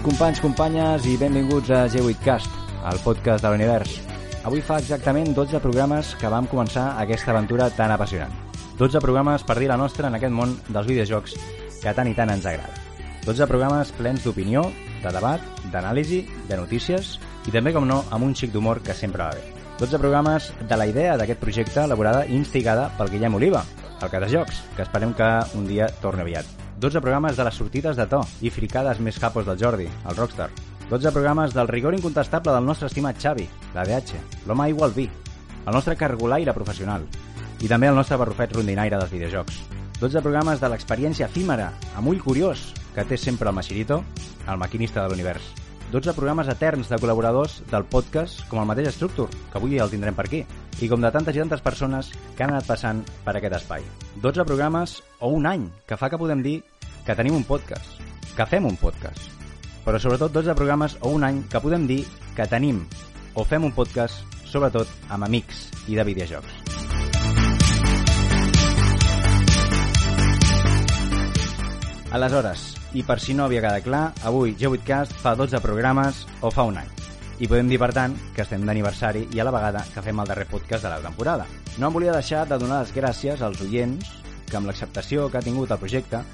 Companys, 0.00 0.38
companyes 0.40 1.04
i 1.04 1.18
benvinguts 1.20 1.68
a 1.76 1.82
G8cast, 1.92 2.48
el 2.88 2.98
podcast 3.04 3.44
de 3.44 3.50
l'univers. 3.52 3.98
Avui 4.48 4.62
fa 4.64 4.78
exactament 4.80 5.34
12 5.36 5.60
programes 5.60 6.14
que 6.16 6.30
vam 6.32 6.46
començar 6.48 6.94
aquesta 7.02 7.34
aventura 7.34 7.66
tan 7.76 7.92
apassionant. 7.92 8.32
12 8.78 9.02
programes 9.04 9.44
per 9.44 9.58
dir 9.58 9.68
la 9.68 9.76
nostra 9.76 10.08
en 10.08 10.16
aquest 10.16 10.32
món 10.32 10.54
dels 10.70 10.88
videojocs 10.88 11.34
que 11.82 11.92
tant 11.92 12.08
i 12.08 12.16
tant 12.16 12.32
ens 12.32 12.48
agrada. 12.48 12.72
12 13.26 13.48
programes 13.50 13.92
plens 13.98 14.24
d'opinió, 14.24 14.62
de 15.02 15.12
debat, 15.12 15.44
d'anàlisi, 15.68 16.22
de 16.48 16.56
notícies 16.56 17.18
i 17.44 17.52
també, 17.52 17.74
com 17.76 17.84
no, 17.84 18.00
amb 18.08 18.24
un 18.24 18.32
xic 18.32 18.54
d'humor 18.56 18.80
que 18.80 18.96
sempre 18.96 19.26
va 19.26 19.36
bé. 19.36 19.44
12 19.84 20.00
programes 20.00 20.48
de 20.64 20.80
la 20.80 20.88
idea 20.88 21.20
d'aquest 21.20 21.44
projecte 21.44 21.84
elaborada 21.84 22.24
i 22.24 22.40
instigada 22.40 22.88
pel 22.96 23.12
Guillem 23.12 23.36
Oliva, 23.36 23.66
el 24.00 24.08
Catajocs, 24.08 24.64
que 24.78 24.88
esperem 24.88 25.12
que 25.12 25.30
un 25.60 25.68
dia 25.68 25.92
torni 26.00 26.24
aviat. 26.24 26.59
12 26.80 27.00
programes 27.02 27.36
de 27.36 27.44
les 27.44 27.54
sortides 27.54 27.96
de 27.98 28.06
to 28.08 28.22
i 28.40 28.48
fricades 28.48 29.02
més 29.04 29.18
capos 29.20 29.44
del 29.44 29.58
Jordi, 29.60 29.84
el 29.84 30.16
Rockstar. 30.16 30.48
12 30.88 31.12
programes 31.12 31.52
del 31.52 31.68
rigor 31.68 31.92
incontestable 31.92 32.54
del 32.56 32.64
nostre 32.64 32.88
estimat 32.88 33.20
Xavi, 33.20 33.44
la 33.74 33.84
DH, 33.84 34.16
l'home 34.48 34.64
aigua 34.64 34.88
al 34.88 34.94
vi, 34.96 35.04
el 35.60 35.76
nostre 35.76 35.94
cargolaire 36.00 36.56
professional 36.56 37.04
i 37.60 37.68
també 37.68 37.90
el 37.92 38.00
nostre 38.00 38.16
barrufet 38.16 38.56
rondinaire 38.56 38.96
dels 38.96 39.12
videojocs. 39.12 39.60
12 40.00 40.22
programes 40.24 40.62
de 40.62 40.70
l'experiència 40.72 41.28
efímera, 41.28 41.68
amb 42.00 42.08
ull 42.08 42.22
curiós, 42.24 42.70
que 42.94 43.04
té 43.04 43.20
sempre 43.20 43.52
el 43.52 43.58
Machirito, 43.60 44.00
el 44.48 44.56
maquinista 44.56 45.04
de 45.04 45.12
l'univers. 45.12 45.52
12 45.90 46.14
programes 46.14 46.46
eterns 46.46 46.86
de 46.86 46.98
col·laboradors 47.02 47.56
del 47.70 47.82
podcast, 47.90 48.44
com 48.46 48.60
el 48.62 48.68
mateix 48.70 48.92
Structure, 48.94 49.32
que 49.50 49.58
avui 49.58 49.80
el 49.82 49.90
tindrem 49.90 50.14
per 50.14 50.28
aquí, 50.28 50.44
i 50.78 50.88
com 50.88 51.02
de 51.02 51.10
tantes 51.10 51.34
i 51.34 51.42
tantes 51.42 51.64
persones 51.64 52.12
que 52.36 52.46
han 52.46 52.54
anat 52.54 52.68
passant 52.70 53.02
per 53.24 53.34
aquest 53.34 53.58
espai. 53.58 53.82
12 54.22 54.46
programes 54.46 55.00
o 55.18 55.32
un 55.34 55.50
any, 55.50 55.66
que 55.90 55.98
fa 55.98 56.10
que 56.12 56.20
podem 56.20 56.44
dir 56.46 56.60
que 57.06 57.16
tenim 57.18 57.34
un 57.34 57.46
podcast, 57.48 57.98
que 58.36 58.46
fem 58.46 58.70
un 58.70 58.78
podcast. 58.78 59.34
Però 59.82 59.98
sobretot 59.98 60.30
12 60.36 60.54
programes 60.54 60.94
o 61.00 61.10
un 61.16 61.26
any 61.26 61.42
que 61.50 61.64
podem 61.64 61.88
dir 61.90 62.04
que 62.36 62.46
tenim 62.46 62.84
o 63.34 63.42
fem 63.42 63.66
un 63.66 63.74
podcast, 63.74 64.22
sobretot 64.46 65.10
amb 65.10 65.26
amics 65.26 65.68
i 65.88 65.98
de 65.98 66.06
videojocs. 66.06 66.89
Aleshores, 72.10 72.74
i 72.98 73.04
per 73.06 73.20
si 73.22 73.36
no 73.38 73.44
havia 73.44 73.60
quedat 73.62 73.84
clar, 73.86 74.02
avui 74.26 74.56
G8cast 74.58 75.14
fa 75.22 75.36
12 75.38 75.60
programes 75.62 76.24
o 76.42 76.50
fa 76.50 76.64
un 76.66 76.80
any. 76.80 76.88
I 77.38 77.46
podem 77.48 77.70
dir, 77.70 77.78
per 77.78 77.92
tant, 77.94 78.16
que 78.34 78.42
estem 78.42 78.66
d'aniversari 78.66 79.28
i 79.30 79.40
a 79.40 79.46
la 79.46 79.52
vegada 79.54 79.84
que 79.94 80.02
fem 80.02 80.18
el 80.18 80.28
darrer 80.28 80.48
podcast 80.50 80.84
de 80.84 80.90
la 80.90 80.98
temporada. 81.04 81.46
No 81.78 81.88
em 81.88 81.94
volia 81.94 82.16
deixar 82.16 82.42
de 82.50 82.58
donar 82.58 82.82
les 82.82 82.90
gràcies 82.96 83.44
als 83.46 83.62
oients 83.62 84.10
que 84.50 84.58
amb 84.58 84.66
l'acceptació 84.66 85.28
que 85.30 85.38
ha 85.38 85.46
tingut 85.46 85.70
el 85.70 85.78
projecte 85.78 86.24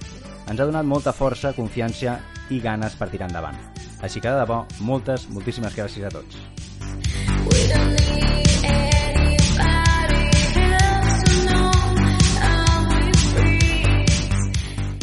ens 0.47 0.59
ha 0.59 0.65
donat 0.65 0.89
molta 0.89 1.13
força, 1.13 1.53
confiança 1.53 2.17
i 2.49 2.63
ganes 2.65 2.97
per 2.97 3.11
tirar 3.13 3.29
endavant. 3.29 3.61
Així 4.01 4.21
que, 4.21 4.33
de 4.33 4.41
debò, 4.41 4.65
moltes, 4.81 5.29
moltíssimes 5.29 5.77
gràcies 5.77 6.09
a 6.09 6.15
tots. 6.17 6.41
We 7.47 7.69
don't 7.69 8.01
need 8.01 8.46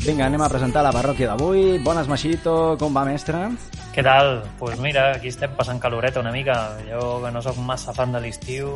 Vinga, 0.03 0.25
anem 0.27 0.41
a 0.43 0.49
presentar 0.51 0.81
la 0.83 0.91
parròquia 0.91 1.29
d'avui. 1.29 1.77
Bones, 1.79 2.09
Machito, 2.11 2.75
com 2.75 2.91
va, 2.91 3.05
mestre? 3.07 3.39
Què 3.95 4.03
tal? 4.03 4.41
Doncs 4.41 4.57
pues 4.59 4.81
mira, 4.83 5.05
aquí 5.15 5.29
estem 5.31 5.53
passant 5.55 5.77
caloreta 5.79 6.19
una 6.19 6.33
mica. 6.35 6.57
Jo, 6.89 7.21
que 7.23 7.31
no 7.31 7.39
sóc 7.45 7.55
massa 7.63 7.93
fan 7.95 8.11
de 8.11 8.19
l'estiu, 8.19 8.67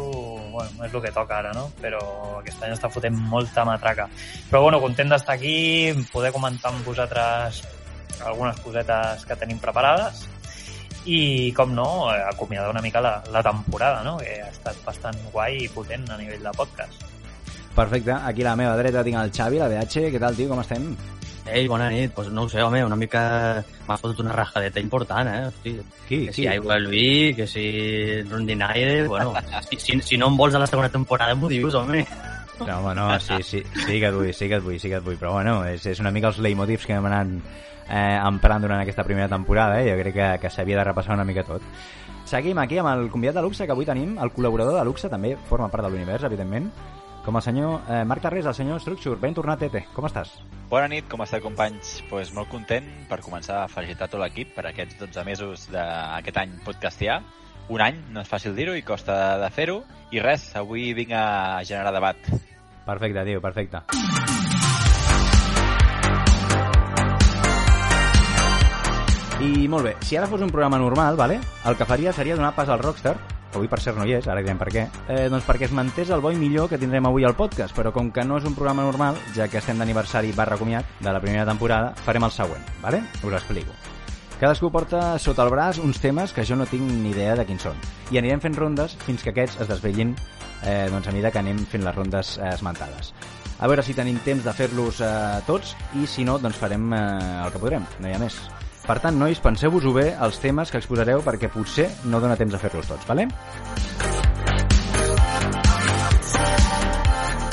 bueno, 0.54 0.86
és 0.88 0.94
el 0.94 1.04
que 1.04 1.12
toca 1.12 1.42
ara, 1.42 1.52
no? 1.52 1.66
Però 1.82 2.00
aquest 2.38 2.64
any 2.64 2.72
està 2.78 2.88
fotent 2.88 3.18
molta 3.34 3.66
matraca. 3.68 4.06
Però 4.48 4.62
bueno, 4.64 4.80
content 4.80 5.12
d'estar 5.12 5.36
aquí, 5.36 5.92
poder 6.14 6.32
comentar 6.32 6.72
amb 6.72 6.88
vosaltres 6.88 7.60
algunes 8.24 8.64
cosetes 8.64 9.28
que 9.28 9.36
tenim 9.36 9.60
preparades 9.60 10.24
i, 11.04 11.52
com 11.60 11.76
no, 11.76 12.08
acomiadar 12.08 12.72
una 12.72 12.86
mica 12.86 13.04
la, 13.04 13.18
la 13.36 13.44
temporada, 13.44 14.00
no? 14.08 14.16
Que 14.24 14.40
ha 14.46 14.48
estat 14.54 14.80
bastant 14.88 15.20
guai 15.36 15.60
i 15.66 15.70
potent 15.76 16.08
a 16.08 16.22
nivell 16.24 16.48
de 16.48 16.56
podcast. 16.56 17.04
Perfecte. 17.76 18.16
Aquí 18.16 18.48
a 18.48 18.54
la 18.54 18.58
meva 18.64 18.80
dreta 18.80 19.04
tinc 19.04 19.20
el 19.20 19.36
Xavi, 19.36 19.60
la 19.60 19.68
DH. 19.76 20.08
Què 20.16 20.24
tal, 20.24 20.40
tio? 20.40 20.48
Com 20.56 20.64
estem? 20.64 20.92
Ei, 21.52 21.68
bona 21.68 21.90
nit. 21.90 22.14
Pues 22.14 22.30
no 22.30 22.44
ho 22.44 22.50
sé, 22.50 22.62
home, 22.62 22.84
una 22.86 22.96
mica... 22.96 23.64
M'ha 23.88 23.98
fotut 23.98 24.20
una 24.26 24.34
rajadeta 24.36 24.82
important, 24.84 25.30
eh? 25.32 25.46
Hosti. 25.48 25.76
Qui? 26.08 26.26
Que 26.28 26.34
si 26.34 26.48
aigua 26.48 26.76
al 26.76 26.88
vi, 26.92 27.34
que 27.36 27.48
si 27.48 28.22
rondinaire... 28.24 29.08
Bueno, 29.08 29.34
si, 29.70 29.80
si, 29.80 30.02
si 30.02 30.18
no 30.18 30.28
em 30.32 30.38
vols 30.38 30.56
a 30.56 30.64
la 30.64 30.68
segona 30.68 30.90
temporada 30.90 31.36
m'ho 31.36 31.50
dius, 31.52 31.76
home. 31.76 32.06
No, 32.60 32.80
home, 32.80 32.96
no, 32.96 33.20
sí, 33.20 33.38
sí, 33.44 33.64
sí 33.86 34.00
que 34.00 34.08
et 34.10 34.16
vull, 34.16 34.34
sí 34.34 34.48
que 34.50 34.58
et 34.58 34.64
vull, 34.66 34.80
sí 34.82 34.90
que 34.90 34.98
et 34.98 35.06
vull, 35.06 35.18
però 35.22 35.36
bueno, 35.36 35.60
és, 35.70 35.86
és 35.86 36.00
una 36.02 36.12
mica 36.12 36.32
els 36.32 36.40
leitmotivs 36.42 36.88
que 36.90 36.96
hem 36.98 37.06
anat 37.06 37.36
eh, 37.86 38.18
emprant 38.18 38.66
durant 38.66 38.82
aquesta 38.82 39.06
primera 39.06 39.30
temporada, 39.30 39.78
eh? 39.82 39.92
jo 39.92 39.98
crec 40.02 40.16
que, 40.16 40.30
que 40.42 40.50
s'havia 40.50 40.80
de 40.80 40.88
repassar 40.90 41.14
una 41.14 41.28
mica 41.28 41.46
tot. 41.46 41.62
Seguim 42.28 42.58
aquí 42.60 42.80
amb 42.82 42.90
el 42.92 43.12
convidat 43.14 43.38
de 43.38 43.46
luxe 43.46 43.66
que 43.66 43.76
avui 43.76 43.86
tenim, 43.88 44.18
el 44.20 44.34
col·laborador 44.36 44.80
de 44.80 44.86
luxe, 44.90 45.08
també 45.08 45.36
forma 45.48 45.70
part 45.72 45.86
de 45.86 45.94
l'univers, 45.94 46.26
evidentment, 46.28 46.72
com 47.28 47.36
el 47.36 47.44
senyor 47.44 47.82
eh, 47.92 48.06
Marc 48.08 48.22
Tarrés, 48.24 48.46
el 48.46 48.56
senyor 48.56 48.80
Structure. 48.80 49.18
Ben 49.20 49.34
tornat, 49.36 49.60
Tete. 49.60 49.82
Com 49.92 50.06
estàs? 50.08 50.30
Bona 50.72 50.88
nit, 50.88 51.10
com 51.12 51.20
esteu 51.26 51.42
companys? 51.44 51.98
Pues 52.08 52.32
molt 52.32 52.48
content 52.48 52.88
per 53.10 53.18
començar 53.20 53.66
a 53.66 53.68
felicitar 53.68 54.08
tot 54.08 54.22
l'equip 54.24 54.54
per 54.56 54.64
aquests 54.70 54.96
12 55.02 55.26
mesos 55.28 55.66
d'aquest 55.74 56.40
any 56.40 56.56
podcastià. 56.64 57.20
Un 57.68 57.84
any, 57.84 58.00
no 58.16 58.24
és 58.24 58.32
fàcil 58.32 58.56
dir-ho 58.56 58.78
i 58.80 58.86
costa 58.88 59.36
de 59.44 59.52
fer-ho. 59.52 59.82
I 60.16 60.24
res, 60.24 60.54
avui 60.56 60.94
vinc 60.96 61.12
a 61.12 61.60
generar 61.68 61.92
debat. 61.92 62.32
Perfecte, 62.88 63.28
tio, 63.28 63.44
perfecte. 63.44 63.84
I 69.44 69.68
molt 69.68 69.84
bé, 69.84 69.98
si 70.08 70.16
ara 70.16 70.32
fos 70.32 70.42
un 70.42 70.50
programa 70.50 70.80
normal, 70.80 71.20
vale? 71.20 71.42
el 71.68 71.76
que 71.76 71.86
faria 71.86 72.16
seria 72.16 72.40
donar 72.40 72.56
pas 72.56 72.72
al 72.72 72.80
Rockstar, 72.80 73.20
que 73.58 73.64
avui 73.64 73.72
per 73.72 73.82
cert 73.82 73.98
no 73.98 74.06
hi 74.06 74.14
és, 74.20 74.28
ara 74.30 74.44
direm 74.46 74.60
per 74.62 74.70
què, 74.70 74.86
eh, 75.10 75.26
doncs 75.34 75.46
perquè 75.48 75.66
es 75.68 75.74
mantés 75.76 76.12
el 76.14 76.22
bo 76.22 76.32
i 76.32 76.38
millor 76.38 76.70
que 76.70 76.78
tindrem 76.78 77.10
avui 77.10 77.26
al 77.26 77.36
podcast, 77.36 77.76
però 77.76 77.92
com 77.96 78.12
que 78.14 78.26
no 78.26 78.38
és 78.38 78.46
un 78.46 78.56
programa 78.56 78.86
normal, 78.86 79.18
ja 79.36 79.50
que 79.50 79.58
estem 79.58 79.78
d'aniversari 79.82 80.34
barra 80.38 80.58
comiat 80.58 80.86
de 81.02 81.12
la 81.12 81.22
primera 81.24 81.46
temporada, 81.46 81.94
farem 82.06 82.30
el 82.30 82.32
següent, 82.32 82.64
vale? 82.84 83.04
us 83.24 83.34
explico. 83.34 83.74
Cadascú 84.38 84.70
porta 84.70 85.18
sota 85.18 85.42
el 85.42 85.50
braç 85.50 85.80
uns 85.82 85.98
temes 85.98 86.34
que 86.34 86.46
jo 86.46 86.56
no 86.56 86.68
tinc 86.70 86.86
ni 86.86 87.10
idea 87.10 87.34
de 87.36 87.46
quins 87.50 87.66
són. 87.66 87.80
I 88.14 88.20
anirem 88.22 88.44
fent 88.44 88.58
rondes 88.60 88.94
fins 89.02 89.26
que 89.26 89.34
aquests 89.34 89.64
es 89.66 89.72
desvellin 89.72 90.14
eh, 90.62 90.86
doncs 90.94 91.10
a 91.10 91.16
mesura 91.16 91.32
que 91.34 91.42
anem 91.42 91.64
fent 91.66 91.82
les 91.88 91.96
rondes 91.96 92.36
eh, 92.38 92.52
esmentades. 92.54 93.16
A 93.58 93.66
veure 93.66 93.82
si 93.82 93.98
tenim 93.98 94.22
temps 94.22 94.46
de 94.46 94.54
fer-los 94.54 95.02
eh, 95.02 95.42
tots 95.50 95.74
i 95.98 96.06
si 96.06 96.28
no, 96.28 96.38
doncs 96.38 96.62
farem 96.62 96.94
eh, 96.94 97.02
el 97.48 97.52
que 97.56 97.66
podrem, 97.66 97.90
no 97.98 98.12
hi 98.12 98.14
ha 98.14 98.22
més. 98.22 98.38
Per 98.88 99.02
tant, 99.04 99.18
nois, 99.20 99.40
penseu-vos-ho 99.44 99.92
bé 99.92 100.14
els 100.24 100.38
temes 100.40 100.70
que 100.72 100.80
exposareu 100.80 101.20
perquè 101.26 101.50
potser 101.52 101.90
no 102.08 102.22
dona 102.24 102.38
temps 102.40 102.54
de 102.56 102.60
fer-los 102.62 102.88
tots, 102.88 103.08
vale? 103.10 103.26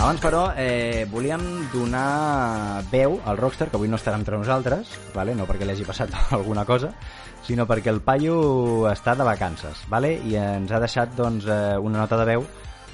Abans, 0.05 0.21
però, 0.21 0.53
eh, 0.55 1.09
volíem 1.11 1.43
donar 1.73 2.85
veu 2.93 3.17
al 3.25 3.41
Rockstar, 3.41 3.71
que 3.73 3.81
avui 3.81 3.89
no 3.89 3.99
estarà 3.99 4.19
entre 4.21 4.39
nosaltres, 4.39 4.93
vale? 5.15 5.35
no 5.35 5.47
perquè 5.49 5.67
li 5.67 5.73
hagi 5.73 5.87
passat 5.89 6.15
alguna 6.39 6.63
cosa, 6.69 6.93
sinó 7.43 7.67
perquè 7.67 7.91
el 7.91 8.03
paio 8.05 8.37
està 8.93 9.17
de 9.19 9.27
vacances, 9.27 9.83
vale? 9.89 10.13
i 10.29 10.37
ens 10.39 10.71
ha 10.71 10.79
deixat 10.79 11.17
doncs, 11.17 11.49
eh, 11.49 11.75
una 11.81 12.05
nota 12.05 12.21
de 12.21 12.29
veu 12.31 12.47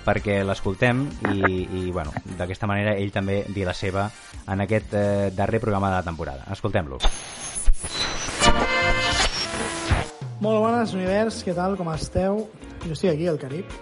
perquè 0.06 0.38
l'escoltem 0.46 1.02
i, 1.34 1.66
i 1.82 1.90
bueno, 1.92 2.14
d'aquesta 2.38 2.70
manera 2.70 2.96
ell 2.96 3.12
també 3.12 3.42
dir 3.52 3.68
la 3.68 3.76
seva 3.76 4.08
en 4.46 4.64
aquest 4.64 4.94
eh, 4.94 5.28
darrer 5.36 5.60
programa 5.60 5.90
de 5.90 5.98
la 5.98 6.08
temporada. 6.08 6.46
Escoltem-lo. 6.56 7.02
Molt 10.40 10.56
bones, 10.56 10.94
univers, 10.96 11.42
què 11.44 11.52
tal, 11.52 11.76
com 11.76 11.90
esteu? 11.92 12.46
Jo 12.86 12.94
estic 12.94 13.10
aquí, 13.10 13.26
al 13.28 13.36
Carib, 13.40 13.74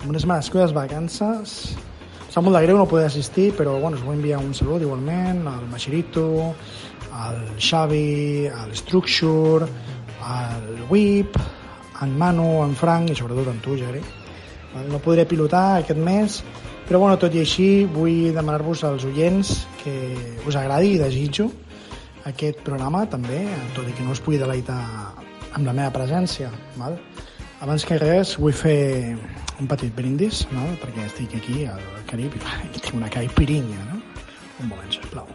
amb 0.00 0.14
unes 0.14 0.24
merescudes 0.24 0.72
vacances. 0.72 1.74
Em 2.24 2.30
sap 2.32 2.46
molt 2.46 2.56
de 2.56 2.62
greu 2.64 2.78
no 2.80 2.86
poder 2.88 3.10
assistir, 3.10 3.50
però 3.58 3.76
bueno, 3.82 3.98
us 3.98 4.04
vull 4.06 4.16
enviar 4.16 4.40
un 4.40 4.54
salut 4.56 4.82
igualment 4.82 5.44
al 5.50 5.66
Machirito, 5.68 6.54
al 7.12 7.36
Xavi, 7.60 8.48
al 8.48 8.72
Structure, 8.74 9.68
al 10.24 10.86
Whip, 10.88 11.36
en 12.02 12.16
Manu, 12.18 12.64
en 12.64 12.72
Frank 12.74 13.12
i 13.12 13.18
sobretot 13.18 13.52
en 13.52 13.60
tu, 13.62 13.76
Jerry. 13.78 14.00
No 14.88 14.98
podré 15.04 15.26
pilotar 15.28 15.82
aquest 15.82 16.00
mes, 16.00 16.40
però 16.88 16.98
bueno, 17.04 17.20
tot 17.20 17.36
i 17.36 17.44
així 17.44 17.68
vull 17.92 18.32
demanar-vos 18.34 18.82
als 18.88 19.04
oients 19.06 19.52
que 19.84 19.94
us 20.48 20.56
agradi 20.56 20.96
i 20.96 21.02
desitjo 21.04 21.50
aquest 22.28 22.60
programa 22.64 23.04
també, 23.10 23.44
tot 23.76 23.88
i 23.88 23.92
que 23.92 24.04
no 24.04 24.14
us 24.14 24.22
pugui 24.24 24.40
deleitar 24.40 24.80
amb 25.54 25.66
la 25.68 25.74
meva 25.76 25.92
presència. 25.94 26.50
Val? 26.80 26.96
Abans 27.64 27.84
que 27.86 27.98
res 28.00 28.34
vull 28.40 28.56
fer 28.56 29.14
un 29.60 29.68
petit 29.70 29.92
brindis, 29.94 30.44
no? 30.52 30.66
perquè 30.82 31.06
estic 31.06 31.36
aquí 31.38 31.64
al 31.70 31.82
Carib 32.08 32.34
i 32.36 32.80
tinc 32.80 32.94
una 32.96 33.12
caipirinha. 33.12 33.88
No? 33.92 34.00
Un 34.62 34.70
moment, 34.72 34.92
sisplau. 34.92 35.28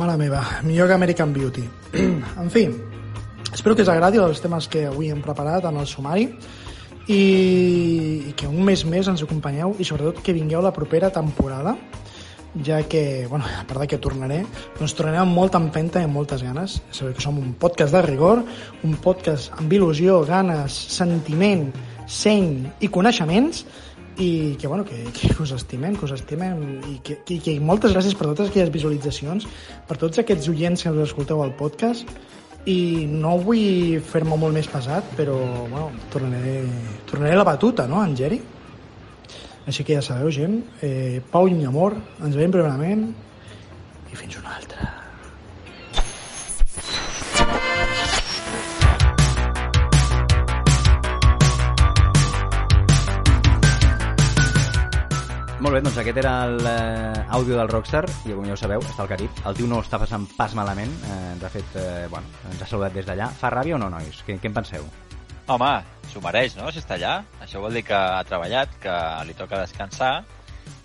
Mare 0.00 0.14
meva, 0.16 0.40
millor 0.64 0.86
que 0.88 0.94
American 0.94 1.32
Beauty. 1.34 1.64
en 2.42 2.50
fi, 2.50 2.68
espero 3.52 3.74
que 3.74 3.82
us 3.82 3.90
agradi 3.90 4.20
els 4.22 4.40
temes 4.40 4.68
que 4.70 4.86
avui 4.88 5.10
hem 5.10 5.20
preparat 5.24 5.66
en 5.68 5.80
el 5.82 5.88
sumari 5.90 6.28
i, 7.10 8.30
i 8.30 8.32
que 8.38 8.46
un 8.46 8.62
mes 8.66 8.84
més 8.86 9.08
ens 9.10 9.24
acompanyeu 9.26 9.74
i 9.78 9.86
sobretot 9.86 10.22
que 10.22 10.36
vingueu 10.36 10.62
la 10.62 10.74
propera 10.74 11.10
temporada 11.10 11.74
ja 12.64 12.82
que, 12.82 13.26
bueno, 13.30 13.44
a 13.46 13.66
part 13.66 13.80
de 13.80 13.86
que 13.86 13.98
tornaré, 14.02 14.40
doncs 14.78 14.94
tornaré 14.98 15.20
amb 15.22 15.34
molta 15.34 15.58
empenta 15.62 16.00
i 16.00 16.06
amb 16.08 16.16
moltes 16.18 16.42
ganes. 16.42 16.80
Sabeu 16.90 17.14
que 17.14 17.22
som 17.22 17.38
un 17.38 17.52
podcast 17.54 17.94
de 17.94 18.02
rigor, 18.02 18.42
un 18.82 18.96
podcast 19.02 19.54
amb 19.58 19.70
il·lusió, 19.70 20.18
ganes, 20.26 20.74
sentiment, 20.90 21.68
seny 22.10 22.66
i 22.82 22.90
coneixements, 22.90 23.62
i 24.20 24.56
que, 24.60 24.66
bueno, 24.66 24.84
que, 24.84 24.98
que 25.14 25.30
us 25.42 25.54
estimem, 25.54 25.94
que 25.96 26.08
us 26.08 26.16
estimem, 26.18 26.58
i 26.90 26.98
que, 27.06 27.20
que, 27.24 27.38
que 27.38 27.54
moltes 27.62 27.94
gràcies 27.94 28.18
per 28.18 28.26
totes 28.32 28.50
aquelles 28.50 28.74
visualitzacions, 28.74 29.46
per 29.86 29.98
tots 30.02 30.18
aquests 30.20 30.50
oients 30.50 30.82
que 30.82 30.90
us 30.90 31.06
escolteu 31.06 31.44
al 31.44 31.54
podcast, 31.56 32.10
i 32.68 33.06
no 33.08 33.38
vull 33.40 34.00
fer-me 34.04 34.36
molt 34.36 34.56
més 34.56 34.68
pesat, 34.68 35.14
però, 35.16 35.38
bueno, 35.70 35.90
tornaré, 36.12 36.60
tornaré 37.08 37.36
la 37.38 37.46
batuta, 37.48 37.88
no, 37.88 38.04
en 38.04 38.16
Geri? 38.16 38.40
Així 39.70 39.84
que 39.84 39.96
ja 39.96 40.04
sabeu, 40.04 40.30
gent, 40.34 40.60
eh, 40.82 41.20
pau 41.32 41.48
i 41.48 41.64
amor, 41.64 41.96
ens 42.20 42.36
veiem 42.36 42.52
primerament 42.52 43.06
i 44.10 44.16
fins 44.16 44.40
una 44.42 44.56
altra. 44.58 44.99
Molt 55.70 55.84
bé, 55.84 55.86
doncs 55.86 55.98
aquest 56.02 56.16
era 56.18 56.30
l'àudio 56.50 57.54
del 57.54 57.68
Rockstar, 57.70 58.00
i 58.26 58.32
com 58.34 58.42
ja 58.42 58.56
ho 58.56 58.58
sabeu, 58.58 58.82
està 58.82 59.04
al 59.04 59.10
Carib. 59.12 59.36
El 59.46 59.54
tio 59.54 59.68
no 59.70 59.76
està 59.78 60.00
passant 60.02 60.24
pas 60.34 60.56
malament. 60.58 60.90
Eh, 61.06 61.18
de 61.38 61.50
fet, 61.54 61.76
eh, 61.78 62.08
bueno, 62.10 62.26
ens 62.50 62.64
ha 62.64 62.66
saludat 62.66 62.96
des 62.98 63.06
d'allà. 63.06 63.28
Fa 63.38 63.52
ràbia 63.54 63.76
o 63.76 63.78
no, 63.78 63.86
nois? 63.92 64.18
Què, 64.26 64.34
què 64.42 64.50
en 64.50 64.56
penseu? 64.56 64.88
Home, 65.46 65.70
s'ho 66.10 66.24
mereix, 66.24 66.58
no?, 66.58 66.72
si 66.74 66.82
està 66.82 66.96
allà. 66.98 67.12
Això 67.46 67.62
vol 67.62 67.78
dir 67.78 67.84
que 67.86 67.94
ha 67.94 68.26
treballat, 68.26 68.74
que 68.82 68.98
li 69.30 69.38
toca 69.38 69.62
descansar, 69.62 70.10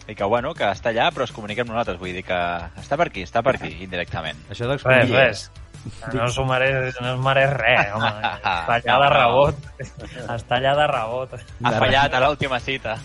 i 0.06 0.14
que, 0.14 0.30
bueno, 0.30 0.54
que 0.54 0.70
està 0.70 0.94
allà, 0.94 1.10
però 1.10 1.26
es 1.26 1.34
comunica 1.34 1.66
amb 1.66 1.74
nosaltres. 1.74 1.98
Vull 1.98 2.14
dir 2.14 2.28
que 2.30 2.42
està 2.78 3.02
per 3.02 3.10
aquí, 3.10 3.26
està 3.26 3.42
per 3.42 3.56
aquí, 3.58 3.74
indirectament. 3.88 4.46
Això 4.54 4.70
Res, 4.70 4.76
d'explicar... 4.76 5.24
res. 5.24 5.48
No 6.14 6.28
s'ho 6.34 6.46
mereix, 6.50 6.96
no 7.02 7.12
es 7.14 7.20
mereix 7.22 7.52
res, 7.54 7.92
home. 7.94 8.10
Està 8.42 8.78
allà 8.80 8.96
de 9.04 9.10
rebot. 9.14 9.68
Està 10.36 10.58
allà 10.58 10.74
de 10.80 10.88
rebot. 10.92 11.36
Ha 11.64 11.74
fallat 11.78 12.14
a 12.18 12.22
l'última 12.26 12.60
cita. 12.60 12.96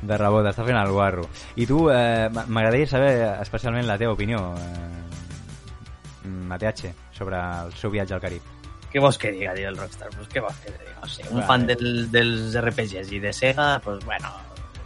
De 0.00 0.16
rebot, 0.16 0.46
està 0.48 0.64
fent 0.64 0.78
el 0.80 0.92
guarro. 0.94 1.26
I 1.56 1.66
tu, 1.68 1.88
eh, 1.92 2.28
m'agradaria 2.32 2.88
saber 2.88 3.12
especialment 3.42 3.86
la 3.88 3.98
teva 4.00 4.14
opinió, 4.16 4.54
eh, 4.56 6.28
Mateache, 6.48 6.94
sobre 7.12 7.36
el 7.36 7.74
seu 7.76 7.90
viatge 7.92 8.16
al 8.16 8.22
Carib. 8.24 8.54
Què 8.88 9.00
vols 9.04 9.18
que 9.20 9.30
diga, 9.34 9.52
tio, 9.52 9.68
el 9.68 9.76
Rockstar? 9.76 10.08
Pues 10.16 10.28
què 10.32 10.40
vols 10.40 10.56
que 10.64 10.72
diga? 10.72 10.94
No 11.02 11.08
sé, 11.12 11.24
un 11.28 11.42
Vale. 11.42 11.46
fan 11.50 11.66
del, 11.68 11.88
dels 12.12 12.54
RPGs 12.56 13.12
i 13.12 13.20
de 13.20 13.32
Sega, 13.36 13.66
pues 13.84 14.00
bueno, 14.06 14.30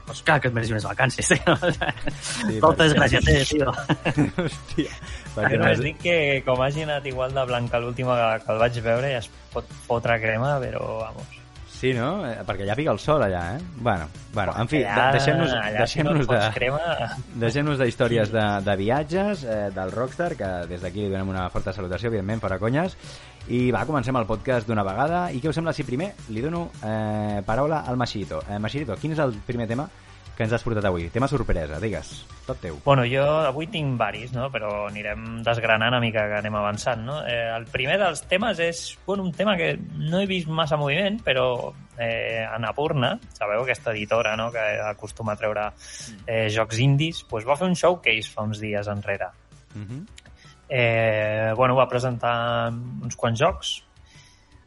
pues 0.06 0.22
clar 0.22 0.40
que 0.40 0.48
es 0.48 0.54
mereix 0.54 0.70
unes 0.74 0.84
vacances, 0.84 1.28
tio. 1.28 1.56
Sí, 2.22 2.58
Moltes 2.62 2.94
perquè- 2.96 3.20
gràcies, 3.20 3.28
eh, 3.28 3.44
tio. 3.50 3.72
Hòstia, 4.46 4.90
perquè 5.34 5.54
Però 5.56 5.62
no 5.64 5.70
es 5.72 5.80
dic 5.84 6.00
que 6.02 6.16
com 6.46 6.60
hagi 6.64 6.82
anat 6.86 7.06
igual 7.06 7.34
de 7.36 7.44
blanc 7.48 7.70
que 7.72 7.80
l'última 7.84 8.16
que 8.44 8.52
el 8.52 8.58
vaig 8.62 8.80
veure 8.84 9.14
ja 9.14 9.22
es 9.22 9.30
pot 9.52 9.68
fotre 9.86 10.18
crema, 10.20 10.58
però 10.62 10.98
vamos. 11.04 11.38
Sí, 11.82 11.90
no? 11.96 12.20
Eh, 12.28 12.36
Perquè 12.46 12.62
allà 12.62 12.76
pica 12.78 12.92
el 12.92 12.98
sol, 13.02 13.24
allà, 13.24 13.56
eh? 13.56 13.62
Bueno, 13.82 14.04
bueno 14.32 14.52
en 14.62 14.68
fi, 14.70 14.84
de- 14.84 15.06
deixem-nos 15.16 15.50
allà 15.56 15.86
si 15.90 15.98
no 16.04 16.12
deixem 16.12 16.20
et 16.22 16.28
fots 16.28 16.44
de... 16.44 16.50
crema... 16.54 17.08
Deixem-nos 17.42 17.80
d'històries 17.80 18.30
de, 18.30 18.44
de 18.68 18.76
viatges, 18.78 19.42
eh, 19.42 19.56
del 19.74 19.90
Rockstar, 19.90 20.28
que 20.38 20.50
des 20.70 20.84
d'aquí 20.84 21.02
li 21.02 21.10
donem 21.10 21.32
una 21.34 21.48
forta 21.50 21.74
salutació, 21.74 22.12
evidentment, 22.12 22.38
fora 22.44 22.60
conyes. 22.62 22.94
I 23.50 23.72
va, 23.74 23.82
comencem 23.88 24.14
el 24.14 24.26
podcast 24.28 24.68
d'una 24.68 24.84
vegada. 24.86 25.24
I 25.34 25.40
què 25.42 25.50
us 25.50 25.56
sembla 25.58 25.74
si 25.74 25.82
primer 25.82 26.12
li 26.30 26.42
dono 26.44 26.68
eh, 26.86 27.42
paraula 27.46 27.82
al 27.88 27.98
Machirito? 27.98 28.38
Eh, 28.46 28.58
Machirito, 28.62 28.94
quin 29.00 29.16
és 29.16 29.22
el 29.22 29.34
primer 29.46 29.66
tema 29.66 29.88
que 30.36 30.46
ens 30.46 30.54
has 30.54 30.62
portat 30.62 30.86
avui? 30.86 31.08
Tema 31.12 31.26
sorpresa, 31.28 31.80
digues. 31.82 32.12
Tot 32.46 32.60
teu. 32.62 32.78
Bueno, 32.84 33.02
jo 33.10 33.24
avui 33.48 33.66
tinc 33.72 33.98
varis, 33.98 34.30
no? 34.36 34.46
però 34.54 34.86
anirem 34.86 35.42
desgranant 35.44 35.98
a 35.98 36.00
mica 36.00 36.28
que 36.30 36.38
anem 36.38 36.60
avançant. 36.60 37.02
No? 37.08 37.18
Eh, 37.26 37.50
el 37.56 37.66
primer 37.74 37.98
dels 38.00 38.22
temes 38.30 38.62
és 38.62 38.84
bueno, 39.06 39.26
un 39.26 39.34
tema 39.34 39.56
que 39.58 39.74
no 39.98 40.22
he 40.22 40.30
vist 40.30 40.46
massa 40.46 40.78
moviment, 40.78 41.18
però 41.26 41.72
eh, 41.98 42.46
Anapurna, 42.46 43.16
sabeu, 43.34 43.66
aquesta 43.66 43.90
editora 43.90 44.36
no? 44.38 44.52
que 44.54 44.64
acostuma 44.86 45.34
a 45.34 45.40
treure 45.42 45.68
eh, 46.26 46.46
jocs 46.46 46.78
indis, 46.78 47.26
doncs 47.26 47.50
va 47.50 47.58
fer 47.58 47.74
un 47.74 47.78
showcase 47.78 48.30
fa 48.30 48.46
uns 48.46 48.62
dies 48.62 48.86
enrere. 48.86 49.34
Uh 49.74 49.82
-huh. 49.82 50.21
Eh, 50.72 51.52
bueno, 51.56 51.76
va 51.76 51.88
presentar 51.90 52.34
uns 52.72 53.16
quants 53.20 53.40
jocs. 53.40 53.72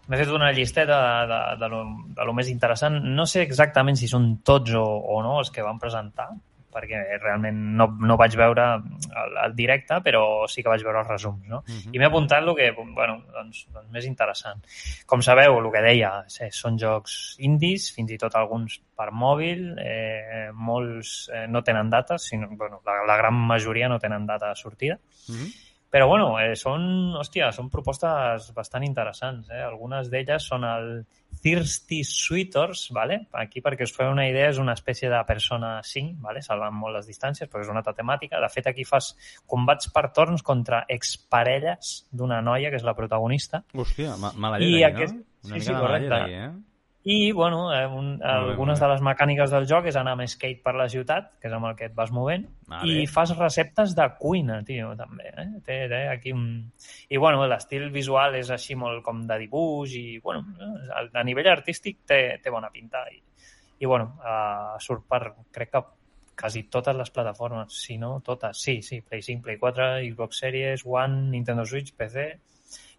M'he 0.06 0.20
fet 0.20 0.30
una 0.30 0.52
llisteta 0.54 0.98
de, 1.02 1.14
de, 1.32 1.40
de, 1.64 1.70
lo, 1.72 1.80
de 2.14 2.26
lo 2.30 2.36
més 2.38 2.52
interessant. 2.52 3.00
No 3.18 3.26
sé 3.26 3.42
exactament 3.42 3.98
si 3.98 4.10
són 4.12 4.36
tots 4.46 4.76
o, 4.78 4.84
o 4.86 5.24
no 5.26 5.40
els 5.42 5.50
que 5.50 5.66
van 5.66 5.82
presentar, 5.82 6.28
perquè 6.76 7.00
realment 7.24 7.58
no, 7.80 7.88
no 8.04 8.18
vaig 8.20 8.36
veure 8.38 8.68
el, 8.76 9.36
el 9.46 9.58
directe, 9.58 10.02
però 10.06 10.22
sí 10.52 10.62
que 10.62 10.70
vaig 10.70 10.84
veure 10.86 11.02
els 11.02 11.10
resums, 11.10 11.46
no? 11.50 11.62
I 11.96 11.98
m'he 11.98 12.10
apuntat 12.10 12.44
el 12.44 12.54
que, 12.58 12.70
bueno, 12.78 13.18
doncs, 13.34 13.66
doncs 13.74 13.92
més 13.96 14.06
interessant. 14.10 14.62
Com 15.10 15.24
sabeu, 15.26 15.58
el 15.62 15.72
que 15.74 15.84
deia, 15.86 16.12
sí, 16.32 16.52
són 16.54 16.78
jocs 16.82 17.38
indis, 17.48 17.90
fins 17.96 18.12
i 18.12 18.20
tot 18.22 18.36
alguns 18.36 18.82
per 18.96 19.10
mòbil, 19.10 19.68
eh, 19.82 20.50
molts 20.54 21.32
eh, 21.32 21.46
no 21.50 21.64
tenen 21.64 21.90
data, 21.90 22.20
sinó, 22.22 22.52
bueno, 22.60 22.84
la, 22.86 23.02
la 23.08 23.18
gran 23.24 23.40
majoria 23.56 23.90
no 23.90 24.02
tenen 24.04 24.28
data 24.28 24.52
de 24.52 24.60
sortida. 24.60 25.00
Uh 25.30 25.40
-huh. 25.40 25.54
Però 25.92 26.08
bueno, 26.10 26.34
eh, 26.42 26.56
són, 26.60 27.14
hòstia, 27.16 27.52
són 27.56 27.70
propostes 27.72 28.50
bastant 28.56 28.84
interessants. 28.84 29.48
Eh? 29.54 29.62
Algunes 29.64 30.10
d'elles 30.12 30.44
són 30.44 30.66
el 30.68 31.06
Thirsty 31.42 32.02
Sweeters, 32.04 32.90
¿vale? 32.92 33.28
aquí 33.38 33.62
perquè 33.62 33.86
us 33.86 33.94
feu 33.96 34.10
una 34.12 34.26
idea 34.28 34.50
és 34.50 34.58
una 34.60 34.74
espècie 34.74 35.10
de 35.12 35.20
persona 35.28 35.78
5, 35.84 36.18
¿vale? 36.24 36.42
salvant 36.42 36.74
molt 36.74 36.98
les 36.98 37.08
distàncies, 37.08 37.48
perquè 37.48 37.64
és 37.68 37.72
una 37.72 37.80
altra 37.84 37.94
temàtica. 37.94 38.42
De 38.42 38.50
fet, 38.50 38.68
aquí 38.72 38.84
fas 38.84 39.14
combats 39.48 39.92
per 39.94 40.08
torns 40.12 40.42
contra 40.44 40.84
exparelles 40.90 42.08
d'una 42.12 42.42
noia, 42.42 42.72
que 42.74 42.80
és 42.82 42.84
la 42.88 42.96
protagonista, 42.98 43.64
Hòstia, 43.74 44.16
ma 44.20 44.32
mala 44.36 44.60
I 44.60 44.72
llet, 44.72 44.86
aquí, 44.90 45.04
aquest- 45.04 45.16
no? 45.16 45.22
sí, 45.44 45.52
Una 45.52 45.60
sí, 45.60 45.70
mica 45.70 45.74
mala 45.74 45.86
correcte. 45.88 46.16
aquí, 46.16 46.34
eh? 46.34 46.52
I, 47.08 47.32
bueno, 47.32 47.72
eh, 47.72 47.86
un, 47.86 48.18
bé, 48.18 48.26
algunes 48.26 48.80
bé. 48.80 48.86
de 48.86 48.92
les 48.92 49.02
mecàniques 49.06 49.52
del 49.54 49.68
joc 49.70 49.86
és 49.92 49.98
anar 50.00 50.16
amb 50.16 50.26
skate 50.26 50.64
per 50.66 50.72
la 50.74 50.88
ciutat, 50.90 51.28
que 51.38 51.46
és 51.52 51.54
amb 51.54 51.68
el 51.70 51.76
que 51.78 51.86
et 51.86 51.94
vas 51.94 52.10
movent, 52.10 52.48
Vale. 52.72 52.88
i 52.90 53.04
fas 53.06 53.36
receptes 53.38 53.94
de 53.94 54.08
cuina, 54.18 54.58
tio, 54.66 54.96
també. 54.98 55.30
Eh? 55.30 55.46
Té, 55.68 55.78
té 55.92 56.00
aquí 56.10 56.34
un... 56.34 56.48
I, 57.06 57.20
bueno, 57.22 57.46
l'estil 57.46 57.92
visual 57.94 58.40
és 58.40 58.50
així 58.50 58.74
molt 58.74 59.04
com 59.06 59.22
de 59.30 59.38
dibuix 59.44 59.94
i, 60.00 60.18
bueno, 60.24 60.42
eh, 60.58 61.06
a 61.14 61.24
nivell 61.28 61.52
artístic 61.54 62.02
té, 62.10 62.20
té 62.42 62.54
bona 62.54 62.74
pinta. 62.74 63.06
I, 63.14 63.22
i 63.78 63.86
bueno, 63.86 64.16
uh, 64.26 64.74
surt 64.82 65.06
per, 65.06 65.22
crec 65.54 65.76
que 65.76 65.84
quasi 66.42 66.66
totes 66.74 66.98
les 66.98 67.14
plataformes, 67.14 67.84
si 67.86 68.00
no 68.02 68.16
totes, 68.26 68.58
sí, 68.58 68.82
sí, 68.82 69.02
Play 69.02 69.22
5, 69.22 69.44
Play 69.44 69.62
4, 69.62 69.92
Xbox 70.10 70.42
Series, 70.42 70.82
One, 70.90 71.30
Nintendo 71.30 71.70
Switch, 71.70 71.94
PC, 71.94 72.32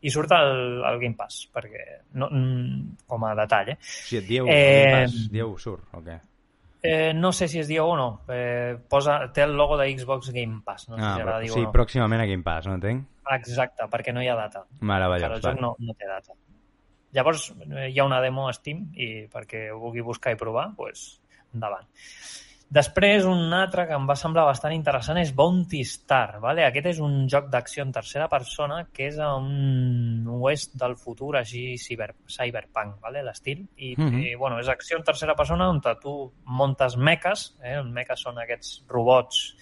i 0.07 0.13
surt 0.15 0.33
el, 0.37 0.79
el 0.87 1.01
Game 1.03 1.19
Pass, 1.19 1.43
perquè, 1.53 1.83
no, 2.21 2.31
mm, 2.31 3.03
com 3.11 3.27
a 3.27 3.35
detall, 3.39 3.75
eh? 3.75 3.77
O 3.81 3.91
sigui, 3.91 4.23
et 4.23 4.31
dieu, 4.31 4.49
Eh, 4.49 4.57
eh... 4.57 4.89
pas, 4.95 5.21
dieu 5.33 5.53
surt, 5.59 5.89
o 5.99 6.03
què? 6.05 6.21
Eh, 6.87 7.13
no 7.15 7.33
sé 7.35 7.49
si 7.51 7.59
es 7.59 7.67
diu 7.67 7.83
o 7.83 7.97
no. 7.99 8.09
Eh, 8.31 8.77
posa, 8.89 9.19
té 9.35 9.43
el 9.43 9.57
logo 9.59 9.79
de 9.81 9.89
Xbox 9.91 10.31
Game 10.31 10.61
Pass. 10.65 10.89
No 10.89 11.01
sé 11.01 11.03
ah, 11.03 11.15
si 11.17 11.25
però, 11.25 11.39
diu 11.43 11.55
sí, 11.55 11.61
o 11.65 11.67
no. 11.67 11.73
pròximament 11.75 12.23
a 12.23 12.29
Game 12.31 12.47
Pass, 12.47 12.69
no 12.71 12.77
entenc? 12.79 13.09
Exacte, 13.35 13.89
perquè 13.91 14.15
no 14.15 14.23
hi 14.23 14.31
ha 14.31 14.37
data. 14.39 14.63
Meravellós. 14.87 15.41
el 15.41 15.43
joc 15.43 15.59
no, 15.61 15.75
no 15.83 15.97
té 15.99 16.07
data. 16.07 16.37
Llavors, 17.17 17.49
eh, 17.67 17.89
hi 17.91 17.99
ha 17.99 18.07
una 18.07 18.21
demo 18.23 18.47
a 18.47 18.55
Steam 18.55 18.85
i 18.95 19.09
perquè 19.33 19.67
ho 19.73 19.81
vulgui 19.83 20.05
buscar 20.07 20.37
i 20.37 20.39
provar, 20.39 20.69
doncs, 20.79 21.09
endavant. 21.57 21.89
Després, 22.69 23.23
un 23.25 23.53
altre 23.55 23.85
que 23.87 23.95
em 23.95 24.07
va 24.09 24.17
semblar 24.19 24.43
bastant 24.49 24.73
interessant 24.75 25.21
és 25.21 25.31
Bounty 25.39 25.85
Star. 25.87 26.41
Vale? 26.43 26.65
Aquest 26.67 26.89
és 26.91 26.99
un 27.01 27.29
joc 27.31 27.47
d'acció 27.49 27.85
en 27.87 27.93
tercera 27.95 28.27
persona 28.29 28.81
que 28.93 29.07
és 29.07 29.21
a 29.23 29.29
un 29.39 30.27
oest 30.43 30.75
del 30.75 30.97
futur 30.99 31.37
així 31.39 31.77
ciber, 31.79 32.11
cyberpunk, 32.27 32.99
vale? 33.01 33.23
l'estil. 33.23 33.69
I, 33.77 33.95
Mhm. 33.97 34.19
i, 34.21 34.35
bueno, 34.35 34.59
és 34.59 34.69
acció 34.69 34.99
en 34.99 35.05
tercera 35.05 35.37
persona 35.37 35.71
on 35.71 35.81
tu 36.03 36.33
montes 36.47 36.97
meques. 36.97 37.57
Eh? 37.63 37.75
Els 37.79 37.89
meques 37.91 38.21
són 38.21 38.39
aquests 38.39 38.83
robots 38.89 39.55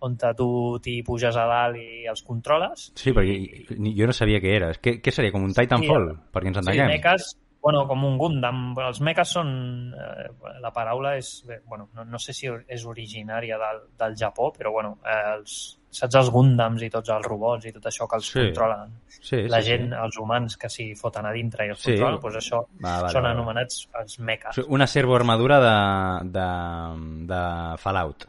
on 0.00 0.16
tu 0.36 0.78
t'hi 0.82 1.02
puges 1.02 1.36
a 1.36 1.44
dalt 1.46 1.76
i 1.76 2.06
els 2.06 2.22
controles. 2.22 2.92
Sí, 2.94 3.12
perquè 3.12 3.94
jo 3.96 4.06
no 4.06 4.12
sabia 4.12 4.40
què 4.40 4.54
era. 4.56 4.72
Què, 4.72 5.00
què 5.00 5.10
seria, 5.12 5.32
com 5.32 5.42
un 5.44 5.52
Titanfall? 5.54 6.10
perquè 6.32 6.46
ens 6.48 6.56
Sí, 6.58 6.60
entenguem. 6.60 6.86
meques, 6.88 7.36
bueno, 7.62 7.86
com 7.88 8.04
un 8.04 8.16
Gundam. 8.18 8.74
Bueno, 8.74 8.88
Els 8.92 9.00
meques 9.00 9.28
són... 9.34 9.48
Eh, 9.92 10.28
la 10.62 10.70
paraula 10.72 11.16
és... 11.18 11.42
bé, 11.46 11.60
Bueno, 11.66 11.88
no, 11.94 12.04
no 12.04 12.18
sé 12.18 12.32
si 12.32 12.46
és 12.68 12.84
originària 12.86 13.58
del, 13.58 13.80
del 13.98 14.14
Japó, 14.16 14.52
però 14.56 14.70
bueno, 14.72 14.98
eh, 15.04 15.34
els, 15.34 15.56
saps 15.90 16.14
els 16.20 16.30
Gundams 16.30 16.82
i 16.84 16.90
tots 16.92 17.08
els 17.10 17.26
robots 17.26 17.66
i 17.66 17.72
tot 17.72 17.86
això 17.90 18.06
que 18.08 18.16
els 18.20 18.26
Sí. 18.30 18.38
controlen 18.46 18.92
Sí, 19.08 19.42
la 19.48 19.60
sí, 19.62 19.68
gent, 19.72 19.88
Sí. 19.90 19.98
els 20.04 20.18
humans 20.18 20.56
que 20.56 20.68
s'hi 20.70 20.94
foten 20.94 21.26
a 21.26 21.32
dintre 21.32 21.66
i 21.66 21.70
els 21.70 21.80
Sí. 21.82 21.92
controlen, 21.96 22.20
doncs 22.20 22.36
això 22.36 22.60
Va, 22.84 23.00
vale, 23.00 23.08
són 23.12 23.22
vale. 23.22 23.34
anomenats 23.34 23.88
els 24.00 24.18
sigui, 24.54 24.68
Una 24.68 24.86
servoarmadura 24.86 25.58
de, 25.60 26.28
de, 26.38 26.48
de 27.34 27.42
Fallout. 27.78 28.28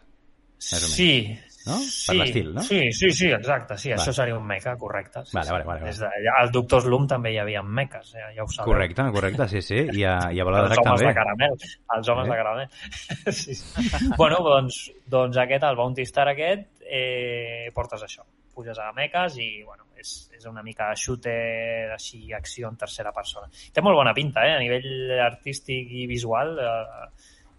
més 0.59 1.48
o 1.69 1.77
menys. 1.77 1.93
Sí, 1.93 2.11
no? 2.11 2.13
Per 2.13 2.15
l'estil, 2.19 2.49
no? 2.55 2.63
Sí, 2.63 2.79
sí, 2.91 3.11
sí, 3.11 3.27
exacte. 3.31 3.77
Sí, 3.77 3.89
Vale. 3.91 4.01
això 4.01 4.13
seria 4.13 4.38
un 4.38 4.45
mecha, 4.47 4.75
correcte. 4.77 5.23
Sí, 5.25 5.35
Vale, 5.38 5.51
vale, 5.51 5.63
vale. 5.65 5.85
Des 5.85 5.99
de, 5.99 6.09
ja, 6.25 6.33
al 6.41 6.51
Doctor 6.51 6.81
Slum 6.81 7.07
també 7.07 7.33
hi 7.33 7.38
havia 7.43 7.61
meches, 7.63 8.11
ja, 8.17 8.31
ja 8.35 8.43
ho 8.43 8.47
sabeu. 8.49 8.73
Correcte, 8.73 9.05
correcte, 9.13 9.47
sí, 9.53 9.61
sí. 9.61 9.79
I 9.99 10.03
a, 10.05 10.17
i 10.33 10.39
a 10.39 10.43
Bola 10.47 10.63
de 10.63 10.67
Els 10.67 10.75
Drac 10.75 10.85
homes 10.88 10.99
també. 11.01 11.07
de 11.13 11.19
caramel. 11.19 11.57
Els 11.97 12.09
homes 12.15 12.25
Sí. 12.25 12.31
de 12.31 12.38
caramel. 12.41 12.69
sí, 13.41 13.55
sí. 13.55 14.09
bueno, 14.17 14.41
doncs, 14.43 14.81
doncs 15.07 15.38
aquest, 15.38 15.63
el 15.63 15.75
Bounty 15.75 16.01
Star 16.09 16.27
aquest, 16.33 16.67
eh, 16.89 17.69
portes 17.73 18.03
això. 18.03 18.25
Puges 18.53 18.77
a 18.79 18.91
meques 18.91 19.38
i, 19.39 19.63
bueno, 19.63 19.85
és, 19.95 20.29
és 20.35 20.45
una 20.49 20.61
mica 20.63 20.89
shooter, 20.95 21.91
així, 21.93 22.31
acció 22.33 22.67
en 22.69 22.75
tercera 22.79 23.11
persona. 23.15 23.47
Té 23.71 23.81
molt 23.83 23.95
bona 23.95 24.13
pinta, 24.13 24.43
eh? 24.47 24.55
A 24.55 24.59
nivell 24.59 25.11
artístic 25.23 25.91
i 25.91 26.05
visual, 26.07 26.57
eh, 26.59 27.09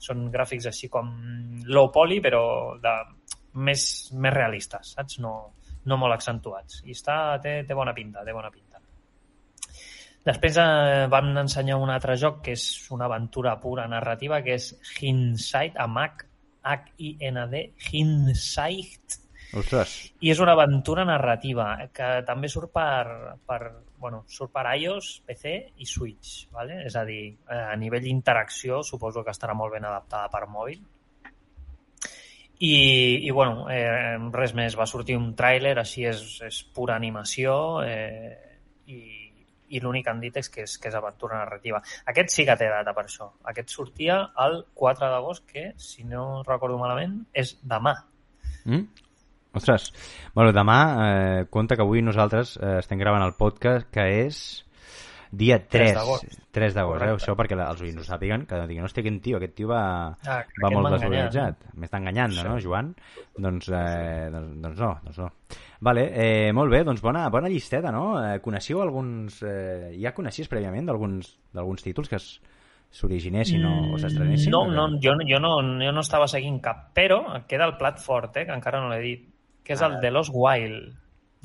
són 0.01 0.31
gràfics 0.33 0.65
així 0.71 0.89
com 0.89 1.09
low 1.69 1.91
poly, 1.93 2.21
però 2.25 2.41
de, 2.81 2.93
més, 3.55 3.85
més 4.13 4.35
realistes, 4.35 4.95
saps? 4.97 5.19
No, 5.23 5.35
no 5.87 5.99
molt 6.01 6.17
accentuats. 6.17 6.83
I 6.87 6.97
està, 6.97 7.39
té, 7.43 7.61
té 7.67 7.77
bona 7.77 7.95
pinta, 7.97 8.25
té 8.27 8.35
bona 8.37 8.51
pinta. 8.53 8.81
Després 10.27 10.59
eh, 10.61 11.07
vam 11.13 11.31
ensenyar 11.41 11.79
un 11.81 11.91
altre 11.93 12.17
joc 12.21 12.43
que 12.45 12.53
és 12.53 12.65
una 12.93 13.07
aventura 13.09 13.55
pura 13.61 13.87
narrativa, 13.89 14.43
que 14.45 14.59
és 14.59 14.75
Hindsight, 15.01 15.79
amb 15.81 16.03
H, 16.03 16.27
H-I-N-D, 16.61 17.63
Hindsight, 17.89 19.17
Ostres, 19.57 19.95
i 20.23 20.31
és 20.31 20.39
una 20.45 20.53
aventura 20.55 21.03
narrativa 21.09 21.73
que 21.97 22.11
també 22.29 22.51
surt 22.53 22.71
per, 22.75 23.39
per, 23.49 23.59
bueno, 23.99 24.23
surt 24.31 24.53
per 24.55 24.67
iOS, 24.77 25.09
PC 25.27 25.55
i 25.83 25.89
Switch. 25.89 26.47
Vale? 26.55 26.83
És 26.87 26.97
a 27.01 27.07
dir, 27.09 27.23
eh, 27.49 27.65
a 27.73 27.75
nivell 27.81 28.05
d'interacció 28.05 28.85
suposo 28.87 29.25
que 29.25 29.35
estarà 29.35 29.57
molt 29.57 29.75
ben 29.75 29.89
adaptada 29.89 30.31
per 30.31 30.47
mòbil. 30.53 30.85
I, 32.61 33.25
i 33.25 33.31
bueno, 33.33 33.65
eh, 33.73 34.19
res 34.35 34.53
més, 34.53 34.77
va 34.77 34.85
sortir 34.89 35.17
un 35.17 35.31
tràiler, 35.37 35.79
així 35.81 36.05
és, 36.11 36.21
és 36.45 36.61
pura 36.77 36.99
animació 37.01 37.55
eh, 37.81 38.37
i, 38.93 39.01
i 39.73 39.81
l'únic 39.81 40.05
que 40.05 40.13
han 40.13 40.21
dit 40.21 40.37
és 40.37 40.51
que, 40.53 40.67
és 40.69 40.77
que 40.77 40.91
és 40.91 40.99
aventura 40.99 41.39
narrativa. 41.41 41.81
Aquest 42.13 42.35
sí 42.35 42.45
que 42.45 42.59
té 42.61 42.69
data 42.69 42.93
per 42.97 43.07
això. 43.07 43.31
Aquest 43.49 43.73
sortia 43.73 44.21
el 44.45 44.61
4 44.77 45.09
d'agost, 45.09 45.47
que, 45.49 45.71
si 45.81 46.05
no 46.05 46.43
recordo 46.45 46.77
malament, 46.77 47.23
és 47.33 47.55
demà. 47.65 47.95
Mm? 48.67 49.07
Ostres. 49.57 49.89
Bueno, 50.35 50.53
demà, 50.53 50.81
eh, 51.07 51.45
compte 51.51 51.81
que 51.81 51.87
avui 51.87 52.05
nosaltres 52.05 52.59
eh, 52.61 52.77
estem 52.85 53.01
gravant 53.01 53.25
el 53.25 53.39
podcast, 53.41 53.89
que 53.95 54.05
és 54.27 54.43
dia 55.31 55.59
3. 55.67 55.93
3 55.93 55.95
d'agost. 55.95 56.25
3 56.51 56.75
d'agost, 56.75 57.03
eh? 57.03 57.11
Això 57.15 57.35
perquè 57.39 57.55
la- 57.57 57.71
els 57.71 57.81
oients 57.83 58.01
ho 58.01 58.05
sàpiguen, 58.05 58.47
que 58.47 58.59
diguin, 58.67 58.85
hòstia, 58.85 59.03
quin 59.03 59.21
tio, 59.21 59.37
aquest 59.39 59.55
tio 59.55 59.69
va, 59.69 60.09
Ah, 60.27 60.45
va 60.63 60.71
molt 60.71 60.91
desorientat. 60.97 61.57
M'està 61.77 61.99
enganyant, 61.99 62.33
Sí. 62.33 62.43
no, 62.43 62.59
Joan? 62.61 62.95
Doncs, 63.37 63.69
eh, 63.69 64.29
doncs, 64.33 64.57
doncs 64.61 64.79
no, 64.79 65.01
doncs 65.05 65.19
no. 65.19 65.31
Vale, 65.81 66.11
eh, 66.13 66.53
molt 66.53 66.71
bé, 66.71 66.83
doncs 66.85 67.01
bona, 67.01 67.29
bona 67.31 67.49
llisteta, 67.49 67.91
no? 67.93 68.23
Eh, 68.23 68.41
coneixeu 68.41 68.83
alguns... 68.83 69.43
Eh, 69.43 69.97
ja 70.01 70.13
coneixies 70.13 70.49
prèviament 70.49 70.85
d'alguns 70.87 71.83
títols 71.83 72.09
que 72.09 72.17
es- 72.17 72.41
s'originessin 72.91 73.65
o, 73.65 73.95
o 73.95 73.99
s'estrenessin? 73.99 74.51
No, 74.51 74.67
no, 74.67 74.89
jo, 75.01 75.13
jo, 75.27 75.39
no, 75.39 75.61
jo 75.63 75.93
no 75.93 76.01
estava 76.01 76.27
seguint 76.27 76.61
cap, 76.61 76.89
però 76.93 77.23
queda 77.47 77.65
el 77.67 77.77
plat 77.79 77.99
fort, 78.03 78.37
eh, 78.37 78.47
que 78.47 78.53
encara 78.53 78.81
no 78.81 78.89
l'he 78.91 79.01
dit, 79.01 79.29
que 79.63 79.75
és 79.75 79.83
Ah. 79.83 79.87
el 79.87 80.01
The 80.01 80.11
Lost 80.11 80.33
Wild. 80.35 80.97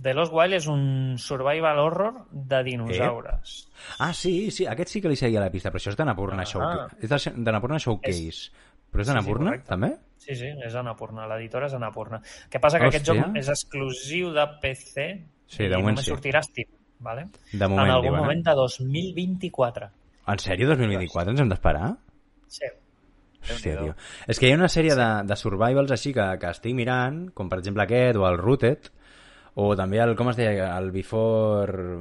The 0.01 0.13
Lost 0.13 0.33
Wild 0.35 0.53
és 0.57 0.65
un 0.67 1.15
survival 1.17 1.79
horror 1.79 2.25
de 2.31 2.63
dinosaures. 2.63 3.67
Ah, 3.99 4.13
sí, 4.13 4.51
sí, 4.51 4.65
aquest 4.67 4.89
sí 4.91 5.01
que 5.01 5.09
li 5.09 5.15
seguia 5.15 5.39
la 5.39 5.49
pista, 5.51 5.71
però 5.71 5.79
això 5.79 5.93
és 5.93 5.97
d'Anapurna 5.97 6.41
Ah. 6.43 6.45
Showcase. 6.45 6.97
És 7.01 7.09
de- 7.09 7.43
d'Anapurna 7.43 7.79
Showcase. 7.79 8.51
Però 8.91 9.01
és 9.01 9.07
Sí, 9.07 9.11
sí, 9.11 9.13
d'Anapurna, 9.13 9.45
correcte. 9.51 9.67
també? 9.69 9.89
Sí, 10.17 10.35
sí, 10.35 10.47
és 10.65 10.75
Anapurna, 10.75 11.27
l'editora 11.27 11.67
és 11.67 11.73
Anapurna. 11.73 12.17
El 12.17 12.49
que 12.49 12.59
passa 12.59 12.79
que 12.79 12.85
aquest 12.87 13.07
Hòstia. 13.07 13.25
joc 13.25 13.35
és 13.37 13.49
exclusiu 13.49 14.31
de 14.33 14.45
PC 14.61 15.25
Sí, 15.47 15.63
i 15.63 15.67
de 15.67 15.75
moment 15.77 15.95
només 15.95 16.05
sí. 16.05 16.11
sortirà 16.11 16.41
Steam, 16.43 16.67
vale? 16.99 17.27
De 17.51 17.67
moment, 17.67 17.87
en 17.87 17.91
algun 17.93 18.01
diuen, 18.09 18.19
eh? 18.19 18.21
moment 18.23 18.43
de 18.45 18.53
2024. 18.55 19.89
En 20.27 20.39
sèrio, 20.39 20.67
2024 20.67 21.31
ens 21.31 21.39
hem 21.41 21.49
d'esperar? 21.49 21.95
Sí. 22.47 22.65
Hòstia, 23.45 23.77
tio. 23.79 23.95
És 24.27 24.39
que 24.39 24.47
hi 24.47 24.53
ha 24.53 24.57
una 24.57 24.67
sèrie 24.71 24.95
de, 24.97 25.07
de 25.27 25.35
survivals 25.37 25.91
així 25.91 26.11
que, 26.13 26.25
que 26.41 26.49
estic 26.49 26.73
mirant, 26.73 27.27
com 27.35 27.47
per 27.51 27.59
exemple 27.59 27.83
aquest, 27.83 28.17
o 28.17 28.25
el 28.27 28.39
Rooted, 28.39 28.89
o 29.55 29.69
també 29.75 29.99
el, 30.03 30.15
com 30.19 30.29
es 30.31 30.35
deia, 30.37 30.73
el 30.77 30.91
Before... 30.91 31.99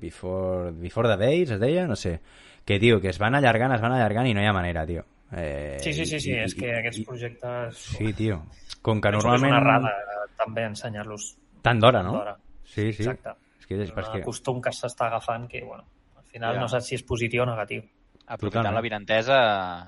Before, 0.00 0.70
Before 0.72 1.08
the 1.08 1.16
Days, 1.18 1.50
es 1.50 1.60
deia? 1.60 1.86
No 1.90 1.96
sé. 1.96 2.20
Que, 2.64 2.78
tio, 2.80 3.00
que 3.00 3.08
es 3.10 3.18
van 3.18 3.34
allargant, 3.34 3.74
es 3.74 3.80
van 3.82 3.92
allargant 3.92 4.28
i 4.30 4.34
no 4.34 4.40
hi 4.42 4.46
ha 4.46 4.52
manera, 4.56 4.86
tio. 4.86 5.02
Eh, 5.34 5.76
Sí, 5.82 5.92
sí, 5.92 6.06
sí, 6.06 6.20
sí, 6.20 6.30
i- 6.30 6.38
és 6.44 6.54
i- 6.54 6.60
que 6.60 6.70
aquests 6.78 7.00
i- 7.00 7.04
projectes... 7.04 7.76
Sí, 7.98 8.12
tio. 8.14 8.44
Com 8.82 9.00
que 9.00 9.10
normalment... 9.10 9.50
És 9.52 9.56
una 9.56 9.60
errada 9.60 9.90
eh, 9.90 10.28
també 10.38 10.64
ensenyar-los 10.70 11.32
Tant 11.64 11.80
d'hora, 11.80 12.02
no? 12.04 12.18
Sí, 12.64 12.92
sí. 12.92 13.02
Exacte. 13.02 13.32
És 13.58 13.66
que, 13.66 13.78
és, 13.82 13.90
un 13.90 13.96
perquè... 13.96 14.22
costum 14.24 14.60
que 14.60 14.70
s'està 14.76 15.06
agafant 15.08 15.46
que, 15.48 15.62
bueno, 15.64 15.84
al 16.16 16.24
final 16.30 16.54
Ja. 16.58 16.60
no 16.60 16.68
saps 16.68 16.86
si 16.92 16.94
és 16.98 17.02
positiu 17.08 17.42
o 17.42 17.46
negatiu. 17.48 17.82
Aprofitant 18.26 18.62
Totalment. 18.64 18.74
la 18.76 18.82
vinentesa, 18.84 19.38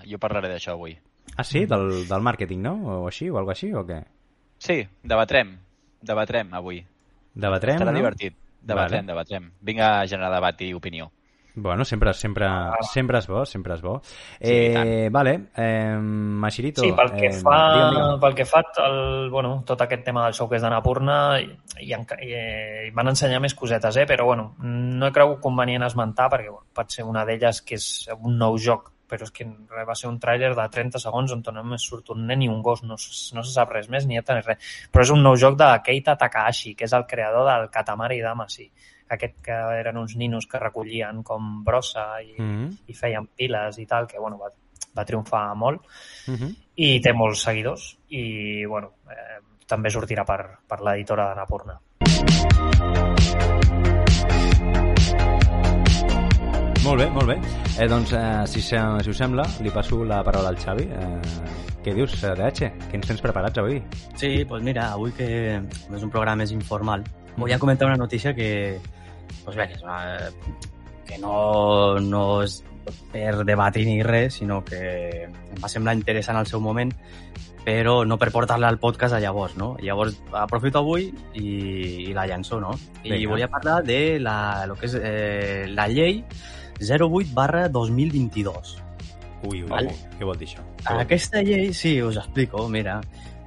jo 0.08 0.18
parlaré 0.18 0.48
d'això 0.48 0.72
avui. 0.75 0.96
Ah, 1.36 1.44
sí? 1.44 1.66
Del, 1.68 2.06
del 2.08 2.22
màrqueting, 2.25 2.60
no? 2.64 2.75
O 3.02 3.06
així, 3.08 3.28
o 3.30 3.36
alguna 3.38 3.52
així, 3.56 3.70
o 3.76 3.84
què? 3.86 4.02
Sí, 4.58 4.82
debatrem. 5.04 5.54
Debatrem 6.00 6.52
avui. 6.54 6.82
Debatrem, 7.37 7.76
Estarà 7.76 7.93
no? 7.93 7.99
divertit. 8.00 8.35
Debatrem, 8.66 9.05
Vale. 9.05 9.12
debatrem. 9.12 9.50
Vinc 9.62 9.81
a 9.85 9.93
generar 10.09 10.33
debat 10.33 10.61
i 10.66 10.73
opinió. 10.75 11.11
Bueno, 11.59 11.87
sempre, 11.87 12.12
sempre, 12.12 12.45
Ah. 12.45 12.75
sempre 12.93 13.16
és 13.16 13.26
bo, 13.26 13.47
sempre 13.49 13.73
és 13.75 13.81
bo. 13.81 13.95
Sí, 14.05 14.50
i 14.52 14.75
eh, 14.76 15.09
vale, 15.11 15.47
eh, 15.57 15.97
Machirito... 15.99 16.83
Sí, 16.83 16.90
pel 16.93 17.12
que, 17.14 17.31
eh, 17.31 17.33
fa, 17.33 17.55
digue'm, 17.73 17.95
digue'm. 17.95 18.21
pel 18.21 18.35
que 18.35 18.45
fa 18.45 18.61
el, 18.85 19.31
bueno, 19.31 19.62
tot 19.64 19.81
aquest 19.81 20.05
tema 20.05 20.25
del 20.26 20.35
show 20.37 20.50
que 20.50 20.57
és 20.57 20.62
d'Anapurna 20.66 21.40
i, 21.40 21.49
i, 21.81 21.93
i, 21.95 22.33
eh, 22.35 22.90
van 22.93 23.09
ensenyar 23.09 23.40
més 23.40 23.55
cosetes, 23.55 23.97
eh? 23.97 24.05
però 24.05 24.26
bueno, 24.28 24.55
no 24.61 25.07
he 25.09 25.12
cregut 25.12 25.40
convenient 25.40 25.87
esmentar 25.88 26.28
perquè 26.28 26.50
bueno, 26.50 26.66
pot 26.75 26.90
ser 26.93 27.05
una 27.09 27.25
d'elles 27.25 27.62
que 27.62 27.76
és 27.81 27.88
un 28.21 28.37
nou 28.37 28.59
joc 28.59 28.93
però 29.08 29.26
és 29.26 29.32
que 29.34 29.46
va 29.88 29.94
ser 29.94 30.08
un 30.10 30.18
tràiler 30.22 30.52
de 30.56 30.66
30 30.76 31.00
segons 31.02 31.32
on 31.32 31.44
només 31.54 31.86
surt 31.90 32.10
un 32.14 32.26
nen 32.26 32.42
i 32.42 32.48
un 32.48 32.60
gos, 32.62 32.82
no, 32.82 32.96
no 32.98 33.44
se 33.46 33.52
sap 33.52 33.72
res 33.72 33.88
més 33.88 34.06
ni 34.06 34.18
ni 34.18 34.42
res. 34.42 34.58
Però 34.92 35.02
és 35.02 35.14
un 35.14 35.22
nou 35.22 35.36
joc 35.36 35.56
de 35.58 35.70
Keita 35.84 36.16
Takahashi, 36.16 36.75
que 36.75 36.84
és 36.84 36.92
el 36.92 37.06
creador 37.06 37.46
del 37.48 37.70
Katamari 37.70 38.20
Damacy, 38.20 38.70
aquest 39.08 39.40
que 39.42 39.56
eren 39.80 39.96
uns 39.96 40.16
ninos 40.16 40.46
que 40.50 40.58
recollien 40.58 41.22
com 41.22 41.64
brossa 41.64 42.20
i, 42.22 42.34
Mhm, 42.38 42.70
i 42.86 42.94
feien 42.94 43.26
piles 43.26 43.78
i 43.78 43.86
tal, 43.86 44.06
que 44.06 44.18
bueno, 44.18 44.38
va, 44.38 44.50
va 44.96 45.04
triomfar 45.04 45.54
molt 45.54 45.82
mhm. 46.28 46.54
i 46.76 47.00
té 47.00 47.12
molts 47.12 47.42
seguidors 47.42 47.96
i 48.08 48.64
bueno, 48.66 48.92
eh, 49.10 49.40
també 49.66 49.90
sortirà 49.90 50.25
per, 50.25 50.40
per 50.66 50.80
l'editora 50.80 51.28
d'Anapurna. 51.30 51.80
Molt 56.87 57.00
bé, 57.02 57.07
molt 57.11 57.26
bé. 57.26 57.35
Eh, 57.83 57.87
doncs, 57.90 58.12
eh, 58.14 58.45
si, 58.47 58.61
se, 58.62 58.78
si 59.02 59.11
us 59.11 59.19
sembla, 59.19 59.43
li 59.59 59.73
passo 59.75 60.05
la 60.07 60.21
paraula 60.23 60.52
al 60.52 60.59
Xavi. 60.62 60.85
Eh, 60.87 61.57
què 61.83 61.95
dius, 61.97 62.14
eh, 62.23 62.31
DH? 62.38 62.69
Què 62.87 62.95
ens 62.95 63.09
tens 63.11 63.23
preparats 63.25 63.59
avui? 63.59 63.81
Sí, 64.14 64.45
pues 64.47 64.62
mira, 64.62 64.93
avui 64.95 65.11
que 65.19 65.26
és 65.59 66.05
un 66.07 66.12
programa 66.14 66.45
més 66.45 66.55
informal, 66.55 67.02
voy 67.37 67.50
a 67.50 67.59
comentar 67.59 67.88
una 67.90 67.99
notícia 67.99 68.37
que, 68.37 68.78
pues 69.45 69.57
bé, 69.59 69.66
que, 69.66 69.75
és 69.75 69.83
una, 69.83 69.99
que 71.11 71.19
no, 71.19 71.99
no 71.99 72.25
és 72.47 72.61
per 73.11 73.43
debatir 73.43 73.83
ni 73.88 73.99
res, 74.07 74.38
sinó 74.38 74.62
que 74.64 74.81
em 75.26 75.59
va 75.59 75.71
semblar 75.73 75.97
interessant 75.99 76.38
al 76.38 76.47
seu 76.47 76.62
moment, 76.62 76.95
però 77.66 78.05
no 78.07 78.14
per 78.14 78.31
portar-la 78.31 78.71
al 78.71 78.78
podcast 78.78 79.19
a 79.19 79.19
llavors, 79.19 79.57
no? 79.59 79.73
Llavors 79.83 80.21
aprofito 80.38 80.87
avui 80.87 81.11
i, 81.35 81.49
i 82.07 82.12
la 82.14 82.28
llanço, 82.31 82.61
no? 82.62 82.76
I 83.02 83.11
Vinga. 83.11 83.33
volia 83.33 83.50
parlar 83.50 83.81
de 83.83 84.21
la, 84.23 84.37
lo 84.71 84.78
que 84.78 84.87
és 84.87 84.95
eh, 85.02 85.64
la 85.75 85.90
llei 85.90 86.23
08 86.80 87.33
barra 87.35 87.68
2022. 87.68 88.76
Ui, 89.47 89.62
ui, 89.62 89.68
Vale. 89.71 89.95
què 90.18 90.25
vol 90.25 90.38
dir 90.40 90.49
això? 90.50 90.64
Vol? 90.83 91.00
Aquesta 91.04 91.42
llei, 91.45 91.73
sí, 91.75 92.00
us 92.02 92.18
explico, 92.21 92.68
mira. 92.68 93.00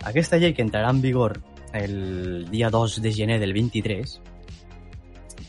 Aquesta 0.07 0.39
llei 0.39 0.53
que 0.55 0.63
entrarà 0.63 0.91
en 0.93 1.01
vigor 1.01 1.39
el 1.73 2.47
dia 2.49 2.69
2 2.69 3.01
de 3.01 3.11
gener 3.13 3.39
del 3.39 3.53
23, 3.53 4.19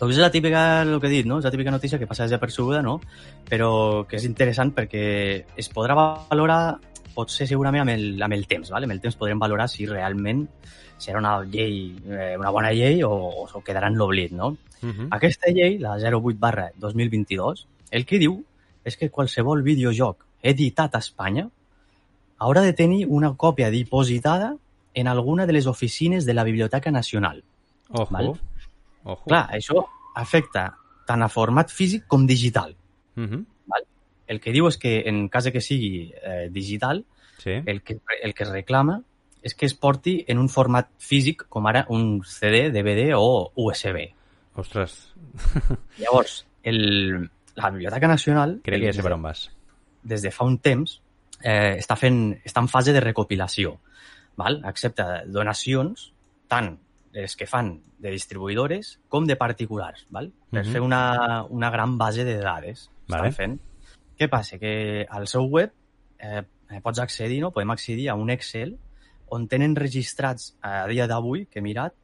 doncs 0.01 0.17
és 0.17 0.21
la 0.23 0.31
típica, 0.33 0.81
el 0.81 0.95
que 0.99 1.09
he 1.11 1.13
dit, 1.13 1.27
no? 1.29 1.39
És 1.39 1.45
la 1.45 1.53
típica 1.53 1.71
notícia 1.71 1.99
que 2.01 2.07
passa 2.09 2.25
desapercebuda, 2.25 2.81
no? 2.81 2.97
Però 3.49 4.07
que 4.09 4.17
és 4.17 4.25
interessant 4.25 4.73
perquè 4.73 5.03
es 5.61 5.69
podrà 5.75 5.97
valorar, 5.99 6.79
potser 7.13 7.45
segurament 7.51 7.85
amb 7.85 7.93
el, 7.93 8.23
amb 8.25 8.33
el 8.33 8.47
temps, 8.49 8.71
¿vale? 8.73 8.89
Amb 8.89 8.97
el 8.97 9.03
temps 9.05 9.19
podrem 9.21 9.39
valorar 9.43 9.69
si 9.69 9.85
realment 9.85 10.47
serà 11.01 11.21
una 11.21 11.35
llei, 11.45 11.93
eh, 12.09 12.33
una 12.41 12.53
bona 12.55 12.73
llei 12.73 13.05
o, 13.05 13.13
o 13.45 13.63
quedarà 13.67 13.93
en 13.93 14.01
l'oblit, 14.01 14.33
no? 14.33 14.55
Mhm. 14.83 15.09
Aquesta 15.11 15.51
llei, 15.51 15.79
la 15.79 15.97
08 15.99 16.39
barra 16.39 16.71
2022, 16.77 17.67
el 17.91 18.07
que 18.07 18.19
diu 18.19 18.45
és 18.85 18.97
que 18.97 19.11
qualsevol 19.11 19.63
videojoc 19.63 20.25
editat 20.43 20.95
a 20.95 20.99
Espanya 20.99 21.49
haurà 22.39 22.63
de 22.63 22.73
tenir 22.73 23.07
una 23.07 23.35
còpia 23.37 23.71
dipositada 23.71 24.57
en 24.95 25.07
alguna 25.09 25.47
de 25.47 25.53
les 25.53 25.67
oficines 25.67 26.25
de 26.25 26.35
la 26.35 26.45
Biblioteca 26.45 26.91
Nacional. 26.91 27.45
Ojo, 27.91 28.09
Val. 28.13 28.33
ojo. 29.05 29.25
Clar, 29.27 29.49
això 29.53 29.85
afecta 30.15 30.77
tant 31.07 31.23
a 31.23 31.29
format 31.29 31.71
físic 31.71 32.07
com 32.07 32.27
digital. 32.27 32.77
Mhm. 33.17 33.47
El 34.31 34.39
que 34.41 34.53
diu 34.53 34.69
és 34.69 34.77
que 34.79 35.09
en 35.09 35.29
cas 35.29 35.51
que 35.51 35.61
sigui 35.61 36.13
eh, 36.23 36.49
digital, 36.53 37.05
Sí. 37.39 37.51
el 37.67 37.83
que, 37.83 37.99
el 38.23 38.33
que 38.33 38.45
es 38.45 38.51
reclama 38.51 39.03
és 39.43 39.55
que 39.55 39.67
es 39.67 39.75
porti 39.75 40.25
en 40.29 40.39
un 40.39 40.49
format 40.49 40.89
físic 40.99 41.47
com 41.49 41.67
ara 41.67 41.87
un 41.89 42.23
CD, 42.25 42.71
DVD 42.71 43.15
o 43.17 43.51
USB. 43.57 44.13
Ostres, 44.61 45.15
Llavors, 45.99 46.47
el, 46.63 47.29
la 47.57 47.71
Biblioteca 47.71 48.09
Nacional 48.09 48.59
crec 48.65 48.81
que 48.83 48.91
ja 48.91 48.97
sé 48.97 49.03
per 49.05 49.15
on 49.17 49.23
vas. 49.25 49.47
des 50.03 50.23
de 50.23 50.31
fa 50.33 50.45
un 50.49 50.59
temps 50.59 51.01
eh, 51.43 51.77
està, 51.79 51.97
fent, 51.97 52.21
està 52.45 52.61
en 52.63 52.69
fase 52.69 52.93
de 52.93 53.01
recopilació. 53.01 53.79
Val? 54.41 54.61
Accepta 54.65 55.25
donacions 55.27 56.13
tant 56.49 56.75
les 57.13 57.35
que 57.37 57.47
fan 57.51 57.73
de 57.99 58.13
distribuïdores 58.15 58.99
com 59.09 59.27
de 59.27 59.37
particulars, 59.37 60.07
val? 60.11 60.31
per 60.51 60.65
Mhm. 60.65 60.73
fer 60.73 60.81
una, 60.81 61.43
una 61.49 61.71
gran 61.71 61.99
base 61.99 62.25
de 62.25 62.37
dades. 62.39 62.89
Vale. 63.09 63.29
Estan 63.29 63.33
fent. 63.35 63.61
Què 64.19 64.29
passa? 64.31 64.59
Que 64.59 65.07
al 65.09 65.27
seu 65.27 65.43
web 65.49 65.73
eh, 66.19 66.43
pots 66.83 67.01
accedir, 67.01 67.41
no? 67.41 67.51
podem 67.51 67.71
accedir 67.71 68.09
a 68.11 68.15
un 68.15 68.31
Excel 68.31 68.77
on 69.31 69.47
tenen 69.49 69.77
registrats 69.77 70.57
a 70.63 70.87
dia 70.89 71.07
d'avui, 71.07 71.47
que 71.47 71.61
he 71.61 71.63
mirat, 71.63 71.95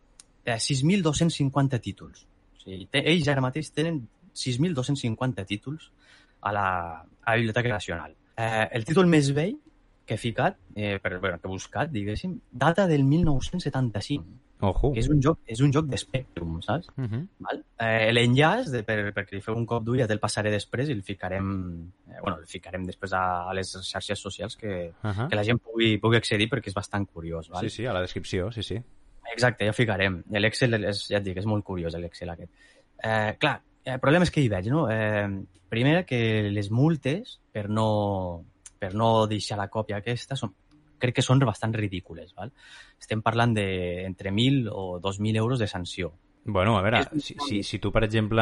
eh, 0.44 0.58
6.250 0.58 1.80
títols. 1.80 2.26
Sigui, 2.66 2.88
té, 2.90 3.04
ells 3.06 3.28
ara 3.30 3.40
mateix 3.44 3.70
tenen 3.72 4.02
6.250 4.34 5.46
títols 5.46 5.90
a 6.42 6.52
la, 6.52 6.66
a 7.00 7.30
la 7.30 7.36
Biblioteca 7.38 7.68
Nacional. 7.70 8.14
Eh, 8.36 8.66
el 8.76 8.84
títol 8.84 9.06
més 9.08 9.30
vell 9.36 9.54
que 10.06 10.14
he 10.14 10.20
ficat, 10.20 10.58
eh, 10.76 10.98
per, 11.02 11.16
bueno, 11.22 11.38
que 11.40 11.48
he 11.48 11.50
buscat, 11.50 11.90
diguéssim, 11.90 12.36
data 12.52 12.86
del 12.86 13.02
1975, 13.04 14.24
Ojo. 14.60 14.92
que 14.94 15.00
és 15.02 15.08
un 15.12 15.18
joc, 15.22 15.40
és 15.46 15.60
un 15.60 15.72
joc 15.74 15.88
de 15.90 15.98
Spectrum, 15.98 16.60
saps? 16.62 16.88
Uh 16.96 17.04
-huh. 17.04 17.22
Val? 17.40 17.64
Eh, 17.80 18.12
L'enllaç, 18.12 18.70
de- 18.70 18.82
per, 18.84 19.12
perquè 19.14 19.32
li 19.34 19.40
feu 19.40 19.54
un 19.56 19.66
cop 19.66 19.82
d'ull, 19.84 19.98
ja 19.98 20.06
te'l 20.06 20.20
passaré 20.20 20.50
després 20.50 20.88
i 20.88 20.92
el 20.92 21.02
ficarem, 21.02 21.90
eh, 22.08 22.20
bueno, 22.22 22.38
el 22.38 22.46
ficarem 22.46 22.84
després 22.84 23.12
a, 23.12 23.48
a 23.50 23.54
les 23.54 23.72
xarxes 23.82 24.18
socials 24.18 24.56
que, 24.56 24.92
Uh 25.02 25.10
-huh. 25.10 25.28
que 25.28 25.36
la 25.36 25.44
gent 25.44 25.58
pugui, 25.60 25.98
pugui 25.98 26.16
accedir 26.16 26.48
perquè 26.48 26.68
és 26.68 26.74
bastant 26.74 27.06
curiós. 27.06 27.48
Val? 27.48 27.62
Sí, 27.62 27.70
sí, 27.70 27.86
a 27.86 27.92
la 27.92 28.00
descripció, 28.00 28.50
sí, 28.52 28.62
sí. 28.62 28.80
Exacte, 29.32 29.64
ja 29.66 29.70
ho 29.70 29.76
ficarem. 29.76 30.22
L'Excel, 30.30 30.74
és, 30.84 31.06
ja 31.10 31.18
et 31.18 31.24
dic, 31.24 31.36
és 31.38 31.46
molt 31.46 31.64
curiós 31.64 31.94
l'Excel 31.98 32.30
aquest. 32.30 32.52
Eh, 33.02 33.34
clar, 33.38 33.60
el 33.84 34.00
problema 34.00 34.24
és 34.24 34.30
que 34.30 34.40
hi 34.40 34.48
veig, 34.48 34.68
no? 34.72 34.86
Eh, 34.90 35.26
primer, 35.68 36.04
que 36.06 36.48
les 36.50 36.70
multes 36.70 37.38
per 37.52 37.68
no, 37.68 38.44
per 38.78 38.94
no 38.94 39.26
deixar 39.26 39.58
la 39.58 39.68
còpia 39.68 39.98
aquesta 39.98 40.36
són, 40.36 40.52
crec 40.98 41.16
que 41.18 41.22
són 41.22 41.38
bastant 41.44 41.74
ridícules. 41.74 42.32
Val? 42.34 42.52
Estem 43.00 43.20
parlant 43.22 43.52
de 43.54 44.04
entre 44.06 44.30
1.000 44.32 44.70
o 44.72 44.98
2.000 45.00 45.36
euros 45.36 45.58
de 45.58 45.66
sanció. 45.68 46.12
Bueno, 46.48 46.78
a 46.78 46.82
veure, 46.82 47.02
si, 47.18 47.34
si, 47.42 47.62
si 47.66 47.78
tu, 47.82 47.90
per 47.90 48.04
exemple, 48.06 48.40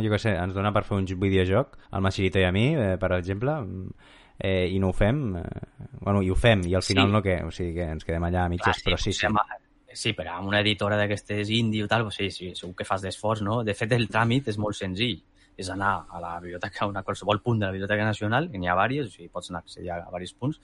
jo 0.00 0.10
què 0.10 0.18
sé, 0.18 0.32
ens 0.40 0.54
dona 0.56 0.72
per 0.72 0.82
fer 0.88 0.96
un 0.96 1.04
videojoc, 1.04 1.76
al 1.92 2.00
Machirito 2.00 2.40
i 2.40 2.44
a 2.48 2.52
mi, 2.56 2.70
eh, 2.74 2.96
per 2.98 3.12
exemple, 3.18 3.58
mm, 3.60 3.90
eh, 4.38 4.68
i 4.72 4.78
no 4.80 4.88
ho 4.88 4.92
fem, 4.96 5.36
eh, 5.36 5.42
bueno, 6.00 6.22
i 6.24 6.30
ho 6.32 6.34
fem, 6.40 6.62
i 6.66 6.74
al 6.74 6.82
Sí. 6.82 6.94
final 6.94 7.12
no 7.12 7.20
què? 7.22 7.42
O 7.44 7.50
sigui 7.52 7.74
que 7.74 7.84
ens 7.92 8.02
quedem 8.08 8.24
allà 8.24 8.46
a 8.46 8.48
mitges, 8.48 8.80
però 8.82 8.96
sí, 8.96 9.12
sí. 9.12 9.26
a- 9.26 9.44
Sí, 9.94 10.12
però 10.12 10.34
amb 10.40 10.48
una 10.50 10.60
editora 10.60 10.96
d'aquestes 10.98 11.48
indie 11.54 11.84
o 11.84 11.88
tal, 11.88 12.08
sí, 12.12 12.30
sí, 12.34 12.50
segur 12.58 12.74
que 12.76 12.84
fas 12.84 13.02
d'esforç, 13.04 13.42
no? 13.46 13.62
De 13.64 13.74
fet, 13.78 13.92
el 13.94 14.08
tràmit 14.10 14.48
és 14.50 14.58
molt 14.58 14.74
senzill. 14.76 15.20
És 15.56 15.68
anar 15.70 15.92
a 16.10 16.18
la 16.18 16.32
biblioteca, 16.42 16.88
a 16.90 17.02
qualsevol 17.06 17.38
punt 17.40 17.60
de 17.60 17.66
la 17.68 17.72
Biblioteca 17.72 18.02
Nacional, 18.04 18.48
n'hi 18.50 18.66
ha 18.66 18.74
diverses, 18.74 19.12
o 19.12 19.14
sigui, 19.14 19.28
pots 19.30 19.50
anar 19.52 19.60
a 19.60 19.62
accedir 19.68 19.90
a 19.94 20.00
diversos 20.02 20.34
punts, 20.34 20.60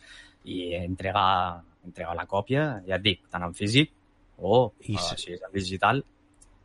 i 0.50 0.74
entregar, 0.74 1.62
entregar 1.86 2.16
la 2.18 2.26
còpia, 2.26 2.64
ja 2.88 2.96
et 2.96 3.04
dic, 3.04 3.20
tant 3.30 3.44
en 3.46 3.54
físic 3.54 3.92
o, 4.38 4.72
I 4.88 4.96
se- 4.98 5.16
si 5.16 5.32
és 5.36 5.42
en 5.46 5.52
digital, 5.54 6.02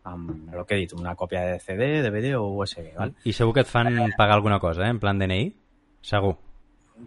amb 0.05 0.53
el 0.53 0.65
que 0.65 0.74
he 0.75 0.79
dit, 0.79 0.93
una 0.98 1.13
còpia 1.15 1.43
de 1.51 1.60
CD, 1.60 2.01
DVD 2.01 2.34
o 2.39 2.48
USB, 2.63 2.95
val? 2.98 3.13
I 3.25 3.34
segur 3.34 3.53
que 3.53 3.62
et 3.62 3.69
fan 3.69 3.93
pagar 4.17 4.36
alguna 4.39 4.60
cosa, 4.60 4.86
eh? 4.88 4.89
En 4.89 5.00
plan 5.00 5.19
DNI? 5.19 5.53
Segur. 6.01 6.36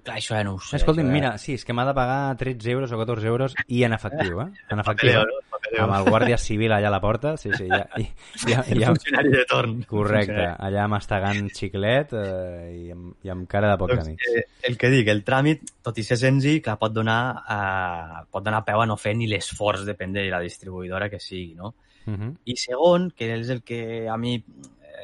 Clar, 0.04 0.18
això 0.18 0.36
ja 0.36 0.44
no 0.44 0.54
ho 0.54 0.60
sé. 0.60 0.76
Escolti'm, 0.76 1.06
això 1.08 1.14
mira, 1.16 1.38
sí, 1.40 1.54
és 1.56 1.64
que 1.64 1.72
m'ha 1.72 1.84
de 1.88 1.94
pagar 1.96 2.36
13 2.36 2.70
euros 2.74 2.92
o 2.92 2.98
14 2.98 3.26
euros 3.26 3.54
i 3.66 3.84
en 3.84 3.94
efectiu, 3.96 4.42
eh? 4.42 4.50
En 4.70 4.80
efectiu. 4.82 5.12
Papeleo, 5.16 5.22
eh? 5.22 5.80
Amb 5.82 5.94
el 5.96 6.04
guàrdia 6.06 6.36
civil 6.38 6.72
allà 6.72 6.88
a 6.88 6.92
la 6.92 7.00
porta, 7.00 7.36
sí, 7.36 7.50
sí, 7.56 7.66
ja, 7.68 7.82
i, 7.96 8.04
ja, 8.46 8.62
El 8.72 8.80
ja, 8.82 8.92
funcionari 8.92 9.32
de 9.32 9.44
torn. 9.48 9.82
correcte, 9.88 10.46
allà 10.68 10.86
mastegant 10.88 11.48
xiclet 11.56 12.12
eh, 12.12 12.68
i, 12.72 12.90
amb, 12.94 13.16
i 13.24 13.32
amb 13.32 13.48
cara 13.50 13.72
de 13.72 13.80
poc 13.80 13.90
Doncs, 13.92 14.06
amics. 14.06 14.30
eh, 14.36 14.44
el 14.70 14.78
que 14.78 14.90
dic, 14.92 15.08
el 15.08 15.24
tràmit, 15.26 15.64
tot 15.84 15.98
i 15.98 16.04
ser 16.06 16.16
senzill, 16.20 16.62
clar, 16.62 16.78
pot 16.78 16.94
donar, 16.94 17.20
eh, 17.56 18.22
pot 18.30 18.44
donar 18.44 18.62
peu 18.64 18.80
a 18.80 18.86
no 18.86 18.96
fer 18.96 19.16
ni 19.16 19.28
l'esforç, 19.28 19.84
depèn 19.88 20.12
de 20.12 20.28
la 20.30 20.40
distribuïdora 20.44 21.10
que 21.10 21.20
sigui, 21.20 21.54
no? 21.54 21.74
Uh 22.06 22.14
-huh. 22.14 22.34
I 22.44 22.56
segon, 22.56 23.10
que 23.10 23.34
és 23.34 23.48
el 23.50 23.62
que 23.62 24.08
a 24.08 24.16
mi 24.16 24.42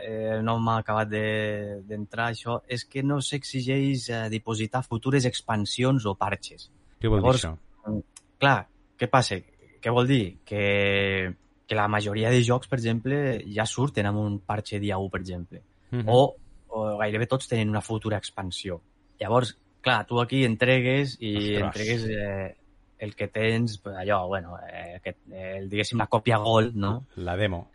eh, 0.04 0.40
no 0.44 0.58
m'ha 0.60 0.78
acabat 0.82 1.08
de- 1.08 1.80
d'entrar, 1.88 2.30
això, 2.32 2.58
és 2.68 2.84
que 2.84 3.02
no 3.02 3.20
s'exigeix 3.24 4.08
eh, 4.10 4.28
dipositar 4.30 4.82
futures 4.84 5.24
expansions 5.24 6.04
o 6.06 6.14
parches. 6.14 6.68
Què 7.00 7.08
vol 7.08 7.20
dir 7.20 7.24
Llavors, 7.24 7.44
això? 7.44 8.00
Clar, 8.38 8.58
què 9.00 9.08
passa? 9.10 9.38
Què 9.80 9.90
vol 9.92 10.06
dir? 10.08 10.38
Que, 10.44 11.34
que 11.66 11.74
la 11.76 11.88
majoria 11.88 12.30
de 12.30 12.42
jocs, 12.44 12.68
per 12.68 12.78
exemple, 12.78 13.18
ja 13.52 13.64
surten 13.66 14.06
amb 14.06 14.18
un 14.20 14.38
parche 14.40 14.78
dia 14.80 14.98
1, 14.98 15.10
per 15.10 15.20
exemple 15.20 15.62
Uh 15.94 15.98
-huh. 16.00 16.04
o, 16.08 16.36
o 16.74 16.96
gairebé 16.98 17.26
tots 17.26 17.46
tenen 17.46 17.68
una 17.70 17.80
futura 17.80 18.16
expansió. 18.18 18.80
Llavors, 19.20 19.56
clar, 19.80 20.04
tu 20.06 20.18
aquí 20.20 20.44
entregues 20.44 21.16
i 21.20 21.36
Ostres. 21.36 21.62
entregues 21.62 22.04
eh, 22.10 22.56
el 22.98 23.14
que 23.14 23.28
tens, 23.28 23.78
pues, 23.78 23.94
allò, 23.96 24.26
bueno, 24.26 24.56
eh, 24.58 24.96
aquest, 24.96 25.18
eh, 25.30 25.58
el, 25.58 25.68
diguéssim, 25.68 25.98
la 25.98 26.06
còpia 26.08 26.38
gold, 26.38 26.74
no? 26.74 27.06
La 27.16 27.36
demo. 27.36 27.68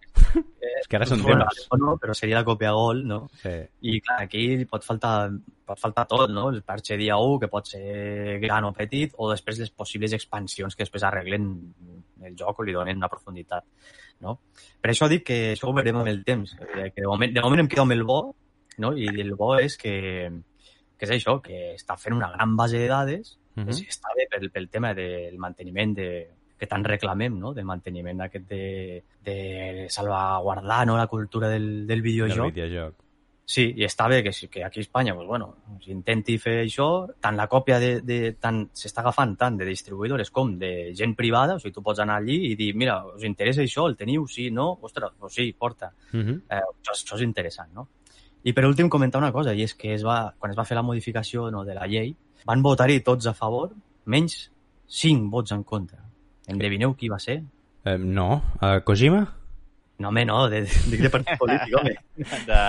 Que 0.89 0.97
ara 0.97 1.05
són 1.05 1.21
Bueno, 1.21 1.45
demo 1.53 1.77
no, 1.77 1.95
però 2.01 2.15
seria 2.17 2.39
la 2.39 2.45
còpia 2.47 2.71
gold, 2.73 3.05
no? 3.05 3.19
Sí. 3.43 3.53
I 3.85 3.99
clar, 4.01 4.23
aquí 4.25 4.43
pot 4.69 4.85
faltar, 4.85 5.29
pot 5.69 5.79
faltar 5.79 6.07
tot, 6.09 6.31
no? 6.33 6.47
El 6.49 6.63
parche 6.65 6.97
dia 6.97 7.19
1, 7.21 7.37
que 7.43 7.49
pot 7.51 7.69
ser 7.69 8.39
gran 8.41 8.65
o 8.65 8.73
petit, 8.73 9.13
o 9.21 9.29
després 9.29 9.61
les 9.61 9.69
possibles 9.69 10.15
expansions 10.17 10.75
que 10.75 10.87
després 10.87 11.05
arreglen 11.05 11.49
el 12.25 12.35
joc 12.39 12.59
o 12.59 12.65
li 12.65 12.73
donen 12.73 12.97
una 12.97 13.11
profunditat, 13.11 13.67
no? 14.25 14.39
Per 14.81 14.91
això 14.91 15.07
dic 15.11 15.27
que 15.29 15.39
això 15.53 15.69
ho 15.69 15.75
veurem 15.77 16.01
amb 16.01 16.09
el 16.09 16.23
temps, 16.25 16.55
eh, 16.57 16.89
que 16.89 17.03
de 17.03 17.07
moment, 17.07 17.35
de 17.37 17.45
moment 17.45 17.63
em 17.65 17.69
quedo 17.69 17.85
amb 17.85 17.95
el 17.95 18.03
bo, 18.03 18.21
no? 18.81 18.95
I 18.97 19.11
el 19.13 19.35
bo 19.37 19.53
és 19.61 19.77
que, 19.77 19.93
que 20.97 21.05
és 21.05 21.13
això, 21.19 21.37
que 21.45 21.75
està 21.75 21.99
fent 22.01 22.17
una 22.17 22.33
gran 22.33 22.57
base 22.57 22.81
de 22.81 22.89
dades, 22.89 23.35
Uh 23.59 23.65
-huh. 23.65 23.75
-huh. 23.75 23.87
està 23.89 24.07
bé 24.15 24.23
pel, 24.31 24.51
pel 24.51 24.69
tema 24.69 24.93
del 24.93 25.37
manteniment 25.37 25.93
de, 25.93 26.38
que 26.59 26.67
tant 26.67 26.83
reclamem, 26.85 27.37
no? 27.39 27.53
del 27.55 27.65
manteniment 27.65 28.25
aquest 28.25 28.49
de, 28.49 29.03
de 29.25 29.37
salvaguardar 29.89 30.85
no? 30.87 30.97
la 30.97 31.07
cultura 31.07 31.49
del, 31.49 31.87
del 31.87 31.87
Del 31.87 32.01
videojoc. 32.01 32.53
videojoc. 32.53 33.05
Sí, 33.49 33.63
i 33.81 33.81
està 33.81 34.05
bé 34.05 34.19
que, 34.21 34.29
que 34.29 34.61
aquí 34.63 34.77
a 34.77 34.83
Espanya 34.85 35.15
pues, 35.15 35.25
bueno, 35.25 35.47
s'intenti 35.81 36.35
fer 36.37 36.59
això, 36.67 37.07
tant 37.17 37.33
la 37.33 37.47
còpia 37.49 37.79
de, 37.81 37.87
de 38.05 38.17
tant 38.37 38.59
s'està 38.77 39.01
agafant 39.01 39.31
tant 39.41 39.55
de 39.57 39.65
distribuïdores 39.65 40.29
com 40.29 40.51
de 40.61 40.91
gent 40.93 41.15
privada, 41.17 41.55
o 41.55 41.63
sigui, 41.63 41.73
tu 41.73 41.81
pots 41.81 42.03
anar 42.03 42.19
allí 42.21 42.35
i 42.51 42.53
dir, 42.59 42.75
mira, 42.77 42.99
us 43.09 43.25
interessa 43.25 43.65
això, 43.65 43.87
el 43.89 43.97
teniu, 43.97 44.27
sí, 44.29 44.51
no? 44.53 44.67
Ostres, 44.85 45.15
pues 45.17 45.33
sí, 45.33 45.47
porta. 45.57 45.89
Uh 46.13 46.19
-huh. 46.19 46.35
Eh, 46.47 46.61
això, 46.61 46.93
això 46.93 47.15
és 47.15 47.25
interessant, 47.25 47.73
no? 47.73 47.87
I 48.43 48.53
per 48.53 48.65
últim 48.67 48.87
comentar 48.87 49.19
una 49.19 49.31
cosa, 49.31 49.55
i 49.55 49.63
és 49.63 49.73
que 49.73 49.95
es 49.95 50.05
va, 50.05 50.35
quan 50.37 50.51
es 50.51 50.57
va 50.57 50.65
fer 50.65 50.75
la 50.75 50.83
modificació 50.83 51.49
no, 51.49 51.65
de 51.65 51.73
la 51.73 51.87
llei, 51.87 52.15
van 52.45 52.61
votar-hi 52.61 53.01
tots 53.01 53.25
a 53.25 53.33
favor, 53.33 53.73
menys 54.05 54.51
5 54.85 55.27
vots 55.31 55.51
en 55.51 55.63
contra. 55.63 56.08
Endevineu 56.49 56.95
qui 56.97 57.09
va 57.09 57.19
ser? 57.19 57.41
eh, 57.85 57.97
no. 57.97 58.41
Uh, 58.61 58.79
Kojima? 58.83 59.21
No, 59.99 60.09
home, 60.09 60.23
no, 60.25 60.47
de, 60.49 60.61
dic 60.63 61.01
de 61.03 61.09
partit 61.11 61.37
polític, 61.41 61.73
home. 61.75 61.95
De, 62.47 62.59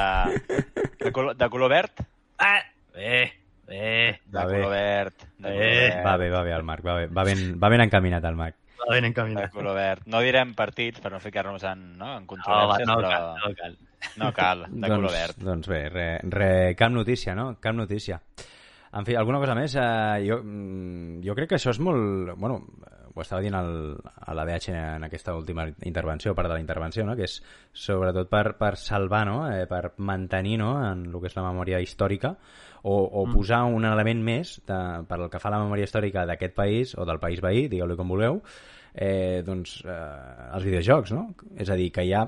de, 1.04 1.12
color, 1.12 1.36
de 1.36 1.48
color 1.48 1.70
verd? 1.70 2.00
Ah, 2.38 2.58
bé, 2.94 3.32
bé, 3.68 4.20
De 4.24 4.38
Va 4.38 4.46
bé. 4.46 4.56
color 4.58 4.70
verd. 4.72 5.14
De 5.38 5.48
color 5.48 5.62
Eh, 5.62 5.76
verd. 5.90 6.04
Va 6.06 6.16
bé, 6.16 6.30
va 6.30 6.42
bé 6.42 6.54
el 6.56 6.62
Marc, 6.66 6.84
va 6.86 6.94
bé. 6.98 7.06
Va 7.06 7.24
ben, 7.24 7.44
va 7.62 7.68
ben 7.70 7.84
encaminat 7.86 8.24
el 8.24 8.36
Marc. 8.36 8.56
va 8.80 8.94
ben 8.94 9.02
De 9.02 9.08
encaminat. 9.12 9.50
color 9.52 9.74
verd. 9.76 10.02
No 10.06 10.20
direm 10.24 10.54
partits 10.54 11.00
per 11.00 11.12
no 11.12 11.20
ficar-nos 11.20 11.62
en, 11.64 11.84
no, 11.98 12.16
en 12.16 12.24
No, 12.24 12.26
va, 12.26 12.26
controvèrsies, 12.26 12.88
no 12.88 12.96
però 12.96 13.10
cal, 13.10 13.28
no 13.44 13.54
cal. 13.54 13.76
no 14.16 14.32
cal, 14.32 14.64
de 14.70 14.88
color 14.88 15.12
verd. 15.12 15.36
Doncs 15.44 15.68
bé, 15.68 15.82
re, 15.88 16.08
re, 16.24 16.74
cap 16.74 16.90
notícia, 16.90 17.34
no? 17.36 17.52
Cap 17.60 17.74
notícia. 17.76 18.20
En 18.92 19.04
fi, 19.06 19.14
alguna 19.14 19.38
cosa 19.38 19.54
més? 19.54 19.76
Eh, 19.78 20.24
jo, 20.26 20.40
mm, 20.42 21.20
jo 21.22 21.34
crec 21.38 21.50
que 21.52 21.60
això 21.60 21.70
és 21.70 21.78
molt... 21.78 22.32
Bueno, 22.36 22.64
ho 23.20 23.26
estava 23.26 23.42
dient 23.44 23.56
el, 23.58 23.70
a 24.00 24.34
la 24.34 24.46
DH 24.48 24.74
en 24.74 25.04
aquesta 25.06 25.34
última 25.36 25.66
intervenció, 25.86 26.34
part 26.34 26.48
de 26.48 26.56
la 26.56 26.62
intervenció, 26.62 27.04
no? 27.06 27.14
que 27.18 27.28
és 27.28 27.36
sobretot 27.72 28.30
per, 28.32 28.56
per 28.58 28.74
salvar, 28.80 29.22
no? 29.28 29.44
eh, 29.52 29.66
per 29.70 29.94
mantenir 29.98 30.58
no? 30.62 30.72
en 30.80 31.06
el 31.10 31.20
que 31.20 31.30
és 31.30 31.38
la 31.38 31.46
memòria 31.46 31.80
històrica 31.84 32.34
o, 32.82 32.96
o 32.96 33.26
Mm. 33.26 33.36
posar 33.36 33.64
un 33.68 33.84
element 33.84 34.24
més 34.24 34.56
de, 34.66 34.80
per 35.06 35.20
el 35.20 35.30
que 35.30 35.38
fa 35.38 35.52
la 35.52 35.60
memòria 35.62 35.84
històrica 35.84 36.26
d'aquest 36.26 36.54
país 36.56 36.96
o 36.96 37.04
del 37.04 37.20
país 37.20 37.40
veí, 37.44 37.68
digueu-li 37.68 37.96
com 37.96 38.08
vulgueu, 38.08 38.40
eh, 38.94 39.42
doncs 39.46 39.82
eh, 39.84 40.54
els 40.54 40.64
videojocs, 40.64 41.12
no? 41.12 41.28
És 41.56 41.70
a 41.70 41.76
dir, 41.76 41.90
que 41.92 42.06
ja, 42.08 42.24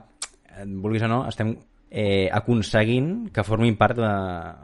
eh, 0.53 0.67
vulguis 0.67 1.03
o 1.03 1.11
no, 1.11 1.25
estem 1.29 1.57
eh, 1.91 2.29
aconseguint 2.33 3.31
que 3.33 3.45
formin 3.45 3.77
part 3.77 3.99
de, 4.01 4.13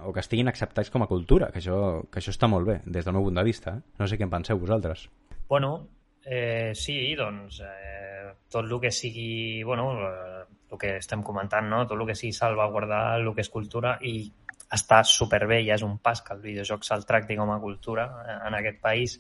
o 0.09 0.15
que 0.17 0.25
estiguin 0.25 0.49
acceptats 0.49 0.91
com 0.91 1.05
a 1.05 1.11
cultura, 1.11 1.51
que 1.53 1.61
això, 1.61 2.03
que 2.09 2.23
això 2.23 2.33
està 2.33 2.49
molt 2.49 2.67
bé, 2.67 2.81
des 2.87 3.05
del 3.05 3.15
meu 3.17 3.27
punt 3.27 3.37
de 3.37 3.45
vista. 3.45 3.77
Eh? 3.77 3.97
No 4.01 4.09
sé 4.09 4.17
què 4.17 4.25
en 4.25 4.33
penseu 4.33 4.59
vosaltres. 4.59 5.09
Bueno, 5.49 5.89
eh, 6.25 6.73
sí, 6.75 7.15
doncs 7.17 7.63
eh, 7.65 8.35
tot 8.51 8.65
el 8.65 8.81
que 8.81 8.91
sigui, 8.91 9.63
bueno, 9.63 9.93
eh, 10.09 10.45
el 10.71 10.79
que 10.79 10.97
estem 10.97 11.23
comentant, 11.23 11.69
no? 11.69 11.85
tot 11.87 12.01
el 12.01 12.07
que 12.09 12.17
sigui 12.19 12.35
salvaguardar 12.37 13.19
el 13.21 13.33
que 13.35 13.45
és 13.45 13.53
cultura 13.53 13.97
i 14.05 14.21
està 14.75 15.01
superbé, 15.07 15.63
ja 15.65 15.79
és 15.79 15.85
un 15.85 15.97
pas 16.05 16.21
que 16.21 16.35
el 16.37 16.43
videojoc 16.45 16.85
se'l 16.85 17.07
tracti 17.09 17.39
com 17.39 17.53
a 17.53 17.61
cultura 17.61 18.09
eh, 18.25 18.41
en 18.49 18.59
aquest 18.59 18.83
país 18.85 19.19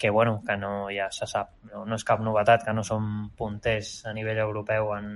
que, 0.00 0.10
bueno, 0.10 0.40
que 0.46 0.56
no, 0.56 0.88
ja 0.88 1.10
se 1.12 1.28
sap, 1.28 1.52
no, 1.70 1.84
no 1.84 1.98
és 2.00 2.06
cap 2.08 2.22
novetat 2.24 2.64
que 2.64 2.72
no 2.72 2.82
som 2.86 3.28
punters 3.36 4.06
a 4.08 4.14
nivell 4.16 4.40
europeu 4.40 4.94
en, 4.96 5.10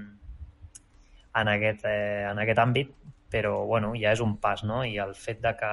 en, 1.34 1.48
aquest, 1.48 1.86
eh, 1.88 2.26
en 2.28 2.42
aquest 2.42 2.60
àmbit, 2.60 2.92
però 3.32 3.64
bueno, 3.66 3.94
ja 3.98 4.12
és 4.14 4.22
un 4.22 4.36
pas, 4.38 4.62
no? 4.62 4.84
I 4.84 5.00
el 5.02 5.16
fet 5.18 5.40
de 5.42 5.54
que 5.58 5.72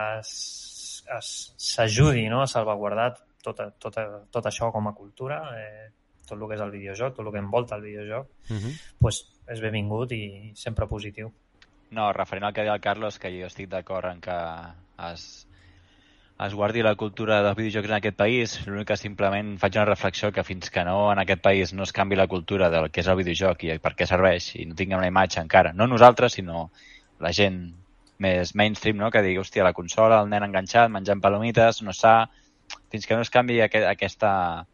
s'ajudi 1.12 2.30
no? 2.32 2.42
a 2.42 2.48
salvaguardar 2.48 3.12
tot, 3.44 3.62
tot, 3.80 3.98
tot 4.32 4.46
això 4.46 4.72
com 4.72 4.88
a 4.88 4.96
cultura, 4.96 5.42
eh, 5.58 5.90
tot 6.28 6.40
el 6.40 6.48
que 6.48 6.56
és 6.56 6.64
el 6.64 6.72
videojoc, 6.72 7.16
tot 7.16 7.26
el 7.26 7.32
que 7.34 7.44
envolta 7.44 7.76
el 7.76 7.82
videojoc, 7.82 8.28
Uh 8.50 8.58
-huh. 8.58 8.74
pues, 9.00 9.26
és 9.48 9.62
benvingut 9.62 10.12
i 10.12 10.52
sempre 10.56 10.88
positiu. 10.88 11.32
No, 11.92 12.12
referent 12.14 12.46
al 12.46 12.54
que 12.54 12.62
deia 12.62 12.74
el 12.74 12.82
Carlos, 12.82 13.20
que 13.20 13.30
jo 13.30 13.48
estic 13.48 13.70
d'acord 13.70 14.06
en 14.06 14.22
que 14.22 14.38
es, 15.12 15.48
es 16.40 16.54
guardi 16.54 16.82
la 16.82 16.96
cultura 16.96 17.42
dels 17.44 17.58
videojocs 17.58 17.90
en 17.90 17.96
aquest 17.96 18.18
país. 18.18 18.68
L'únic 18.68 18.88
que 18.88 18.98
simplement 18.98 19.58
faig 19.60 19.76
una 19.76 19.86
reflexió 19.86 20.32
que 20.32 20.44
fins 20.44 20.70
que 20.70 20.84
no 20.86 21.12
en 21.12 21.20
aquest 21.20 21.42
país 21.42 21.74
no 21.74 21.84
es 21.84 21.92
canvi 21.92 22.16
la 22.16 22.28
cultura 22.28 22.70
del 22.70 22.90
que 22.90 23.02
és 23.02 23.08
el 23.08 23.18
videojoc 23.18 23.64
i 23.64 23.78
per 23.80 23.94
què 23.96 24.08
serveix 24.08 24.56
i 24.56 24.66
no 24.66 24.76
tinguem 24.76 25.00
una 25.00 25.08
imatge 25.08 25.42
encara, 25.42 25.74
no 25.74 25.88
nosaltres, 25.88 26.34
sinó 26.34 26.72
la 27.20 27.32
gent 27.32 27.74
més 28.22 28.56
mainstream, 28.56 28.98
no? 28.98 29.10
que 29.12 29.22
digui, 29.22 29.40
hòstia, 29.42 29.64
la 29.64 29.74
consola, 29.74 30.22
el 30.22 30.30
nen 30.30 30.44
enganxat, 30.44 30.90
menjant 30.90 31.22
palomites, 31.22 31.82
no 31.82 31.94
sa... 31.94 32.30
Fins 32.92 33.08
que 33.08 33.16
no 33.16 33.22
es 33.24 33.30
canvi 33.32 33.62
aqu 33.64 33.80
aquesta 33.88 34.68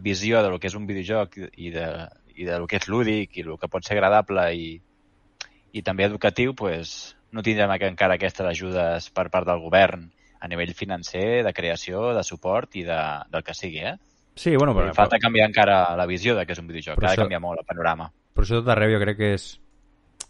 visió 0.00 0.42
de 0.42 0.50
lo 0.52 0.58
que 0.60 0.68
és 0.68 0.74
un 0.78 0.86
videojoc 0.86 1.36
i 1.56 1.70
de, 1.74 1.86
i 2.36 2.44
de 2.46 2.58
lo 2.60 2.66
que 2.70 2.76
és 2.78 2.88
lúdic 2.88 3.36
i 3.40 3.42
el 3.46 3.56
que 3.58 3.68
pot 3.72 3.84
ser 3.84 3.96
agradable 3.96 4.44
i, 4.54 4.68
i 5.72 5.82
també 5.82 6.04
educatiu, 6.06 6.54
pues, 6.54 7.16
no 7.32 7.42
tindrem 7.42 7.72
encara 7.88 8.14
aquestes 8.20 8.46
ajudes 8.46 9.08
per 9.10 9.28
part 9.32 9.48
del 9.48 9.60
govern 9.64 10.10
a 10.42 10.48
nivell 10.50 10.74
financer, 10.74 11.42
de 11.46 11.52
creació, 11.54 12.12
de 12.14 12.22
suport 12.26 12.74
i 12.76 12.82
de, 12.84 13.00
del 13.30 13.42
que 13.46 13.54
sigui, 13.54 13.78
eh? 13.80 13.96
Sí, 14.34 14.54
bueno, 14.56 14.72
Però, 14.74 14.86
però, 14.90 14.94
falta 14.96 15.18
canviar 15.20 15.48
encara 15.48 15.94
la 15.96 16.06
visió 16.06 16.34
de 16.36 16.46
que 16.46 16.52
és 16.52 16.58
un 16.60 16.66
videojoc, 16.66 16.96
Però 16.98 17.06
ha 17.08 17.10
de 17.10 17.16
això- 17.16 17.24
canviar 17.26 17.40
molt 17.40 17.60
el 17.60 17.66
panorama. 17.68 18.10
però 18.34 18.44
això 18.46 18.60
tot 18.62 18.68
arreu 18.72 18.94
jo 18.96 19.00
crec 19.02 19.16
que 19.18 19.34
és, 19.34 19.60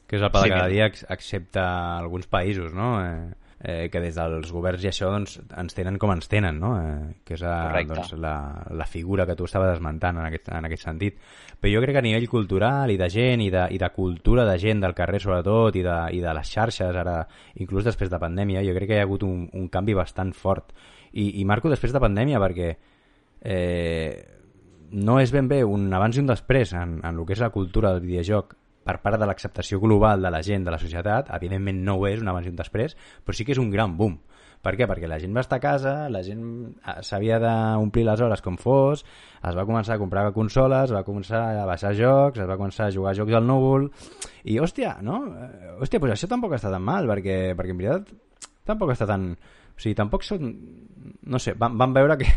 que 0.06 0.16
és 0.16 0.22
el 0.22 0.30
pa 0.30 0.40
de 0.42 0.44
Sí, 0.48 0.50
cada 0.50 0.66
mira. 0.66 0.72
dia, 0.74 0.86
ex- 0.86 1.06
excepte 1.08 1.60
alguns 1.60 2.26
països, 2.28 2.72
no? 2.74 2.98
Eh, 3.04 3.30
eh, 3.64 3.88
que 3.92 4.00
des 4.02 4.16
dels 4.18 4.50
governs 4.50 4.82
i 4.82 4.88
això 4.90 5.08
doncs, 5.12 5.36
ens 5.58 5.76
tenen 5.76 5.98
com 6.02 6.10
ens 6.10 6.26
tenen, 6.28 6.58
no? 6.58 6.72
Eh, 6.80 7.22
que 7.24 7.36
és 7.36 7.44
a, 7.46 7.54
doncs, 7.86 8.12
la, 8.18 8.34
la 8.74 8.86
figura 8.90 9.26
que 9.28 9.36
tu 9.38 9.46
estaves 9.46 9.76
esmentant 9.76 10.18
en 10.18 10.26
aquest, 10.26 10.50
en 10.50 10.66
aquest 10.66 10.88
sentit. 10.88 11.20
Però 11.60 11.70
jo 11.70 11.82
crec 11.84 11.94
que 11.94 12.02
a 12.02 12.06
nivell 12.08 12.26
cultural 12.30 12.90
i 12.90 12.98
de 12.98 13.08
gent 13.12 13.44
i 13.44 13.50
de, 13.54 13.68
i 13.70 13.78
de 13.78 13.90
cultura 13.94 14.46
de 14.48 14.58
gent 14.58 14.82
del 14.82 14.96
carrer 14.98 15.22
sobretot 15.22 15.78
i 15.78 15.84
de, 15.86 15.98
i 16.18 16.22
de 16.24 16.34
les 16.34 16.50
xarxes, 16.50 16.98
ara 17.04 17.20
inclús 17.62 17.86
després 17.86 18.10
de 18.10 18.20
pandèmia, 18.22 18.64
jo 18.66 18.74
crec 18.74 18.90
que 18.90 18.98
hi 18.98 19.04
ha 19.04 19.06
hagut 19.06 19.22
un, 19.28 19.46
un 19.54 19.68
canvi 19.70 19.94
bastant 19.94 20.34
fort. 20.34 20.74
I, 21.12 21.38
i 21.38 21.46
marco 21.46 21.70
després 21.70 21.94
de 21.94 22.02
pandèmia 22.02 22.40
perquè 22.42 22.72
eh, 23.46 24.10
no 24.92 25.20
és 25.20 25.30
ben 25.30 25.46
bé 25.48 25.62
un 25.64 25.86
abans 25.94 26.18
i 26.18 26.24
un 26.24 26.32
després 26.32 26.74
en, 26.74 26.98
en 27.04 27.14
el 27.14 27.28
que 27.28 27.36
és 27.36 27.44
la 27.44 27.52
cultura 27.54 27.94
del 27.94 28.02
videojoc 28.08 28.56
per 28.84 28.98
part 29.02 29.20
de 29.20 29.28
l'acceptació 29.28 29.80
global 29.80 30.22
de 30.22 30.30
la 30.32 30.42
gent, 30.42 30.66
de 30.66 30.74
la 30.74 30.80
societat, 30.82 31.30
evidentment 31.36 31.82
no 31.86 31.96
ho 31.98 32.06
és 32.10 32.22
un 32.22 32.30
abans 32.32 32.46
i 32.46 32.52
un 32.52 32.58
després, 32.58 32.96
però 33.24 33.36
sí 33.36 33.46
que 33.46 33.54
és 33.56 33.62
un 33.62 33.70
gran 33.70 33.96
boom. 33.96 34.18
Per 34.62 34.76
què? 34.78 34.86
Perquè 34.86 35.08
la 35.10 35.18
gent 35.18 35.32
va 35.34 35.42
estar 35.42 35.58
a 35.58 35.62
casa, 35.62 35.92
la 36.12 36.20
gent 36.22 36.42
eh, 36.70 36.98
s'havia 37.02 37.40
d'omplir 37.42 38.04
les 38.06 38.20
hores 38.22 38.42
com 38.44 38.54
fos, 38.60 39.02
es 39.42 39.56
va 39.58 39.64
començar 39.66 39.96
a 39.96 40.02
comprar 40.02 40.28
consoles, 40.36 40.90
es 40.90 40.94
va 40.94 41.02
començar 41.06 41.40
a 41.58 41.64
baixar 41.66 41.90
jocs, 41.98 42.38
es 42.38 42.46
va 42.46 42.58
començar 42.60 42.86
a 42.86 42.94
jugar 42.94 43.10
a 43.10 43.18
jocs 43.18 43.34
al 43.34 43.48
núvol, 43.48 43.88
i 44.46 44.60
hòstia, 44.62 45.00
no? 45.02 45.24
Eh, 45.34 45.72
Hòstia, 45.82 45.98
doncs 45.98 46.14
això 46.14 46.30
tampoc 46.30 46.54
està 46.54 46.70
tan 46.70 46.86
mal, 46.86 47.10
perquè, 47.10 47.56
perquè 47.58 47.74
en 47.74 47.82
veritat 47.82 48.14
tampoc 48.68 48.94
està 48.94 49.08
tan... 49.10 49.32
O 49.76 49.80
sigui, 49.80 49.96
tampoc 49.98 50.26
són... 50.26 50.52
No 51.22 51.38
sé, 51.42 51.54
van, 51.58 51.76
van 51.78 51.94
veure 51.94 52.16
que, 52.20 52.28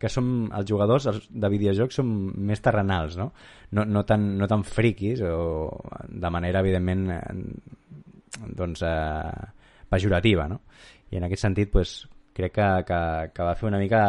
que 0.00 0.10
som, 0.12 0.28
els 0.54 0.68
jugadors 0.68 1.08
els 1.10 1.26
de 1.30 1.50
videojocs 1.52 2.00
són 2.00 2.10
més 2.48 2.62
terrenals, 2.64 3.18
no? 3.20 3.30
No, 3.76 3.84
no, 3.84 4.04
tan, 4.08 4.26
no 4.40 4.48
tan 4.50 4.64
friquis 4.68 5.22
o 5.28 5.68
de 6.08 6.32
manera, 6.32 6.62
evidentment, 6.64 7.06
eh, 7.12 8.48
doncs, 8.56 8.84
eh, 8.88 9.46
pejorativa, 9.90 10.48
no? 10.50 10.62
I 11.10 11.20
en 11.20 11.28
aquest 11.28 11.44
sentit, 11.46 11.70
pues, 11.72 11.96
crec 12.34 12.54
que, 12.56 12.68
que, 12.88 13.00
que 13.34 13.48
va 13.48 13.56
fer 13.58 13.68
una 13.70 13.80
mica... 13.80 14.04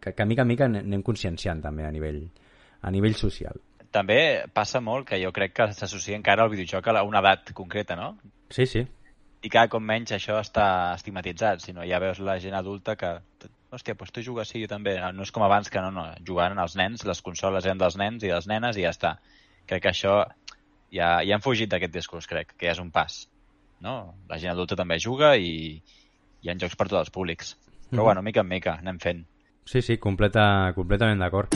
Que, 0.00 0.14
que 0.14 0.26
mica 0.26 0.46
en 0.46 0.50
mica 0.50 0.68
anem 0.68 1.04
conscienciant 1.06 1.62
també 1.62 1.86
a 1.86 1.92
nivell, 1.94 2.22
a 2.82 2.92
nivell 2.94 3.16
social. 3.18 3.60
També 3.90 4.46
passa 4.54 4.80
molt 4.82 5.08
que 5.08 5.18
jo 5.22 5.32
crec 5.34 5.54
que 5.56 5.68
s'associa 5.74 6.18
encara 6.18 6.44
el 6.46 6.52
videojoc 6.52 6.88
a 6.88 7.00
a 7.00 7.06
una 7.06 7.22
edat 7.22 7.52
concreta, 7.54 7.96
no? 7.98 8.16
Sí, 8.50 8.66
sí. 8.66 8.86
I 9.42 9.48
cada 9.48 9.70
cop 9.72 9.80
menys 9.80 10.12
això 10.12 10.36
està 10.40 10.66
estigmatitzat, 10.98 11.62
sinó 11.64 11.84
ja 11.88 12.00
veus 12.02 12.18
la 12.20 12.36
gent 12.42 12.54
adulta 12.58 12.96
que 13.00 13.14
hòstia, 13.72 13.94
doncs 13.94 14.12
tu 14.12 14.24
jugues, 14.26 14.50
sí, 14.50 14.60
jo 14.60 14.68
també. 14.68 14.98
No 15.14 15.24
és 15.24 15.32
com 15.32 15.44
abans 15.46 15.70
que 15.72 15.80
no, 15.80 15.90
no, 15.94 16.04
jugaven 16.26 16.58
els 16.60 16.76
nens, 16.76 17.06
les 17.08 17.22
consoles 17.24 17.64
eren 17.64 17.80
dels 17.80 17.96
nens 17.96 18.26
i 18.26 18.32
les 18.32 18.48
nenes 18.50 18.76
i 18.76 18.84
ja 18.84 18.92
està. 18.92 19.14
Crec 19.70 19.86
que 19.86 19.92
això 19.94 20.14
ja, 20.92 21.20
ja 21.24 21.34
han 21.36 21.44
fugit 21.44 21.70
d'aquest 21.72 21.94
discurs, 21.94 22.28
crec, 22.28 22.52
que 22.58 22.68
ja 22.68 22.74
és 22.76 22.82
un 22.82 22.90
pas. 22.92 23.22
No? 23.80 24.14
La 24.28 24.36
gent 24.42 24.52
adulta 24.52 24.76
també 24.76 24.98
juga 25.00 25.36
i 25.38 25.80
hi 26.42 26.50
ha 26.50 26.58
jocs 26.60 26.76
per 26.76 26.88
tots 26.90 27.06
els 27.06 27.14
públics. 27.14 27.56
Però 27.90 28.02
Mhm. 28.02 28.04
bueno, 28.04 28.22
mica 28.22 28.40
en 28.40 28.48
mica, 28.48 28.76
anem 28.78 28.98
fent. 28.98 29.24
Sí, 29.64 29.80
sí, 29.82 29.96
completa, 29.98 30.72
completament 30.74 31.20
d'acord. 31.20 31.54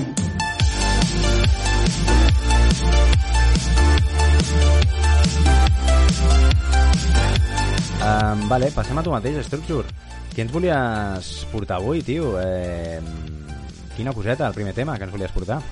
Um, 8.04 8.48
vale, 8.50 8.68
passem 8.68 8.98
a 9.00 9.02
tu 9.02 9.12
mateix, 9.14 9.38
Structure. 9.46 9.88
Què 10.34 10.42
ens 10.44 10.50
volies 10.52 11.28
portar 11.48 11.78
avui, 11.78 12.02
tio? 12.04 12.34
Eh, 12.36 12.98
quina 13.96 14.12
coseta, 14.12 14.44
el 14.50 14.52
primer 14.52 14.74
tema 14.76 14.98
que 14.98 15.06
ens 15.06 15.14
volies 15.14 15.32
portar? 15.32 15.62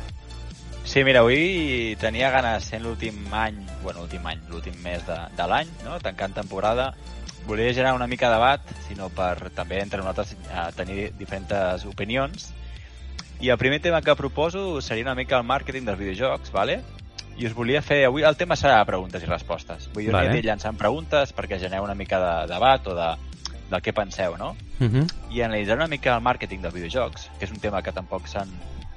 Sí, 0.88 1.02
mira, 1.04 1.20
avui 1.20 1.92
tenia 2.00 2.30
ganes, 2.32 2.70
sent 2.70 2.86
l'últim 2.86 3.18
any, 3.36 3.58
bueno, 3.82 4.00
l'últim 4.06 4.24
any, 4.30 4.40
l'últim 4.48 4.78
mes 4.80 5.04
de, 5.04 5.18
de 5.36 5.50
l'any, 5.50 5.68
no? 5.84 5.98
tancant 6.00 6.32
temporada, 6.38 6.94
volia 7.44 7.68
generar 7.74 7.92
una 7.98 8.08
mica 8.08 8.30
de 8.30 8.38
debat, 8.38 8.72
sinó 8.86 9.10
per 9.12 9.50
també 9.52 9.82
entre 9.82 10.00
nosaltres 10.00 10.32
eh, 10.40 10.66
tenir 10.78 11.10
diferents 11.20 11.84
opinions. 11.84 12.48
I 13.44 13.52
el 13.52 13.60
primer 13.60 13.82
tema 13.84 14.00
que 14.00 14.16
proposo 14.16 14.80
seria 14.80 15.04
una 15.04 15.18
mica 15.18 15.36
el 15.36 15.44
màrqueting 15.44 15.84
dels 15.84 16.00
videojocs, 16.00 16.56
¿vale? 16.56 16.80
I 17.38 17.46
us 17.46 17.54
volia 17.56 17.80
fer... 17.82 18.04
Avui 18.06 18.22
el 18.28 18.36
tema 18.36 18.56
serà 18.58 18.82
preguntes 18.86 19.22
i 19.22 19.26
respostes. 19.26 19.88
Vull 19.94 20.04
dir, 20.06 20.12
Vale. 20.12 20.42
llançant 20.44 20.76
preguntes 20.78 21.32
perquè 21.34 21.58
genereu 21.58 21.84
una 21.84 21.94
mica 21.96 22.18
de 22.20 22.52
debat 22.52 22.86
o 22.86 22.94
de, 22.94 23.08
del 23.70 23.82
que 23.82 23.92
penseu, 23.96 24.36
no? 24.38 24.52
Uh 24.80 24.86
-huh. 24.88 25.06
i 25.30 25.40
analitzar 25.42 25.76
una 25.76 25.88
mica 25.88 26.14
el 26.16 26.22
màrqueting 26.22 26.60
dels 26.60 26.74
videojocs, 26.74 27.30
que 27.38 27.44
és 27.46 27.50
un 27.50 27.58
tema 27.58 27.82
que 27.82 27.92
tampoc 27.92 28.26
se'n 28.26 28.48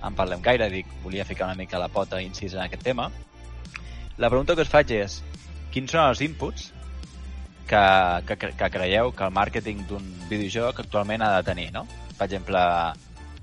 en 0.03 0.13
parlem 0.13 0.41
gaire, 0.41 0.69
dic, 0.69 0.85
volia 1.03 1.25
ficar 1.25 1.45
una 1.47 1.55
mica 1.55 1.79
la 1.79 1.87
pota 1.87 2.21
incís 2.21 2.53
en 2.53 2.61
aquest 2.61 2.83
tema. 2.83 3.09
La 4.17 4.29
pregunta 4.29 4.55
que 4.55 4.61
us 4.61 4.69
faig 4.69 4.91
és, 4.91 5.23
quins 5.71 5.91
són 5.91 6.07
els 6.09 6.21
inputs 6.21 6.71
que, 7.67 8.21
que, 8.27 8.37
que 8.37 8.69
creieu 8.69 9.11
que 9.11 9.23
el 9.23 9.31
màrqueting 9.31 9.85
d'un 9.87 10.03
videojoc 10.29 10.79
actualment 10.79 11.21
ha 11.23 11.37
de 11.37 11.43
tenir, 11.43 11.71
no? 11.73 11.87
Per 12.17 12.25
exemple, 12.25 12.59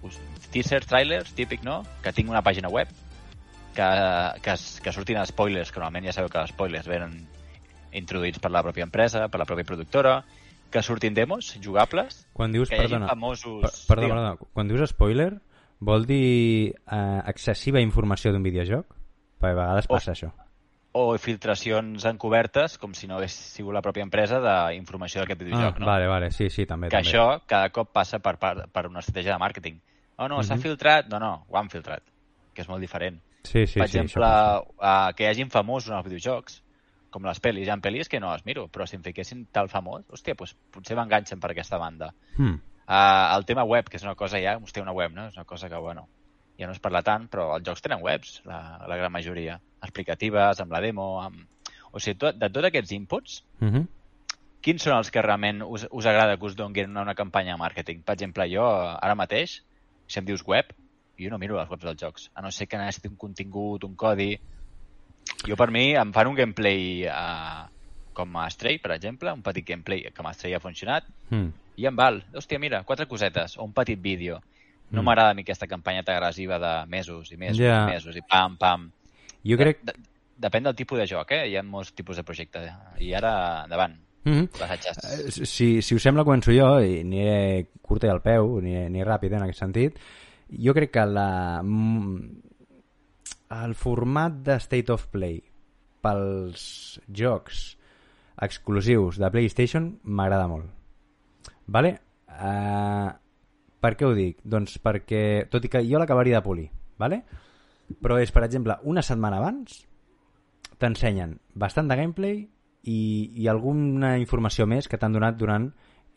us- 0.03 0.19
teasers, 0.53 0.87
trailers, 0.87 1.33
típic, 1.35 1.63
no? 1.65 1.83
Que 2.03 2.13
tinc 2.13 2.31
una 2.31 2.43
pàgina 2.43 2.69
web, 2.69 2.89
que, 3.75 3.89
que, 4.43 4.55
que 4.85 4.93
surtin 4.93 5.21
spoilers, 5.27 5.73
que 5.73 5.81
normalment 5.81 6.07
ja 6.07 6.13
sabeu 6.13 6.29
que 6.31 6.39
els 6.43 6.51
spoilers 6.55 6.87
venen 6.89 7.27
introduïts 7.93 8.39
per 8.41 8.51
la 8.51 8.63
pròpia 8.65 8.85
empresa, 8.87 9.27
per 9.29 9.41
la 9.41 9.47
pròpia 9.49 9.65
productora, 9.69 10.23
que 10.73 10.83
surtin 10.83 11.13
demos 11.15 11.51
jugables, 11.61 12.27
Quan 12.33 12.53
dius, 12.53 12.69
que 12.71 12.77
hi 12.77 12.81
hagi 12.81 12.95
perdona, 12.95 13.09
famosos... 13.09 13.61
per, 13.63 13.73
perdona, 13.97 14.07
Digue'm. 14.07 14.37
perdona, 14.39 14.53
quan 14.55 14.69
dius 14.71 14.91
spoiler, 14.95 15.33
vol 15.81 16.07
dir 16.09 16.73
eh, 16.73 17.21
excessiva 17.29 17.81
informació 17.85 18.33
d'un 18.33 18.43
videojoc? 18.47 18.87
Perquè 19.43 19.53
a 19.53 19.59
vegades 19.59 19.89
Oh. 19.91 19.95
passa 19.99 20.13
això. 20.15 20.31
o 20.95 21.17
filtracions 21.17 22.05
encobertes, 22.05 22.75
com 22.77 22.93
si 22.93 23.07
no 23.09 23.17
hagués 23.17 23.33
sigut 23.33 23.73
la 23.73 23.81
pròpia 23.81 24.05
empresa 24.05 24.37
d'informació 24.45 25.23
d'aquest 25.23 25.41
videojoc, 25.41 25.77
ah, 25.77 25.81
no? 25.81 25.87
Vale, 25.89 26.07
vale, 26.07 26.31
sí, 26.31 26.51
sí, 26.51 26.67
també. 26.69 26.89
que 26.91 26.99
també. 26.99 27.09
això 27.09 27.41
cada 27.49 27.71
cop 27.73 27.89
passa 27.97 28.19
per, 28.21 28.35
per, 28.37 28.67
per 28.69 28.87
una 28.91 29.01
estratègia 29.01 29.33
de 29.33 29.39
màrqueting. 29.41 29.79
Oh, 30.19 30.29
no, 30.29 30.43
s'ha 30.43 30.55
Mhm. 30.57 30.61
filtrat. 30.63 31.09
No, 31.09 31.19
no, 31.19 31.47
ho 31.49 31.57
han 31.59 31.71
filtrat, 31.71 32.03
que 32.53 32.61
és 32.61 32.69
molt 32.69 32.81
diferent. 32.85 33.19
Sí, 33.45 33.67
sí, 33.67 33.79
per 33.81 33.89
sí, 33.89 33.99
exemple, 33.99 34.23
passa. 34.23 34.61
uh, 35.11 35.15
que 35.17 35.25
hi 35.25 35.31
hagin 35.33 35.51
famosos 35.51 35.91
en 35.91 35.97
els 35.99 36.07
videojocs, 36.07 36.61
com 37.11 37.25
les 37.27 37.41
pel·lis. 37.43 37.67
Hi 37.67 37.71
ha 37.75 37.77
pel·lis 37.83 38.09
que 38.09 38.21
no 38.21 38.31
les 38.33 38.45
miro, 38.47 38.69
però 38.73 38.87
si 38.87 38.97
em 38.97 39.03
fiquessin 39.03 39.47
tal 39.53 39.69
famós, 39.69 40.05
hòstia, 40.09 40.35
doncs 40.39 40.55
potser 40.73 40.97
m'enganxen 40.97 41.41
per 41.41 41.51
aquesta 41.51 41.79
banda. 41.79 42.13
Hmm. 42.39 42.61
Uh, 42.87 43.37
el 43.37 43.45
tema 43.47 43.65
web, 43.65 43.89
que 43.89 43.97
és 43.97 44.03
una 44.07 44.15
cosa 44.15 44.41
ja, 44.43 44.57
hòstia, 44.59 44.83
una 44.83 44.93
web, 44.97 45.13
no? 45.13 45.27
És 45.29 45.37
una 45.37 45.45
cosa 45.45 45.69
que, 45.69 45.77
bueno, 45.77 46.07
ja 46.59 46.67
no 46.67 46.73
es 46.73 46.81
parla 46.81 47.03
tant, 47.03 47.29
però 47.29 47.51
els 47.57 47.65
jocs 47.67 47.83
tenen 47.83 48.03
webs, 48.03 48.41
la, 48.45 48.79
la 48.89 48.97
gran 48.97 49.13
majoria. 49.13 49.59
Explicatives, 49.83 50.61
amb 50.61 50.73
la 50.73 50.81
demo, 50.81 51.21
amb... 51.21 51.43
O 51.93 52.01
sigui, 52.01 52.17
tot, 52.19 52.39
de 52.41 52.49
tots 52.49 52.67
aquests 52.71 52.93
inputs, 52.97 53.43
Mhm. 53.61 53.87
quins 54.63 54.83
són 54.83 54.95
els 54.97 55.11
que 55.11 55.21
realment 55.21 55.61
us, 55.67 55.87
us 55.91 56.07
agrada 56.07 56.37
que 56.39 56.47
us 56.47 56.55
donguin 56.57 56.97
una 56.97 57.15
campanya 57.15 57.53
de 57.57 57.59
màrqueting? 57.59 58.03
Per 58.07 58.15
exemple, 58.15 58.47
jo 58.49 58.65
ara 58.65 59.15
mateix, 59.19 59.59
si 60.07 60.19
em 60.21 60.25
dius 60.25 60.45
web, 60.47 60.73
jo 61.25 61.31
no 61.31 61.39
miro 61.39 61.57
les 61.59 61.71
webs 61.71 61.85
dels 61.85 62.01
jocs, 62.01 62.31
a 62.35 62.43
no 62.43 62.51
ser 62.51 62.67
que 62.69 62.79
necessiti 62.79 63.09
un 63.09 63.17
contingut, 63.17 63.85
un 63.85 63.95
codi... 63.97 64.37
Jo, 65.47 65.57
per 65.57 65.71
mi, 65.71 65.93
em 65.95 66.13
fan 66.15 66.27
un 66.31 66.35
gameplay 66.39 67.05
uh, 67.07 67.67
com 68.15 68.37
a 68.37 68.49
Stray, 68.51 68.79
per 68.83 68.93
exemple, 68.97 69.33
un 69.33 69.43
petit 69.43 69.67
gameplay 69.67 70.03
que 70.11 70.23
amb 70.23 70.33
Stray 70.35 70.55
ha 70.55 70.61
funcionat, 70.61 71.05
Hmm. 71.31 71.51
i 71.77 71.87
em 71.89 71.97
val, 71.97 72.23
hòstia, 72.35 72.59
mira, 72.61 72.83
quatre 72.85 73.07
cosetes, 73.09 73.57
o 73.57 73.65
un 73.65 73.73
petit 73.73 73.99
vídeo. 74.01 74.41
No 74.91 75.01
Mm. 75.01 75.05
m'agrada 75.07 75.31
a 75.31 75.35
mi 75.35 75.41
aquesta 75.43 75.67
campanyeta 75.67 76.13
agressiva 76.17 76.59
de 76.59 76.87
mesos 76.87 77.31
i 77.33 77.37
mesos 77.39 77.57
Ja. 77.59 77.85
i 77.89 77.95
mesos 77.95 78.15
i 78.17 78.21
pam, 78.23 78.59
pam. 78.59 78.91
Jo 79.45 79.57
crec... 79.57 79.79
De, 79.83 79.93
depèn 80.43 80.65
del 80.65 80.75
tipus 80.75 80.99
de 80.99 81.07
joc, 81.07 81.31
eh? 81.33 81.47
Hi 81.49 81.57
ha 81.57 81.63
molts 81.63 81.93
tipus 81.95 82.17
de 82.17 82.25
projecte. 82.25 82.61
I 82.99 83.15
ara, 83.15 83.63
endavant, 83.65 83.97
Mm 84.25 84.33
-hmm. 84.33 84.49
passatges. 84.59 85.49
Si, 85.49 85.83
si 85.83 85.95
us 85.95 86.03
sembla, 86.03 86.23
començo 86.25 86.53
jo, 86.53 86.79
i 86.81 87.01
aniré 87.01 87.67
curta 87.83 88.07
i 88.07 88.11
al 88.11 88.21
peu, 88.23 88.61
ni, 88.61 88.89
ni 88.91 89.03
ràpid 89.03 89.33
en 89.35 89.43
aquest 89.43 89.59
sentit. 89.59 89.99
Jo 90.53 90.75
crec 90.77 90.93
que 90.93 91.05
la, 91.09 91.63
mm, 91.63 92.43
el 93.63 93.75
format 93.75 94.41
de 94.45 94.59
State 94.61 94.93
of 94.93 95.07
Play 95.13 95.41
pels 96.03 97.01
jocs 97.09 97.63
exclusius 98.43 99.21
de 99.23 99.31
PlayStation 99.31 99.93
m'agrada 100.05 100.49
molt. 100.51 100.69
Vale? 101.67 101.95
Uh, 102.33 103.13
per 103.83 103.95
què 103.97 104.09
ho 104.09 104.13
dic? 104.17 104.41
Doncs 104.43 104.79
perquè, 104.83 105.47
tot 105.53 105.65
i 105.65 105.71
que 105.71 105.85
jo 105.87 106.01
l'acabaria 106.01 106.41
de 106.41 106.47
polir, 106.47 106.69
vale? 106.99 107.23
però 108.01 108.17
és, 108.23 108.31
per 108.33 108.45
exemple, 108.47 108.79
una 108.89 109.03
setmana 109.05 109.41
abans 109.43 109.83
t'ensenyen 110.81 111.35
bastant 111.59 111.91
de 111.91 111.97
gameplay 111.99 112.39
i, 112.89 113.01
i 113.37 113.49
alguna 113.51 114.17
informació 114.19 114.67
més 114.71 114.89
que 114.89 114.99
t'han 114.99 115.13
donat 115.13 115.37
durant 115.39 115.69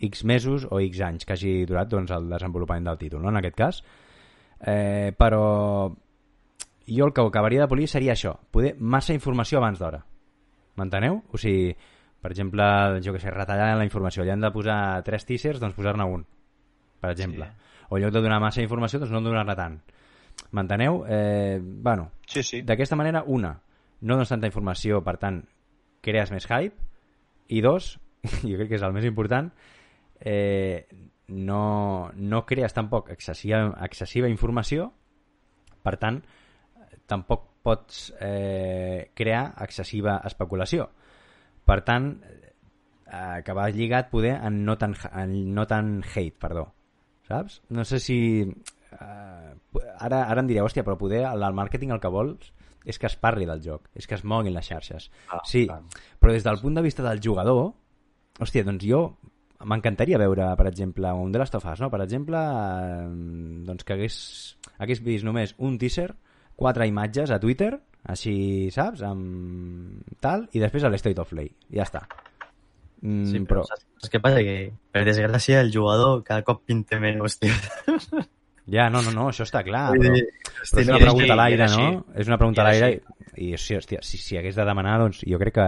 X 0.06 0.24
mesos 0.24 0.65
o 0.69 0.80
X 0.84 1.02
anys 1.06 1.28
que 1.28 1.36
hagi 1.36 1.54
durat 1.67 1.89
doncs, 1.91 2.13
el 2.15 2.30
desenvolupament 2.32 2.88
del 2.88 3.00
títol, 3.02 3.24
no? 3.24 3.32
en 3.34 3.41
aquest 3.41 3.58
cas. 3.60 3.82
Eh, 4.62 5.12
però 5.18 5.91
jo 6.88 7.06
el 7.06 7.13
que 7.13 7.22
acabaria 7.22 7.62
de 7.62 7.68
polir 7.68 7.88
seria 7.89 8.13
això, 8.13 8.36
poder 8.52 8.76
massa 8.80 9.13
informació 9.13 9.60
abans 9.60 9.80
d'hora. 9.82 10.04
M'enteneu? 10.78 11.22
O 11.34 11.39
sigui, 11.39 11.74
per 12.22 12.32
exemple, 12.34 12.65
jo 13.06 13.13
que 13.13 13.20
sé, 13.22 13.32
retallar 13.32 13.76
la 13.78 13.86
informació. 13.88 14.24
Allà 14.24 14.34
hem 14.36 14.44
de 14.44 14.52
posar 14.52 14.80
tres 15.08 15.26
teasers, 15.26 15.60
doncs 15.62 15.76
posar-ne 15.78 16.06
un, 16.10 16.26
per 17.00 17.12
exemple. 17.13 17.46
Sí. 17.46 17.86
O 17.89 17.98
en 17.98 18.04
lloc 18.04 18.13
de 18.15 18.22
donar 18.26 18.39
massa 18.41 18.63
informació, 18.63 19.00
doncs 19.00 19.13
no 19.13 19.22
donar-ne 19.22 19.56
tant. 19.56 19.80
M'enteneu? 20.52 21.04
Eh, 21.08 21.60
bueno, 21.62 22.12
Sí, 22.28 22.44
sí. 22.44 22.62
d'aquesta 22.62 22.96
manera, 22.98 23.24
una, 23.26 23.54
no 24.02 24.15
dones 24.15 24.30
tanta 24.30 24.48
informació, 24.50 25.04
per 25.04 25.18
tant, 25.22 25.44
crees 26.02 26.32
més 26.34 26.48
hype, 26.50 26.76
i 27.48 27.62
dos, 27.62 27.96
jo 28.44 28.58
crec 28.58 28.70
que 28.70 28.80
és 28.80 28.84
el 28.86 28.94
més 28.94 29.06
important, 29.06 29.52
eh, 30.20 30.88
no, 31.27 32.11
no 32.15 32.45
crees 32.45 32.73
tampoc 32.73 33.09
excessiva, 33.13 33.67
excessiva 33.85 34.29
informació, 34.29 34.91
per 35.85 35.97
tant, 36.01 36.21
tampoc 37.09 37.49
pots 37.65 38.11
eh, 38.21 39.11
crear 39.17 39.47
excessiva 39.65 40.19
especulació. 40.27 40.89
Per 41.65 41.79
tant, 41.85 42.11
eh, 42.21 43.41
que 43.45 43.55
va 43.57 43.69
lligat 43.73 44.11
poder 44.11 44.35
en 44.38 44.63
no 44.65 44.77
tan, 44.77 44.93
en 45.13 45.35
no 45.55 45.65
tan 45.69 45.97
hate, 46.03 46.38
perdó. 46.41 46.67
Saps? 47.27 47.61
No 47.69 47.85
sé 47.85 47.99
si... 47.99 48.19
Eh, 48.45 49.53
ara, 49.97 50.21
ara 50.21 50.41
em 50.43 50.51
direu, 50.51 50.67
hòstia, 50.67 50.85
però 50.85 50.97
poder 50.99 51.23
el, 51.25 51.45
màrqueting 51.57 51.93
el 51.95 52.01
que 52.03 52.13
vols 52.13 52.51
és 52.85 52.99
que 53.01 53.09
es 53.09 53.15
parli 53.17 53.47
del 53.49 53.63
joc, 53.65 53.89
és 53.97 54.05
que 54.05 54.13
es 54.13 54.21
moguin 54.21 54.53
les 54.53 54.67
xarxes. 54.69 55.09
Ah, 55.33 55.41
sí, 55.49 55.65
clar. 55.65 55.81
però 56.21 56.35
des 56.35 56.45
del 56.45 56.59
punt 56.61 56.77
de 56.77 56.83
vista 56.85 57.01
del 57.01 57.21
jugador, 57.23 57.71
hòstia, 58.38 58.65
doncs 58.67 58.85
jo 58.85 58.99
m'encantaria 59.65 60.19
veure, 60.21 60.51
per 60.60 60.67
exemple, 60.69 61.12
un 61.13 61.34
The 61.34 61.41
Last 61.41 61.58
of 61.58 61.65
Us, 61.71 61.82
no? 61.82 61.89
Per 61.93 62.01
exemple, 62.06 62.38
eh, 62.38 63.08
doncs 63.67 63.88
que 63.88 63.97
hagués, 63.97 64.17
hagués 64.78 65.01
vist 65.06 65.25
només 65.28 65.56
un 65.58 65.80
teaser, 65.82 66.12
quatre 66.56 66.88
imatges 66.88 67.34
a 67.34 67.39
Twitter, 67.41 67.73
així, 68.06 68.69
saps? 68.73 69.01
Amb 69.06 70.15
tal, 70.21 70.47
i 70.54 70.62
després 70.62 70.86
a 70.86 70.93
l'State 70.93 71.21
of 71.21 71.34
Play. 71.34 71.51
Ja 71.73 71.88
està. 71.88 72.06
Mm, 73.01 73.25
Sí, 73.30 73.41
però... 73.41 73.65
però 73.65 73.67
saps, 73.73 74.10
què 74.13 74.21
passa? 74.23 74.45
Que, 74.45 74.56
per 74.93 75.04
desgràcia, 75.08 75.60
el 75.65 75.73
jugador 75.73 76.23
cada 76.28 76.45
cop 76.47 76.63
pinta 76.65 77.01
menys, 77.01 77.39
tio. 77.41 77.54
Ja, 78.71 78.88
no, 78.89 79.04
no, 79.06 79.12
no, 79.13 79.28
això 79.30 79.45
està 79.45 79.62
clar, 79.62 79.91
però, 79.93 80.10
però 80.10 80.82
és 80.82 80.88
una 80.89 80.97
pregunta 80.97 81.34
a 81.36 81.38
l'aire, 81.38 81.67
no? 81.69 81.89
És 82.17 82.32
una 82.32 82.38
pregunta 82.41 82.63
a 82.63 82.69
l'aire 82.71 82.88
i, 82.95 83.51
i 83.51 83.60
sí, 83.62 83.75
hòstia, 83.78 83.99
si, 84.01 84.17
si 84.17 84.39
hagués 84.39 84.58
de 84.58 84.65
demanar, 84.65 84.95
doncs 85.04 85.19
jo 85.21 85.38
crec 85.38 85.54
que 85.60 85.67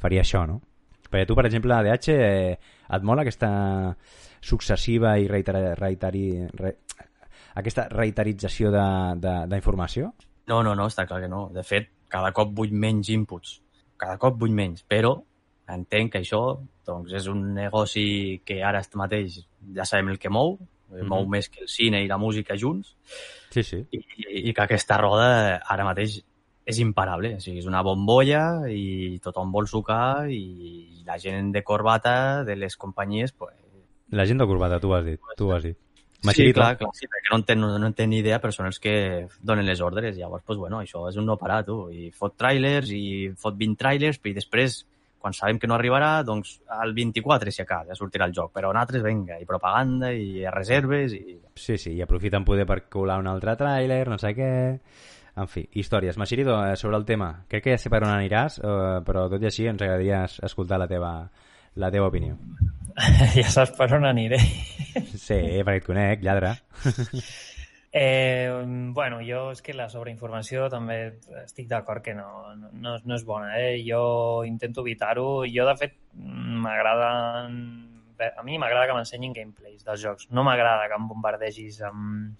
faria 0.00 0.22
això, 0.24 0.46
no? 0.48 0.62
Perquè 1.10 1.26
tu, 1.28 1.36
per 1.36 1.44
exemple, 1.50 1.74
a 1.76 1.82
DH, 1.84 2.14
eh, 2.14 2.73
et 2.92 3.02
mola 3.02 3.22
aquesta 3.22 3.96
successiva 4.44 5.16
i 5.18 5.28
reitera, 5.28 5.74
reiteri, 5.78 6.26
re, 6.58 6.74
aquesta 7.56 7.88
reiterització 7.88 8.70
d'informació? 8.74 10.12
No, 10.50 10.62
no, 10.62 10.74
no, 10.76 10.88
està 10.90 11.06
clar 11.08 11.22
que 11.22 11.28
no. 11.32 11.46
De 11.54 11.62
fet, 11.64 11.88
cada 12.12 12.32
cop 12.36 12.52
vull 12.56 12.72
menys 12.72 13.08
inputs. 13.14 13.60
Cada 13.96 14.18
cop 14.20 14.36
vull 14.40 14.52
menys, 14.52 14.84
però 14.84 15.14
entenc 15.72 16.12
que 16.12 16.20
això 16.20 16.42
doncs, 16.84 17.14
és 17.16 17.26
un 17.32 17.54
negoci 17.54 18.42
que 18.44 18.58
ara 18.62 18.82
mateix 19.00 19.38
ja 19.74 19.86
sabem 19.88 20.10
el 20.12 20.18
que 20.18 20.28
mou, 20.28 20.58
mm 20.58 20.64
Mhm. 20.94 21.08
mou 21.08 21.24
més 21.26 21.48
que 21.48 21.62
el 21.62 21.68
cine 21.68 22.04
i 22.04 22.06
la 22.06 22.18
música 22.18 22.54
junts, 22.60 22.94
Sí, 23.50 23.62
sí. 23.62 23.86
i, 23.90 23.96
i, 23.98 24.48
i 24.50 24.52
que 24.52 24.62
aquesta 24.62 24.98
roda 24.98 25.56
ara 25.66 25.84
mateix 25.84 26.20
és 26.64 26.80
imparable. 26.80 27.34
O 27.36 27.44
sigui, 27.44 27.60
és 27.60 27.68
una 27.68 27.82
bombolla 27.84 28.64
i 28.70 29.20
tothom 29.24 29.52
vol 29.52 29.68
sucar 29.70 30.26
i 30.32 31.02
la 31.06 31.18
gent 31.20 31.52
de 31.52 31.62
corbata 31.62 32.44
de 32.44 32.56
les 32.56 32.76
companyies 32.76 33.32
pues, 33.32 33.54
La 34.10 34.26
gent 34.26 34.38
de 34.40 34.46
corbata, 34.46 34.80
tu 34.80 34.92
ho 34.92 34.96
has 34.96 35.04
dit. 35.04 35.20
Tu 35.36 35.48
ho 35.48 35.54
has 35.54 35.64
dit. 35.64 35.78
Sí, 36.32 36.52
clar, 36.56 36.78
clar, 36.78 36.88
sí, 36.96 37.04
perquè 37.10 37.28
no 37.32 37.36
en, 37.36 37.44
ten, 37.44 37.60
no, 37.60 37.68
no 37.76 37.88
en 37.90 37.94
tenen 37.96 38.14
ni 38.14 38.18
idea, 38.22 38.38
però 38.40 38.52
són 38.54 38.70
els 38.70 38.78
que 38.80 38.94
donen 39.44 39.66
les 39.66 39.80
ordres. 39.84 40.16
Llavors, 40.16 40.44
pues, 40.46 40.56
bueno, 40.56 40.80
això 40.80 41.02
és 41.10 41.18
un 41.20 41.26
no 41.28 41.36
parar, 41.36 41.64
tu. 41.66 41.90
I 41.92 42.08
fot 42.16 42.36
trailers, 42.40 42.92
i 42.96 43.32
fot 43.36 43.58
20 43.60 43.76
trailers, 43.80 44.20
i 44.24 44.32
després, 44.36 44.78
quan 45.20 45.36
sabem 45.36 45.58
que 45.60 45.68
no 45.68 45.76
arribarà, 45.76 46.22
doncs 46.24 46.54
al 46.78 46.94
24, 46.96 47.52
si 47.52 47.60
a 47.60 47.68
casa, 47.68 47.90
ja 47.90 47.98
sortirà 47.98 48.28
el 48.30 48.36
joc. 48.36 48.54
Però 48.56 48.72
en 48.72 48.80
altres, 48.80 49.04
vinga, 49.04 49.36
i 49.40 49.48
propaganda, 49.48 50.14
i 50.16 50.46
reserves, 50.48 51.12
i... 51.12 51.36
Sí, 51.60 51.76
sí, 51.76 51.92
i 51.98 52.04
aprofiten 52.04 52.46
poder 52.46 52.64
per 52.68 52.86
colar 52.92 53.18
un 53.20 53.28
altre 53.28 53.58
tràiler, 53.60 54.06
no 54.08 54.20
sé 54.20 54.32
què... 54.38 54.54
En 55.36 55.48
fi, 55.50 55.64
històries. 55.74 56.16
Machirito, 56.16 56.54
eh, 56.68 56.76
sobre 56.76 56.96
el 56.96 57.04
tema, 57.04 57.44
crec 57.48 57.64
que 57.64 57.72
ja 57.74 57.78
sé 57.78 57.90
per 57.90 58.02
on 58.06 58.12
aniràs, 58.14 58.60
eh, 58.62 59.00
però 59.06 59.26
tot 59.32 59.42
i 59.42 59.48
així 59.50 59.66
ens 59.66 59.82
agradaria 59.82 60.24
es- 60.28 60.38
escoltar 60.46 60.78
la 60.78 60.86
teva, 60.86 61.10
la 61.74 61.90
teva 61.90 62.06
opinió. 62.06 62.36
ja 63.34 63.48
saps 63.50 63.72
per 63.76 63.88
on 63.96 64.06
aniré. 64.06 64.38
Sí, 65.18 65.40
perquè 65.66 65.80
et 65.82 65.86
conec, 65.90 66.22
lladre. 66.22 66.54
Eh, 67.96 68.50
bueno, 68.90 69.20
jo 69.22 69.52
és 69.52 69.60
que 69.62 69.70
la 69.72 69.84
sobreinformació 69.86 70.64
també 70.66 70.96
estic 71.44 71.68
d'acord 71.70 72.02
que 72.02 72.10
no, 72.18 72.24
no, 72.58 72.70
no, 72.74 72.96
no 73.06 73.14
és 73.14 73.22
bona. 73.22 73.52
Eh? 73.60 73.84
Jo 73.86 74.42
intento 74.42 74.82
evitar-ho. 74.82 75.44
Jo, 75.46 75.62
de 75.68 75.76
fet, 75.78 75.94
m'agrada... 76.18 77.12
A 77.46 78.42
mi 78.42 78.58
m'agrada 78.58 78.88
que 78.90 78.96
m'ensenyin 78.98 79.32
gameplays 79.36 79.86
dels 79.86 80.02
jocs. 80.02 80.26
No 80.34 80.42
m'agrada 80.42 80.88
que 80.90 80.98
em 80.98 81.06
bombardegis 81.06 81.78
amb, 81.86 82.34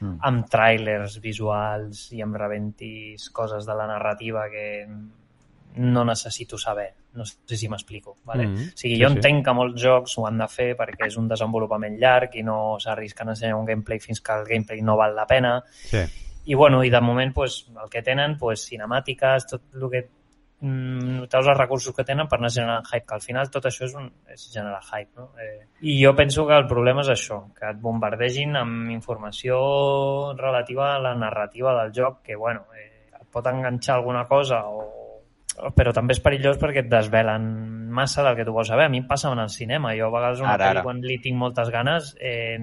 Mm. 0.00 0.16
amb 0.20 0.48
trailers 0.50 1.20
visuals 1.20 2.10
i 2.12 2.20
em 2.20 2.34
rebentis 2.34 3.30
coses 3.30 3.64
de 3.66 3.74
la 3.74 3.86
narrativa 3.86 4.48
que 4.50 4.86
no 5.76 6.04
necessito 6.04 6.56
saber. 6.58 6.92
No 7.14 7.24
sé 7.26 7.56
si 7.56 7.68
m'explico. 7.68 8.16
Vale? 8.24 8.46
Mhm. 8.46 8.54
O 8.54 8.76
sigui, 8.76 8.96
Sí, 8.96 9.02
jo 9.02 9.08
sí. 9.08 9.14
entenc 9.16 9.44
que 9.44 9.52
molts 9.52 9.80
jocs 9.82 10.18
ho 10.18 10.26
han 10.26 10.38
de 10.38 10.48
fer 10.48 10.76
perquè 10.76 11.06
és 11.06 11.16
un 11.16 11.28
desenvolupament 11.28 11.98
llarg 11.98 12.34
i 12.36 12.42
no 12.42 12.76
s'arrisquen 12.78 13.28
a 13.28 13.32
ensenyar 13.32 13.56
un 13.56 13.66
gameplay 13.66 13.98
fins 14.00 14.20
que 14.20 14.32
el 14.32 14.44
gameplay 14.44 14.82
no 14.82 14.96
val 14.96 15.14
la 15.16 15.26
pena. 15.26 15.62
Sí. 15.66 15.98
I, 16.46 16.54
bueno, 16.54 16.82
i 16.84 16.90
de 16.90 17.00
moment 17.00 17.32
pues, 17.34 17.66
el 17.82 17.88
que 17.88 18.02
tenen, 18.02 18.36
pues, 18.36 18.68
cinemàtiques, 18.68 19.46
tot 19.46 19.62
el 19.74 19.90
que 19.90 20.08
mm, 20.60 21.26
tots 21.32 21.46
els 21.46 21.58
recursos 21.58 21.94
que 21.96 22.04
tenen 22.06 22.28
per 22.30 22.38
anar 22.38 22.50
generant 22.54 22.86
hype, 22.90 23.06
que 23.06 23.14
al 23.18 23.24
final 23.24 23.50
tot 23.50 23.66
això 23.70 23.86
és, 23.88 23.94
un, 23.98 24.10
és 24.32 24.48
generar 24.52 24.80
hype. 24.82 25.12
No? 25.18 25.30
Eh, 25.40 25.66
I 25.82 25.98
jo 26.02 26.14
penso 26.16 26.46
que 26.46 26.56
el 26.56 26.68
problema 26.70 27.02
és 27.02 27.12
això, 27.14 27.40
que 27.56 27.70
et 27.70 27.80
bombardegin 27.80 28.56
amb 28.60 28.90
informació 28.94 30.34
relativa 30.38 30.94
a 30.94 31.00
la 31.02 31.14
narrativa 31.14 31.74
del 31.82 31.94
joc, 31.96 32.22
que 32.22 32.36
bueno, 32.36 32.66
eh, 32.76 33.08
et 33.20 33.26
pot 33.30 33.46
enganxar 33.50 33.96
alguna 33.96 34.26
cosa 34.28 34.64
o 34.68 35.04
però 35.76 35.92
també 35.94 36.16
és 36.16 36.20
perillós 36.22 36.58
perquè 36.58 36.82
et 36.82 36.90
desvelen 36.90 37.44
massa 37.94 38.24
del 38.26 38.34
que 38.34 38.44
tu 38.46 38.52
vols 38.52 38.68
saber. 38.72 38.88
A 38.88 38.90
mi 38.90 38.98
em 38.98 39.06
passa 39.06 39.30
en 39.30 39.38
el 39.38 39.50
cinema. 39.54 39.92
Jo 39.94 40.08
a 40.08 40.14
vegades 40.16 40.40
una 40.42 40.54
Ara, 40.56 40.64
pel·li 40.64 40.78
ara. 40.80 40.82
quan 40.82 41.02
li 41.04 41.18
tinc 41.22 41.38
moltes 41.38 41.70
ganes 41.70 42.14
eh, 42.18 42.58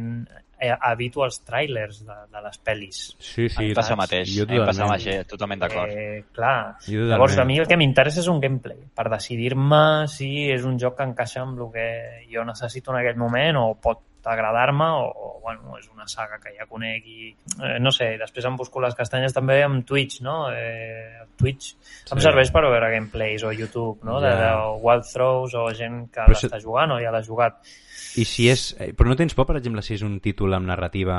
eh, 0.62 0.76
evito 0.92 1.24
els 1.26 1.40
trailers 1.44 2.04
de, 2.06 2.18
de 2.32 2.42
les 2.46 2.60
pel·lis. 2.64 3.00
Sí, 3.18 3.48
sí. 3.50 3.72
Em 3.72 3.74
passa 3.74 3.96
el 3.96 4.00
mateix. 4.04 4.30
Jo 4.36 4.46
em 4.48 4.62
passa 4.66 4.86
mateix, 4.86 5.26
totalment 5.28 5.64
d'acord. 5.66 5.90
Eh, 5.92 6.24
clar. 6.36 6.78
Jo. 6.86 7.08
Llavors, 7.10 7.40
a 7.42 7.46
mi 7.50 7.58
el 7.60 7.68
que 7.68 7.80
m'interessa 7.82 8.22
és 8.22 8.30
un 8.32 8.40
gameplay, 8.44 8.78
per 8.96 9.10
decidir-me 9.10 10.08
si 10.12 10.30
és 10.54 10.64
un 10.70 10.78
joc 10.80 10.98
que 11.00 11.10
encaixa 11.10 11.42
amb 11.42 11.60
el 11.66 11.72
que 11.74 11.90
jo 12.32 12.46
necessito 12.46 12.94
en 12.94 13.02
aquell 13.02 13.18
moment 13.18 13.58
o 13.58 13.68
pot 13.82 14.00
agradar-me 14.24 14.86
o, 15.02 15.06
o, 15.10 15.30
bueno, 15.42 15.80
és 15.80 15.88
una 15.90 16.06
saga 16.08 16.38
que 16.38 16.52
ja 16.54 16.68
conec 16.70 17.08
i, 17.10 17.32
eh, 17.58 17.80
no 17.82 17.90
sé, 17.90 18.12
després 18.22 18.46
em 18.46 18.54
busco 18.56 18.78
les 18.84 18.94
castanyes 18.94 19.34
també 19.34 19.64
amb 19.66 19.82
Twitch, 19.90 20.20
no? 20.22 20.44
Eh, 20.54 21.24
Twitch 21.42 21.72
em 22.12 22.20
Sí. 22.20 22.28
serveix 22.28 22.52
per 22.54 22.62
veure 22.68 22.92
gameplays 22.94 23.42
o 23.44 23.52
YouTube, 23.52 24.04
no? 24.06 24.20
De, 24.22 24.30
Ja. 24.30 24.36
de 24.38 24.78
wild 24.86 25.08
throws 25.12 25.56
o 25.58 25.66
gent 25.74 26.12
que 26.12 26.22
Però 26.22 26.36
això- 26.36 26.52
l'està 26.52 26.62
jugant 26.62 26.92
o 26.92 27.00
ja 27.02 27.10
l'ha 27.10 27.24
jugat. 27.26 27.58
I 28.18 28.26
si 28.26 28.50
és... 28.52 28.76
eh, 28.80 28.92
Però 28.98 29.08
no 29.10 29.16
tens 29.16 29.34
por, 29.38 29.46
per 29.48 29.58
exemple, 29.60 29.82
si 29.82 29.94
és 29.96 30.02
un 30.04 30.20
títol 30.20 30.54
amb 30.58 30.68
narrativa 30.68 31.18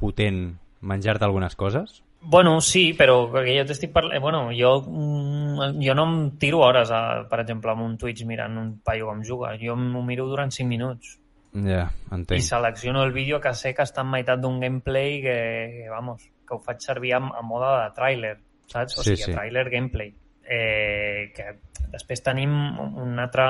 potent, 0.00 0.56
menjar-te 0.80 1.24
algunes 1.24 1.56
coses? 1.56 2.02
Bueno, 2.22 2.58
sí, 2.60 2.92
però 2.92 3.30
perquè 3.32 3.54
jo 3.60 3.64
t'estic 3.68 3.92
parlant... 3.94 4.20
Bueno, 4.20 4.50
jo, 4.52 4.74
mm, 4.84 5.78
jo 5.80 5.94
no 5.96 6.04
em 6.04 6.16
tiro 6.40 6.58
hores, 6.66 6.90
a, 6.92 7.22
per 7.30 7.40
exemple, 7.44 7.72
amb 7.72 7.86
un 7.86 7.94
Twitch 8.00 8.26
mirant 8.28 8.58
un 8.60 8.74
paio 8.84 9.06
com 9.08 9.22
juga. 9.24 9.54
Jo 9.60 9.76
m'ho 9.76 10.02
miro 10.04 10.26
durant 10.28 10.52
5 10.52 10.68
minuts. 10.68 11.14
Ja, 11.54 11.86
i 11.90 12.14
entenc. 12.14 12.44
selecciono 12.46 13.02
el 13.02 13.10
vídeo 13.12 13.40
que 13.40 13.50
sé 13.58 13.72
que 13.74 13.82
està 13.82 14.04
en 14.04 14.10
meitat 14.12 14.38
d'un 14.38 14.60
gameplay 14.60 15.16
que, 15.22 15.38
que, 15.80 15.88
vamos, 15.90 16.28
que 16.46 16.54
ho 16.54 16.60
faig 16.62 16.78
servir 16.84 17.14
a, 17.16 17.18
a 17.18 17.42
moda 17.42 17.72
de 17.86 17.94
tràiler, 17.96 18.36
saps? 18.70 18.98
O 19.00 19.02
Sí, 19.02 19.16
sigui, 19.16 19.32
sí. 19.32 19.34
tràiler 19.34 19.64
gameplay. 19.72 20.12
Eh, 20.50 21.32
que 21.34 21.56
després 21.90 22.22
tenim 22.26 22.52
un 23.00 23.18
altre 23.22 23.48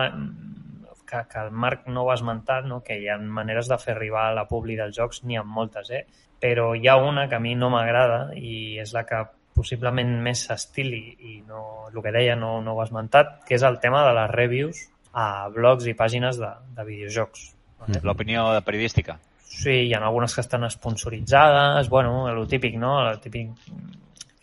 que, 1.10 1.24
que 1.30 1.42
el 1.42 1.50
Marc 1.50 1.88
no 1.88 2.04
ho 2.04 2.12
ha 2.12 2.16
esmentat, 2.18 2.66
no? 2.70 2.80
que 2.86 2.96
hi 3.00 3.08
ha 3.10 3.18
maneres 3.18 3.68
de 3.68 3.78
fer 3.82 3.96
arribar 3.96 4.28
a 4.28 4.36
la 4.38 4.46
publi 4.48 4.78
dels 4.78 4.96
jocs, 4.96 5.24
n'hi 5.24 5.38
ha 5.40 5.44
moltes, 5.44 5.90
eh? 5.90 6.04
però 6.40 6.70
hi 6.74 6.88
ha 6.88 6.96
una 6.96 7.28
que 7.28 7.36
a 7.36 7.42
mi 7.42 7.56
no 7.58 7.68
m'agrada 7.72 8.30
i 8.38 8.78
és 8.80 8.94
la 8.96 9.04
que 9.08 9.24
possiblement 9.54 10.12
més 10.24 10.46
s'estili 10.46 11.02
i 11.18 11.40
no, 11.46 11.88
el 11.90 11.98
que 12.02 12.14
deia 12.14 12.36
no, 12.38 12.58
no 12.64 12.76
ho 12.76 12.80
ha 12.80 12.86
esmentat, 12.88 13.40
que 13.48 13.58
és 13.58 13.66
el 13.66 13.80
tema 13.82 14.04
de 14.06 14.14
les 14.16 14.30
reviews 14.32 14.84
a 15.12 15.48
blogs 15.52 15.88
i 15.90 15.96
pàgines 15.98 16.38
de, 16.40 16.52
de 16.76 16.86
videojocs. 16.86 17.50
Mhm. 17.86 18.04
L'opinió 18.06 18.46
periodística. 18.64 19.18
Sí, 19.50 19.88
hi 19.88 19.94
ha 19.94 19.98
algunes 19.98 20.34
que 20.34 20.44
estan 20.44 20.68
sponsoritzades, 20.70 21.88
bueno, 21.90 22.28
el 22.30 22.46
típic, 22.48 22.76
no? 22.78 22.94
El 23.10 23.18
típic 23.20 23.50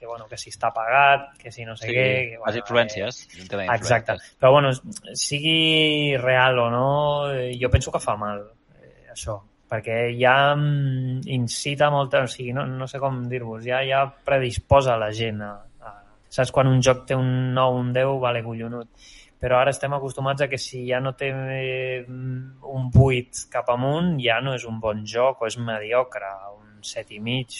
que, 0.08 0.14
bueno, 0.14 0.28
que 0.28 0.40
si 0.40 0.54
està 0.54 0.72
pagat, 0.74 1.34
que 1.42 1.52
si 1.52 1.66
no 1.68 1.76
sé 1.76 1.90
Sí, 1.90 1.96
què... 1.96 2.08
Que, 2.32 2.40
les 2.46 2.60
influències. 2.62 3.20
Eh, 3.28 3.44
exacte. 3.44 4.16
d'influències. 4.16 4.40
Però, 4.40 4.54
bueno, 4.56 4.72
sigui 5.20 6.16
real 6.22 6.60
o 6.64 6.70
no, 6.72 6.88
eh, 7.34 7.52
jo 7.60 7.70
penso 7.74 7.92
que 7.92 8.02
fa 8.04 8.16
mal, 8.20 8.46
eh, 8.80 9.12
això, 9.12 9.38
perquè 9.68 10.00
ja 10.16 10.56
mm, 10.56 11.28
incita 11.36 11.92
molta... 11.92 12.24
O 12.24 12.32
sigui, 12.32 12.56
no, 12.56 12.66
no 12.66 12.88
sé 12.88 13.04
com 13.04 13.26
dir-vos, 13.28 13.66
ja, 13.68 13.84
ja 13.84 14.06
predisposa 14.08 14.98
la 14.98 15.12
gent 15.12 15.44
a, 15.44 15.54
a... 15.84 15.96
Saps, 16.32 16.56
quan 16.56 16.72
un 16.72 16.80
joc 16.84 17.06
té 17.10 17.20
un 17.20 17.54
9, 17.58 17.84
un 17.84 17.96
10, 17.96 18.18
vale, 18.24 18.46
collonut 18.48 19.14
però 19.38 19.60
ara 19.60 19.70
estem 19.70 19.94
acostumats 19.94 20.42
a 20.42 20.48
que 20.50 20.58
si 20.58 20.80
ja 20.88 20.98
no 20.98 21.12
té 21.14 21.28
eh, 21.30 22.06
un 22.10 22.88
8 22.90 23.44
cap 23.54 23.70
amunt, 23.70 24.16
ja 24.18 24.40
no 24.42 24.56
és 24.58 24.66
un 24.66 24.80
bon 24.82 25.04
joc 25.06 25.44
o 25.44 25.50
és 25.50 25.60
mediocre, 25.62 26.32
un 26.58 26.82
7 26.82 27.14
i 27.14 27.22
mig. 27.22 27.60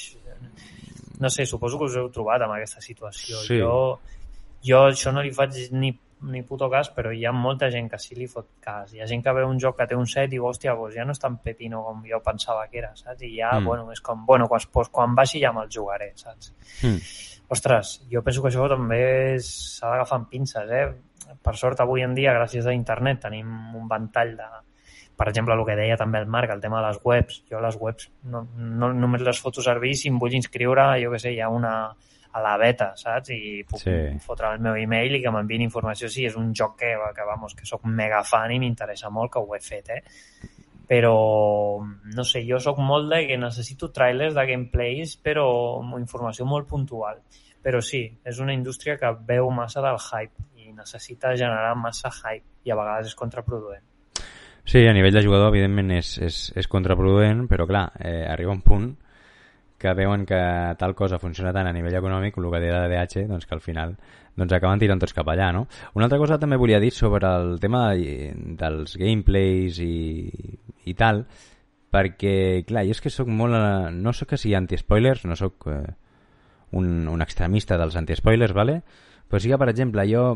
No 1.20 1.30
sé, 1.30 1.46
suposo 1.46 1.80
que 1.80 1.86
us 1.90 1.96
heu 1.98 2.10
trobat 2.14 2.42
amb 2.46 2.54
aquesta 2.58 2.82
situació. 2.82 3.40
Sí. 3.46 3.58
Jo, 3.60 4.00
jo 4.66 4.84
això 4.90 5.14
no 5.14 5.22
li 5.26 5.32
faig 5.34 5.56
ni, 5.74 5.90
ni 6.30 6.42
puto 6.46 6.70
cas, 6.70 6.90
però 6.94 7.12
hi 7.14 7.24
ha 7.26 7.32
molta 7.34 7.70
gent 7.74 7.90
que 7.90 7.98
sí 8.02 8.16
li 8.18 8.28
fot 8.30 8.48
cas. 8.62 8.94
Hi 8.94 9.02
ha 9.02 9.08
gent 9.10 9.24
que 9.26 9.34
veu 9.34 9.48
un 9.50 9.60
joc 9.62 9.78
que 9.80 9.88
té 9.90 9.96
un 9.98 10.06
7 10.06 10.28
i 10.28 10.36
diu, 10.36 10.46
hòstia, 10.50 10.76
doncs 10.78 10.96
ja 10.96 11.06
no 11.06 11.16
és 11.16 11.20
tan 11.22 11.38
pepino 11.42 11.84
com 11.86 12.04
jo 12.06 12.22
pensava 12.26 12.68
que 12.68 12.80
era, 12.84 12.92
saps? 12.96 13.22
I 13.24 13.36
ja, 13.40 13.56
Mm. 13.60 13.66
bueno, 13.66 13.92
és 13.92 14.02
com, 14.02 14.26
bueno, 14.26 14.48
quan, 14.48 14.62
pues, 14.74 14.90
quan 14.90 15.16
baixi 15.16 15.42
ja 15.42 15.52
me'l 15.54 15.70
jugaré, 15.74 16.12
saps? 16.16 16.54
Mm. 16.84 17.02
Ostres, 17.50 18.02
jo 18.12 18.22
penso 18.24 18.42
que 18.42 18.50
això 18.50 18.68
també 18.70 19.40
s'ha 19.40 19.90
d'agafar 19.90 20.18
amb 20.20 20.30
pinces, 20.30 20.70
eh? 20.70 20.88
Per 21.44 21.56
sort, 21.56 21.80
avui 21.80 22.02
en 22.04 22.14
dia, 22.16 22.34
gràcies 22.34 22.66
a 22.66 22.74
internet, 22.74 23.22
tenim 23.22 23.76
un 23.76 23.88
ventall 23.88 24.36
de... 24.38 24.48
Per 25.18 25.28
exemple, 25.32 25.56
el 25.58 25.64
que 25.66 25.76
deia 25.76 25.98
també 25.98 26.20
el 26.22 26.28
Marc, 26.30 26.52
el 26.54 26.62
tema 26.62 26.82
de 26.82 26.88
les 26.88 27.00
webs. 27.04 27.40
Jo 27.50 27.62
les 27.64 27.78
webs 27.82 28.12
no, 28.30 28.44
no 28.58 28.92
només 28.94 29.24
les 29.26 29.40
foto 29.42 29.64
servir 29.66 29.96
si 29.98 30.12
em 30.12 30.20
vull 30.22 30.36
inscriure, 30.38 30.92
jo 31.02 31.10
que 31.14 31.22
sé, 31.24 31.34
hi 31.34 31.42
ha 31.42 31.50
una 31.50 31.74
a 32.38 32.42
la 32.44 32.54
beta, 32.62 32.92
saps? 33.00 33.32
I 33.34 33.64
puc 33.66 33.82
Sí. 33.82 33.90
sí. 33.90 34.20
fotre 34.22 34.54
el 34.54 34.62
meu 34.62 34.76
e-mail 34.78 35.16
i 35.18 35.22
que 35.24 35.32
m'enviïn 35.34 35.64
informació 35.66 36.10
si 36.10 36.28
és 36.28 36.36
un 36.38 36.54
joc 36.54 36.78
que, 36.78 36.94
que, 37.16 37.26
vamos, 37.26 37.56
que 37.58 37.66
sóc 37.66 37.86
mega 37.86 38.22
fan 38.24 38.54
i 38.54 38.60
m'interessa 38.62 39.10
molt, 39.10 39.32
que 39.34 39.42
ho 39.42 39.56
he 39.56 39.60
fet, 39.60 39.90
eh? 39.90 40.04
però 40.88 41.82
no 42.16 42.24
sé, 42.24 42.44
jo 42.48 42.60
sóc 42.64 42.78
molt 42.80 43.12
de 43.12 43.26
que 43.28 43.38
necessito 43.38 43.92
trailers 43.92 44.38
de 44.38 44.46
gameplays 44.48 45.18
però 45.20 45.48
informació 46.00 46.48
molt 46.48 46.68
puntual 46.70 47.20
però 47.64 47.82
sí, 47.84 48.06
és 48.24 48.40
una 48.40 48.54
indústria 48.56 48.96
que 48.98 49.12
veu 49.28 49.50
massa 49.52 49.84
del 49.84 50.00
hype 50.00 50.48
i 50.64 50.72
necessita 50.72 51.36
generar 51.36 51.76
massa 51.76 52.10
hype 52.22 52.46
i 52.64 52.72
a 52.72 52.80
vegades 52.80 53.12
és 53.12 53.18
contraproduent 53.20 53.84
Sí, 54.68 54.82
a 54.84 54.92
nivell 54.92 55.16
de 55.16 55.22
jugador, 55.24 55.54
evidentment, 55.54 55.94
és, 55.96 56.18
és, 56.20 56.38
és 56.60 56.68
contraproduent, 56.68 57.46
però 57.48 57.64
clar, 57.70 57.86
eh, 58.04 58.26
arriba 58.28 58.52
un 58.52 58.60
punt 58.66 58.90
que 59.80 59.94
veuen 59.96 60.26
que 60.28 60.40
tal 60.76 60.92
cosa 60.94 61.20
funciona 61.22 61.54
tant 61.56 61.70
a 61.70 61.72
nivell 61.72 61.96
econòmic, 61.96 62.36
el 62.36 62.50
que 62.52 62.60
deia 62.60 62.82
de 62.84 62.90
DH, 62.92 63.24
doncs 63.30 63.48
que 63.48 63.56
al 63.56 63.62
final 63.64 63.94
doncs 64.36 64.56
acaben 64.58 64.82
tirant 64.82 65.00
tots 65.00 65.16
cap 65.16 65.30
allà, 65.32 65.54
no? 65.56 65.62
Una 65.96 66.10
altra 66.10 66.20
cosa 66.20 66.36
també 66.42 66.60
volia 66.60 66.82
dir 66.84 66.92
sobre 66.92 67.30
el 67.30 67.62
tema 67.64 67.94
de, 67.94 68.34
dels 68.60 68.98
gameplays 69.00 69.80
i, 69.86 70.34
i 70.84 70.96
tal, 71.00 71.24
perquè, 71.96 72.66
clar, 72.68 72.84
jo 72.90 72.98
és 72.98 73.02
que 73.02 73.14
sóc 73.14 73.32
molt... 73.32 73.56
No 73.96 74.12
sóc 74.12 74.34
que 74.34 74.42
sigui 74.42 74.58
anti-spoilers, 74.60 75.24
no 75.32 75.40
sóc 75.40 75.70
eh, 75.72 75.80
un, 76.76 77.08
un 77.08 77.24
extremista 77.24 77.80
dels 77.80 77.96
anti-spoilers, 77.96 78.52
vale? 78.52 78.82
però 79.28 79.40
sí 79.40 79.48
que, 79.52 79.58
per 79.60 79.72
exemple, 79.72 80.04
jo 80.12 80.28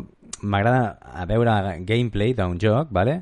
m'agrada 0.48 1.26
veure 1.28 1.60
gameplay 1.88 2.32
d'un 2.36 2.58
joc, 2.60 2.96
vale? 2.96 3.22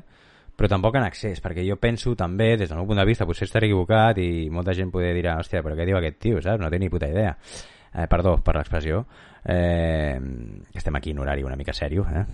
Però 0.60 0.68
tampoc 0.68 0.98
en 0.98 1.06
accés, 1.06 1.38
perquè 1.40 1.62
jo 1.64 1.78
penso 1.80 2.10
també, 2.12 2.50
des 2.60 2.68
del 2.68 2.76
meu 2.76 2.84
punt 2.90 2.98
de 3.00 3.04
vista, 3.08 3.24
potser 3.24 3.46
estaré 3.46 3.70
equivocat 3.70 4.18
i 4.20 4.50
molta 4.52 4.74
gent 4.76 4.90
podria 4.92 5.14
dir, 5.16 5.22
hòstia, 5.32 5.62
però 5.64 5.72
què 5.72 5.86
diu 5.88 5.96
aquest 5.96 6.18
tio, 6.20 6.42
saps? 6.44 6.60
No 6.60 6.68
té 6.68 6.76
ni 6.76 6.90
puta 6.92 7.08
idea. 7.08 7.30
Eh, 7.94 8.04
perdó 8.12 8.34
per 8.44 8.58
l'expressió. 8.58 8.98
Eh, 9.40 10.20
estem 10.76 10.98
aquí 11.00 11.14
en 11.14 11.22
horari 11.24 11.46
una 11.48 11.56
mica 11.56 11.72
sèrio, 11.72 12.04
eh? 12.04 12.26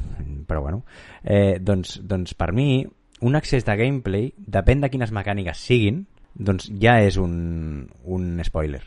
però 0.43 0.65
bueno. 0.65 0.81
Eh, 1.23 1.61
doncs, 1.63 2.01
doncs 2.03 2.35
per 2.35 2.51
mi, 2.51 2.83
un 3.23 3.39
accés 3.39 3.63
de 3.63 3.79
gameplay, 3.79 4.33
depèn 4.37 4.83
de 4.83 4.91
quines 4.91 5.15
mecàniques 5.15 5.63
siguin, 5.63 6.03
doncs 6.35 6.67
ja 6.83 6.97
és 7.07 7.21
un, 7.23 7.87
un 8.11 8.43
spoiler. 8.43 8.83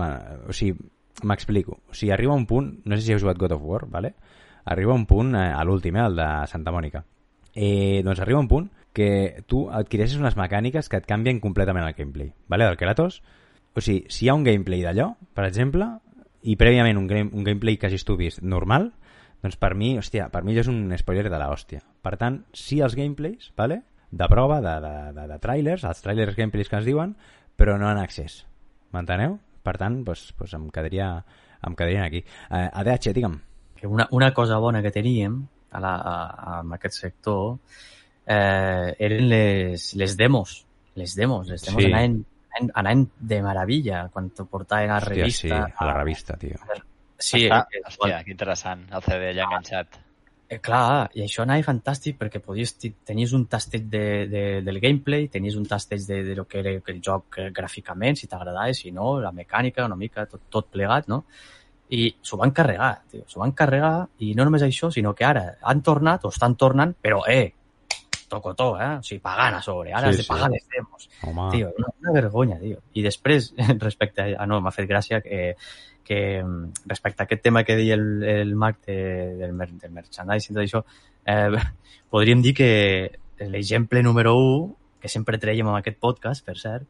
Ma, 0.00 0.14
o 0.48 0.56
sigui, 0.56 0.80
m'explico. 1.28 1.82
O 1.92 1.92
sigui, 1.92 2.14
arriba 2.16 2.32
un 2.32 2.48
punt, 2.48 2.72
no 2.88 2.96
sé 2.96 3.04
si 3.04 3.12
heu 3.12 3.20
jugat 3.20 3.36
God 3.36 3.58
of 3.58 3.68
War, 3.68 3.84
vale? 3.92 4.14
arriba 4.64 4.96
un 4.96 5.04
punt, 5.04 5.36
eh, 5.36 5.52
a 5.52 5.60
l'últim, 5.64 5.96
eh, 5.96 6.08
el 6.08 6.16
de 6.16 6.32
Santa 6.48 6.72
Mònica. 6.72 7.04
Eh, 7.52 8.00
doncs 8.04 8.20
arriba 8.24 8.40
un 8.40 8.48
punt 8.48 8.72
que 8.98 9.44
tu 9.46 9.66
adquireixes 9.70 10.18
unes 10.18 10.34
mecàniques 10.38 10.90
que 10.90 10.98
et 10.98 11.06
canvien 11.06 11.38
completament 11.42 11.86
el 11.86 11.94
gameplay, 11.94 12.32
vale? 12.50 12.66
del 12.66 12.78
Kratos. 12.80 13.22
O 13.76 13.82
sigui, 13.84 14.08
si 14.10 14.26
hi 14.26 14.30
ha 14.32 14.34
un 14.34 14.46
gameplay 14.46 14.82
d'allò, 14.82 15.12
per 15.38 15.46
exemple, 15.46 15.86
i 16.42 16.56
prèviament 16.58 16.98
un, 16.98 17.06
game, 17.06 17.30
un 17.30 17.46
gameplay 17.46 17.78
que 17.78 17.86
hagis 17.86 18.06
tu 18.08 18.16
vist 18.18 18.42
normal, 18.42 18.90
doncs 19.44 19.58
per 19.60 19.76
mi, 19.78 19.92
hòstia, 20.00 20.26
per 20.34 20.42
mi 20.42 20.56
és 20.58 20.70
un 20.70 20.90
spoiler 20.98 21.28
de 21.30 21.38
la 21.38 21.50
hòstia. 21.52 21.84
Per 22.02 22.16
tant, 22.18 22.42
sí 22.56 22.80
els 22.82 22.98
gameplays, 22.98 23.52
vale? 23.58 23.84
de 24.10 24.26
prova, 24.28 24.62
de, 24.64 24.72
de, 24.80 24.94
de, 25.12 25.26
de 25.28 25.36
trailers, 25.38 25.84
els 25.84 26.00
trailers 26.00 26.36
gameplays 26.36 26.70
que 26.70 26.78
es 26.80 26.86
diuen, 26.88 27.12
però 27.60 27.76
no 27.78 27.90
en 27.90 28.00
accés. 28.00 28.40
M'enteneu? 28.96 29.36
Per 29.62 29.74
tant, 29.76 30.00
doncs, 30.06 30.30
doncs 30.38 30.54
em, 30.56 30.64
quedaria, 30.72 31.10
em 31.66 31.76
quedaria 31.76 32.06
aquí. 32.06 32.22
Eh, 32.24 32.64
ADH, 32.82 33.12
digue'm. 33.18 33.36
una, 33.84 34.08
una 34.16 34.32
cosa 34.34 34.58
bona 34.58 34.82
que 34.82 34.90
teníem 34.90 35.42
a 35.70 35.80
la, 35.80 35.94
a, 35.94 36.16
a, 36.16 36.60
en 36.64 36.72
aquest 36.72 36.96
sector 37.04 37.58
eh, 38.28 38.94
eren 38.98 39.28
les, 39.30 39.94
les 39.96 40.16
demos. 40.16 40.64
Les 40.94 41.14
demos. 41.16 41.48
Les 41.48 41.62
demos 41.64 41.82
Sí. 41.82 41.88
anaven, 41.92 42.18
anaven, 42.52 42.70
anaven 42.74 43.06
de 43.18 43.42
meravella 43.42 44.08
quan 44.12 44.30
t'ho 44.30 44.44
portaven 44.46 44.90
a 44.90 44.98
la 44.98 45.00
Hòstia, 45.00 45.14
revista. 45.24 45.62
sí, 45.66 45.72
a 45.78 45.86
la 45.86 45.94
revista, 45.94 46.36
tio. 46.36 46.58
Sí, 47.18 47.48
ah, 47.50 47.66
eh, 47.72 47.80
hòstia, 47.86 48.22
que 48.24 48.30
interessant, 48.30 48.84
el 48.94 49.02
CD 49.02 49.32
allà 49.32 49.44
enganxat. 49.48 49.98
Eh, 50.50 50.60
clar, 50.64 51.10
i 51.12 51.20
això 51.26 51.42
anava 51.42 51.60
fantàstic 51.66 52.16
perquè 52.16 52.40
podies, 52.40 52.76
tenies 53.04 53.34
un 53.36 53.46
tastet 53.46 53.82
de, 53.90 54.02
de, 54.32 54.42
del 54.64 54.78
gameplay, 54.80 55.26
tenies 55.28 55.56
un 55.56 55.66
tastet 55.66 56.06
de, 56.08 56.22
de 56.24 56.34
lo 56.38 56.46
que 56.48 56.60
era 56.62 56.70
el 56.72 57.00
joc 57.04 57.36
eh, 57.38 57.50
gràficament, 57.52 58.16
si 58.16 58.26
t'agradava, 58.30 58.72
si 58.72 58.90
no, 58.90 59.18
la 59.20 59.32
mecànica, 59.32 59.84
una 59.84 59.96
mica, 59.96 60.24
tot, 60.26 60.46
tot 60.48 60.70
plegat, 60.72 61.08
no? 61.08 61.24
I 61.90 62.14
s'ho 62.22 62.36
van 62.40 62.50
carregar, 62.52 63.02
tio, 63.10 63.24
s'ho 63.28 63.40
van 63.40 63.52
carregar, 63.52 64.06
i 64.24 64.32
no 64.34 64.44
només 64.44 64.62
això, 64.64 64.90
sinó 64.92 65.12
que 65.14 65.24
ara 65.28 65.58
han 65.60 65.82
tornat, 65.82 66.24
o 66.24 66.28
estan 66.32 66.56
tornant, 66.56 66.94
però, 67.02 67.22
eh, 67.28 67.52
tocotó, 68.28 68.70
eh? 68.80 68.98
O 68.98 69.02
sigui, 69.02 69.20
pagant 69.24 69.58
a 69.58 69.62
sobre, 69.62 69.92
ara 69.92 70.08
Sí, 70.08 70.10
has 70.10 70.16
de 70.18 70.22
sí. 70.22 70.28
pagar 70.28 70.50
les 70.52 70.66
demos. 70.68 71.08
Home, 71.22 71.50
Tio, 71.52 71.72
una, 71.76 71.92
una 72.00 72.12
vergonya, 72.12 72.58
tio. 72.60 72.80
I 72.94 73.04
després, 73.04 73.52
respecte 73.86 74.22
a... 74.22 74.28
Ah, 74.38 74.46
no, 74.46 74.60
m'ha 74.64 74.72
fet 74.74 74.88
gràcia 74.90 75.20
que, 75.24 75.54
que 76.04 76.20
mm, 76.42 76.84
respecte 76.86 77.22
a 77.22 77.28
aquest 77.28 77.42
tema 77.42 77.64
que 77.64 77.76
deia 77.76 77.96
el, 77.98 78.22
el 78.24 78.54
Marc 78.56 78.84
de, 78.86 78.98
del, 79.40 79.52
mer, 79.52 79.70
del 79.80 79.94
merchandising 79.96 80.54
i 80.54 80.58
tot 80.58 80.64
això, 80.64 80.84
eh, 81.26 81.62
podríem 82.14 82.44
dir 82.44 82.54
que 82.56 82.70
l'exemple 83.44 84.02
número 84.02 84.36
1, 84.38 84.76
que 85.00 85.08
sempre 85.08 85.38
traiem 85.38 85.68
en 85.68 85.78
aquest 85.78 85.98
podcast, 86.02 86.44
per 86.46 86.56
cert, 86.58 86.88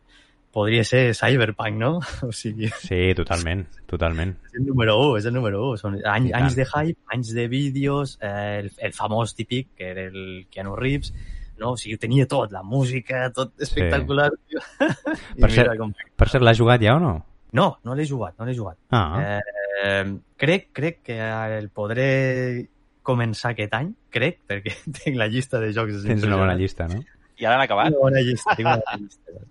podria 0.53 0.85
ser 0.85 1.15
Cyberpunk, 1.15 1.77
no? 1.79 1.91
O 2.29 2.33
sigui, 2.33 2.69
sí, 2.81 3.13
totalment, 3.15 3.67
totalment. 3.87 4.37
és 4.49 4.61
el 4.61 4.67
número 4.67 4.97
1, 5.11 5.17
és 5.21 5.27
el 5.31 5.35
número 5.37 5.63
1. 5.73 5.81
Són 5.83 5.99
I 6.01 6.05
anys, 6.09 6.57
de 6.59 6.65
hype, 6.67 6.99
anys 7.15 7.33
de 7.37 7.49
vídeos, 7.49 8.17
eh, 8.21 8.61
el, 8.65 8.71
el 8.79 8.93
famós 8.97 9.35
típic, 9.39 9.69
que 9.77 9.91
era 9.93 10.07
el 10.09 10.47
Keanu 10.51 10.75
Reeves, 10.77 11.13
no? 11.59 11.73
O 11.73 11.77
sigui, 11.77 11.97
tenia 11.99 12.27
tot, 12.31 12.53
la 12.55 12.63
música, 12.63 13.27
tot 13.35 13.53
espectacular. 13.61 14.31
I 15.37 15.43
Per 15.43 15.51
cert- 15.51 15.77
com... 15.79 15.93
Per 16.17 16.29
cert, 16.31 16.43
l'has 16.47 16.59
jugat 16.59 16.83
ja 16.83 16.97
o 16.97 17.03
no? 17.03 17.15
No, 17.57 17.69
no 17.85 17.95
l'he 17.97 18.05
jugat, 18.05 18.35
no 18.39 18.45
l'he 18.49 18.55
jugat. 18.57 18.77
Ah, 18.91 19.39
Eh, 19.79 20.03
crec, 20.37 20.73
crec 20.75 20.97
que 21.07 21.17
el 21.57 21.69
podré 21.71 22.67
començar 23.07 23.53
aquest 23.55 23.77
any, 23.79 23.93
crec, 24.11 24.41
perquè 24.51 24.73
tinc 24.99 25.15
la 25.17 25.29
llista 25.31 25.61
de 25.63 25.69
jocs. 25.73 26.03
tens 26.05 26.25
una 26.27 26.37
bona 26.41 26.57
llista, 26.59 26.89
no? 26.91 26.99
I 27.39 27.47
ara 27.47 27.61
han 27.61 27.63
acabat? 27.69 27.93
Una 27.95 28.03
bona 28.09 28.21
llista, 28.27 28.57
tinc 28.59 28.67
una 28.67 28.81
bona 28.83 28.99
llista. 29.05 29.45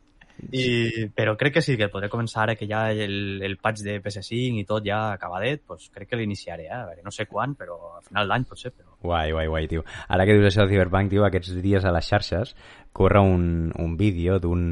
I, 0.51 1.07
però 1.15 1.35
crec 1.37 1.57
que 1.57 1.63
sí, 1.65 1.75
que 1.79 1.89
podré 1.93 2.09
començar 2.13 2.43
ara 2.43 2.55
que 2.55 2.67
ja 2.69 2.85
el, 2.91 3.41
el 3.43 3.57
patch 3.61 3.83
de 3.85 3.97
PS5 4.03 4.61
i 4.61 4.65
tot 4.69 4.85
ja 4.85 5.13
acabadet, 5.15 5.63
doncs 5.67 5.89
crec 5.93 6.11
que 6.11 6.19
l'iniciaré, 6.19 6.67
eh? 6.69 6.75
A 6.77 6.85
veure, 6.91 7.01
no 7.05 7.13
sé 7.13 7.25
quan, 7.25 7.55
però 7.57 7.77
a 7.97 8.03
final 8.05 8.29
d'any 8.29 8.45
potser, 8.49 8.71
però... 8.75 8.93
Guai, 9.01 9.31
guai, 9.33 9.47
guai, 9.49 9.65
tio. 9.71 9.83
Ara 10.07 10.27
que 10.27 10.37
dius 10.37 10.51
això 10.51 10.63
del 10.63 10.75
Cyberpunk, 10.75 11.11
tio, 11.13 11.25
aquests 11.27 11.57
dies 11.63 11.85
a 11.85 11.93
les 11.95 12.07
xarxes 12.13 12.55
corre 12.97 13.21
un, 13.21 13.73
un 13.77 13.97
vídeo 13.97 14.39
d'un 14.41 14.63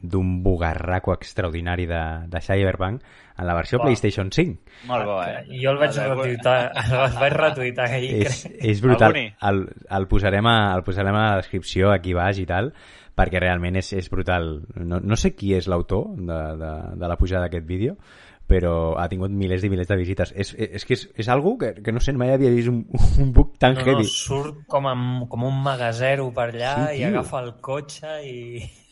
d'un 0.00 0.42
bugarraco 0.42 1.12
extraordinari 1.12 1.84
de, 1.86 2.02
de 2.26 2.40
Cyberpunk 2.40 3.02
en 3.36 3.46
la 3.46 3.54
versió 3.54 3.78
Uau. 3.78 3.86
PlayStation 3.86 4.30
5. 4.32 4.86
Molt 4.88 5.04
bo, 5.04 5.18
eh? 5.22 5.44
Jo 5.60 5.74
el 5.74 5.80
vaig 5.80 5.96
El 5.96 6.14
retuitar, 6.14 6.56
el 6.72 7.18
vaig 7.20 7.36
retuitar 7.36 7.88
ahir, 7.88 8.14
és, 8.24 8.42
crec. 8.46 8.56
és 8.72 8.80
brutal. 8.84 9.16
El, 9.16 9.60
el, 9.98 10.08
posarem 10.08 10.48
a, 10.48 10.56
el 10.76 10.84
posarem 10.86 11.16
a 11.16 11.26
la 11.26 11.36
descripció 11.42 11.92
aquí 11.92 12.16
baix 12.16 12.40
i 12.40 12.46
tal, 12.48 12.72
perquè 13.20 13.44
realment 13.44 13.76
és, 13.76 13.92
és 14.00 14.08
brutal. 14.10 14.50
No, 14.80 14.98
no 15.04 15.20
sé 15.20 15.34
qui 15.36 15.52
és 15.58 15.68
l'autor 15.68 16.10
de, 16.16 16.40
de, 16.64 16.74
de 17.04 17.12
la 17.12 17.20
pujada 17.20 17.44
d'aquest 17.46 17.68
vídeo, 17.68 17.98
però 18.50 18.96
ha 18.98 19.04
tingut 19.12 19.30
milers 19.30 19.62
i 19.62 19.70
milers 19.70 19.86
de 19.86 19.96
visites. 20.00 20.32
És, 20.34 20.54
és 20.58 20.82
que 20.88 20.96
és, 20.96 21.04
és 21.22 21.28
algo 21.30 21.52
que, 21.60 21.74
que 21.84 21.92
no 21.94 22.00
sé, 22.02 22.16
mai 22.18 22.32
havia 22.34 22.50
vist 22.50 22.72
un, 22.72 22.80
un 23.22 23.30
book 23.36 23.52
tan 23.62 23.76
No, 23.76 23.84
no, 23.84 23.86
heavy. 23.92 24.08
surt 24.10 24.64
com, 24.66 24.88
amb, 24.90 25.28
com 25.30 25.44
un 25.46 25.60
magasero 25.62 26.32
per 26.34 26.48
allà 26.50 26.72
Sí, 26.88 26.98
i 26.98 27.04
agafa 27.06 27.44
el 27.44 27.52
cotxe 27.62 28.16
i 28.26 28.40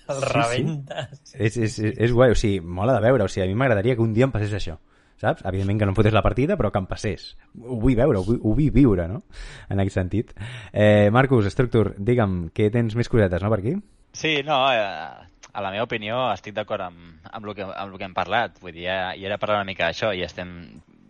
el 0.08 0.20
Sí, 0.22 0.28
rebenta. 0.30 1.08
És, 1.34 1.56
és, 1.58 1.74
és, 1.82 1.98
és 2.06 2.14
guai, 2.14 2.30
o 2.36 2.38
sigui, 2.38 2.60
mola 2.62 2.94
de 2.94 3.02
veure. 3.08 3.26
O 3.26 3.28
sigui, 3.32 3.48
a 3.48 3.50
mi 3.50 3.58
m'agradaria 3.58 3.98
que 3.98 4.06
un 4.06 4.14
dia 4.14 4.28
em 4.30 4.36
passés 4.36 4.54
això. 4.54 4.78
Saps? 5.18 5.42
Evidentment 5.50 5.80
que 5.80 5.86
no 5.88 5.90
em 5.90 5.96
fotés 5.98 6.14
la 6.14 6.22
partida, 6.22 6.54
però 6.54 6.70
que 6.70 6.78
em 6.78 6.86
passés. 6.86 7.32
Ho 7.58 7.80
vull 7.82 7.96
veure, 7.98 8.20
ho 8.20 8.22
vull, 8.22 8.38
ho 8.38 8.52
vull 8.54 8.70
viure, 8.70 9.08
no? 9.10 9.24
En 9.68 9.82
aquest 9.82 9.98
sentit. 9.98 10.30
Eh, 10.70 11.10
Marcus, 11.10 11.50
Structure, 11.50 11.96
digue'm, 11.98 12.44
què 12.54 12.70
tens 12.70 12.94
més 12.94 13.10
cosetes, 13.10 13.42
no, 13.42 13.50
per 13.50 13.58
aquí? 13.58 13.74
Sí, 14.12 14.42
no, 14.44 14.60
eh, 14.72 15.28
a 15.52 15.62
la 15.62 15.72
meva 15.74 15.86
opinió 15.88 16.20
estic 16.32 16.54
d'acord 16.56 16.84
amb, 16.88 17.18
amb, 17.24 17.46
el 17.46 17.54
que, 17.54 17.66
amb 17.66 17.92
el 17.92 17.98
que 17.98 18.06
hem 18.06 18.14
parlat. 18.16 18.60
Vull 18.62 18.74
dir, 18.74 18.86
ja, 18.88 19.12
ja 19.18 19.28
era 19.30 19.38
parlar 19.42 19.60
una 19.62 19.68
mica 19.68 19.88
d'això 19.88 20.12
i 20.14 20.24
estem 20.26 20.52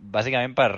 bàsicament 0.09 0.55
per, 0.57 0.71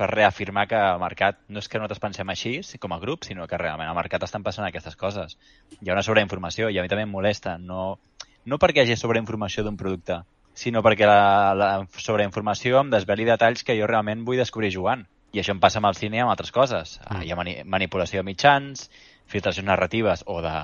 per 0.00 0.10
reafirmar 0.12 0.66
que 0.70 0.78
el 0.78 1.00
mercat 1.02 1.40
no 1.48 1.60
és 1.60 1.68
que 1.68 1.80
nosaltres 1.80 2.02
pensem 2.02 2.28
així 2.32 2.58
com 2.80 2.94
a 2.94 3.00
grup, 3.02 3.26
sinó 3.26 3.46
que 3.46 3.58
realment 3.58 3.90
al 3.90 3.98
mercat 3.98 4.22
estan 4.24 4.44
passant 4.46 4.66
aquestes 4.66 4.96
coses. 4.96 5.36
Hi 5.80 5.90
ha 5.90 5.96
una 5.96 6.06
sobreinformació 6.06 6.70
i 6.70 6.78
a 6.78 6.82
mi 6.82 6.92
també 6.92 7.04
em 7.08 7.12
molesta. 7.12 7.56
No, 7.58 7.98
no 8.46 8.58
perquè 8.58 8.84
hi 8.84 8.88
hagi 8.88 9.00
sobreinformació 9.00 9.64
d'un 9.66 9.76
producte, 9.80 10.22
sinó 10.54 10.82
perquè 10.86 11.08
la, 11.08 11.54
la 11.54 11.70
sobreinformació 11.96 12.80
em 12.80 12.92
desveli 12.94 13.26
detalls 13.28 13.64
que 13.64 13.76
jo 13.78 13.88
realment 13.90 14.24
vull 14.24 14.40
descobrir 14.40 14.72
jugant. 14.74 15.06
I 15.32 15.42
això 15.42 15.54
em 15.54 15.60
passa 15.62 15.78
amb 15.78 15.86
el 15.86 15.98
cine 15.98 16.18
i 16.18 16.22
amb 16.22 16.32
altres 16.32 16.50
coses. 16.50 16.96
Mm. 17.06 17.22
Hi 17.22 17.30
ha 17.30 17.38
mani 17.38 17.52
manipulació 17.76 18.22
de 18.22 18.26
mitjans, 18.26 18.88
filtracions 19.30 19.68
narratives 19.68 20.24
o 20.26 20.40
de, 20.42 20.54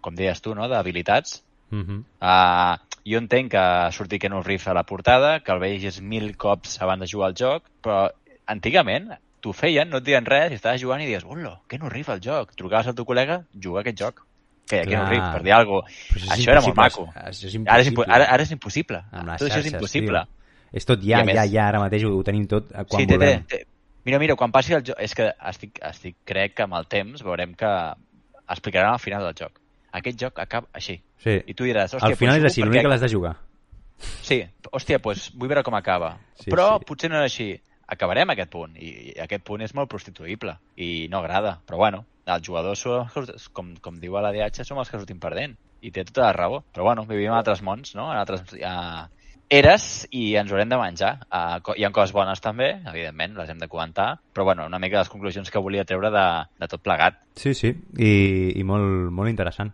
com 0.00 0.14
deies 0.14 0.40
tu, 0.42 0.54
no? 0.54 0.68
d'habilitats. 0.68 1.42
Uh 1.70 1.82
-huh. 1.82 2.02
Uh, 2.22 2.98
jo 3.06 3.18
entenc 3.18 3.50
que 3.52 3.92
surti 3.92 4.18
Ken 4.18 4.32
Reeves 4.42 4.68
a 4.68 4.74
la 4.74 4.84
portada, 4.84 5.40
que 5.40 5.52
el 5.52 5.60
vegis 5.60 6.00
mil 6.00 6.36
cops 6.36 6.80
abans 6.82 7.00
de 7.00 7.06
jugar 7.06 7.28
al 7.28 7.34
joc, 7.34 7.64
però 7.82 8.10
antigament 8.46 9.12
t'ho 9.40 9.52
feien, 9.52 9.88
no 9.88 9.98
et 9.98 10.04
deien 10.04 10.26
res, 10.26 10.50
i 10.50 10.54
estaves 10.54 10.80
jugant 10.80 11.02
i 11.02 11.06
dius, 11.06 11.24
hola, 11.24 11.60
Ken 11.68 11.84
Reeves 11.90 12.08
al 12.08 12.20
joc. 12.20 12.54
Trucaves 12.58 12.88
al 12.88 12.94
teu 12.94 13.04
col·lega, 13.04 13.44
juga 13.54 13.80
aquest 13.80 13.98
joc. 13.98 14.24
Que 14.66 14.82
Ken 14.82 14.98
Clar. 14.98 15.08
Reeves, 15.08 15.28
per 15.32 15.42
dir 15.46 15.52
alguna 15.54 15.82
cosa. 15.86 16.32
Això 16.34 16.50
era 16.50 16.62
molt 16.64 16.76
maco. 16.76 17.04
Això 17.14 17.46
és 17.46 17.54
Ara 17.62 17.84
és, 17.84 17.92
ara, 18.06 18.24
ara 18.24 18.42
és 18.42 18.50
impossible. 18.50 19.04
Amb 19.12 19.28
les 19.28 19.38
Tot 19.38 19.48
això 19.48 19.60
és 19.62 19.68
impossible. 19.70 20.24
tio. 20.24 20.32
És 20.72 20.88
tot 20.88 21.04
ja, 21.06 21.22
ja, 21.22 21.44
ja, 21.46 21.68
ara 21.68 21.78
mateix 21.78 22.02
ho, 22.04 22.16
tenim 22.26 22.48
tot 22.50 22.72
eh, 22.72 22.82
quan 22.82 23.04
sí, 23.04 23.06
té, 23.06 23.14
té, 23.14 23.18
volem. 23.22 23.44
té. 23.52 23.62
Mira, 24.06 24.18
mira, 24.18 24.34
quan 24.38 24.50
passi 24.54 24.74
el 24.74 24.82
joc... 24.86 24.98
És 25.02 25.14
que 25.14 25.28
estic, 25.50 25.78
estic, 25.86 26.16
crec 26.26 26.56
que 26.58 26.66
amb 26.66 26.74
el 26.78 26.90
temps 26.90 27.22
veurem 27.26 27.54
que 27.58 27.70
explicaran 28.50 28.92
al 28.92 29.02
final 29.02 29.22
del 29.26 29.38
joc. 29.38 29.62
Aquest 29.96 30.18
joc 30.20 30.38
acaba 30.42 30.68
així. 30.76 30.98
Sí. 31.22 31.38
I 31.46 31.54
tu 31.54 31.64
diràs, 31.64 31.94
hòstia, 31.96 32.10
Al 32.12 32.16
final 32.20 32.38
és 32.42 32.50
així, 32.50 32.62
l'únic 32.62 32.80
que 32.80 32.86
perquè- 32.86 32.90
l'has 32.92 33.00
de 33.06 33.08
jugar. 33.12 33.36
Sí, 34.26 34.42
hòstia, 34.72 34.98
doncs 35.00 35.30
vull 35.34 35.48
veure 35.48 35.62
com 35.64 35.74
acaba. 35.74 36.18
Sí, 36.36 36.50
Però 36.52 36.76
sí. 36.78 36.84
potser 36.88 37.10
no 37.10 37.22
és 37.22 37.30
així. 37.32 37.48
Acabarem 37.88 38.28
aquest 38.34 38.50
punt, 38.50 38.72
i, 38.82 39.14
aquest 39.22 39.44
punt 39.46 39.62
és 39.62 39.72
molt 39.74 39.88
prostituïble, 39.88 40.56
i 40.76 41.06
no 41.08 41.20
agrada. 41.22 41.60
Però 41.66 41.78
bueno, 41.78 42.04
els 42.26 42.42
jugadors, 42.44 42.82
que- 43.14 43.36
com, 43.54 43.74
com 43.80 44.00
diu 44.02 44.16
a 44.18 44.22
la 44.22 44.32
DH, 44.34 44.64
som 44.66 44.78
els 44.82 44.90
que 44.90 44.98
sortim 44.98 45.20
perdent. 45.22 45.56
I 45.80 45.92
té 45.94 46.04
tota 46.04 46.22
la 46.26 46.32
raó. 46.34 46.64
Però 46.74 46.82
bueno, 46.82 47.04
vivim 47.06 47.30
en 47.30 47.38
altres 47.38 47.62
mons, 47.62 47.94
no? 47.94 48.10
En 48.10 48.18
altres 48.18 48.42
uh, 48.58 49.06
eres, 49.48 50.08
i 50.10 50.34
ens 50.34 50.50
haurem 50.50 50.68
de 50.68 50.76
menjar. 50.80 51.12
Uh, 51.30 51.60
hi 51.78 51.84
ha 51.86 51.92
coses 51.94 52.12
bones 52.12 52.40
també, 52.42 52.72
evidentment, 52.90 53.36
les 53.38 53.48
hem 53.52 53.60
de 53.62 53.68
comentar, 53.70 54.18
però 54.34 54.44
bueno, 54.48 54.66
una 54.66 54.80
mica 54.82 54.98
les 54.98 55.08
conclusions 55.12 55.48
que 55.50 55.62
volia 55.62 55.84
treure 55.86 56.10
de, 56.10 56.26
de 56.58 56.68
tot 56.68 56.82
plegat. 56.82 57.20
Sí, 57.38 57.54
sí, 57.54 57.70
i, 57.98 58.58
i 58.58 58.64
molt, 58.66 59.12
molt 59.14 59.30
interessant. 59.30 59.70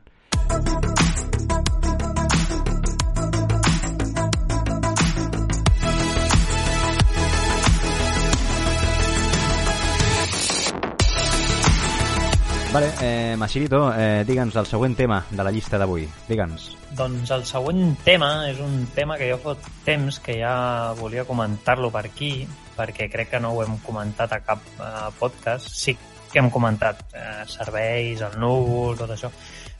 Vale, 12.72 12.90
eh, 13.02 13.36
Machirito, 13.36 13.92
eh, 13.92 14.24
digue'ns 14.24 14.54
el 14.56 14.64
següent 14.64 14.94
tema 14.96 15.18
de 15.28 15.44
la 15.44 15.50
llista 15.52 15.76
d'avui. 15.76 16.06
Digue'ns. 16.24 16.70
Doncs 16.96 17.28
el 17.36 17.44
següent 17.44 17.98
tema 18.00 18.30
és 18.48 18.62
un 18.64 18.86
tema 18.96 19.18
que 19.20 19.28
jo 19.28 19.36
fot 19.42 19.66
temps 19.84 20.16
que 20.24 20.38
ja 20.38 20.94
volia 20.96 21.26
comentar-lo 21.28 21.90
per 21.92 22.06
aquí, 22.08 22.30
perquè 22.72 23.10
crec 23.12 23.28
que 23.34 23.42
no 23.44 23.50
ho 23.52 23.60
hem 23.60 23.76
comentat 23.84 24.32
a 24.32 24.40
cap 24.40 24.64
eh, 24.80 25.10
podcast. 25.20 25.68
Sí 25.68 25.98
que 26.32 26.40
hem 26.40 26.48
comentat 26.48 27.04
eh, 27.12 27.44
serveis, 27.44 28.24
el 28.24 28.40
núvol, 28.40 28.96
tot 28.96 29.12
això, 29.12 29.28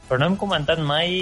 però 0.09 0.18
no 0.20 0.26
hem 0.26 0.36
comentat 0.36 0.80
mai, 0.84 1.12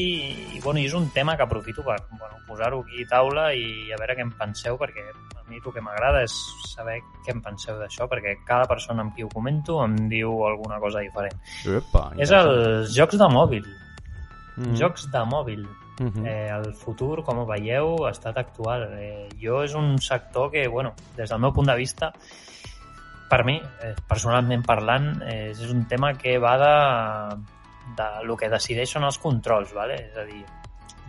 i, 0.57 0.61
bueno, 0.65 0.81
i 0.81 0.87
és 0.89 0.95
un 0.95 1.11
tema 1.15 1.37
que 1.37 1.45
aprofito 1.45 1.83
per 1.87 1.99
bueno, 2.11 2.41
posar-ho 2.49 2.81
aquí 2.81 3.05
a 3.05 3.11
taula 3.11 3.51
i 3.55 3.93
a 3.93 3.99
veure 4.01 4.17
què 4.17 4.25
en 4.27 4.33
penseu, 4.39 4.79
perquè 4.81 5.05
a 5.37 5.45
mi 5.49 5.61
el 5.61 5.73
que 5.75 5.83
m'agrada 5.83 6.23
és 6.25 6.35
saber 6.73 7.01
què 7.27 7.35
en 7.35 7.43
penseu 7.43 7.79
d'això, 7.79 8.09
perquè 8.11 8.37
cada 8.47 8.67
persona 8.71 9.03
amb 9.03 9.15
qui 9.15 9.23
ho 9.27 9.29
comento 9.29 9.79
em 9.85 9.97
diu 10.09 10.45
alguna 10.47 10.81
cosa 10.81 11.05
diferent. 11.05 11.37
Epa, 11.67 12.11
És 12.19 12.31
els 12.31 12.95
jocs 12.97 13.19
de 13.19 13.29
mòbil, 13.29 13.67
Mm. 14.57 14.75
jocs 14.77 15.07
de 15.11 15.21
mòbil. 15.25 15.63
Mhm. 16.01 16.27
Eh, 16.27 16.49
el 16.49 16.73
futur, 16.75 17.23
com 17.25 17.39
ho 17.39 17.47
veieu, 17.47 18.07
ha 18.07 18.11
estat 18.11 18.37
actual. 18.39 18.89
Eh, 18.99 19.29
jo 19.41 19.63
és 19.63 19.75
un 19.75 19.99
sector 19.99 20.51
que, 20.51 20.67
bueno, 20.69 20.95
des 21.17 21.29
del 21.29 21.39
meu 21.39 21.53
punt 21.53 21.69
de 21.69 21.77
vista, 21.77 22.13
per 23.29 23.45
mi, 23.45 23.57
eh, 23.57 23.95
personalment 24.09 24.65
parlant, 24.67 25.23
eh, 25.23 25.51
és 25.51 25.61
un 25.71 25.87
tema 25.87 26.15
que 26.15 26.39
va 26.39 26.57
de, 26.59 27.37
de 27.97 28.25
lo 28.25 28.37
que 28.37 28.49
decideix 28.49 28.91
són 28.93 29.05
els 29.05 29.19
controls, 29.19 29.73
vale? 29.75 29.95
és 30.11 30.17
a 30.17 30.25
dir, 30.25 30.45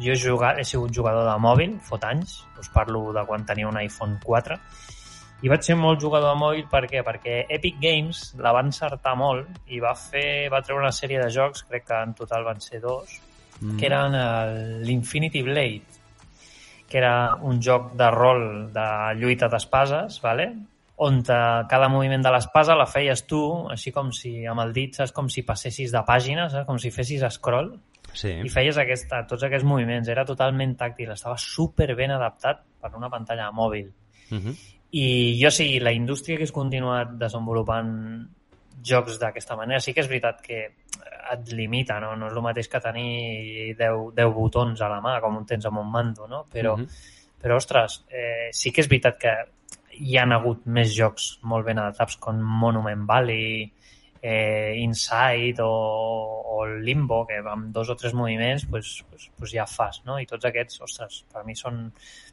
jo 0.01 0.11
he, 0.13 0.15
jugat, 0.17 0.57
he 0.59 0.63
sigut 0.65 0.91
jugador 0.95 1.27
de 1.29 1.38
mòbil, 1.39 1.77
fot 1.86 2.03
anys, 2.03 2.39
us 2.59 2.69
parlo 2.73 3.11
de 3.13 3.23
quan 3.25 3.45
tenia 3.45 3.67
un 3.69 3.77
iPhone 3.82 4.17
4, 4.23 4.57
i 5.41 5.49
vaig 5.49 5.63
ser 5.65 5.75
molt 5.75 5.99
jugador 5.99 6.36
de 6.36 6.39
mòbil 6.39 6.67
per 6.69 6.84
què? 6.88 7.01
Perquè 7.03 7.45
Epic 7.49 7.79
Games 7.82 8.36
la 8.38 8.51
va 8.53 8.61
encertar 8.61 9.15
molt 9.17 9.47
i 9.73 9.79
va 9.82 9.95
fer 9.97 10.49
va 10.53 10.61
treure 10.61 10.84
una 10.84 10.91
sèrie 10.93 11.21
de 11.23 11.29
jocs, 11.34 11.63
crec 11.69 11.88
que 11.88 11.97
en 12.05 12.13
total 12.13 12.43
van 12.43 12.61
ser 12.61 12.79
dos, 12.82 13.19
Mm. 13.61 13.77
que 13.77 13.86
eren 13.86 14.15
el- 14.15 14.82
l'Infinity 14.82 15.43
Blade, 15.43 15.82
que 16.89 16.97
era 16.97 17.36
un 17.41 17.61
joc 17.61 17.91
de 17.93 18.07
rol 18.09 18.71
de 18.73 18.86
lluita 19.19 19.47
d'espases, 19.47 20.19
vale? 20.21 20.47
On 21.01 21.21
te, 21.25 21.37
cada 21.69 21.87
moviment 21.89 22.21
de 22.21 22.29
l'espasa 22.33 22.75
la 22.77 22.85
feies 22.85 23.23
tu, 23.25 23.39
així 23.73 23.89
com 23.95 24.11
si 24.13 24.45
amb 24.45 24.61
el 24.61 24.73
dit, 24.75 24.93
saps? 24.99 25.13
com 25.15 25.29
si 25.33 25.41
passessis 25.47 25.91
de 25.93 26.03
pàgines, 26.05 26.51
saps? 26.53 26.67
com 26.67 26.77
si 26.81 26.91
fessis 26.93 27.23
scroll, 27.33 27.71
Sí. 28.13 28.33
i 28.43 28.49
feies 28.51 28.75
aquesta, 28.77 29.21
tots 29.25 29.45
aquests 29.47 29.63
moviments. 29.65 30.09
Era 30.11 30.25
totalment 30.27 30.75
tàctil, 30.77 31.13
estava 31.13 31.37
super 31.39 31.95
ben 31.95 32.11
adaptat 32.11 32.59
per 32.81 32.91
una 32.97 33.09
pantalla 33.09 33.47
mòbil. 33.55 33.87
Mhm. 34.31 34.55
I 34.91 35.39
jo 35.41 35.49
sí, 35.49 35.79
la 35.79 35.93
indústria 35.95 36.37
que 36.37 36.43
has 36.43 36.51
continuat 36.51 37.13
desenvolupant 37.17 38.27
jocs 38.83 39.17
d'aquesta 39.21 39.55
manera, 39.55 39.79
sí 39.79 39.93
que 39.93 40.01
és 40.01 40.09
veritat 40.09 40.41
que 40.41 40.59
et 41.31 41.53
limita, 41.53 41.99
no? 42.03 42.15
No 42.17 42.27
és 42.27 42.33
el 42.33 42.41
mateix 42.43 42.67
que 42.67 42.81
tenir 42.83 43.75
10, 43.77 44.11
10 44.13 44.33
botons 44.35 44.81
a 44.81 44.89
la 44.89 44.99
mà, 44.99 45.19
com 45.21 45.37
un 45.37 45.45
tens 45.47 45.65
amb 45.65 45.79
un 45.79 45.89
mando, 45.89 46.27
no? 46.27 46.45
Però, 46.51 46.75
Mhm. 46.77 46.87
però 47.41 47.55
ostres, 47.55 48.03
eh, 48.09 48.49
sí 48.51 48.71
que 48.71 48.81
és 48.81 48.89
veritat 48.89 49.17
que 49.17 49.33
hi 50.01 50.17
han 50.17 50.33
hagut 50.35 50.65
més 50.65 50.91
jocs 50.95 51.35
molt 51.47 51.67
ben 51.67 51.79
adaptats 51.81 52.17
com 52.21 52.41
Monument 52.61 53.05
Valley, 53.09 53.69
eh, 54.21 54.73
Inside 54.81 55.61
o, 55.65 55.71
o 56.55 56.65
Limbo, 56.85 57.23
que 57.27 57.39
amb 57.41 57.71
dos 57.73 57.89
o 57.89 57.95
tres 57.97 58.13
moviments 58.17 58.65
pues, 58.69 58.93
pues, 59.09 59.29
pues 59.37 59.53
ja 59.53 59.65
fas, 59.65 60.01
no? 60.05 60.19
I 60.21 60.29
tots 60.29 60.45
aquests, 60.49 60.81
ostres, 60.85 61.23
per 61.33 61.43
mi 61.47 61.57
són 61.57 61.83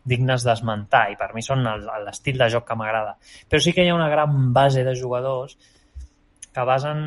dignes 0.08 0.44
d'esmentar 0.44 1.08
i 1.12 1.18
per 1.20 1.32
mi 1.34 1.44
són 1.44 1.64
l'estil 2.04 2.38
de 2.40 2.50
joc 2.52 2.68
que 2.68 2.76
m'agrada. 2.78 3.16
Però 3.48 3.60
sí 3.62 3.72
que 3.76 3.84
hi 3.84 3.92
ha 3.92 3.98
una 3.98 4.12
gran 4.12 4.52
base 4.56 4.84
de 4.84 4.96
jugadors 4.96 5.58
que 6.52 6.64
basen 6.64 7.04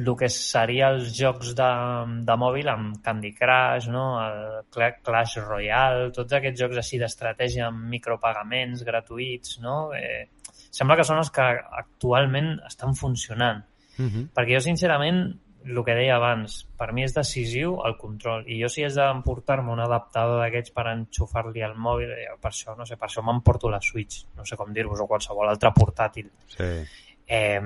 el 0.00 0.16
que 0.16 0.28
seria 0.32 0.88
els 0.94 1.10
jocs 1.16 1.52
de, 1.58 1.68
de 2.26 2.36
mòbil 2.40 2.68
amb 2.72 3.00
Candy 3.04 3.32
Crush, 3.36 3.88
no? 3.92 4.04
el 4.24 4.64
Cla- 4.72 4.94
Clash 5.04 5.38
Royale, 5.42 6.10
tots 6.16 6.32
aquests 6.38 6.60
jocs 6.60 6.80
així 6.82 6.98
d'estratègia 7.00 7.66
amb 7.68 7.84
micropagaments 7.92 8.84
gratuïts, 8.86 9.58
no? 9.64 9.92
Eh, 9.96 10.28
sembla 10.70 10.96
que 10.96 11.04
són 11.06 11.20
els 11.20 11.30
que 11.34 11.46
actualment 11.82 12.56
estan 12.66 12.94
funcionant. 12.94 13.64
Mhm. 13.98 14.30
Perquè 14.36 14.56
jo, 14.56 14.60
sincerament, 14.64 15.24
el 15.64 15.82
que 15.84 15.92
deia 15.94 16.14
abans, 16.16 16.62
per 16.78 16.92
mi 16.96 17.02
és 17.04 17.12
decisiu 17.12 17.74
el 17.84 17.98
control. 18.00 18.46
I 18.48 18.62
jo 18.62 18.68
si 18.72 18.84
haig 18.86 18.94
d'emportar-me 18.96 19.74
un 19.74 19.82
adaptador 19.84 20.40
d'aquests 20.40 20.72
per 20.72 20.86
enxufar-li 20.94 21.60
al 21.66 21.74
mòbil, 21.76 22.14
eh, 22.16 22.30
per 22.40 22.50
això, 22.54 22.76
no 22.78 22.86
sé, 22.88 22.96
per 22.96 23.08
això 23.10 23.22
m'emporto 23.26 23.68
la 23.68 23.80
Switch, 23.84 24.24
no 24.36 24.46
sé 24.48 24.56
com 24.56 24.72
dir-vos, 24.72 25.02
o 25.04 25.06
qualsevol 25.10 25.50
altre 25.52 25.72
portàtil. 25.76 26.30
Sí. 26.48 26.70
Eh, 27.26 27.60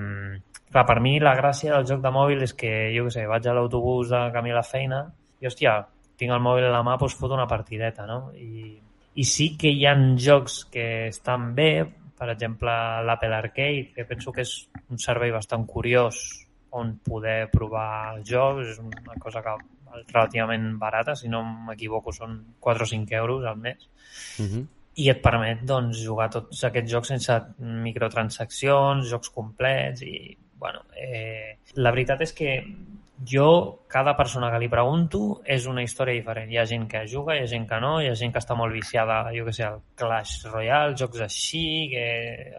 clar, 0.75 0.87
per 0.89 1.01
mi 1.01 1.19
la 1.23 1.37
gràcia 1.39 1.77
del 1.77 1.87
joc 1.89 2.03
de 2.03 2.11
mòbil 2.15 2.43
és 2.45 2.55
que, 2.59 2.71
jo 2.95 3.07
què 3.07 3.15
sé, 3.15 3.27
vaig 3.31 3.47
a 3.47 3.55
l'autobús 3.57 4.11
de 4.11 4.23
camí 4.35 4.51
a 4.53 4.59
la 4.59 4.67
feina 4.67 5.05
i, 5.41 5.47
hòstia, 5.47 5.79
tinc 6.19 6.35
el 6.35 6.43
mòbil 6.43 6.67
a 6.69 6.73
la 6.75 6.83
mà, 6.87 6.97
doncs 6.99 7.17
foto 7.19 7.37
una 7.39 7.47
partideta, 7.51 8.07
no? 8.11 8.33
I, 8.35 8.75
i 9.15 9.27
sí 9.29 9.53
que 9.59 9.71
hi 9.71 9.87
ha 9.87 9.95
jocs 10.19 10.65
que 10.75 11.09
estan 11.09 11.53
bé, 11.55 11.85
per 12.19 12.31
exemple, 12.33 12.75
l'Apple 13.07 13.35
Arcade, 13.35 13.93
que 13.95 14.07
penso 14.09 14.33
que 14.35 14.43
és 14.43 14.55
un 14.91 14.99
servei 15.03 15.33
bastant 15.35 15.67
curiós 15.67 16.21
on 16.75 16.97
poder 17.07 17.51
provar 17.53 18.21
jocs, 18.27 18.75
és 18.75 18.83
una 18.83 19.19
cosa 19.23 19.43
que 19.43 19.55
relativament 20.11 20.73
barata, 20.79 21.15
si 21.15 21.31
no 21.31 21.45
m'equivoco 21.69 22.11
són 22.15 22.41
4 22.61 22.83
o 22.83 22.91
5 22.91 23.15
euros 23.15 23.45
al 23.47 23.59
mes, 23.63 23.91
Mhm. 24.39 24.67
i 24.97 25.11
et 25.11 25.21
permet 25.23 25.63
doncs, 25.67 26.03
jugar 26.07 26.31
tots 26.31 26.65
aquests 26.65 26.91
jocs 26.91 27.09
sense 27.09 27.39
microtransaccions, 27.59 29.11
jocs 29.11 29.31
complets 29.31 30.03
i, 30.03 30.37
bueno, 30.65 30.81
eh, 30.97 31.59
la 31.77 31.91
veritat 31.93 32.23
és 32.25 32.33
que 32.33 32.53
jo, 33.21 33.85
cada 33.87 34.15
persona 34.17 34.49
que 34.51 34.59
li 34.63 34.69
pregunto 34.73 35.43
és 35.45 35.67
una 35.69 35.83
història 35.85 36.17
diferent. 36.17 36.49
Hi 36.51 36.59
ha 36.59 36.65
gent 36.71 36.87
que 36.89 37.03
juga, 37.11 37.37
hi 37.37 37.43
ha 37.45 37.51
gent 37.51 37.67
que 37.69 37.81
no, 37.85 37.93
hi 38.01 38.09
ha 38.09 38.15
gent 38.17 38.33
que 38.33 38.41
està 38.41 38.57
molt 38.57 38.73
viciada, 38.73 39.19
jo 39.37 39.45
que 39.45 39.53
sé, 39.53 39.67
al 39.69 39.83
Clash 40.01 40.49
Royale, 40.49 40.97
jocs 40.97 41.21
així, 41.27 41.65
que, 41.93 42.07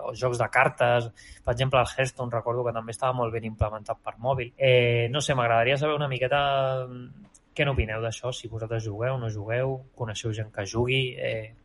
o 0.06 0.14
jocs 0.14 0.38
de 0.42 0.50
cartes. 0.54 1.10
Per 1.44 1.56
exemple, 1.56 1.82
el 1.82 1.90
Hearthstone 1.90 2.34
recordo 2.38 2.68
que 2.68 2.76
també 2.78 2.94
estava 2.94 3.18
molt 3.18 3.34
ben 3.34 3.50
implementat 3.50 4.00
per 4.06 4.16
mòbil. 4.22 4.54
Eh, 4.56 5.10
no 5.10 5.22
sé, 5.22 5.34
m'agradaria 5.34 5.82
saber 5.82 5.98
una 5.98 6.10
miqueta 6.12 6.42
mm, 6.86 7.34
què 7.58 7.66
n'opineu 7.66 8.06
d'això, 8.06 8.30
si 8.30 8.52
vosaltres 8.52 8.86
jugueu 8.86 9.18
o 9.18 9.22
no 9.26 9.34
jugueu, 9.34 9.80
coneixeu 9.98 10.34
gent 10.34 10.54
que 10.54 10.70
jugui, 10.70 11.04
eh, 11.18 11.56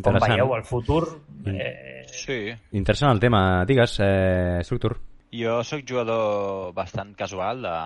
com 0.00 0.18
veieu 0.22 0.56
el 0.56 0.64
futur. 0.64 1.04
Mm. 1.44 1.54
Eh, 1.60 1.86
Sí. 2.10 2.50
Interessant 2.72 3.12
el 3.12 3.20
tema. 3.20 3.64
Digues, 3.66 4.00
eh, 4.00 4.64
Structure. 4.64 5.09
Jo 5.30 5.60
sóc 5.62 5.84
jugador 5.86 6.72
bastant 6.74 7.14
casual 7.14 7.62
de... 7.62 7.76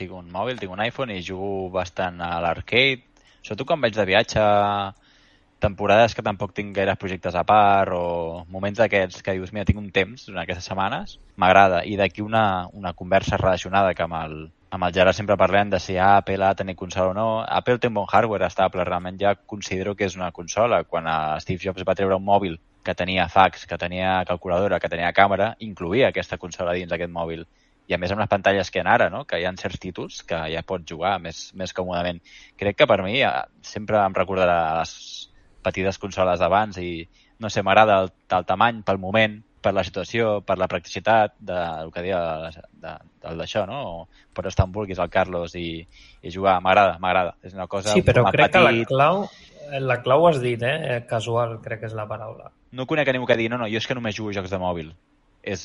Tinc 0.00 0.14
un 0.18 0.30
mòbil, 0.34 0.56
tinc 0.58 0.72
un 0.74 0.80
iPhone 0.82 1.14
i 1.14 1.22
jugo 1.22 1.68
bastant 1.70 2.16
a 2.24 2.40
l'arcade. 2.42 3.04
Sobretot 3.44 3.68
quan 3.68 3.82
vaig 3.84 3.94
de 3.94 4.06
viatge, 4.08 4.42
temporades 5.62 6.16
que 6.16 6.24
tampoc 6.26 6.56
tinc 6.56 6.74
gaire 6.74 6.96
projectes 6.98 7.36
a 7.38 7.44
part 7.46 7.94
o 7.94 8.42
moments 8.50 8.80
d'aquests 8.80 9.22
que 9.22 9.36
dius, 9.36 9.52
mira, 9.54 9.66
tinc 9.68 9.78
un 9.78 9.92
temps 9.94 10.26
durant 10.26 10.42
aquestes 10.42 10.66
setmanes, 10.66 11.20
m'agrada. 11.38 11.84
I 11.86 11.94
d'aquí 12.00 12.24
una, 12.24 12.66
una 12.72 12.94
conversa 12.98 13.38
relacionada 13.38 13.94
que 13.94 14.02
amb 14.08 14.18
el, 14.18 14.36
amb 14.74 14.88
el 14.88 14.96
Gerard 14.96 15.20
sempre 15.20 15.38
parlem 15.38 15.70
de 15.70 15.78
si 15.78 16.00
Apple 16.02 16.42
ha 16.42 16.50
de 16.50 16.64
tenir 16.64 16.74
consola 16.82 17.12
o 17.12 17.16
no. 17.20 17.28
Apple 17.46 17.78
té 17.78 17.92
un 17.92 18.00
bon 18.00 18.10
hardware 18.10 18.48
estable, 18.48 18.88
realment 18.88 19.22
ja 19.22 19.36
considero 19.36 19.94
que 19.94 20.10
és 20.10 20.18
una 20.18 20.32
consola. 20.34 20.82
Quan 20.82 21.06
Steve 21.46 21.62
Jobs 21.62 21.86
va 21.86 21.94
treure 21.94 22.18
un 22.18 22.26
mòbil 22.26 22.58
que 22.82 22.94
tenia 22.98 23.28
fax, 23.28 23.66
que 23.66 23.78
tenia 23.78 24.24
calculadora, 24.26 24.80
que 24.80 24.88
tenia 24.90 25.12
càmera, 25.12 25.52
incluïa 25.60 26.08
aquesta 26.10 26.38
consola 26.38 26.72
dins 26.74 26.90
d'aquest 26.90 27.12
mòbil. 27.12 27.44
I 27.90 27.94
a 27.94 27.98
més 27.98 28.10
amb 28.14 28.20
les 28.22 28.30
pantalles 28.30 28.70
que 28.70 28.78
hi 28.80 28.86
ara, 28.86 29.08
no? 29.10 29.24
que 29.26 29.38
hi 29.40 29.44
ha 29.44 29.52
certs 29.58 29.78
títols 29.82 30.22
que 30.26 30.38
ja 30.54 30.62
pots 30.66 30.86
jugar 30.88 31.18
més, 31.20 31.50
més 31.54 31.72
còmodament. 31.74 32.20
Crec 32.58 32.76
que 32.78 32.86
per 32.86 33.02
mi 33.02 33.20
eh, 33.22 33.30
sempre 33.62 33.98
em 34.02 34.14
recordarà 34.14 34.78
les 34.80 34.92
petites 35.62 35.98
consoles 35.98 36.38
d'abans 36.40 36.78
i 36.78 37.08
no 37.42 37.50
sé, 37.50 37.62
m'agrada 37.62 38.00
el, 38.04 38.12
el 38.30 38.44
tamany 38.46 38.82
pel 38.86 38.98
moment, 39.02 39.40
per 39.62 39.72
la 39.74 39.82
situació, 39.86 40.40
per 40.46 40.56
la 40.58 40.66
practicitat 40.70 41.34
de, 41.38 41.54
del 41.54 41.90
que 41.94 42.02
deia 42.02 42.20
de- 42.50 42.62
de- 42.82 42.96
del 43.22 43.38
d'això, 43.38 43.62
no? 43.66 44.08
Pots 44.34 44.48
estar 44.50 44.66
on 44.66 44.72
vulguis, 44.74 44.98
al 44.98 45.10
Carlos, 45.10 45.54
i, 45.58 45.82
i 46.22 46.30
jugar. 46.34 46.56
M'agrada, 46.62 46.96
m'agrada. 47.02 47.36
És 47.42 47.54
una 47.54 47.66
cosa... 47.70 47.92
sí, 47.94 48.02
però 48.02 48.24
crec 48.30 48.52
que 48.52 48.62
la 48.62 48.70
petit. 48.74 48.88
clau, 48.90 49.26
la 49.90 50.00
clau 50.02 50.26
has 50.28 50.40
dit, 50.42 50.62
eh? 50.62 51.04
Casual, 51.10 51.60
crec 51.62 51.80
que 51.84 51.90
és 51.90 51.94
la 51.98 52.06
paraula. 52.10 52.50
No 52.72 52.86
conec 52.88 53.08
a 53.08 53.14
ningú 53.14 53.28
que 53.28 53.36
digui, 53.36 53.50
no, 53.52 53.58
no, 53.60 53.68
jo 53.70 53.80
és 53.80 53.86
que 53.86 53.96
només 53.96 54.16
jugo 54.16 54.32
a 54.32 54.36
jocs 54.38 54.52
de 54.52 54.60
mòbil. 54.60 54.92
És, 55.42 55.62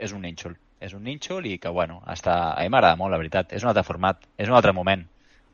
és 0.00 0.12
un 0.14 0.24
nínxol. 0.26 0.56
És 0.80 0.94
un 0.94 1.04
nínxol 1.06 1.46
i 1.46 1.56
que, 1.62 1.70
bueno, 1.74 2.00
està... 2.10 2.54
a 2.54 2.64
mi 2.64 2.72
m'agrada 2.72 2.98
molt, 2.98 3.12
la 3.14 3.20
veritat. 3.20 3.52
És 3.54 3.64
un 3.64 3.70
altre 3.72 3.86
format, 3.86 4.26
és 4.38 4.50
un 4.50 4.56
altre 4.58 4.74
moment 4.74 5.04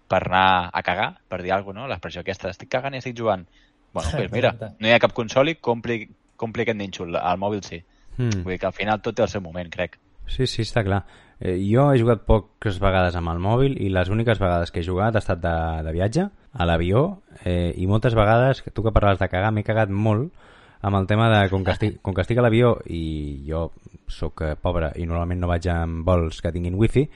per 0.09 0.21
anar 0.27 0.71
a 0.73 0.83
cagar, 0.85 1.11
per 1.29 1.43
dir 1.43 1.53
alguna 1.53 1.81
cosa, 1.81 1.87
no? 1.87 1.91
L'expressió 1.93 2.25
aquesta, 2.25 2.53
estic 2.53 2.71
cagant 2.73 2.95
i 2.95 3.01
estic 3.01 3.17
jugant. 3.19 3.45
Bueno, 3.95 4.11
doncs 4.19 4.33
mira, 4.33 4.53
no 4.59 4.89
hi 4.89 4.95
ha 4.95 5.03
cap 5.03 5.15
consoli, 5.17 5.57
compli, 5.63 6.03
compli 6.41 6.65
aquest 6.65 6.81
nínxol. 6.81 7.17
Al 7.21 7.41
mòbil 7.41 7.63
sí. 7.67 7.81
Mm. 8.17 8.43
Vull 8.43 8.55
dir 8.55 8.61
que 8.63 8.71
al 8.71 8.77
final 8.77 9.03
tot 9.03 9.17
té 9.17 9.25
el 9.25 9.33
seu 9.33 9.45
moment, 9.45 9.71
crec. 9.73 9.99
Sí, 10.31 10.49
sí, 10.49 10.65
està 10.65 10.85
clar. 10.87 11.03
Eh, 11.41 11.59
jo 11.67 11.89
he 11.91 12.01
jugat 12.01 12.25
poques 12.29 12.79
vegades 12.81 13.17
amb 13.19 13.33
el 13.33 13.43
mòbil 13.43 13.75
i 13.83 13.91
les 13.93 14.09
úniques 14.13 14.39
vegades 14.41 14.71
que 14.73 14.81
he 14.81 14.87
jugat 14.87 15.17
ha 15.17 15.23
estat 15.23 15.43
de, 15.43 15.55
de 15.85 15.93
viatge, 15.93 16.29
a 16.55 16.67
l'avió, 16.69 17.05
eh, 17.43 17.75
i 17.77 17.89
moltes 17.91 18.15
vegades, 18.17 18.63
que 18.63 18.71
tu 18.71 18.85
que 18.85 18.95
parlaves 18.95 19.21
de 19.21 19.29
cagar, 19.29 19.51
m'he 19.53 19.67
cagat 19.67 19.91
molt 19.91 20.33
amb 20.85 20.99
el 21.01 21.07
tema 21.09 21.31
de 21.33 21.49
com 21.53 21.63
que 21.67 21.73
estic, 21.73 22.01
com 22.05 22.15
que 22.15 22.25
estic 22.25 22.41
a 22.41 22.45
l'avió 22.45 22.75
i 22.93 23.45
jo 23.49 23.71
sóc 24.11 24.45
eh, 24.45 24.55
pobre 24.61 24.93
i 25.01 25.07
normalment 25.09 25.41
no 25.45 25.51
vaig 25.51 25.69
amb 25.73 26.05
vols 26.07 26.43
que 26.45 26.53
tinguin 26.53 26.77
wifi, 26.81 27.07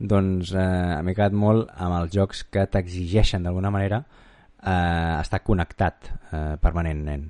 doncs 0.00 0.54
eh, 0.56 1.00
m'he 1.04 1.14
quedat 1.16 1.36
molt 1.36 1.68
amb 1.76 1.98
els 2.00 2.14
jocs 2.16 2.46
que 2.48 2.64
t'exigeixen 2.72 3.44
d'alguna 3.44 3.72
manera 3.72 4.00
eh, 4.00 5.20
estar 5.20 5.42
connectat 5.44 6.10
eh, 6.32 6.56
permanentment. 6.62 7.28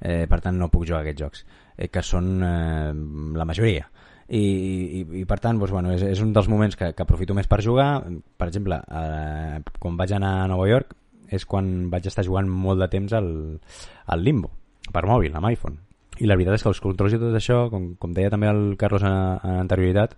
Eh, 0.00 0.24
per 0.28 0.40
tant, 0.44 0.56
no 0.56 0.70
puc 0.72 0.86
jugar 0.88 1.00
a 1.00 1.04
aquests 1.04 1.20
jocs, 1.20 1.42
eh, 1.76 1.88
que 1.92 2.04
són 2.04 2.30
eh, 2.44 2.92
la 3.36 3.48
majoria. 3.48 3.88
I, 4.30 4.40
i, 4.40 5.00
i 5.20 5.24
per 5.26 5.40
tant, 5.42 5.58
doncs, 5.58 5.72
bueno, 5.74 5.90
és, 5.96 6.04
és 6.06 6.20
un 6.22 6.30
dels 6.36 6.48
moments 6.48 6.76
que, 6.78 6.92
que 6.94 7.04
aprofito 7.04 7.34
més 7.36 7.48
per 7.50 7.60
jugar. 7.64 7.88
Per 8.38 8.48
exemple, 8.48 8.78
eh, 8.78 9.58
quan 9.80 9.98
vaig 9.98 10.14
anar 10.16 10.36
a 10.44 10.48
Nova 10.52 10.68
York 10.70 10.94
és 11.30 11.44
quan 11.46 11.90
vaig 11.90 12.08
estar 12.10 12.24
jugant 12.26 12.48
molt 12.48 12.80
de 12.82 12.88
temps 12.90 13.12
al, 13.16 13.28
al 14.10 14.24
Limbo, 14.24 14.50
per 14.92 15.04
mòbil, 15.06 15.34
amb 15.36 15.50
iPhone. 15.50 15.78
I 16.20 16.28
la 16.28 16.36
veritat 16.36 16.58
és 16.58 16.64
que 16.64 16.70
els 16.72 16.82
controls 16.84 17.16
i 17.16 17.20
tot 17.20 17.36
això, 17.36 17.62
com, 17.72 17.94
com 18.00 18.12
deia 18.16 18.32
també 18.32 18.50
el 18.50 18.76
Carlos 18.80 19.04
en, 19.08 19.16
en 19.44 19.58
anterioritat, 19.62 20.16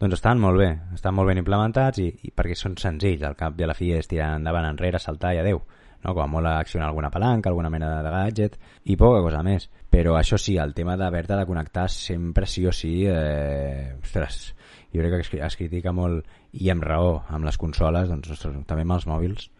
doncs 0.00 0.18
estan 0.18 0.40
molt 0.42 0.58
bé, 0.58 0.70
estan 0.96 1.14
molt 1.14 1.30
ben 1.30 1.38
implementats 1.38 2.00
i, 2.02 2.08
i 2.26 2.32
perquè 2.34 2.56
són 2.58 2.74
senzills, 2.80 3.22
al 3.22 3.38
cap 3.38 3.58
i 3.60 3.66
a 3.66 3.70
la 3.70 3.78
fi 3.78 3.92
és 3.94 4.10
tirar 4.10 4.34
endavant, 4.40 4.66
enrere, 4.66 4.98
saltar 5.02 5.34
i 5.36 5.42
adeu 5.42 5.62
no? 6.04 6.12
com 6.12 6.22
a 6.22 6.28
molt 6.28 6.50
accionar 6.50 6.88
alguna 6.88 7.10
palanca, 7.10 7.50
alguna 7.50 7.70
mena 7.70 8.02
de 8.02 8.10
gadget 8.12 8.58
i 8.84 8.96
poca 9.00 9.22
cosa 9.24 9.42
més. 9.46 9.68
Però 9.90 10.18
això 10.18 10.38
sí, 10.40 10.56
el 10.58 10.74
tema 10.74 10.98
d'haver-te 11.00 11.38
de 11.38 11.46
connectar 11.48 11.88
sempre 11.90 12.46
sí 12.50 12.66
o 12.66 12.72
sí, 12.72 13.04
eh, 13.08 13.94
ostres, 14.02 14.54
jo 14.92 15.00
crec 15.00 15.14
que 15.16 15.22
es, 15.24 15.32
es 15.48 15.58
critica 15.58 15.94
molt 15.94 16.26
i 16.52 16.70
amb 16.70 16.84
raó 16.84 17.22
amb 17.28 17.46
les 17.46 17.58
consoles, 17.58 18.10
doncs 18.10 18.34
ostres, 18.36 18.58
també 18.68 18.84
amb 18.86 18.98
els 18.98 19.08
mòbils 19.10 19.50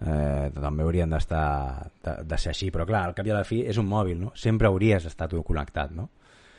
eh, 0.00 0.50
també 0.54 0.84
haurien 0.84 1.10
d'estar 1.10 1.90
de, 2.04 2.14
de 2.28 2.38
ser 2.38 2.52
així, 2.54 2.70
però 2.74 2.86
clar, 2.88 3.04
al 3.08 3.16
cap 3.16 3.26
i 3.26 3.34
a 3.34 3.38
la 3.38 3.46
fi 3.48 3.62
és 3.66 3.78
un 3.80 3.88
mòbil, 3.90 4.18
no? 4.20 4.32
Sempre 4.38 4.70
hauries 4.70 5.06
d'estar 5.06 5.28
tu 5.30 5.42
connectat, 5.46 5.94
no? 5.96 6.08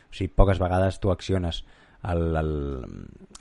O 0.09 0.15
sigui, 0.15 0.31
poques 0.35 0.59
vegades 0.59 0.99
tu 0.99 1.11
acciones 1.13 1.63
el, 2.09 2.35
el, 2.35 2.51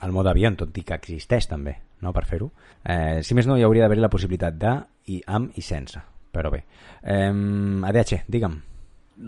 el 0.03 0.15
mode 0.15 0.31
avió, 0.31 0.51
tot 0.59 0.77
i 0.77 0.85
que 0.85 0.97
existeix 0.99 1.47
també, 1.49 1.75
no?, 2.03 2.13
per 2.15 2.25
fer-ho. 2.29 2.49
Eh, 2.83 3.19
si 3.25 3.35
més 3.37 3.47
no, 3.49 3.57
hi 3.57 3.65
hauria 3.67 3.85
d'haver 3.85 3.99
la 3.99 4.11
possibilitat 4.11 4.57
de, 4.59 4.73
i 5.15 5.21
amb 5.27 5.55
i 5.57 5.63
sense, 5.65 6.01
però 6.31 6.51
bé. 6.53 6.63
Eh, 7.03 7.31
ADH, 7.91 8.25
digue'm. 8.27 8.59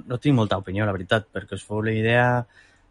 No 0.08 0.18
tinc 0.24 0.38
molta 0.38 0.60
opinió, 0.62 0.86
la 0.88 0.96
veritat, 0.96 1.32
perquè 1.34 1.58
us 1.60 1.66
feu 1.68 1.84
la 1.86 1.96
idea... 1.96 2.28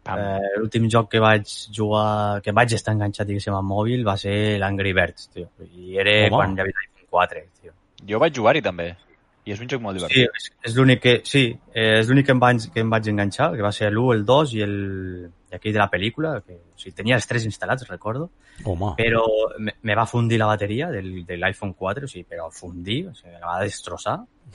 Pam. 0.01 0.17
Eh, 0.17 0.53
L'últim 0.57 0.87
joc 0.89 1.11
que 1.11 1.19
vaig 1.21 1.45
jugar, 1.77 2.41
que 2.41 2.49
vaig 2.57 2.71
estar 2.73 2.95
enganxat, 2.95 3.27
diguéssim, 3.29 3.53
al 3.53 3.67
mòbil 3.69 4.01
va 4.01 4.15
ser 4.17 4.33
l'Angry 4.57 4.95
Birds, 4.97 5.27
tio. 5.29 5.51
I 5.61 5.99
era 6.01 6.15
Home. 6.23 6.31
quan 6.33 6.55
hi 6.57 6.63
havia 6.63 6.79
4, 7.11 7.45
tio. 7.61 7.75
Jo 8.07 8.19
vaig 8.23 8.33
jugar-hi 8.35 8.63
també. 8.65 8.93
I 9.41 9.55
és 9.55 9.61
un 9.63 9.69
joc 9.69 9.81
molt 9.81 9.97
Sí, 9.97 10.03
divertit. 10.03 10.35
és, 10.37 10.49
és 10.69 10.75
l'únic 10.77 10.99
que, 11.01 11.13
sí, 11.25 11.47
eh, 11.73 11.99
és 11.99 12.09
l'únic 12.09 12.27
que, 12.27 12.33
em 12.35 12.41
vaig, 12.41 12.67
que 12.73 12.83
em 12.83 12.89
vaig 12.93 13.07
enganxar, 13.09 13.47
que 13.57 13.63
va 13.65 13.71
ser 13.73 13.89
l'1, 13.89 14.11
el 14.13 14.25
2 14.25 14.51
i 14.53 14.61
el 14.61 14.75
i 15.51 15.55
aquell 15.57 15.73
de 15.73 15.79
la 15.81 15.89
pel·lícula, 15.91 16.35
que 16.45 16.53
o 16.53 16.77
sigui, 16.79 16.93
tenia 16.95 17.17
els 17.17 17.25
tres 17.27 17.43
instal·lats, 17.49 17.83
recordo, 17.89 18.29
Home, 18.63 18.93
però 18.95 19.23
me, 19.59 19.73
me 19.81 19.95
va 19.97 20.05
fundir 20.07 20.37
la 20.39 20.45
bateria 20.47 20.87
del, 20.93 21.25
de 21.27 21.35
l'iPhone 21.41 21.73
4, 21.73 22.05
o 22.05 22.07
sigui, 22.07 22.23
però 22.29 22.45
fundir, 22.55 23.01
o 23.09 23.15
sigui, 23.17 23.33
la 23.33 23.49
va 23.49 23.57
destrossar, 23.65 24.13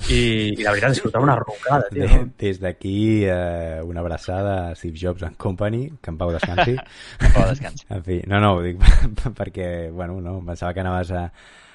i, 0.09 0.55
i 0.55 0.63
la 0.63 0.73
veritat 0.73 0.95
és 0.95 1.03
que 1.03 1.11
estava 1.11 1.27
una 1.27 1.37
rucada, 1.37 1.91
tio. 1.91 2.07
de, 2.07 2.23
des 2.47 2.63
d'aquí 2.63 2.97
eh, 3.27 3.83
una 3.85 4.01
abraçada 4.07 4.57
a 4.71 4.75
Steve 4.79 4.97
Jobs 5.03 5.27
and 5.27 5.37
Company, 5.37 5.83
que 6.01 6.15
en 6.15 6.17
pau 6.23 6.33
descansi. 6.33 6.79
Però 7.27 7.45
descans. 7.51 7.85
En 7.97 8.03
fi, 8.07 8.23
no, 8.31 8.41
no, 8.41 8.55
ho 8.57 8.65
dic 8.65 8.81
perquè, 9.43 9.91
bueno, 9.91 10.21
no, 10.23 10.39
pensava 10.47 10.73
que 10.73 10.81
anaves 10.87 11.11
a, 11.13 11.27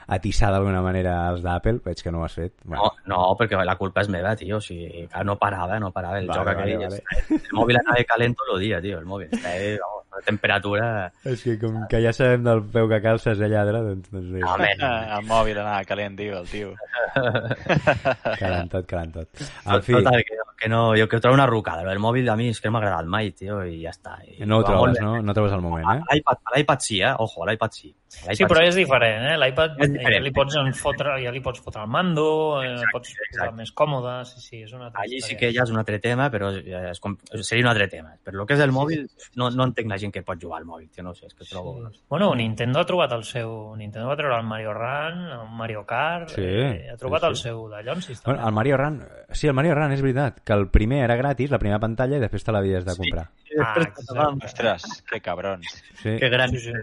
a 0.08 0.20
tissar 0.20 0.52
d'alguna 0.52 0.82
manera 0.82 1.16
els 1.32 1.42
d'Apple, 1.46 1.80
veig 1.86 2.04
que 2.04 2.12
no 2.12 2.22
ho 2.22 2.26
has 2.26 2.38
fet. 2.40 2.54
No, 2.66 2.92
no, 3.08 3.22
perquè 3.40 3.60
la 3.66 3.78
culpa 3.80 4.02
és 4.02 4.10
meva, 4.12 4.36
tio. 4.36 4.58
O 4.58 4.64
sigui, 4.64 5.08
no 5.28 5.38
parava, 5.42 5.80
no 5.80 5.92
parava. 5.92 6.20
El 6.20 6.28
Vale, 6.28 6.40
joc 6.40 6.50
vale, 6.52 6.76
aquell... 6.76 6.86
vale. 6.90 7.42
El 7.42 7.58
mòbil 7.60 7.82
anava 7.82 8.08
calent 8.10 8.38
tot 8.40 8.56
el 8.56 8.64
dia, 8.66 8.82
tio. 8.82 9.00
El 9.00 9.10
mòbil 9.10 9.30
estava, 9.32 10.01
una 10.12 10.22
temperatura... 10.26 10.88
És 11.28 11.44
que 11.46 11.58
com 11.62 11.78
que 11.92 12.02
ja 12.04 12.12
sabem 12.16 12.44
del 12.46 12.64
peu 12.74 12.90
que 12.92 13.02
calces 13.04 13.40
a 13.40 13.50
lladre, 13.52 13.82
doncs, 13.86 14.12
doncs 14.12 14.32
bé, 14.34 14.44
No, 14.44 14.54
home, 14.54 14.72
El 15.18 15.28
mòbil 15.30 15.62
anava 15.62 15.84
calent, 15.88 16.18
tio, 16.20 16.42
el 16.42 16.50
tio. 16.52 16.74
calant 18.42 18.72
tot, 18.72 18.86
calant 18.90 19.16
tot. 19.16 19.44
En 19.66 19.84
fi, 19.86 19.96
Total, 19.98 20.22
que, 20.28 20.38
que 20.62 20.70
no, 20.72 20.84
jo 20.98 21.08
que 21.12 21.22
trobo 21.24 21.38
una 21.38 21.48
rucada. 21.50 21.88
El 21.92 22.04
mòbil 22.04 22.30
a 22.30 22.38
mi 22.40 22.52
és 22.52 22.62
que 22.62 22.70
no 22.70 22.78
m'ha 22.78 22.84
agradat 22.84 23.10
mai, 23.12 23.32
tio, 23.38 23.62
i 23.64 23.82
ja 23.86 23.96
està. 23.96 24.20
I 24.28 24.46
No 24.46 24.62
ho 24.62 24.68
trobes, 24.68 25.00
no? 25.02 25.18
No 25.24 25.36
trobes 25.38 25.56
el 25.56 25.64
moment, 25.64 25.88
eh? 25.96 26.22
L'iPad, 26.58 26.80
sí, 26.84 27.02
eh? 27.02 27.16
Ojo, 27.18 27.48
l'iPad 27.48 27.80
sí. 27.80 27.94
Sí, 28.12 28.44
però 28.44 28.60
és 28.68 28.76
diferent, 28.76 29.24
eh? 29.30 29.36
L'iPad 29.40 29.78
És 29.86 29.94
ja 30.04 30.20
li 30.20 30.34
pots 30.36 30.58
en 30.60 30.74
fotre, 30.76 31.14
ja 31.24 31.32
li 31.32 31.40
pots 31.44 31.62
fotre 31.64 31.86
el 31.86 31.92
mando, 31.92 32.26
eh, 32.60 32.74
Exacte, 32.74 32.92
pots 32.92 33.14
posar 33.32 33.48
més 33.56 33.72
còmode, 33.72 34.16
sí, 34.28 34.42
sí, 34.44 34.60
és 34.66 34.74
una 34.76 34.90
altra 34.90 35.06
Allí 35.06 35.22
sí 35.24 35.38
que 35.40 35.52
ja 35.56 35.64
és 35.64 35.72
un 35.72 35.80
altre 35.80 36.02
tema, 36.04 36.28
però 36.34 36.50
és 36.52 37.00
com, 37.00 37.16
seria 37.40 37.64
un 37.64 37.72
altre 37.72 37.88
tema. 37.94 38.12
Però 38.20 38.44
el 38.44 38.50
que 38.50 38.58
és 38.60 38.66
el 38.66 38.76
mòbil, 38.76 39.06
no, 39.40 39.48
no 39.56 39.70
entenc 39.70 39.94
la 39.94 40.01
gent 40.02 40.12
que 40.14 40.24
pot 40.26 40.42
jugar 40.42 40.60
al 40.60 40.66
mòbil, 40.68 40.90
tio, 40.92 41.04
no 41.06 41.12
ho 41.14 41.16
sé, 41.16 41.28
és 41.30 41.36
que 41.38 41.46
trobo... 41.48 41.76
Sí. 41.94 42.02
Bueno, 42.10 42.32
Nintendo 42.36 42.82
ha 42.82 42.86
trobat 42.90 43.14
el 43.16 43.24
seu... 43.28 43.76
Nintendo 43.80 44.10
va 44.10 44.18
treure 44.20 44.36
el 44.42 44.48
Mario 44.50 44.74
Run, 44.76 45.22
el 45.38 45.50
Mario 45.58 45.86
Kart... 45.88 46.30
Sí, 46.34 46.42
eh, 46.44 46.90
ha 46.92 46.98
trobat 47.00 47.22
sí, 47.24 47.28
el 47.32 47.36
sí. 47.38 47.44
seu 47.48 47.64
d'allò, 47.72 47.96
sí, 48.02 48.14
Bueno, 48.26 48.48
el 48.48 48.54
Mario 48.58 48.78
Run... 48.82 49.00
Sí, 49.32 49.48
el 49.48 49.54
Mario 49.58 49.76
Run 49.78 49.94
és 49.96 50.02
veritat, 50.04 50.42
que 50.44 50.54
el 50.58 50.68
primer 50.74 51.04
era 51.06 51.16
gratis, 51.16 51.52
la 51.54 51.60
primera 51.62 51.80
pantalla, 51.80 52.18
i 52.18 52.24
després 52.26 52.44
te 52.44 52.52
l'havies 52.56 52.84
de 52.90 52.98
comprar. 53.00 53.28
I 53.52 53.58
després 53.60 53.88
Ah, 53.92 54.06
te 54.08 54.16
vam- 54.18 54.42
Ostres, 54.46 54.86
que 55.10 55.22
cabrons. 55.22 55.68
Sí, 56.02 56.18
Que 56.20 56.30
gran. 56.30 56.50
Sí, 56.50 56.60
sí. 56.60 56.74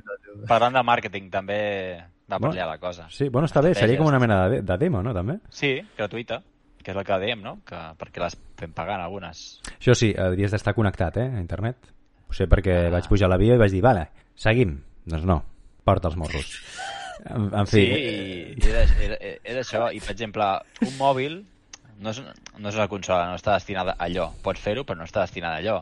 Parlant 0.49 0.77
de 0.79 0.83
màrqueting, 0.85 1.29
també 1.33 1.59
va 2.29 2.37
per 2.39 2.49
Bueno. 2.49 2.55
allà 2.55 2.66
la 2.75 2.79
cosa. 2.79 3.07
sí 3.11 3.29
bueno, 3.31 3.47
està 3.49 3.62
bé, 3.64 3.75
seria 3.75 3.97
com 3.99 4.07
una 4.07 4.19
mena 4.21 4.49
de, 4.49 4.61
de 4.62 4.77
demo, 4.79 5.03
no, 5.03 5.14
també? 5.16 5.39
Sí, 5.49 5.79
gratuïta, 5.97 6.43
que 6.85 6.93
és 6.93 6.97
el 6.97 7.05
que 7.05 7.16
dèiem, 7.21 7.41
no? 7.43 7.55
Que, 7.66 7.77
perquè 7.99 8.21
les 8.23 8.37
fem 8.61 8.73
pagant 8.77 9.01
algunes. 9.01 9.61
Això 9.79 9.95
sí, 9.97 10.12
hauries 10.16 10.53
d'estar 10.53 10.75
connectat, 10.77 11.16
eh, 11.16 11.27
a 11.37 11.41
internet. 11.41 11.77
Ho 12.29 12.37
sé 12.37 12.47
perquè 12.51 12.89
vaig 12.93 13.09
pujar 13.09 13.26
a 13.29 13.33
l'avió 13.33 13.55
i 13.57 13.61
vaig 13.61 13.72
dir, 13.72 13.83
vale, 13.85 14.09
seguim. 14.37 14.76
Doncs 15.09 15.24
no, 15.29 15.39
porta 15.85 16.11
els 16.11 16.16
morros. 16.20 16.59
En, 17.29 17.49
en 17.57 17.66
fi, 17.66 17.85
Sí, 17.89 18.68
era, 18.68 18.83
era, 19.03 19.16
era 19.43 19.61
això. 19.64 19.89
I, 19.95 20.01
per 20.05 20.12
exemple, 20.12 20.49
un 20.87 20.93
mòbil 21.01 21.39
no 21.99 22.12
és, 22.12 22.20
no 22.22 22.68
és 22.68 22.76
una 22.76 22.87
consola, 22.89 23.24
no 23.31 23.39
està 23.41 23.57
destinada 23.57 23.97
a 23.97 24.05
allò. 24.07 24.29
Pots 24.45 24.61
fer-ho, 24.62 24.85
però 24.87 25.01
no 25.01 25.09
està 25.09 25.24
destinada 25.24 25.57
a 25.57 25.62
allò. 25.64 25.79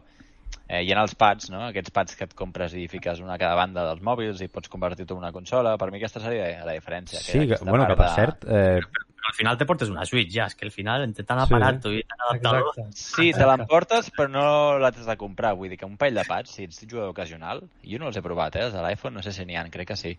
Eh, 0.69 0.81
hi 0.87 0.93
ha 0.95 1.03
els 1.03 1.15
pads, 1.19 1.51
no? 1.51 1.65
Aquests 1.67 1.91
pads 1.95 2.17
que 2.17 2.25
et 2.27 2.33
compres 2.39 2.73
i 2.79 2.87
fiques 2.89 3.21
una 3.23 3.35
a 3.35 3.39
cada 3.43 3.55
banda 3.59 3.85
dels 3.89 4.01
mòbils 4.07 4.41
i 4.43 4.49
pots 4.49 4.71
convertir-ho 4.71 5.13
en 5.19 5.25
una 5.25 5.33
consola. 5.35 5.75
Per 5.79 5.91
mi 5.91 5.99
aquesta 5.99 6.23
seria 6.23 6.65
la 6.65 6.73
diferència. 6.79 7.21
sí, 7.21 7.43
que, 7.51 7.59
bueno, 7.67 7.87
que 7.87 7.97
per 7.99 8.07
de- 8.07 8.15
cert, 8.15 8.47
eh, 8.49 8.81
al 9.29 9.35
final 9.35 9.59
te 9.59 9.67
portes 9.67 9.89
una 9.91 10.05
Switch, 10.07 10.33
ja, 10.35 10.47
és 10.47 10.55
que 10.55 10.65
al 10.67 10.71
final, 10.73 11.03
entre 11.03 11.25
tant 11.25 11.41
Sí. 11.41 11.47
aparato 11.47 11.93
i 11.93 12.03
tant 12.05 12.21
adaptador... 12.29 12.69
Exacte. 12.77 12.97
Sí, 12.97 13.33
te 13.33 13.47
l'emportes, 13.47 14.11
però 14.17 14.29
no 14.31 14.79
l'has 14.79 15.05
de 15.07 15.17
comprar. 15.17 15.55
Vull 15.57 15.69
dir 15.71 15.79
que 15.79 15.87
un 15.87 15.97
parell 15.97 16.15
de 16.21 16.25
pads, 16.29 16.51
si 16.51 16.65
ets 16.65 16.83
jugador 16.89 17.11
ocasional, 17.11 17.63
jo 17.85 17.99
no 17.99 18.09
els 18.09 18.17
he 18.17 18.23
provat, 18.23 18.57
eh? 18.57 18.65
Els 18.69 18.75
de 18.75 18.83
l'iPhone 18.83 19.15
no 19.19 19.23
sé 19.23 19.33
si 19.33 19.45
n'hi 19.45 19.57
ha, 19.57 19.65
crec 19.71 19.89
que 19.89 19.97
sí. 19.97 20.19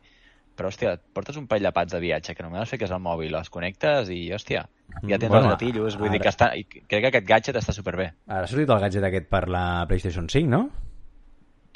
Però, 0.57 0.71
hòstia, 0.71 0.95
portes 1.13 1.37
un 1.37 1.45
parell 1.45 1.67
de 1.67 1.71
pads 1.71 1.93
de 1.93 1.99
viatge 2.01 2.33
que 2.33 2.41
només 2.43 2.61
els 2.63 2.69
fiques 2.71 2.89
al 2.91 2.99
mòbil, 2.99 3.35
els 3.37 3.49
connectes 3.53 4.09
i, 4.09 4.31
hòstia, 4.33 4.63
ja 5.05 5.19
tens 5.21 5.29
Bueno, 5.29 5.51
els 5.51 5.53
gatillos. 5.53 5.97
Vull 6.01 6.09
dir 6.09 6.17
ara- 6.17 6.23
que 6.23 6.29
està, 6.33 6.47
i 6.57 6.63
crec 6.65 6.87
que 7.03 7.07
aquest 7.11 7.27
gadget 7.27 7.55
està 7.61 7.71
superbé. 7.77 8.11
ara 8.27 8.43
ha 8.43 8.47
sortit 8.49 8.69
el 8.73 8.79
gadget 8.81 9.03
aquest 9.03 9.27
per 9.29 9.47
la 9.47 9.85
PlayStation 9.87 10.27
5, 10.27 10.49
no? 10.49 10.69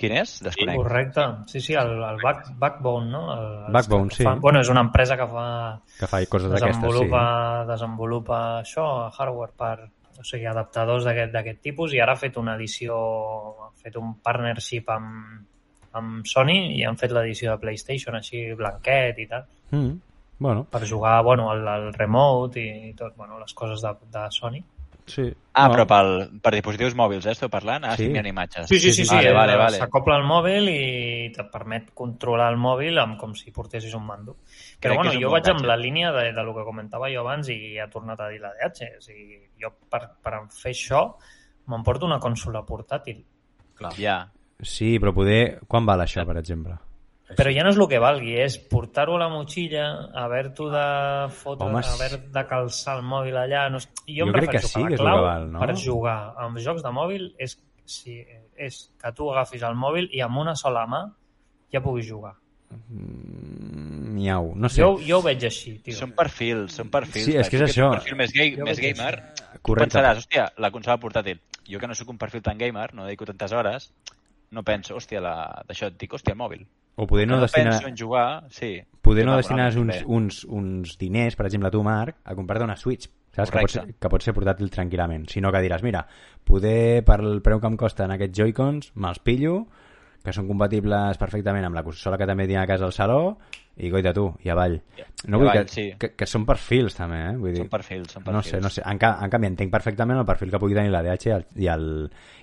Quin 0.01 0.15
és? 0.17 0.33
Desconec. 0.41 0.79
Correcte. 0.81 1.27
Sí, 1.51 1.61
sí, 1.61 1.77
el, 1.77 1.93
el 2.07 2.19
back, 2.23 2.51
Backbone, 2.59 3.11
no? 3.13 3.23
El, 3.35 3.71
Backbone, 3.75 4.09
que 4.09 4.21
sí. 4.21 4.27
Fa, 4.27 4.35
bueno, 4.41 4.63
és 4.65 4.71
una 4.73 4.83
empresa 4.87 5.17
que 5.19 5.29
fa... 5.29 5.45
Que 5.99 6.09
fa 6.09 6.23
coses 6.25 6.49
d'aquestes, 6.49 6.75
sí. 6.75 6.81
Desenvolupa, 6.81 7.23
desenvolupa 7.69 8.41
això, 8.63 8.87
hardware 9.13 9.57
per 9.57 9.75
o 10.21 10.25
sigui, 10.27 10.45
adaptadors 10.49 11.05
d'aquest 11.07 11.31
d'aquest 11.33 11.63
tipus 11.65 11.95
i 11.95 12.01
ara 12.03 12.13
ha 12.13 12.19
fet 12.19 12.35
una 12.37 12.53
edició, 12.59 12.97
ha 13.65 13.71
fet 13.81 13.95
un 13.97 14.11
partnership 14.21 14.89
amb, 14.93 15.39
amb 15.97 16.27
Sony 16.29 16.75
i 16.75 16.83
han 16.85 16.99
fet 16.99 17.13
l'edició 17.15 17.55
de 17.55 17.61
PlayStation 17.63 18.17
així 18.19 18.43
blanquet 18.57 19.21
i 19.23 19.27
tal, 19.31 19.47
Mm, 19.71 20.01
bueno, 20.39 20.65
per 20.69 20.87
jugar 20.87 21.23
bueno, 21.23 21.49
al, 21.49 21.67
al 21.67 21.93
remote 21.93 22.59
i 22.59 22.93
tot, 22.93 23.15
bueno, 23.15 23.39
les 23.39 23.53
coses 23.53 23.81
de, 23.81 23.93
de 24.11 24.27
Sony. 24.29 24.61
Sí. 25.11 25.25
Ah, 25.53 25.67
No. 25.67 25.73
però 25.75 25.85
pel, 25.87 26.39
per 26.41 26.53
dispositius 26.55 26.93
mòbils, 26.95 27.25
eh? 27.27 27.33
Esteu 27.35 27.49
parlant? 27.51 27.83
Ah, 27.85 27.95
Sí. 27.97 28.05
sí, 28.07 28.13
sí 28.15 28.29
imatges. 28.31 28.67
Sí, 28.69 28.79
sí, 28.79 28.91
sí, 28.93 29.05
sí, 29.05 29.15
Vale, 29.15 29.29
eh, 29.29 29.33
vale, 29.33 29.55
vale. 29.59 29.77
s'acopla 29.77 30.15
al 30.15 30.23
mòbil 30.23 30.69
i 30.71 31.31
te 31.35 31.43
permet 31.51 31.91
controlar 31.93 32.49
el 32.53 32.57
mòbil 32.57 32.97
amb 33.03 33.17
com 33.19 33.33
si 33.35 33.51
portessis 33.51 33.93
un 33.93 34.05
mando. 34.05 34.37
Però 34.79 34.95
Crec 34.95 35.01
bueno, 35.01 35.13
jo 35.19 35.29
vaig 35.29 35.49
amb 35.51 35.65
la 35.67 35.75
línia 35.77 36.11
de, 36.15 36.31
de 36.33 36.43
lo 36.43 36.55
que 36.55 36.63
comentava 36.63 37.09
jo 37.11 37.19
abans 37.25 37.49
i 37.49 37.77
ha 37.79 37.89
tornat 37.91 38.19
a 38.21 38.29
dir 38.29 38.39
la 38.41 38.53
DH. 38.55 38.97
O 38.97 39.01
sigui, 39.01 39.41
jo 39.61 39.73
per, 39.89 40.07
per 40.23 40.39
fer 40.49 40.71
això 40.71 41.03
m'emporto 41.67 42.05
una 42.05 42.19
consola 42.19 42.63
portàtil. 42.65 43.23
Ja. 43.97 44.29
Sí, 44.61 44.99
però 44.99 45.11
poder... 45.13 45.59
Quan 45.67 45.85
val 45.85 46.01
això, 46.01 46.23
per 46.25 46.37
exemple? 46.37 46.75
Però 47.37 47.51
ja 47.53 47.63
no 47.63 47.69
és 47.71 47.77
el 47.79 47.87
que 47.87 47.99
valgui, 48.01 48.33
és 48.43 48.57
portar-ho 48.71 49.15
a 49.15 49.19
la 49.21 49.29
motxilla, 49.31 49.85
haver-t'ho 50.23 50.69
de 50.73 50.85
fotre, 51.37 51.67
Home, 51.67 51.81
haver 51.95 52.19
de 52.33 52.43
calçar 52.49 52.97
el 52.99 53.03
mòbil 53.07 53.37
allà... 53.37 53.65
No, 53.71 53.77
és- 53.81 53.89
jo, 54.07 54.25
Jo 54.25 54.27
em 54.27 54.33
crec 54.37 54.51
que 54.57 54.61
sí 54.65 54.83
que 54.83 54.93
és 54.95 54.99
el 54.99 55.05
que 55.07 55.25
val, 55.25 55.47
no? 55.51 55.59
per 55.63 55.75
jugar 55.79 56.17
amb 56.43 56.59
jocs 56.59 56.83
de 56.83 56.91
mòbil 56.95 57.27
és, 57.39 57.57
si, 57.85 58.19
és 58.57 58.81
que 59.01 59.11
tu 59.17 59.29
agafis 59.31 59.63
el 59.63 59.75
mòbil 59.79 60.09
i 60.11 60.21
amb 60.25 60.37
una 60.43 60.55
sola 60.55 60.85
mà 60.87 61.05
ja 61.71 61.81
puguis 61.81 62.07
jugar. 62.09 62.35
Mm, 62.71 64.15
miau, 64.15 64.51
no 64.55 64.69
sé. 64.69 64.81
Jo, 64.81 64.95
jo 65.03 65.19
ho 65.19 65.23
veig 65.25 65.43
així, 65.47 65.77
tio. 65.83 65.95
Són 65.97 66.13
perfils, 66.17 66.75
són 66.79 66.89
perfils. 66.93 67.25
Sí, 67.27 67.37
és 67.39 67.49
que 67.51 67.59
és 67.59 67.65
això. 67.69 67.89
Un 67.91 67.97
perfil 67.99 68.17
més, 68.19 68.33
gay, 68.35 68.53
Jo 68.57 68.67
més 68.67 68.79
gamer, 68.81 69.13
tu 69.35 69.59
Correcte. 69.71 69.87
pensaràs, 69.89 70.21
hòstia, 70.23 70.45
la 70.63 70.71
consola 70.71 70.97
portàtil. 71.01 71.39
Jo 71.67 71.79
que 71.79 71.87
no 71.87 71.95
sóc 71.95 72.09
un 72.11 72.17
perfil 72.21 72.41
tan 72.43 72.57
gamer, 72.59 72.93
no 72.97 73.05
dedico 73.05 73.25
tantes 73.29 73.51
hores, 73.55 73.91
no 74.51 74.63
penso, 74.67 74.95
hòstia, 74.99 75.21
la... 75.23 75.35
d'això 75.67 75.87
et 75.91 75.97
dic, 75.99 76.13
hòstia, 76.17 76.33
el 76.35 76.39
mòbil. 76.39 76.65
O 76.95 77.07
poder 77.07 77.27
no 77.27 77.37
no 77.37 77.41
destinar... 77.45 77.79
en 77.87 77.97
jugar, 77.97 78.43
sí. 78.49 78.81
Poder 79.01 79.25
no 79.25 79.37
destines 79.37 79.75
uns, 79.75 80.03
uns, 80.05 80.43
uns 80.45 80.97
diners, 80.99 81.35
per 81.35 81.47
exemple, 81.47 81.71
tu, 81.73 81.81
Marc, 81.83 82.19
a 82.23 82.35
comprar-te 82.37 82.67
una 82.67 82.75
Switch, 82.77 83.09
saps? 83.33 83.49
Que 83.49 83.63
pot, 83.63 83.73
ser, 83.73 83.85
que 83.97 84.11
pot 84.11 84.25
ser 84.25 84.33
portàtil 84.37 84.69
tranquil·lament. 84.73 85.25
Sinó 85.31 85.49
que 85.51 85.63
diràs, 85.63 85.81
mira, 85.81 86.03
poder, 86.45 87.01
per 87.07 87.21
el 87.23 87.41
preu 87.41 87.63
que 87.63 87.71
em 87.71 87.79
costen 87.79 88.13
aquests 88.13 88.37
Joy-Cons, 88.37 88.91
me'ls 89.01 89.23
pillo, 89.25 89.55
que 90.23 90.33
són 90.33 90.47
compatibles 90.47 91.17
perfectament 91.17 91.65
amb 91.65 91.75
la 91.75 91.83
consola 91.83 92.17
que 92.17 92.27
també 92.29 92.45
tinc 92.47 92.59
a 92.61 92.67
casa 92.69 92.85
al 92.85 92.93
saló, 92.93 93.37
i 93.81 93.89
goita 93.89 94.11
tu, 94.13 94.25
i 94.43 94.49
avall. 94.51 94.75
No 95.31 95.39
vull 95.39 95.47
avall, 95.49 95.63
que, 95.65 95.71
sí. 95.73 95.85
que, 95.97 96.11
que 96.19 96.27
són 96.27 96.43
perfils, 96.45 96.93
també, 96.97 97.21
eh? 97.29 97.35
Vull 97.39 97.53
dir, 97.55 97.61
Són 97.63 97.69
perfils, 97.71 98.11
són 98.13 98.25
no 98.27 98.33
perfils. 98.33 98.51
sé, 98.51 98.59
no 98.61 98.69
sé. 98.69 98.83
En, 98.85 98.99
ca, 99.01 99.13
en 99.23 99.31
canvi, 99.31 99.47
entenc 99.47 99.71
perfectament 99.73 100.19
el 100.19 100.25
perfil 100.27 100.51
que 100.51 100.59
pugui 100.61 100.75
tenir 100.77 100.91
la 100.93 101.01
DH 101.05 101.25
i 101.31 101.33
el, 101.37 101.45
i 101.55 101.71
el, 101.71 101.87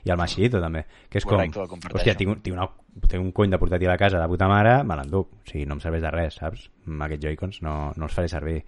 i 0.08 0.10
el 0.10 0.18
Machito, 0.18 0.58
també. 0.64 0.86
Que 1.08 1.20
és 1.20 1.28
Correcte, 1.28 1.68
com, 1.68 1.78
hòstia, 1.92 2.16
tinc, 2.18 2.32
un- 2.32 2.40
tinc, 2.42 2.56
una, 2.56 2.66
tinc 3.06 3.20
un 3.22 3.30
cony 3.36 3.52
de 3.54 3.60
portàtil 3.60 3.92
a 3.92 3.98
casa 4.00 4.18
de 4.24 4.26
puta 4.32 4.48
mare, 4.50 4.78
me 4.88 4.96
l'enduc. 4.98 5.30
O 5.44 5.46
sigui, 5.52 5.66
no 5.68 5.76
em 5.78 5.84
serveix 5.84 6.02
de 6.02 6.10
res, 6.16 6.40
saps? 6.40 6.70
Amb 6.88 7.06
aquests 7.06 7.28
Joy-Cons 7.28 7.62
no, 7.62 7.78
no 7.94 8.08
els 8.08 8.14
faré 8.18 8.32
servir. 8.32 8.62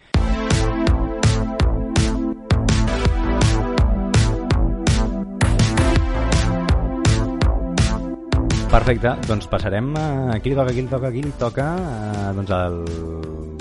Perfecte, 8.70 9.10
doncs 9.26 9.48
passarem 9.50 9.88
a... 9.98 10.36
Qui 10.38 10.52
li 10.52 10.54
toca, 10.54 10.70
qui 10.70 10.84
li 10.84 10.90
toca, 10.90 11.08
qui 11.10 11.24
li 11.24 11.32
toca? 11.34 11.64
Uh, 11.74 12.28
doncs, 12.36 12.52
el, 12.54 12.76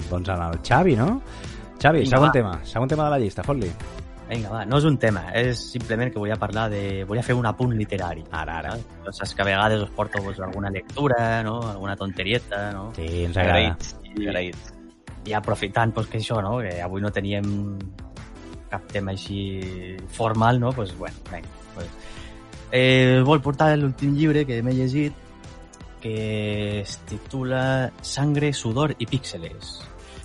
doncs 0.06 0.28
al 0.30 0.60
Xavi, 0.62 0.94
no? 1.00 1.08
Xavi, 1.82 2.04
Vinga, 2.04 2.12
segon 2.12 2.28
va. 2.28 2.34
tema, 2.36 2.52
segon 2.70 2.92
tema 2.92 3.08
de 3.08 3.16
la 3.16 3.18
llista, 3.24 3.42
fot-li. 3.48 3.72
Vinga, 4.28 4.52
va, 4.54 4.60
no 4.70 4.78
és 4.78 4.86
un 4.86 5.00
tema, 5.02 5.24
és 5.34 5.64
simplement 5.72 6.14
que 6.14 6.22
volia 6.22 6.38
parlar 6.38 6.68
de... 6.70 6.84
Volia 7.10 7.24
fer 7.26 7.34
un 7.34 7.50
apunt 7.50 7.74
literari. 7.74 8.22
Ara, 8.30 8.60
ara. 8.62 8.76
Ja 9.08 9.16
saps 9.18 9.34
que 9.34 9.42
a 9.42 9.48
vegades 9.50 9.82
us 9.88 9.90
porto 9.98 10.22
pues, 10.22 10.38
alguna 10.46 10.70
lectura, 10.70 11.42
no? 11.42 11.58
alguna 11.72 11.98
tonterieta, 11.98 12.68
no? 12.78 12.92
Sí, 13.00 13.10
ens 13.26 13.42
agrada. 13.42 13.74
Agraïts, 13.74 13.98
agraïts. 14.28 14.72
I 15.26 15.34
aprofitant 15.42 15.98
pues, 15.98 16.14
que 16.14 16.22
això, 16.22 16.38
no? 16.46 16.60
que 16.62 16.78
avui 16.86 17.02
no 17.02 17.10
teníem 17.10 17.50
cap 18.70 18.86
tema 18.94 19.18
així 19.18 19.98
formal, 20.14 20.62
no? 20.62 20.70
pues, 20.78 20.94
bueno, 21.02 21.18
vinga, 21.34 21.50
pues, 21.74 21.90
eh, 22.72 23.22
vol 23.26 23.42
portar 23.42 23.72
l'últim 23.78 24.16
llibre 24.18 24.46
que 24.46 24.62
m'he 24.64 24.76
llegit 24.78 25.26
que 26.00 26.82
es 26.82 26.98
titula 27.10 27.92
Sangre, 28.02 28.54
sudor 28.54 28.96
i 28.98 29.06
píxeles. 29.06 29.80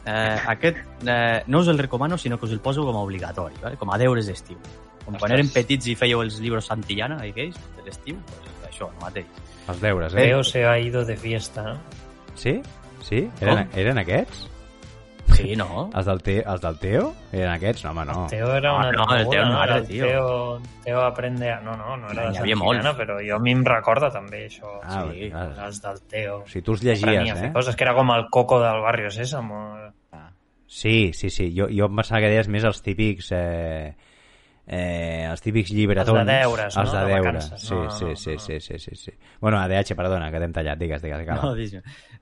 Eh, 0.07 0.39
aquest 0.53 0.79
eh, 1.09 1.43
no 1.47 1.61
us 1.61 1.69
el 1.69 1.79
recomano, 1.79 2.19
sinó 2.19 2.39
que 2.39 2.47
us 2.47 2.53
el 2.53 2.61
poso 2.61 2.85
com 2.85 2.97
a 2.97 3.03
obligatori, 3.03 3.57
¿vale? 3.63 3.77
com 3.77 3.91
a 3.91 3.99
deures 3.99 4.29
d'estiu. 4.31 4.61
Com 5.05 5.19
quan 5.21 5.35
érem 5.37 5.51
petits 5.53 5.91
i 5.91 5.97
fèieu 5.99 6.23
els 6.25 6.39
llibres 6.41 6.71
Santillana, 6.71 7.19
aquells, 7.27 7.59
de 7.77 7.85
l'estiu, 7.85 8.17
pues, 8.31 8.55
això, 8.71 8.89
el 8.89 9.03
mateix. 9.03 9.45
Els 9.69 9.81
deures, 9.83 10.15
eh? 10.15 10.29
Teo 10.31 10.45
se 10.45 10.65
ha 10.65 10.79
ido 10.79 11.05
de 11.05 11.17
fiesta, 11.17 11.65
no? 11.73 11.79
Sí? 12.41 12.61
Sí? 13.05 13.27
Eren, 13.41 13.69
eren 13.77 14.01
aquests? 14.01 14.49
Sí, 15.33 15.57
no? 15.57 15.89
Els 15.97 16.07
del, 16.07 16.21
te, 16.23 16.35
els 16.43 16.61
del 16.61 16.79
Teo? 16.79 17.07
Eren 17.33 17.51
aquests? 17.55 17.85
No, 17.85 17.91
home, 17.93 18.05
no. 18.11 18.27
Teo 18.31 18.51
era 18.55 18.73
No, 18.73 18.79
una 18.79 18.91
no, 18.93 19.07
el 19.17 19.29
Teo 19.29 19.45
no 19.47 19.63
era, 19.65 19.77
el 19.79 19.87
tio. 19.89 20.07
Teo, 20.07 20.61
Teo 20.85 21.01
aprende 21.03 21.51
a... 21.51 21.61
No, 21.61 21.77
no, 21.77 21.97
no 21.97 22.11
era 22.13 22.31
de 22.31 22.39
havia 22.39 22.57
Santillana, 22.57 22.93
molts. 22.93 22.99
però 23.01 23.19
jo 23.25 23.37
a 23.37 23.43
mi 23.43 23.53
em 23.57 23.65
recorda 23.65 24.11
també 24.13 24.45
això. 24.47 24.77
Ah, 24.83 25.05
sí, 25.11 25.31
clar. 25.31 25.47
els 25.67 25.83
del 25.83 26.01
Teo. 26.13 26.37
O 26.45 26.49
sigui, 26.49 26.63
tu 26.67 26.73
els 26.77 26.85
Aprenia 26.85 27.21
llegies, 27.21 27.37
a 27.37 27.41
fer 27.41 27.49
eh? 27.51 27.53
coses, 27.57 27.77
que 27.77 27.85
era 27.89 27.95
com 27.95 28.11
el 28.15 28.27
coco 28.31 28.61
del 28.63 28.81
barrio 28.85 29.11
Sésamo. 29.11 29.63
Ah. 30.13 30.29
Sí, 30.67 31.13
sí, 31.15 31.31
sí. 31.31 31.51
Jo, 31.57 31.69
jo 31.73 31.87
em 31.89 31.97
pensava 32.03 32.21
que 32.25 32.33
deies 32.35 32.49
més 32.49 32.65
els 32.65 32.83
típics... 32.85 33.33
Eh, 33.33 33.95
eh, 34.67 35.27
els 35.31 35.43
típics 35.43 35.71
llibretons... 35.71 36.09
Els 36.19 36.27
de 36.27 36.33
deures, 36.41 36.77
els 36.77 36.93
no? 36.93 36.99
de 36.99 37.05
De 37.05 37.13
deures, 37.13 37.35
vacances. 37.51 37.61
sí, 37.69 37.75
No, 37.75 37.91
sí, 37.91 38.05
no, 38.05 38.17
sí, 38.17 38.33
no. 38.33 38.39
sí, 38.39 38.61
sí, 38.61 38.79
sí, 38.79 38.97
sí. 38.97 39.13
Bueno, 39.41 39.59
ADH, 39.61 39.95
perdona, 39.95 40.31
que 40.33 40.41
t'hem 40.41 40.53
tallat, 40.53 40.79
digues, 40.79 41.03
digues, 41.03 41.21
acaba. 41.21 41.43
No, 41.43 41.55
dis- 41.55 41.75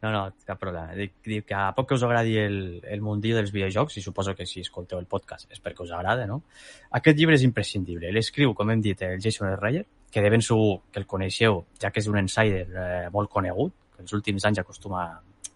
no, 0.03 0.11
no, 0.11 0.23
cap 0.45 0.59
problema. 0.59 0.93
Dic, 0.99 1.15
dic 1.25 1.47
que 1.47 1.55
a 1.55 1.73
poc 1.77 1.89
que 1.89 1.95
us 1.95 2.03
agradi 2.03 2.37
el, 2.39 2.81
el 2.83 3.01
mundillo 3.01 3.37
dels 3.37 3.53
videojocs, 3.53 3.97
i 3.97 4.03
suposo 4.03 4.35
que 4.35 4.47
si 4.47 4.61
escolteu 4.61 4.99
el 4.99 5.07
podcast 5.07 5.51
és 5.53 5.61
perquè 5.63 5.85
us 5.87 5.93
agrada, 5.95 6.27
no? 6.27 6.43
Aquest 6.91 7.17
llibre 7.19 7.37
és 7.39 7.43
imprescindible. 7.47 8.11
L'escriu, 8.13 8.55
com 8.55 8.71
hem 8.71 8.81
dit, 8.83 9.01
el 9.03 9.21
Jason 9.23 9.55
Schreier, 9.55 9.85
que 10.11 10.21
de 10.21 10.29
ben 10.31 10.43
segur 10.43 10.81
que 10.93 10.99
el 11.01 11.07
coneixeu, 11.07 11.65
ja 11.81 11.91
que 11.91 12.01
és 12.03 12.09
un 12.09 12.19
insider 12.19 12.67
eh, 12.69 13.09
molt 13.13 13.31
conegut, 13.31 13.73
que 13.95 14.03
els 14.03 14.13
últims 14.13 14.45
anys 14.45 14.59
acostuma 14.61 15.07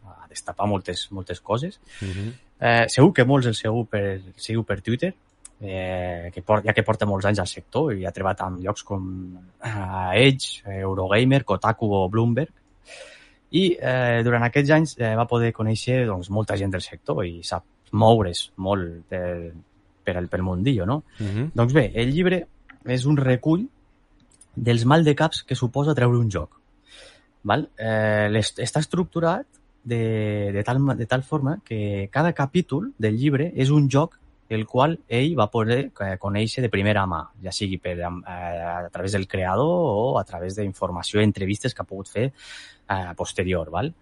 a 0.07 0.27
destapar 0.31 0.67
moltes, 0.71 1.09
moltes 1.11 1.41
coses. 1.41 1.81
Uh 2.01 2.07
-huh. 2.09 2.33
Eh, 2.61 2.85
segur 2.89 3.13
que 3.13 3.25
molts 3.25 3.47
el 3.47 3.55
seguiu 3.55 3.85
per, 3.85 4.21
seguiu 4.37 4.63
per 4.65 4.81
Twitter, 4.81 5.13
eh, 5.61 6.31
que 6.35 6.43
port, 6.43 6.65
ja 6.67 6.73
que 6.77 6.85
porta 6.85 7.07
molts 7.07 7.27
anys 7.27 7.41
al 7.41 7.49
sector 7.51 7.95
i 7.95 8.05
ha 8.07 8.13
treballat 8.13 8.43
amb 8.47 8.61
llocs 8.65 8.83
com 8.85 9.07
eh, 9.65 10.27
Edge, 10.27 10.63
eh, 10.67 10.81
Eurogamer, 10.83 11.45
Kotaku 11.45 11.89
o 11.93 12.09
Bloomberg. 12.09 12.53
I 13.57 13.65
eh, 13.79 14.23
durant 14.27 14.43
aquests 14.43 14.71
anys 14.75 14.97
eh, 14.99 15.15
va 15.17 15.29
poder 15.31 15.53
conèixer 15.55 16.05
doncs, 16.07 16.31
molta 16.31 16.57
gent 16.57 16.75
del 16.75 16.83
sector 16.85 17.25
i 17.25 17.41
sap 17.47 17.65
moure's 17.93 18.51
molt 18.57 19.07
per, 19.09 19.53
per 20.05 20.17
el, 20.19 20.29
pel 20.29 20.43
mundillo, 20.43 20.85
no? 20.87 21.03
Uh 21.21 21.27
-huh. 21.27 21.51
Doncs 21.55 21.73
bé, 21.73 21.93
el 21.95 22.13
llibre 22.13 22.47
és 22.85 23.07
un 23.07 23.17
recull 23.17 23.67
dels 24.55 24.85
mal 24.85 25.05
de 25.05 25.15
caps 25.15 25.43
que 25.45 25.55
suposa 25.55 25.95
treure 25.95 26.19
un 26.19 26.31
joc. 26.31 26.61
Val? 27.45 27.69
Eh, 27.79 28.29
l'est- 28.31 28.59
està 28.59 28.81
estructurat 28.81 29.47
de, 29.85 30.51
de, 30.53 30.63
tal, 30.65 30.97
de 30.97 31.07
tal 31.07 31.23
forma 31.23 31.61
que 31.65 32.09
cada 32.11 32.33
capítol 32.33 32.93
del 32.99 33.17
llibre 33.17 33.53
és 33.55 33.71
un 33.71 33.89
joc 33.89 34.19
el 34.55 34.67
qual 34.67 34.99
ell 35.09 35.35
va 35.39 35.49
poder 35.51 35.79
eh, 36.01 36.17
conèixer 36.21 36.63
de 36.63 36.71
primera 36.71 37.07
mà, 37.07 37.23
ja 37.43 37.53
sigui 37.53 37.79
per, 37.83 37.97
eh, 37.99 38.07
a 38.07 38.89
través 38.93 39.13
del 39.13 39.27
creador 39.27 39.67
o 39.67 40.19
a 40.19 40.25
través 40.25 40.57
d'informació 40.57 41.21
i 41.21 41.25
entrevistes 41.25 41.75
que 41.75 41.83
ha 41.83 41.89
pogut 41.89 42.09
fer 42.09 42.27
eh, 42.31 43.13
posterior. 43.17 43.71
Val? 43.71 43.93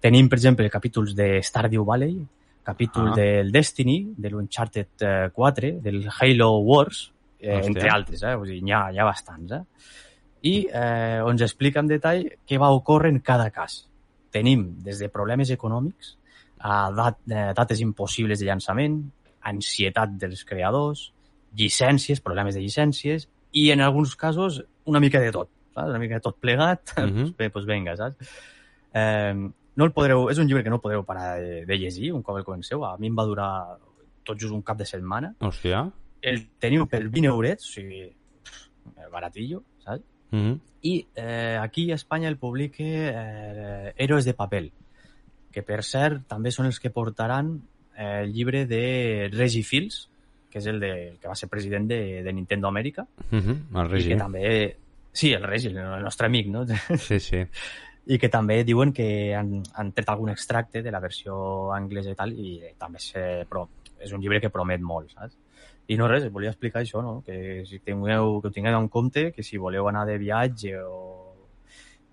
Tenim, 0.00 0.28
per 0.28 0.38
exemple, 0.38 0.68
capítols 0.70 1.14
de 1.14 1.42
Stardew 1.42 1.84
Valley, 1.84 2.18
capítol 2.62 3.08
Ah. 3.10 3.14
del 3.16 3.50
Destiny, 3.52 4.14
de 4.16 4.30
l'Uncharted 4.30 4.88
eh, 5.00 5.30
4, 5.32 5.80
del 5.80 6.08
Halo 6.08 6.58
Wars, 6.58 7.12
eh, 7.38 7.56
Hòstia. 7.56 7.66
entre 7.66 7.90
altres, 7.90 8.22
eh? 8.22 8.34
Vull 8.36 8.48
dir, 8.48 8.62
n'hi 8.62 8.72
ha, 8.72 8.90
n'hi 8.90 8.98
ha 9.00 9.04
bastants. 9.04 9.52
Eh? 9.52 9.62
I 10.42 10.54
eh, 10.72 11.20
on 11.24 11.40
explica 11.40 11.80
en 11.80 11.88
detall 11.88 12.24
què 12.48 12.58
va 12.58 12.70
ocórrer 12.72 13.10
en 13.12 13.20
cada 13.20 13.50
cas. 13.50 13.86
Tenim 14.30 14.76
des 14.82 14.98
de 14.98 15.08
problemes 15.08 15.50
econòmics 15.50 16.16
a 16.60 16.90
dat, 16.92 17.18
eh, 17.28 17.52
dates 17.56 17.80
impossibles 17.80 18.38
de 18.38 18.46
llançament, 18.46 19.02
ansietat 19.42 20.10
dels 20.20 20.44
creadors, 20.44 21.12
llicències, 21.56 22.20
problemes 22.20 22.54
de 22.54 22.60
llicències, 22.62 23.28
i 23.52 23.70
en 23.70 23.80
alguns 23.80 24.14
casos 24.16 24.64
una 24.84 25.00
mica 25.00 25.20
de 25.20 25.32
tot, 25.32 25.48
saps? 25.74 25.88
una 25.90 25.98
mica 25.98 26.14
de 26.14 26.20
tot 26.20 26.36
plegat, 26.40 26.92
Mhm. 26.98 27.32
pues 27.32 27.36
bé, 27.36 27.50
pues 27.50 27.66
vinga, 27.66 27.96
saps? 27.96 28.16
Eh, 28.94 29.34
no 29.76 29.84
el 29.84 29.92
podreu, 29.92 30.28
és 30.30 30.38
un 30.38 30.46
llibre 30.46 30.62
que 30.64 30.70
no 30.70 30.80
podreu 30.80 31.04
parar 31.04 31.38
de, 31.40 31.64
de 31.64 31.78
llegir 31.78 32.12
un 32.12 32.22
cop 32.22 32.36
el 32.36 32.44
comenceu. 32.44 32.84
A 32.84 32.96
mi 32.98 33.06
em 33.06 33.16
va 33.16 33.24
durar 33.24 33.78
tot 34.24 34.38
just 34.38 34.52
un 34.52 34.62
cap 34.62 34.76
de 34.76 34.84
setmana. 34.84 35.34
Hòstia. 35.40 35.90
El 36.20 36.42
teniu 36.60 36.86
per 36.86 37.00
20 37.08 37.26
eurets, 37.30 37.64
o 37.64 37.72
sigui, 37.72 38.02
baratillo, 39.10 39.62
saps? 39.84 40.04
Uh 40.32 40.38
-huh. 40.38 40.58
I 40.82 41.06
eh, 41.14 41.58
aquí 41.60 41.90
a 41.90 41.94
Espanya 41.94 42.28
el 42.28 42.36
publica 42.36 42.82
eh, 42.84 43.94
Héroes 43.96 44.24
de 44.24 44.34
Papel, 44.34 44.72
que 45.50 45.62
per 45.62 45.82
cert 45.82 46.26
també 46.26 46.50
són 46.50 46.66
els 46.66 46.78
que 46.78 46.90
portaran 46.90 47.62
eh, 47.96 48.22
el 48.24 48.32
llibre 48.32 48.66
de 48.66 49.28
Reggie 49.32 49.62
Fields, 49.64 50.08
que 50.50 50.58
és 50.58 50.66
el, 50.66 50.80
de, 50.80 50.90
el 51.10 51.18
que 51.18 51.28
va 51.28 51.34
ser 51.38 51.48
president 51.48 51.86
de, 51.88 52.22
de 52.24 52.32
Nintendo 52.32 52.68
Amèrica, 52.68 53.06
Uh 53.30 53.38
-huh. 53.38 53.58
El 53.80 53.86
i 53.86 53.92
Regi. 53.92 54.08
que 54.08 54.16
també... 54.16 54.76
Sí, 55.12 55.32
el 55.32 55.42
Reggie, 55.42 55.70
el 55.70 56.02
nostre 56.02 56.26
amic, 56.26 56.46
no? 56.48 56.64
Sí, 56.98 57.18
sí. 57.20 57.44
i 58.06 58.18
que 58.18 58.28
també 58.28 58.64
diuen 58.64 58.92
que 58.92 59.34
han, 59.34 59.62
han 59.74 59.92
tret 59.92 60.08
algun 60.08 60.30
extracte 60.30 60.82
de 60.82 60.90
la 60.90 61.00
versió 61.00 61.72
anglesa 61.72 62.10
i 62.10 62.14
tal, 62.14 62.32
i 62.32 62.60
també 62.78 62.98
és, 62.98 63.12
però 63.48 63.68
és 64.00 64.12
un 64.12 64.20
llibre 64.20 64.40
que 64.40 64.50
promet 64.50 64.80
molt, 64.80 65.10
saps? 65.12 65.36
I 65.88 65.96
no 65.96 66.08
res, 66.08 66.30
volia 66.32 66.50
explicar 66.50 66.80
això, 66.82 67.02
no? 67.02 67.22
Que 67.26 67.64
si 67.66 67.78
tingueu, 67.80 68.40
que 68.40 68.48
ho 68.48 68.50
tingueu 68.50 68.78
en 68.78 68.88
compte, 68.88 69.32
que 69.32 69.42
si 69.42 69.58
voleu 69.58 69.88
anar 69.88 70.06
de 70.06 70.18
viatge 70.18 70.76
o 70.82 71.36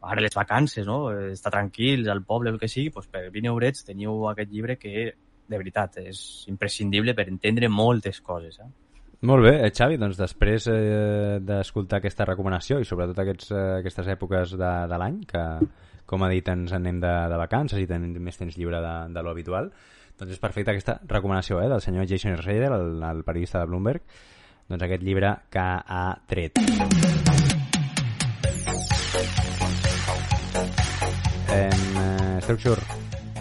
ara 0.01 0.21
les 0.21 0.34
vacances, 0.36 0.86
no? 0.86 1.11
Estar 1.32 1.51
tranquils 1.51 2.07
al 2.07 2.23
poble, 2.23 2.49
el 2.49 2.59
que 2.59 2.67
sigui, 2.67 2.89
doncs 2.89 3.07
per 3.07 3.30
20 3.32 3.47
eurets 3.47 3.84
teniu 3.86 4.28
aquest 4.30 4.51
llibre 4.51 4.78
que, 4.78 5.13
de 5.48 5.58
veritat, 5.58 5.98
és 6.04 6.20
imprescindible 6.52 7.16
per 7.18 7.28
entendre 7.32 7.70
moltes 7.72 8.22
coses, 8.22 8.60
eh? 8.60 8.70
Molt 9.26 9.48
bé, 9.48 9.54
eh, 9.66 9.72
Xavi, 9.74 9.98
doncs 9.98 10.20
després 10.20 10.68
eh, 10.70 11.39
d'escoltar 11.41 11.98
aquesta 11.98 12.26
recomanació 12.30 12.78
i 12.78 12.86
sobretot 12.86 13.18
aquests, 13.24 13.50
eh, 13.50 13.64
aquestes 13.80 14.12
èpoques 14.14 14.54
de, 14.54 14.74
de 14.91 15.00
l'any, 15.02 15.24
que 15.26 15.43
com 16.08 16.22
ha 16.24 16.30
dit 16.30 16.50
ens 16.54 16.74
anem 16.78 17.02
de, 17.02 17.14
de 17.32 17.39
vacances 17.41 17.82
i 17.82 17.89
tenim 17.89 18.14
més 18.22 18.38
temps 18.38 18.54
lliure 18.58 18.82
de, 18.84 18.93
de 19.16 19.24
lo 19.26 19.34
habitual, 19.34 19.72
doncs 20.18 20.38
és 20.38 20.41
perfecta 20.41 20.76
aquesta 20.76 21.00
recomanació 21.10 21.64
eh, 21.64 21.68
del 21.74 21.82
senyor 21.82 22.06
Jason 22.06 22.38
Schreier, 22.38 22.70
el, 22.78 23.02
el 23.10 23.26
periodista 23.26 23.64
de 23.64 23.72
Bloomberg, 23.74 24.06
doncs 24.70 24.86
aquest 24.86 25.04
llibre 25.04 25.34
que 25.50 25.66
ha 25.66 26.06
tret. 26.30 26.62
Eh, 31.58 32.41
Structure, 32.45 32.82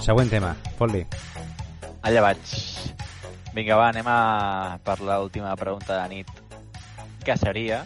següent 0.00 0.32
tema, 0.32 0.56
fot-li. 0.80 1.04
Allà 2.06 2.20
vaig. 2.22 2.50
Vinga, 3.50 3.74
va, 3.74 3.88
anem 3.88 4.06
a 4.06 4.78
per 4.86 5.00
l'última 5.02 5.56
pregunta 5.58 5.88
de 5.90 5.96
la 5.98 6.06
nit. 6.06 6.28
Què 7.26 7.34
seria 7.34 7.80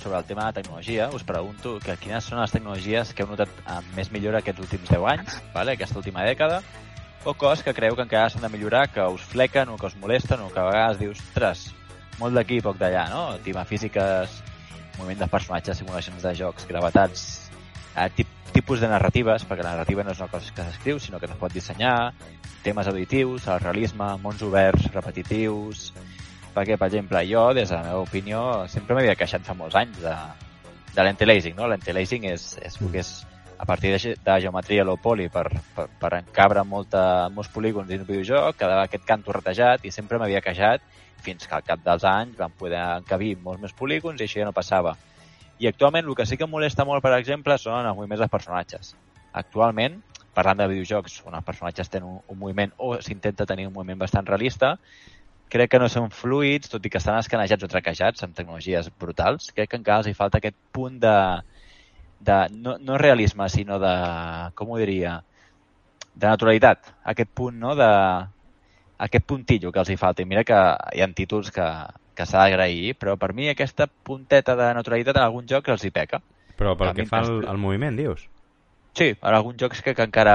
sobre 0.00 0.18
el 0.18 0.26
tema 0.26 0.48
de 0.48 0.56
tecnologia? 0.56 1.06
Us 1.14 1.22
pregunto 1.22 1.76
que 1.84 1.94
quines 2.02 2.26
són 2.26 2.40
les 2.42 2.50
tecnologies 2.50 3.12
que 3.14 3.22
heu 3.22 3.30
notat 3.30 3.52
amb 3.76 3.94
més 3.94 4.10
millora 4.10 4.40
aquests 4.42 4.64
últims 4.66 4.90
10 4.90 5.06
anys, 5.12 5.38
vale? 5.54 5.76
aquesta 5.78 6.00
última 6.02 6.26
dècada, 6.26 6.64
o 7.22 7.36
coses 7.38 7.62
que 7.62 7.76
creu 7.78 7.94
que 7.94 8.08
encara 8.08 8.26
s'han 8.34 8.42
de 8.42 8.50
millorar, 8.56 8.88
que 8.90 9.06
us 9.06 9.22
flequen 9.22 9.70
o 9.70 9.78
que 9.78 9.86
us 9.86 9.94
molesten 10.02 10.42
o 10.42 10.50
que 10.50 10.58
a 10.58 10.66
vegades 10.72 10.98
dius, 10.98 11.22
ostres, 11.28 11.68
molt 12.18 12.34
d'aquí 12.34 12.58
i 12.58 12.64
poc 12.64 12.82
d'allà, 12.82 13.06
no? 13.14 13.22
Tema 13.46 13.62
físiques, 13.70 14.40
moviment 14.98 15.22
de 15.22 15.30
personatges, 15.30 15.78
simulacions 15.78 16.26
de 16.26 16.34
jocs, 16.42 16.66
gravetats, 16.66 17.47
eh, 18.04 18.10
tip, 18.16 18.34
tipus 18.52 18.80
de 18.80 18.88
narratives, 18.90 19.44
perquè 19.48 19.64
la 19.64 19.74
narrativa 19.76 20.04
no 20.04 20.14
és 20.14 20.20
una 20.22 20.30
cosa 20.32 20.54
que 20.54 20.66
s'escriu, 20.66 20.98
sinó 21.00 21.20
que 21.20 21.28
es 21.28 21.38
pot 21.40 21.52
dissenyar, 21.52 22.12
temes 22.64 22.88
auditius, 22.90 23.46
el 23.48 23.60
realisme, 23.64 24.14
mons 24.22 24.44
oberts, 24.46 24.90
repetitius... 24.94 25.90
Perquè, 26.48 26.74
per 26.80 26.88
exemple, 26.88 27.20
jo, 27.28 27.42
des 27.54 27.68
de 27.70 27.76
la 27.76 27.84
meva 27.84 28.00
opinió, 28.02 28.38
sempre 28.72 28.96
m'havia 28.96 29.14
queixat 29.14 29.44
fa 29.46 29.54
molts 29.54 29.76
anys 29.78 30.00
de, 30.02 30.14
de 30.96 31.04
l'anti-lacing, 31.06 31.54
no? 31.54 31.68
L'anti-lacing 31.70 32.24
és, 32.26 32.46
és 32.64 32.78
el 32.80 32.88
que 32.90 33.02
és 33.04 33.12
a 33.58 33.66
partir 33.68 33.92
de, 33.92 34.14
de 34.24 34.38
geometria 34.40 34.86
low 34.86 34.96
poly 35.02 35.28
per, 35.30 35.44
per, 35.76 35.86
per 36.00 36.12
encabre 36.18 36.64
molta, 36.66 37.28
molts 37.34 37.50
polígons 37.54 37.86
dins 37.90 38.02
un 38.02 38.08
videojoc, 38.08 38.56
quedava 38.58 38.86
aquest 38.88 39.04
canto 39.06 39.34
retejat 39.34 39.84
i 39.86 39.92
sempre 39.94 40.18
m'havia 40.18 40.42
queixat 40.42 40.82
fins 41.22 41.46
que 41.46 41.54
al 41.54 41.66
cap 41.66 41.82
dels 41.84 42.06
anys 42.06 42.38
van 42.38 42.54
poder 42.58 42.80
encabir 43.02 43.36
molts 43.44 43.62
més 43.62 43.74
polígons 43.74 44.20
i 44.20 44.26
això 44.26 44.42
ja 44.42 44.48
no 44.48 44.56
passava. 44.56 44.96
I 45.58 45.66
actualment 45.66 46.06
el 46.06 46.14
que 46.14 46.26
sí 46.26 46.36
que 46.38 46.46
em 46.46 46.52
molesta 46.52 46.86
molt, 46.86 47.02
per 47.02 47.14
exemple, 47.18 47.56
són 47.58 47.86
els 47.86 47.96
moviments 47.96 48.22
dels 48.22 48.32
personatges. 48.32 48.94
Actualment, 49.38 49.98
parlant 50.34 50.60
de 50.60 50.68
videojocs 50.70 51.20
on 51.26 51.34
els 51.34 51.46
personatges 51.46 51.90
tenen 51.90 52.08
un, 52.08 52.20
un 52.30 52.38
moviment 52.38 52.74
o 52.78 52.94
s'intenta 53.02 53.46
tenir 53.46 53.66
un 53.66 53.74
moviment 53.74 53.98
bastant 53.98 54.26
realista, 54.28 54.76
crec 55.50 55.72
que 55.72 55.80
no 55.82 55.88
són 55.90 56.12
fluids, 56.14 56.70
tot 56.70 56.84
i 56.84 56.92
que 56.92 57.00
estan 57.00 57.18
escanejats 57.18 57.64
o 57.64 57.70
traquejats 57.72 58.24
amb 58.24 58.36
tecnologies 58.36 58.90
brutals. 59.00 59.50
Crec 59.56 59.72
que 59.72 59.80
encara 59.80 60.04
els 60.04 60.10
hi 60.10 60.16
falta 60.16 60.38
aquest 60.38 60.56
punt 60.76 60.98
de, 61.02 61.16
de 62.20 62.38
no, 62.54 62.76
no 62.78 62.98
realisme, 63.00 63.48
sinó 63.50 63.80
de, 63.82 63.94
com 64.58 64.70
ho 64.70 64.80
diria, 64.80 65.18
de 66.14 66.26
naturalitat. 66.26 66.92
Aquest 67.14 67.32
punt, 67.34 67.56
no?, 67.58 67.74
de, 67.78 67.88
aquest 68.98 69.24
puntillo 69.30 69.72
que 69.72 69.82
els 69.82 69.90
hi 69.90 69.96
falta. 69.96 70.22
I 70.22 70.28
mira 70.28 70.44
que 70.44 70.58
hi 70.94 71.02
ha 71.02 71.08
títols 71.16 71.50
que, 71.54 71.66
que 72.18 72.26
s'ha 72.26 72.42
d'agrair, 72.44 72.96
però 72.98 73.14
per 73.20 73.30
mi 73.36 73.46
aquesta 73.48 73.86
punteta 73.86 74.56
de 74.58 74.72
naturalitat 74.74 75.16
en 75.16 75.22
algun 75.28 75.46
joc 75.46 75.70
els 75.70 75.84
hi 75.86 75.92
peca. 75.94 76.18
Però 76.58 76.74
pel 76.76 76.90
A 76.90 76.94
que 76.96 77.06
fa 77.06 77.22
al, 77.22 77.44
al 77.46 77.60
moviment, 77.62 77.94
dius? 77.96 78.26
Sí, 78.98 79.12
en 79.14 79.34
alguns 79.34 79.60
jocs 79.60 79.80
crec 79.86 79.96
que 80.00 80.06
encara 80.08 80.34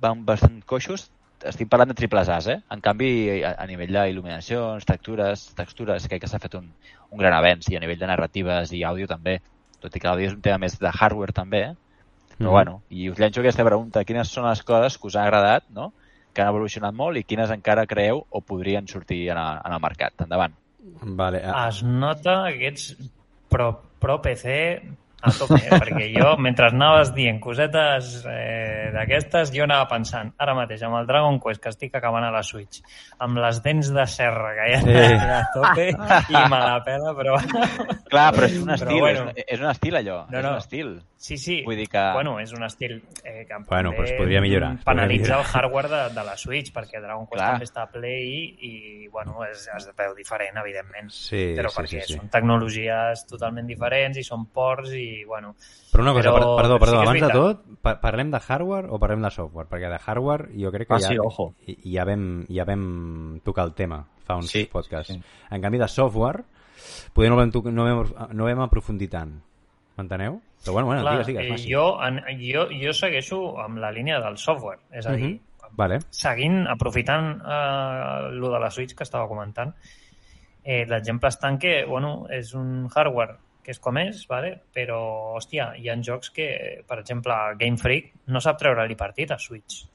van 0.00 0.24
bastant 0.24 0.60
coixos. 0.70 1.08
Estic 1.44 1.68
parlant 1.68 1.90
de 1.90 1.96
triples 1.98 2.28
A's, 2.30 2.46
eh? 2.48 2.60
En 2.72 2.80
canvi, 2.80 3.08
a, 3.44 3.50
a 3.60 3.66
nivell 3.68 3.90
d'il·luminacions, 3.92 4.86
textures, 4.88 5.48
textures, 5.58 6.06
crec 6.08 6.22
que 6.22 6.30
s'ha 6.30 6.38
fet 6.40 6.54
un, 6.56 6.70
un 7.10 7.18
gran 7.20 7.34
avenç, 7.36 7.68
i 7.68 7.76
a 7.76 7.82
nivell 7.82 7.98
de 8.00 8.08
narratives 8.08 8.72
i 8.72 8.84
àudio 8.86 9.10
també. 9.10 9.40
Tot 9.82 9.92
i 9.96 10.00
que 10.00 10.08
l'àudio 10.08 10.30
és 10.30 10.38
un 10.38 10.40
tema 10.46 10.62
més 10.62 10.78
de 10.80 10.88
hardware 10.94 11.34
també, 11.36 11.60
eh? 11.72 11.74
Però 12.38 12.46
Mhm. 12.48 12.54
bueno, 12.54 12.80
i 12.88 13.10
us 13.10 13.18
llenço 13.18 13.40
aquesta 13.42 13.66
pregunta. 13.66 14.04
Quines 14.04 14.30
són 14.30 14.48
les 14.48 14.62
coses 14.62 14.96
que 14.98 15.06
us 15.10 15.16
han 15.16 15.26
agradat, 15.26 15.68
no?, 15.70 15.92
que 16.32 16.42
han 16.42 16.48
evolucionat 16.48 16.94
molt 16.94 17.16
i 17.16 17.22
quines 17.22 17.50
encara 17.50 17.86
creeu 17.86 18.24
o 18.30 18.40
podrien 18.40 18.88
sortir 18.88 19.28
en, 19.30 19.38
el, 19.38 19.58
en 19.64 19.72
el 19.72 19.80
mercat? 19.80 20.14
Endavant. 20.24 20.54
Vale, 21.02 21.40
ah, 21.44 21.68
Es 21.68 21.82
nota 21.82 22.42
que 22.52 22.68
ets 22.72 22.90
pro, 23.48 23.70
pro 24.00 24.20
PC 24.22 24.54
a 25.24 25.30
tope, 25.32 25.56
eh? 25.56 25.78
perquè 25.80 26.10
jo, 26.12 26.34
mentre 26.44 26.66
anaves 26.68 27.14
dient 27.16 27.38
cosetes 27.40 28.10
eh, 28.28 28.90
d'aquestes, 28.92 29.48
jo 29.54 29.64
anava 29.64 29.86
pensant, 29.88 30.34
ara 30.36 30.52
mateix, 30.58 30.82
amb 30.84 30.98
el 30.98 31.06
Dragon 31.08 31.38
Quest, 31.40 31.62
que 31.64 31.72
estic 31.72 31.94
acabant 31.96 32.26
a 32.26 32.32
la 32.34 32.42
Switch, 32.44 32.82
amb 33.24 33.40
les 33.40 33.62
dents 33.64 33.88
de 33.96 34.04
serra 34.12 34.52
que 34.58 34.66
hi 34.68 34.74
ha 34.76 34.82
Sí. 34.84 34.98
a 35.38 35.40
tope, 35.54 35.86
i 35.94 36.42
me 36.52 36.60
la 36.66 36.76
pela, 36.84 37.14
però... 37.16 37.38
Clar, 38.10 38.26
però 38.36 38.50
és 38.50 38.58
un 38.60 38.68
Però 38.68 38.76
estil, 38.76 39.00
bueno. 39.00 39.24
és, 39.32 39.48
és 39.56 39.64
un 39.64 39.70
estil 39.72 39.96
allò, 40.02 40.18
No, 40.28 40.38
és 40.38 40.44
no. 40.44 40.50
un 40.50 40.60
estil. 40.60 40.92
Sí, 41.24 41.38
sí. 41.38 41.62
Vull 41.64 41.76
dir 41.78 41.86
que- 41.88 42.00
Bueno, 42.12 42.34
és 42.38 42.50
un 42.52 42.62
estil 42.66 42.98
eh, 43.24 43.46
que 43.48 43.54
Bueno, 43.66 43.92
però 43.92 44.04
es 44.04 44.12
podria 44.12 44.42
millorar, 44.42 44.72
es 44.74 44.84
podria 44.84 44.92
Penalitza 44.92 45.32
el 45.38 45.38
millorar. 45.40 45.46
hardware 45.54 45.88
de, 45.88 46.00
de 46.20 46.24
la 46.26 46.36
Switch, 46.36 46.70
perquè 46.70 47.00
Dragon 47.00 47.24
Quest 47.26 47.38
Clar. 47.40 47.46
també 47.54 47.64
està 47.64 47.82
a 47.86 47.90
Play 47.90 48.56
i, 48.60 49.08
bueno, 49.08 49.38
es, 49.46 49.62
es 49.74 49.86
veu 49.96 50.12
diferent, 50.14 50.58
evidentment. 50.60 51.08
Sí, 51.10 51.54
però 51.56 51.70
sí, 51.70 51.78
perquè 51.78 52.02
sí, 52.02 52.12
sí. 52.12 52.18
són 52.18 52.28
tecnologies 52.28 53.24
totalment 53.26 53.66
diferents 53.66 54.18
i 54.20 54.24
són 54.26 54.44
ports 54.52 54.92
i, 54.92 55.24
bueno... 55.24 55.54
Però 55.94 56.02
una 56.04 56.12
cosa, 56.12 56.28
Però 56.28 56.34
per, 56.34 56.60
perdó, 56.60 56.78
perdó, 56.78 56.92
sí 56.92 57.00
és 57.00 57.08
abans 57.08 57.24
de 57.24 57.30
tot, 57.38 57.64
pa 57.80 57.94
parlem 58.02 58.30
de 58.30 58.42
hardware 58.46 58.90
o 58.92 58.98
parlem 59.00 59.22
de 59.24 59.30
software? 59.30 59.68
Perquè 59.72 59.88
de 59.94 60.02
hardware 60.04 60.50
jo 60.60 60.74
crec 60.76 60.88
que 60.88 60.94
Ah, 60.98 61.00
ja, 61.00 61.08
sí, 61.08 61.18
ojo. 61.18 61.54
i- 61.66 61.78
ja, 61.94 62.04
vam, 62.04 62.44
ja 62.52 62.64
vam 62.68 63.40
tocar 63.42 63.64
el 63.64 63.72
tema 63.72 64.02
fa 64.26 64.36
uns 64.36 64.50
Sí, 64.52 64.66
podcasts. 64.70 65.14
sí. 65.14 65.22
En 65.50 65.62
canvi 65.62 65.78
de 65.78 65.88
software, 65.88 66.44
poder 67.14 67.30
no 67.30 67.36
vam, 67.40 67.50
no 67.72 67.84
vam, 67.88 68.14
no 68.36 68.44
vam 68.44 68.60
aprofundir 68.68 69.08
tant. 69.08 69.40
M'enteneu? 69.96 70.40
Però 70.64 70.72
bueno, 70.72 70.86
bueno, 70.88 71.02
Clar, 71.02 71.24
digues, 71.26 71.44
digues. 71.44 71.64
eh, 71.64 71.68
jo, 71.70 71.84
en, 72.02 72.20
jo, 72.40 72.66
jo 72.72 72.92
segueixo 72.96 73.58
amb 73.62 73.78
la 73.78 73.90
línia 73.92 74.18
del 74.20 74.38
software, 74.38 74.80
és 74.90 75.06
a 75.06 75.12
dir, 75.12 75.24
Mhm. 75.34 75.40
Vale. 75.76 75.98
seguint, 76.10 76.66
aprofitant 76.68 77.40
eh, 77.44 78.30
lo 78.32 78.50
de 78.52 78.60
la 78.60 78.70
Switch 78.70 78.94
que 78.94 79.02
estava 79.02 79.26
comentant, 79.28 79.74
eh, 80.64 80.84
l'exemple 80.86 81.28
està 81.28 81.48
en 81.50 81.58
que, 81.58 81.84
bueno, 81.84 82.26
és 82.30 82.54
un 82.54 82.88
hardware 82.94 83.36
que 83.62 83.70
és 83.72 83.78
com 83.80 83.96
és, 83.98 84.26
vale? 84.28 84.60
però, 84.74 85.34
hòstia, 85.36 85.74
hi 85.76 85.88
ha 85.88 85.96
jocs 86.02 86.30
que, 86.30 86.82
per 86.86 86.98
exemple, 87.00 87.34
Game 87.58 87.76
Freak 87.78 88.12
no 88.26 88.40
sap 88.40 88.58
treure-li 88.58 88.94
partit 88.94 89.30
a 89.30 89.38
Switch. 89.38 89.86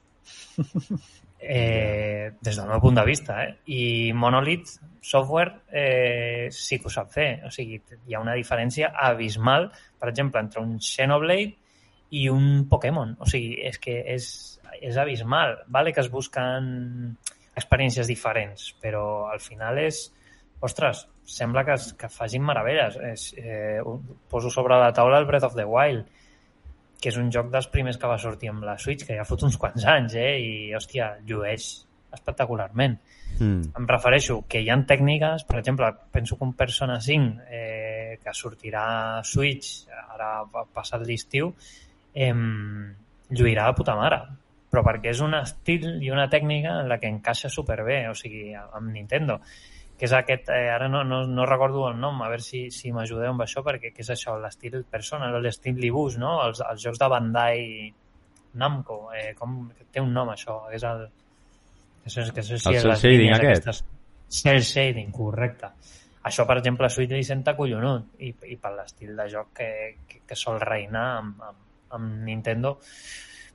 Eh, 1.40 2.32
des 2.40 2.56
del 2.56 2.68
meu 2.68 2.80
punt 2.80 2.98
de 2.98 3.04
vista, 3.08 3.38
eh? 3.44 3.54
I 3.72 4.12
Monolith 4.12 4.74
Software 5.00 5.62
eh, 5.72 6.48
sí 6.52 6.78
que 6.78 6.90
ho 6.90 6.92
sap 6.92 7.10
fer. 7.14 7.30
O 7.48 7.50
sigui, 7.54 7.80
hi 8.06 8.14
ha 8.14 8.20
una 8.20 8.36
diferència 8.36 8.92
abismal, 9.08 9.70
per 9.98 10.10
exemple, 10.12 10.42
entre 10.44 10.60
un 10.60 10.76
Xenoblade 10.84 11.56
i 12.10 12.28
un 12.28 12.66
Pokémon. 12.68 13.16
O 13.18 13.28
sigui, 13.30 13.56
és 13.66 13.80
que 13.80 13.96
és, 14.14 14.28
és 14.80 15.00
abismal. 15.00 15.56
Vale 15.72 15.94
que 15.96 16.04
es 16.04 16.10
busquen 16.12 17.16
experiències 17.56 18.10
diferents, 18.10 18.72
però 18.80 19.04
al 19.32 19.40
final 19.40 19.80
és... 19.80 20.08
Ostres, 20.60 21.06
sembla 21.24 21.62
que, 21.64 21.72
que 21.96 22.08
facin 22.12 22.44
meravelles. 22.44 22.98
És, 23.14 23.30
eh, 23.40 23.80
poso 24.28 24.52
sobre 24.52 24.76
la 24.76 24.92
taula 24.92 25.16
el 25.22 25.24
Breath 25.24 25.48
of 25.48 25.56
the 25.56 25.64
Wild, 25.64 26.04
que 27.00 27.10
és 27.12 27.16
un 27.20 27.30
joc 27.32 27.50
dels 27.52 27.68
primers 27.72 27.98
que 27.98 28.08
va 28.10 28.18
sortir 28.20 28.50
amb 28.52 28.64
la 28.66 28.76
Switch, 28.78 29.06
que 29.06 29.16
ja 29.16 29.24
fot 29.24 29.42
uns 29.46 29.56
quants 29.60 29.86
anys, 29.88 30.16
eh? 30.20 30.34
I, 30.40 30.50
hòstia, 30.76 31.14
llueix 31.26 31.70
espectacularment. 32.12 32.98
Mm. 33.38 33.70
Em 33.78 33.86
refereixo 33.88 34.40
que 34.50 34.60
hi 34.60 34.68
ha 34.70 34.76
tècniques, 34.86 35.46
per 35.48 35.60
exemple, 35.60 35.88
penso 36.12 36.36
que 36.36 36.44
un 36.44 36.52
Persona 36.58 36.98
5 37.00 37.46
eh, 37.48 38.18
que 38.22 38.34
sortirà 38.34 38.84
a 39.20 39.24
Switch 39.24 39.86
ara 39.90 40.44
pa- 40.50 40.66
passat 40.74 41.06
l'estiu 41.06 41.54
eh, 42.12 42.34
lluirà 43.30 43.70
de 43.70 43.76
puta 43.78 43.94
mare 43.96 44.20
però 44.70 44.84
perquè 44.86 45.10
és 45.10 45.20
un 45.24 45.34
estil 45.34 45.98
i 46.04 46.12
una 46.14 46.28
tècnica 46.30 46.76
en 46.80 46.88
la 46.88 47.00
que 47.02 47.10
encaixa 47.10 47.50
superbé, 47.50 48.04
o 48.08 48.14
sigui, 48.14 48.52
amb 48.54 48.92
Nintendo 48.94 49.40
que 50.00 50.08
és 50.08 50.14
aquest, 50.16 50.48
eh, 50.48 50.70
ara 50.72 50.86
no, 50.88 51.02
no, 51.04 51.18
no 51.28 51.44
recordo 51.44 51.82
el 51.90 51.98
nom, 52.00 52.22
a 52.24 52.28
veure 52.32 52.40
si, 52.40 52.62
si 52.72 52.88
m'ajudeu 52.96 53.34
amb 53.34 53.42
això, 53.44 53.60
perquè 53.66 53.90
què 53.92 54.00
és 54.00 54.08
això, 54.14 54.38
l'estil 54.40 54.78
Persona, 54.88 55.28
l'estil 55.44 55.76
Libus, 55.76 56.16
no? 56.22 56.38
Els, 56.46 56.62
els 56.64 56.86
jocs 56.86 57.02
de 57.02 57.08
Bandai 57.12 57.66
Namco, 58.62 58.96
eh, 59.12 59.34
com, 59.36 59.58
té 59.92 60.00
un 60.00 60.14
nom 60.16 60.32
això, 60.32 60.62
és 60.72 60.86
el... 60.88 61.04
Que 62.00 62.08
això, 62.08 62.24
que 62.32 62.40
això 62.40 62.56
sí 62.56 62.70
El 62.70 62.78
és 62.78 62.86
cel 62.86 62.96
shading 63.02 63.34
aquest. 63.36 63.68
aquestes. 63.68 63.82
Cell 64.40 64.62
shading, 64.64 65.12
correcte. 65.12 65.68
Això, 66.30 66.48
per 66.48 66.56
exemple, 66.62 66.88
a 66.88 66.94
Switch 66.96 67.12
li 67.12 67.26
senta 67.28 67.52
collonut 67.58 68.16
i, 68.24 68.32
i 68.48 68.56
per 68.56 68.72
l'estil 68.78 69.12
de 69.20 69.28
joc 69.28 69.52
que, 69.60 69.70
que, 70.08 70.22
que 70.24 70.38
sol 70.46 70.56
reinar 70.64 71.04
amb, 71.18 71.44
amb, 71.50 71.60
amb 71.98 72.24
Nintendo. 72.24 72.78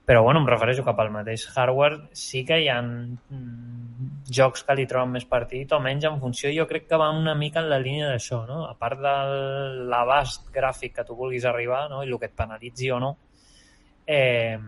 Però, 0.06 0.22
bueno, 0.22 0.42
em 0.44 0.48
refereixo 0.48 0.84
que 0.86 0.94
pel 0.94 1.10
mateix 1.10 1.48
hardware 1.56 2.12
sí 2.14 2.44
que 2.46 2.60
hi 2.62 2.68
ha 2.70 2.78
mm, 2.82 4.10
jocs 4.38 4.62
que 4.66 4.76
li 4.78 4.86
troben 4.90 5.16
més 5.16 5.26
partit 5.26 5.72
o 5.74 5.80
menys 5.82 6.06
en 6.06 6.20
funció, 6.22 6.52
jo 6.54 6.68
crec 6.70 6.86
que 6.90 7.00
va 7.02 7.10
una 7.10 7.34
mica 7.36 7.64
en 7.64 7.72
la 7.72 7.80
línia 7.82 8.12
d'això, 8.12 8.44
no? 8.46 8.60
A 8.70 8.76
part 8.78 9.02
de 9.02 9.16
l'abast 9.90 10.52
gràfic 10.54 10.94
que 11.00 11.08
tu 11.08 11.18
vulguis 11.18 11.46
arribar 11.50 11.88
no? 11.90 12.04
i 12.04 12.12
el 12.12 12.20
que 12.22 12.30
et 12.30 12.38
penalitzi 12.38 12.92
o 12.94 13.00
no, 13.02 13.16
eh, 14.06 14.60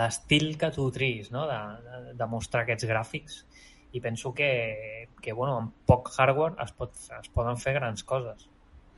l'estil 0.00 0.54
que 0.58 0.70
tu 0.74 0.86
triïs 0.94 1.30
no? 1.34 1.46
de, 1.50 1.60
de, 1.86 2.14
de 2.16 2.30
mostrar 2.30 2.62
aquests 2.62 2.86
gràfics 2.88 3.44
i 3.92 4.00
penso 4.00 4.32
que, 4.32 5.08
que 5.20 5.32
bueno, 5.34 5.56
amb 5.58 5.86
poc 5.86 6.12
hardware 6.14 6.62
es, 6.62 6.72
pot, 6.78 6.94
es 6.94 7.30
poden 7.34 7.58
fer 7.58 7.74
grans 7.74 8.04
coses. 8.04 8.46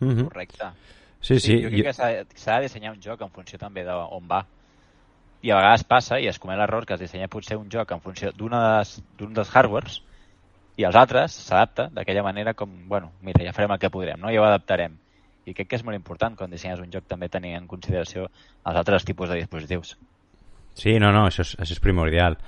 Mm 0.00 0.10
-hmm. 0.10 0.28
Correcte. 0.28 0.72
Sí, 1.20 1.38
sí. 1.40 1.62
jo 1.62 1.68
crec 1.70 1.84
que 1.84 1.92
s'ha 1.92 2.08
s'ha 2.34 2.56
de 2.56 2.62
dissenyar 2.62 2.92
un 2.92 3.00
joc 3.00 3.20
en 3.22 3.30
funció 3.30 3.58
també 3.58 3.84
d'on 3.84 4.28
va. 4.28 4.44
I 5.42 5.50
a 5.50 5.58
vegades 5.58 5.84
passa, 5.90 6.20
i 6.22 6.28
es 6.30 6.38
comet 6.38 6.60
l'error, 6.60 6.86
que 6.86 6.94
es 6.94 7.02
dissenya 7.02 7.30
potser 7.30 7.58
un 7.58 7.68
joc 7.70 7.90
en 7.90 8.00
funció 8.00 8.30
d'un 8.38 9.34
dels 9.34 9.50
hardwares 9.50 10.00
i 10.78 10.86
els 10.88 10.96
altres 10.96 11.34
s'adapta 11.34 11.88
d'aquella 11.92 12.22
manera 12.24 12.54
com, 12.54 12.70
bueno, 12.88 13.10
mira, 13.20 13.42
ja 13.44 13.52
farem 13.52 13.74
el 13.74 13.80
que 13.82 13.90
podrem, 13.92 14.20
no? 14.22 14.30
ja 14.32 14.40
ho 14.40 14.46
adaptarem. 14.46 14.94
I 15.44 15.54
crec 15.56 15.68
que 15.68 15.78
és 15.80 15.84
molt 15.84 15.98
important 15.98 16.36
quan 16.38 16.52
dissenyes 16.54 16.80
un 16.80 16.90
joc 16.94 17.08
també 17.10 17.28
tenir 17.28 17.56
en 17.58 17.66
consideració 17.66 18.28
els 18.30 18.78
altres 18.78 19.04
tipus 19.04 19.28
de 19.28 19.40
dispositius. 19.40 19.96
Sí, 20.78 20.96
no, 21.02 21.10
no, 21.12 21.26
això 21.26 21.42
és, 21.42 21.56
això 21.58 21.74
és 21.74 21.82
primordial. 21.82 22.38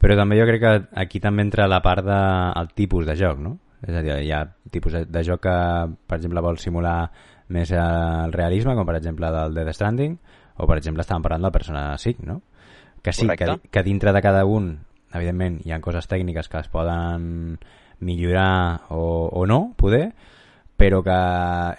Però 0.00 0.16
també 0.16 0.38
jo 0.38 0.46
crec 0.48 0.62
que 0.62 0.74
aquí 1.02 1.20
també 1.20 1.44
entra 1.44 1.68
la 1.68 1.82
part 1.84 2.06
del 2.06 2.70
de, 2.70 2.74
tipus 2.78 3.06
de 3.06 3.16
joc, 3.18 3.38
no? 3.42 3.58
És 3.86 3.94
a 3.94 4.02
dir, 4.02 4.14
hi 4.24 4.32
ha 4.34 4.42
tipus 4.72 4.94
de, 4.96 5.04
de 5.06 5.22
joc 5.26 5.44
que, 5.44 5.56
per 6.08 6.18
exemple, 6.18 6.42
vol 6.42 6.58
simular 6.58 7.10
més 7.54 7.70
el 7.76 8.32
realisme, 8.34 8.74
com 8.74 8.88
per 8.88 8.96
exemple 8.98 9.30
del 9.34 9.54
Death 9.54 9.76
Stranding, 9.76 10.16
o 10.58 10.66
per 10.66 10.76
exemple 10.78 11.02
estàvem 11.06 11.22
parlant 11.24 11.46
del 11.46 11.54
Persona 11.54 11.96
5, 11.98 12.26
no? 12.26 12.40
Que 13.02 13.12
sí, 13.12 13.26
que, 13.28 13.36
Correcte. 13.46 13.68
que 13.70 13.82
dintre 13.86 14.12
de 14.12 14.22
cada 14.22 14.44
un, 14.44 14.72
evidentment, 15.14 15.60
hi 15.64 15.72
ha 15.72 15.80
coses 15.80 16.08
tècniques 16.10 16.48
que 16.50 16.58
es 16.58 16.68
poden 16.68 17.58
millorar 18.00 18.82
o, 18.90 19.28
o 19.32 19.46
no, 19.46 19.72
poder, 19.76 20.12
però 20.78 21.00
que 21.02 21.18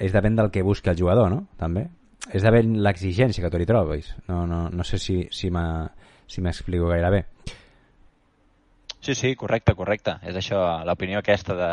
és 0.03 0.11
depèn 0.15 0.35
del 0.35 0.49
que 0.51 0.63
busca 0.63 0.91
el 0.91 0.99
jugador, 0.99 1.29
no? 1.31 1.45
També. 1.59 1.85
És 2.33 2.43
depèn 2.43 2.77
l'exigència 2.83 3.43
que 3.43 3.51
tu 3.51 3.57
li 3.61 3.65
trobis. 3.69 4.11
No, 4.27 4.45
no, 4.47 4.65
no 4.69 4.83
sé 4.83 4.97
si, 4.99 5.21
si 5.31 5.49
m'ha- 5.51 5.89
si 6.27 6.41
m'explico 6.43 6.87
gaire 6.91 7.09
bé. 7.09 7.21
Sí, 9.01 9.15
sí, 9.15 9.35
correcte, 9.35 9.73
correcte. 9.75 10.17
És 10.27 10.35
això, 10.35 10.59
l'opinió 10.85 11.19
aquesta 11.23 11.55
de... 11.55 11.69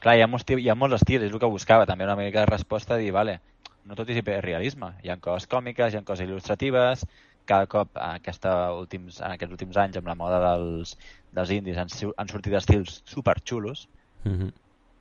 Clar, 0.00 0.14
hi 0.16 0.22
ha, 0.24 0.26
molts, 0.32 0.46
hi 0.56 0.70
ha 0.72 0.74
molts 0.74 0.96
estils, 0.96 1.26
és 1.26 1.32
el 1.34 1.38
que 1.42 1.50
buscava, 1.52 1.84
també 1.86 2.06
una 2.06 2.16
mica 2.16 2.40
de 2.40 2.48
resposta 2.48 2.96
de 2.96 3.02
dir, 3.04 3.12
vale, 3.12 3.40
no 3.84 3.94
tot 3.96 4.08
és 4.10 4.16
hiperrealisme. 4.20 4.92
Hi 5.02 5.10
ha 5.10 5.16
coses 5.16 5.48
còmiques, 5.48 5.92
hi 5.94 5.98
ha 5.98 6.02
coses 6.06 6.26
il·lustratives, 6.28 7.06
cada 7.46 7.66
cop 7.66 7.88
aquesta 7.96 8.72
últims, 8.76 9.20
en 9.20 9.32
aquests 9.32 9.52
últims 9.56 9.76
anys 9.76 9.96
amb 9.98 10.06
la 10.06 10.14
moda 10.14 10.38
dels, 10.44 10.96
dels 11.34 11.50
indis 11.50 11.78
han, 11.78 11.88
han 12.16 12.28
sortit 12.28 12.54
estils 12.54 13.02
superxulos 13.06 13.88
Mm 14.22 14.32
-hmm. 14.36 14.52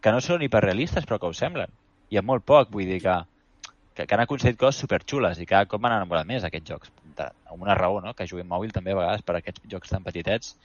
que 0.02 0.12
no 0.12 0.22
són 0.22 0.42
hiperrealistes 0.42 1.06
però 1.06 1.20
que 1.20 1.26
ho 1.28 1.34
semblen. 1.34 1.68
I 2.10 2.18
amb 2.18 2.28
molt 2.28 2.46
poc, 2.46 2.70
vull 2.72 2.86
dir 2.86 3.02
que, 3.02 3.16
que, 3.94 4.06
que 4.08 4.16
han 4.16 4.22
aconseguit 4.22 4.58
coses 4.58 4.80
superxules 4.80 5.40
i 5.40 5.46
cada 5.46 5.66
cop 5.66 5.82
m'han 5.82 5.92
enamorat 5.98 6.26
més 6.26 6.44
aquests 6.44 6.70
jocs. 6.70 6.92
De, 7.18 7.24
amb 7.52 7.62
una 7.62 7.76
raó, 7.76 8.00
no? 8.02 8.14
Que 8.14 8.26
juguin 8.26 8.48
mòbil 8.48 8.72
també 8.72 8.92
a 8.92 8.96
vegades 8.96 9.22
per 9.22 9.36
aquests 9.36 9.62
jocs 9.68 9.90
tan 9.90 10.04
petitets. 10.04 10.56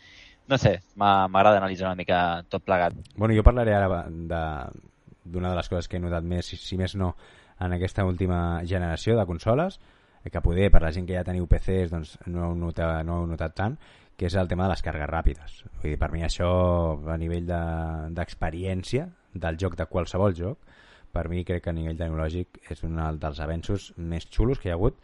No 0.46 0.56
sé, 0.56 0.82
m'agrada 0.94 1.56
analitzar 1.56 1.88
una 1.88 1.96
mica 1.96 2.44
tot 2.48 2.62
plegat. 2.62 2.92
Bueno, 3.16 3.34
jo 3.34 3.42
parlaré 3.42 3.74
ara 3.74 4.04
de- 4.08 4.70
d'una 5.24 5.50
de 5.50 5.56
les 5.56 5.68
coses 5.68 5.88
que 5.88 5.96
he 5.96 6.00
notat 6.00 6.22
més, 6.22 6.46
si, 6.46 6.56
si 6.56 6.76
més 6.76 6.94
no, 6.94 7.16
en 7.60 7.72
aquesta 7.76 8.04
última 8.04 8.62
generació 8.64 9.18
de 9.18 9.26
consoles, 9.26 9.78
eh, 10.24 10.30
que 10.30 10.40
poder, 10.40 10.70
per 10.70 10.82
la 10.82 10.92
gent 10.92 11.06
que 11.06 11.14
ja 11.14 11.24
teniu 11.24 11.46
PCs, 11.46 11.90
doncs 11.92 12.16
no 12.26 12.48
heu 12.48 12.54
notat, 12.58 13.04
no 13.06 13.20
heu 13.20 13.26
notat 13.30 13.54
tant, 13.54 13.76
que 14.16 14.26
és 14.26 14.34
el 14.38 14.48
tema 14.48 14.64
de 14.64 14.74
les 14.74 14.82
cargues 14.82 15.10
ràpides. 15.10 15.64
Vull 15.80 15.90
dir, 15.94 15.98
per 15.98 16.12
mi 16.12 16.22
això, 16.22 16.48
a 17.10 17.16
nivell 17.18 17.46
de- 17.46 18.10
d'experiència 18.14 19.06
de, 19.06 19.40
del 19.40 19.58
joc, 19.58 19.76
de 19.76 19.86
qualsevol 19.86 20.34
joc, 20.34 20.58
per 21.12 21.28
mi 21.28 21.44
crec 21.44 21.62
que 21.64 21.70
a 21.70 21.74
nivell 21.74 21.98
tecnològic 21.98 22.60
és 22.70 22.82
un 22.86 22.98
dels 23.18 23.40
avenços 23.40 23.92
més 23.96 24.26
xulos 24.30 24.58
que 24.58 24.68
hi 24.68 24.72
ha 24.72 24.78
hagut 24.78 24.96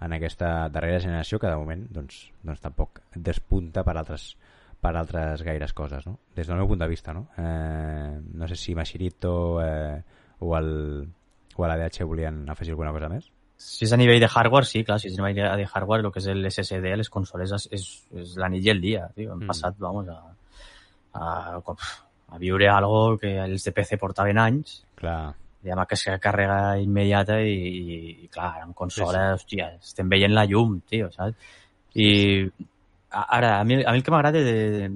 en 0.00 0.12
aquesta 0.12 0.68
darrera 0.68 1.00
generació 1.00 1.38
que 1.40 1.48
de 1.50 1.56
moment 1.56 1.86
doncs, 1.90 2.30
doncs 2.42 2.60
tampoc 2.60 3.00
despunta 3.14 3.82
per 3.82 3.96
altres 3.96 4.36
per 4.80 4.92
altres 4.94 5.42
gaires 5.42 5.72
coses, 5.72 6.04
no? 6.06 6.18
Des 6.36 6.46
del 6.46 6.58
meu 6.60 6.68
punt 6.68 6.78
de 6.78 6.86
vista, 6.86 7.14
no? 7.16 7.26
Eh, 7.38 8.20
no 8.34 8.46
sé 8.46 8.56
si 8.60 8.74
Mashirito 8.74 9.60
eh, 9.64 10.02
o 10.38 10.56
el 10.58 11.08
o 11.64 11.68
la 11.68 11.76
DH 11.78 12.04
volien 12.04 12.44
afegir 12.50 12.72
alguna 12.74 12.92
cosa 12.92 13.08
més. 13.08 13.30
Si 13.56 13.86
és 13.86 13.92
a 13.92 13.96
nivell 13.96 14.20
de 14.20 14.28
hardware, 14.28 14.66
sí, 14.68 14.82
clar, 14.84 14.98
si 15.00 15.08
és 15.08 15.14
a 15.18 15.22
nivell 15.22 15.56
de 15.56 15.66
hardware, 15.66 16.04
el 16.04 16.12
que 16.12 16.20
és 16.20 16.26
el 16.28 16.44
SSD, 16.50 16.90
les 17.00 17.08
consoles, 17.08 17.52
és, 17.72 17.86
és, 18.12 18.34
la 18.36 18.50
nit 18.52 18.64
i 18.66 18.70
el 18.70 18.80
dia, 18.82 19.06
tio. 19.16 19.32
Hem 19.32 19.40
Mm. 19.44 19.46
passat, 19.48 19.78
vamos, 19.78 20.08
a, 20.08 20.20
a, 21.14 21.56
a 22.28 22.38
viure 22.38 22.68
algo 22.68 23.16
que 23.18 23.36
els 23.40 23.64
de 23.64 23.72
PC 23.72 23.96
portaven 23.98 24.38
anys, 24.38 24.82
Clar, 24.96 25.34
Hi 25.66 25.70
ha 25.72 25.80
aquesta 25.82 26.12
càrrega 26.22 26.76
immediata 26.78 27.40
i, 27.42 27.54
i, 27.56 27.96
i 28.24 28.28
clar, 28.30 28.60
amb 28.62 28.74
consola, 28.78 29.32
sí, 29.34 29.40
sí. 29.40 29.56
hòstia, 29.56 29.70
estem 29.82 30.08
veient 30.12 30.30
la 30.36 30.44
llum, 30.46 30.76
tio, 30.86 31.08
saps? 31.10 31.34
I 31.98 32.46
a- 33.10 33.24
ara, 33.38 33.58
a 33.60 33.64
mi, 33.64 33.80
a 33.82 33.90
mi 33.90 33.98
el 33.98 34.04
que 34.04 34.12
m'agrada 34.14 34.38
de, 34.44 34.90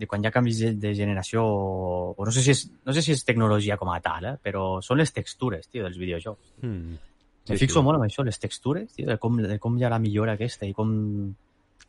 de 0.00 0.08
quan 0.08 0.22
hi 0.24 0.28
ha 0.30 0.32
canvis 0.32 0.62
de, 0.80 0.94
generació, 0.96 1.42
o, 1.44 2.14
o 2.16 2.24
no, 2.24 2.32
sé 2.32 2.40
si 2.46 2.54
és, 2.54 2.64
no 2.88 2.94
sé 2.96 3.02
si 3.04 3.12
és 3.12 3.24
tecnologia 3.28 3.76
com 3.76 3.90
a 3.92 3.98
tal, 4.00 4.30
eh? 4.32 4.34
però 4.40 4.78
són 4.84 5.00
les 5.02 5.12
textures, 5.12 5.68
tio, 5.68 5.84
dels 5.84 6.00
videojocs. 6.00 6.54
Mm. 6.64 6.98
Sí, 7.44 7.52
Me 7.54 7.58
fixo 7.60 7.82
molt 7.84 7.98
en 8.00 8.06
això, 8.06 8.24
les 8.24 8.38
textures, 8.40 8.90
tio, 8.96 9.06
de 9.08 9.16
com, 9.20 9.36
de 9.44 9.58
com 9.60 9.76
hi 9.78 9.84
ha 9.84 9.92
la 9.92 9.98
millora 10.00 10.36
aquesta 10.38 10.68
i 10.68 10.74
com 10.76 10.90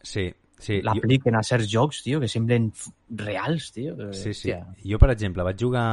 Sí, 0.01 0.25
sí. 0.57 0.79
Jo, 0.79 0.85
l'apliquen 0.87 1.35
a 1.37 1.43
certs 1.45 1.67
jocs, 1.69 1.99
tio, 2.01 2.19
que 2.23 2.27
semblen 2.31 2.71
reals, 3.19 3.71
tio. 3.75 3.95
que, 3.99 4.11
sí, 4.17 4.33
sí. 4.33 4.51
hòstia, 4.51 4.75
Jo, 4.91 4.97
per 5.01 5.11
exemple, 5.13 5.45
vaig 5.45 5.59
jugar 5.61 5.83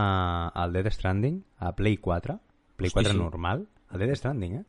al 0.54 0.72
Death 0.72 0.94
Stranding 0.96 1.42
a 1.66 1.74
Play 1.76 1.98
4, 1.98 2.38
Play 2.78 2.90
4 2.94 3.10
Sí, 3.12 3.16
sí. 3.16 3.22
normal, 3.22 3.66
al 3.90 4.00
Death 4.04 4.16
Stranding, 4.22 4.60
eh? 4.62 4.64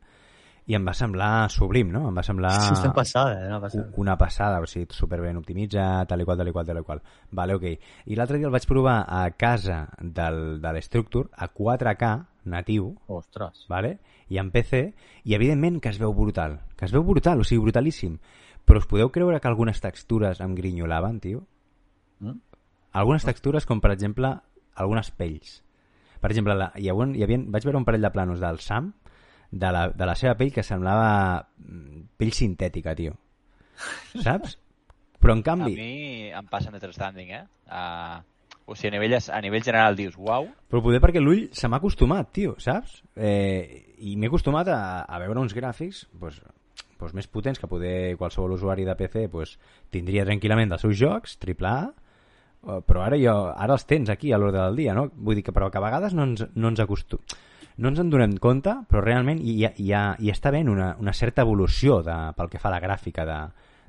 I 0.69 0.75
em 0.77 0.83
va 0.85 0.93
semblar 0.93 1.49
sublim, 1.49 1.89
no? 1.89 2.03
Em 2.11 2.17
va 2.19 2.21
semblar 2.21 2.51
Sí, 2.61 2.75
una 2.77 2.91
passada, 2.93 3.39
una 3.47 3.59
passada. 3.59 3.87
una 3.97 4.15
passada, 4.21 4.59
o 4.61 4.67
sigui, 4.69 4.85
superben 4.93 5.37
optimitzat, 5.39 6.07
tal 6.11 6.21
i 6.21 6.25
qual, 6.27 6.37
tal 6.37 6.51
i 6.51 6.53
qual, 6.53 6.67
tal 6.67 6.77
i 6.77 6.83
qual. 6.85 7.01
Vale, 7.33 7.55
ok. 7.57 7.65
I 8.05 8.15
l'altre 8.19 8.37
dia 8.37 8.45
el 8.45 8.53
vaig 8.53 8.67
provar 8.69 8.99
a 9.07 9.23
casa 9.31 9.87
del, 9.97 10.59
de 10.61 10.73
l'Structure, 10.77 11.29
a 11.33 11.49
4K, 11.49 12.11
natiu, 12.53 12.91
Ostres. 13.07 13.65
vale? 13.69 13.97
i 14.29 14.37
en 14.37 14.51
PC, 14.53 14.93
i 15.25 15.33
evidentment 15.33 15.79
que 15.81 15.89
es 15.89 15.97
veu 15.97 16.13
brutal, 16.13 16.59
que 16.77 16.85
es 16.85 16.91
veu 16.93 17.01
brutal, 17.03 17.39
o 17.41 17.43
sigui, 17.43 17.63
brutalíssim. 17.63 18.19
Però 18.63 18.77
us 18.77 18.85
podeu 18.85 19.09
creure 19.09 19.39
que 19.41 19.47
algunes 19.49 19.81
textures 19.81 20.37
em 20.45 20.53
grinyolaven, 20.53 21.17
tio? 21.19 21.47
Mm? 22.19 22.35
Algunes 22.93 23.25
textures, 23.25 23.65
com 23.65 23.81
per 23.81 23.89
exemple, 23.95 24.35
algunes 24.75 25.09
pells. 25.09 25.63
Per 26.21 26.29
exemple, 26.29 26.53
la, 26.53 26.69
hi, 26.77 26.91
havia, 26.93 27.07
hi 27.17 27.23
havia, 27.25 27.39
vaig 27.49 27.65
veure 27.65 27.81
un 27.81 27.85
parell 27.89 28.05
de 28.05 28.11
planos 28.13 28.39
del 28.39 28.59
Sam, 28.61 28.93
de 29.51 29.71
la, 29.73 29.89
de 29.89 30.05
la 30.05 30.15
seva 30.15 30.35
pell 30.37 30.53
que 30.53 30.63
semblava 30.65 31.41
mm, 31.57 32.01
pell 32.17 32.33
sintètica, 32.35 32.95
tio. 32.95 33.15
Saps? 34.19 34.57
Però 35.19 35.35
en 35.35 35.43
A 35.43 35.47
canvi... 35.51 35.75
mi 35.75 36.29
em 36.31 36.45
passa 36.47 36.71
Stranding, 36.71 37.31
eh? 37.35 37.45
Uh, 37.67 38.21
o 38.69 38.75
sigui, 38.75 38.93
a 38.93 38.99
nivell, 38.99 39.17
a 39.17 39.41
nivell 39.41 39.63
general 39.65 39.97
dius, 39.97 40.15
uau, 40.17 40.47
Però 40.69 40.81
poder 40.85 41.01
perquè 41.01 41.19
l'ull 41.19 41.47
se 41.51 41.67
m'ha 41.67 41.79
acostumat, 41.81 42.31
tio, 42.31 42.55
saps? 42.61 43.01
Eh, 43.15 43.95
I 44.05 44.15
m'he 44.15 44.29
acostumat 44.29 44.69
a, 44.69 44.79
a 45.03 45.19
veure 45.19 45.41
uns 45.41 45.55
gràfics 45.57 46.05
pues, 46.19 46.37
pues 46.99 47.15
més 47.17 47.27
potents 47.27 47.59
que 47.59 47.67
poder 47.71 48.15
qualsevol 48.19 48.53
usuari 48.53 48.85
de 48.85 48.95
PC 48.99 49.25
pues, 49.33 49.57
tindria 49.89 50.27
tranquil·lament 50.27 50.69
dels 50.69 50.85
seus 50.85 50.99
jocs, 50.99 51.39
triple 51.41 51.71
A, 51.71 51.89
eh, 51.89 52.79
però 52.85 53.03
ara, 53.07 53.17
jo, 53.19 53.35
ara 53.49 53.75
els 53.75 53.87
tens 53.89 54.13
aquí 54.13 54.31
a 54.31 54.39
l'ordre 54.39 54.61
del 54.61 54.83
dia, 54.83 54.95
no? 54.95 55.09
Vull 55.15 55.41
dir 55.41 55.47
que, 55.49 55.55
però 55.55 55.71
que 55.73 55.81
a 55.81 55.85
vegades 55.87 56.13
no 56.13 56.29
ens, 56.29 56.45
no 56.55 56.71
ens 56.71 56.85
acostum... 56.85 57.25
No 57.79 57.93
ens 57.93 57.99
en 58.01 58.09
donem 58.11 58.35
compte, 58.43 58.73
però 58.91 59.01
realment 59.05 59.39
hi, 59.39 59.61
hi, 59.63 59.91
ha, 59.95 60.03
hi 60.19 60.31
està 60.33 60.51
havent 60.51 60.67
una, 60.71 60.91
una 60.99 61.13
certa 61.15 61.45
evolució 61.45 62.01
de, 62.03 62.15
pel 62.35 62.49
que 62.51 62.59
fa 62.59 62.67
a 62.67 62.73
la 62.75 62.81
gràfica 62.83 63.23
de, 63.27 63.37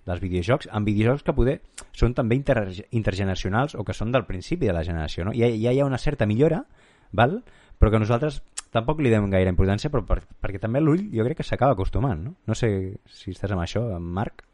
dels 0.06 0.22
videojocs, 0.22 0.68
amb 0.70 0.86
videojocs 0.86 1.24
que 1.26 1.34
poder 1.34 1.56
són 1.96 2.14
també 2.14 2.38
inter, 2.38 2.60
intergeneracionals 2.96 3.74
o 3.74 3.84
que 3.86 3.96
són 3.96 4.12
del 4.14 4.26
principi 4.28 4.68
de 4.68 4.76
la 4.76 4.84
generació. 4.86 5.26
No? 5.26 5.34
Ja, 5.36 5.50
ja 5.50 5.74
hi 5.74 5.82
ha 5.82 5.88
una 5.88 5.98
certa 5.98 6.28
millora, 6.30 6.62
val? 7.10 7.40
però 7.80 7.90
que 7.94 8.02
nosaltres 8.02 8.42
tampoc 8.70 9.00
li 9.00 9.10
donem 9.10 9.32
gaire 9.32 9.50
importància, 9.50 9.90
però 9.90 10.04
per, 10.06 10.20
perquè 10.38 10.60
també 10.62 10.82
l'ull 10.82 11.06
jo 11.14 11.26
crec 11.26 11.40
que 11.40 11.48
s'acaba 11.48 11.74
acostumant. 11.74 12.22
No? 12.28 12.34
no 12.46 12.54
sé 12.54 12.70
si 13.08 13.34
estàs 13.34 13.56
amb 13.56 13.64
això, 13.64 13.86
amb 13.96 14.14
Marc. 14.20 14.44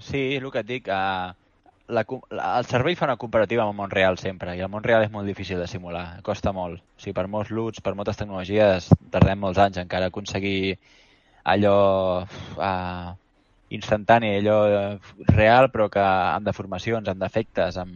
Sí, 0.00 0.38
és 0.38 0.40
el 0.40 0.52
que 0.54 0.62
et 0.62 0.68
dic. 0.68 0.88
Uh, 0.88 1.34
la, 1.90 2.04
la, 2.30 2.46
el 2.58 2.66
cervell 2.70 2.96
fa 2.98 3.06
una 3.08 3.18
comparativa 3.20 3.64
amb 3.64 3.74
el 3.74 3.78
món 3.78 3.92
real 3.92 4.18
sempre, 4.18 4.54
i 4.56 4.62
el 4.64 4.70
món 4.72 4.84
real 4.86 5.04
és 5.04 5.12
molt 5.12 5.28
difícil 5.28 5.60
de 5.60 5.68
simular, 5.70 6.20
costa 6.26 6.52
molt. 6.56 6.80
O 6.80 7.02
sigui, 7.02 7.14
per 7.16 7.26
molts 7.28 7.50
loots, 7.54 7.82
per 7.84 7.94
moltes 7.98 8.20
tecnologies, 8.20 8.90
tardem 9.12 9.40
molts 9.42 9.60
anys 9.62 9.80
encara 9.82 10.08
a 10.08 10.14
aconseguir 10.14 10.76
allò 11.50 11.76
uh, 12.22 13.10
instantani, 13.70 14.34
allò 14.38 14.56
eh, 14.66 14.98
real, 15.30 15.70
però 15.70 15.88
que 15.92 16.02
amb 16.02 16.46
deformacions, 16.46 17.08
amb 17.08 17.22
defectes, 17.22 17.78
amb 17.80 17.94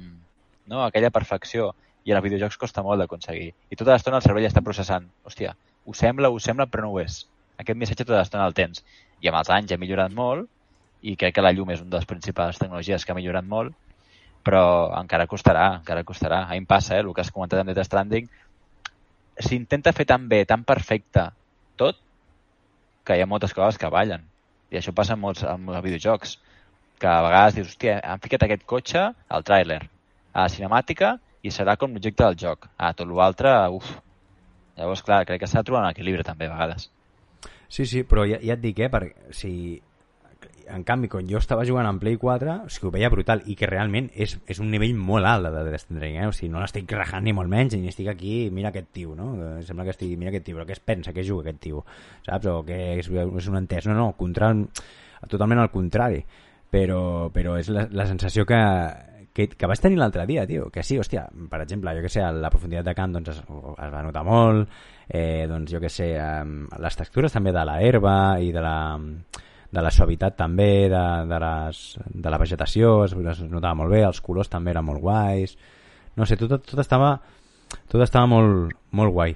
no? 0.70 0.84
aquella 0.84 1.12
perfecció. 1.14 1.72
I 2.05 2.12
en 2.12 2.18
els 2.18 2.26
videojocs 2.26 2.59
costa 2.61 2.82
molt 2.84 3.01
d'aconseguir. 3.01 3.49
I 3.72 3.76
tota 3.80 3.95
l'estona 3.95 4.18
el 4.20 4.24
cervell 4.26 4.45
està 4.45 4.61
processant. 4.64 5.07
Hòstia, 5.24 5.55
ho 5.88 5.95
sembla, 5.97 6.28
ho 6.28 6.40
sembla, 6.42 6.66
però 6.68 6.84
no 6.84 6.90
ho 6.92 6.99
és. 7.01 7.22
Aquest 7.62 7.78
missatge 7.80 8.05
tota 8.05 8.18
l'estona 8.18 8.45
el 8.45 8.57
tens. 8.57 8.82
I 9.24 9.30
amb 9.30 9.40
els 9.40 9.51
anys 9.57 9.72
ha 9.72 9.78
millorat 9.80 10.12
molt, 10.12 10.51
i 11.05 11.17
crec 11.21 11.37
que 11.37 11.45
la 11.45 11.53
llum 11.53 11.71
és 11.75 11.83
una 11.83 11.93
de 11.93 12.01
les 12.01 12.09
principals 12.09 12.59
tecnologies 12.61 13.05
que 13.05 13.13
ha 13.13 13.19
millorat 13.19 13.45
molt, 13.45 13.75
però 14.45 14.65
encara 14.97 15.29
costarà, 15.29 15.67
encara 15.81 16.05
costarà. 16.09 16.43
A 16.45 16.53
mi 16.53 16.63
em 16.63 16.69
passa, 16.69 16.97
eh, 16.97 17.03
el 17.05 17.13
que 17.13 17.21
has 17.21 17.33
comentat 17.33 17.61
amb 17.61 17.73
Death 17.73 17.89
Stranding, 17.89 18.29
s'intenta 19.49 19.93
fer 19.93 20.07
tan 20.09 20.29
bé, 20.29 20.45
tan 20.49 20.65
perfecte 20.65 21.29
tot, 21.81 22.01
que 23.05 23.17
hi 23.17 23.25
ha 23.25 23.29
moltes 23.29 23.53
coses 23.57 23.81
que 23.81 23.93
ballen. 23.93 24.25
I 24.73 24.81
això 24.81 24.95
passa 24.97 25.17
en 25.17 25.21
molts, 25.21 25.45
en 25.45 25.65
molts 25.65 25.85
videojocs, 25.85 26.39
que 27.01 27.11
a 27.11 27.21
vegades 27.27 27.59
dius, 27.59 27.73
hòstia, 27.75 27.99
han 28.01 28.23
ficat 28.25 28.47
aquest 28.47 28.65
cotxe 28.71 29.05
al 29.29 29.45
tràiler, 29.45 29.83
a 30.33 30.47
la 30.47 30.53
cinemàtica, 30.53 31.17
i 31.45 31.53
serà 31.53 31.77
com 31.77 31.93
l'objecte 31.93 32.25
del 32.25 32.39
joc. 32.41 32.69
A 32.79 32.93
tot 32.97 33.11
l'altre, 33.11 33.53
uf. 33.77 33.91
Llavors, 34.79 35.03
clar, 35.07 35.25
crec 35.29 35.43
que 35.43 35.49
s'ha 35.51 35.61
de 35.61 35.69
trobar 35.69 35.85
un 35.85 35.91
equilibri 35.91 36.25
també, 36.27 36.49
a 36.49 36.55
vegades. 36.55 36.89
Sí, 37.69 37.85
sí, 37.87 38.05
però 38.09 38.25
ja, 38.29 38.39
ja 38.41 38.57
et 38.57 38.63
dic, 38.63 38.81
eh, 38.81 38.89
perquè 38.91 39.35
si... 39.37 39.53
En 40.73 40.85
canvi, 40.87 41.11
quan 41.12 41.27
jo 41.29 41.41
estava 41.41 41.67
jugant 41.69 41.87
en 41.89 41.99
Play 42.01 42.17
4, 42.21 42.55
o 42.65 42.71
sigui, 42.73 42.89
ho 42.89 42.93
veia 42.95 43.11
brutal, 43.12 43.43
i 43.51 43.57
que 43.59 43.69
realment 43.69 44.09
és, 44.15 44.37
és 44.49 44.61
un 44.62 44.71
nivell 44.73 44.95
molt 44.97 45.29
alt 45.29 45.51
de 45.51 45.65
Death 45.67 45.85
Stranding, 45.85 46.17
eh? 46.23 46.29
O 46.31 46.33
sigui, 46.33 46.51
no 46.53 46.62
l'estic 46.62 46.91
rajant 46.97 47.27
ni 47.27 47.35
molt 47.37 47.53
menys, 47.53 47.77
ni 47.77 47.93
estic 47.93 48.09
aquí, 48.12 48.35
mira 48.55 48.71
aquest 48.73 48.93
tio, 48.97 49.15
no? 49.19 49.33
Que 49.37 49.51
Sembla 49.69 49.85
que 49.85 49.95
estigui, 49.97 50.17
mira 50.21 50.33
aquest 50.33 50.49
tio, 50.49 50.59
però 50.59 50.69
què 50.69 50.77
es 50.79 50.85
pensa, 50.85 51.12
què 51.12 51.25
juga 51.27 51.49
aquest 51.49 51.61
tio, 51.67 51.85
saps? 52.25 52.49
O 52.53 52.62
que 52.65 52.81
és, 52.99 53.11
és 53.11 53.51
un 53.53 53.61
entès. 53.61 53.89
No, 53.91 53.99
no, 53.99 54.12
contrari, 54.19 54.65
totalment 55.29 55.65
al 55.65 55.73
contrari. 55.75 56.25
Però, 56.75 57.31
però 57.31 57.59
és 57.61 57.69
la, 57.71 57.85
la 57.95 58.07
sensació 58.09 58.43
que, 58.49 58.59
que, 59.35 59.49
que 59.59 59.69
vaig 59.69 59.83
tenir 59.83 59.99
l'altre 59.99 60.25
dia, 60.31 60.47
tio, 60.47 60.69
que 60.75 60.83
sí, 60.87 60.97
hòstia, 60.99 61.27
per 61.51 61.61
exemple, 61.65 61.93
jo 61.99 62.03
que 62.05 62.11
sé, 62.11 62.23
la 62.23 62.51
profunditat 62.51 62.87
de 62.87 62.95
camp 62.97 63.17
doncs, 63.19 63.33
es, 63.35 63.41
es 63.43 63.93
va 63.93 64.03
notar 64.07 64.23
molt, 64.27 64.71
eh, 65.09 65.45
doncs 65.51 65.75
jo 65.75 65.83
que 65.83 65.91
sé, 65.91 66.12
eh, 66.15 66.79
les 66.87 66.99
textures 66.99 67.35
també 67.35 67.53
de 67.55 67.65
la 67.67 67.81
herba 67.83 68.15
i 68.43 68.53
de 68.55 68.62
la, 68.62 68.77
de 69.75 69.83
la 69.83 69.91
suavitat 69.91 70.37
també, 70.39 70.89
de, 70.93 71.05
de, 71.31 71.39
les, 71.43 71.85
de 72.14 72.31
la 72.33 72.39
vegetació, 72.39 72.97
es, 73.09 73.14
es 73.35 73.41
notava 73.51 73.75
molt 73.83 73.95
bé, 73.95 74.05
els 74.07 74.22
colors 74.22 74.53
també 74.53 74.75
eren 74.75 74.87
molt 74.87 75.03
guais, 75.03 75.57
no 76.14 76.27
sé, 76.29 76.39
tot, 76.39 76.61
tot 76.62 76.83
estava 76.83 77.16
tot 77.91 78.03
estava 78.05 78.29
molt, 78.31 78.75
molt 78.95 79.14
guai. 79.14 79.35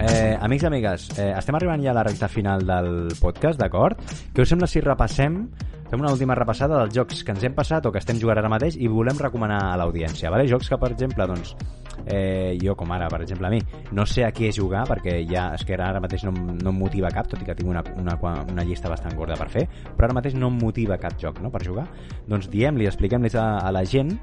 Eh, 0.00 0.36
amics 0.40 0.64
i 0.64 0.68
amigues, 0.70 1.08
eh, 1.18 1.32
estem 1.36 1.58
arribant 1.58 1.82
ja 1.84 1.92
a 1.92 1.98
la 1.98 2.06
recta 2.06 2.30
final 2.30 2.64
del 2.66 3.10
podcast, 3.20 3.60
d'acord? 3.60 4.00
Què 4.34 4.46
us 4.46 4.54
sembla 4.54 4.70
si 4.70 4.82
repassem, 4.84 5.42
fem 5.90 6.00
una 6.00 6.12
última 6.12 6.36
repassada 6.38 6.78
dels 6.78 6.94
jocs 6.94 7.24
que 7.26 7.34
ens 7.34 7.42
hem 7.44 7.54
passat 7.56 7.86
o 7.86 7.90
que 7.90 7.98
estem 7.98 8.18
jugant 8.22 8.38
ara 8.38 8.50
mateix 8.52 8.76
i 8.78 8.88
volem 8.88 9.18
recomanar 9.18 9.58
a 9.72 9.76
l'audiència, 9.80 10.30
vale? 10.30 10.46
Jocs 10.46 10.70
que, 10.70 10.78
per 10.78 10.92
exemple, 10.94 11.26
doncs, 11.26 11.56
eh, 12.06 12.56
jo, 12.62 12.76
com 12.78 12.92
ara, 12.94 13.08
per 13.10 13.22
exemple, 13.24 13.48
a 13.48 13.50
mi, 13.50 13.58
no 13.96 14.06
sé 14.06 14.22
a 14.24 14.30
què 14.30 14.52
jugar 14.54 14.84
perquè 14.86 15.16
ja, 15.26 15.48
és 15.58 15.64
que 15.66 15.74
ara 15.74 16.00
mateix 16.02 16.24
no, 16.28 16.34
no 16.34 16.70
em 16.70 16.78
motiva 16.78 17.10
cap, 17.10 17.26
tot 17.30 17.42
i 17.42 17.48
que 17.48 17.56
tinc 17.58 17.72
una, 17.74 17.82
una, 17.98 18.14
una 18.46 18.66
llista 18.66 18.92
bastant 18.92 19.18
gorda 19.18 19.38
per 19.40 19.48
fer, 19.50 19.66
però 19.96 20.06
ara 20.08 20.20
mateix 20.20 20.38
no 20.38 20.52
em 20.52 20.60
motiva 20.62 21.00
cap 21.02 21.18
joc 21.18 21.42
no, 21.42 21.50
per 21.50 21.64
jugar. 21.66 21.88
Doncs 22.30 22.46
diem-li, 22.52 22.86
expliquem-li 22.86 23.34
a, 23.34 23.48
a 23.58 23.74
la 23.74 23.82
gent 23.82 24.14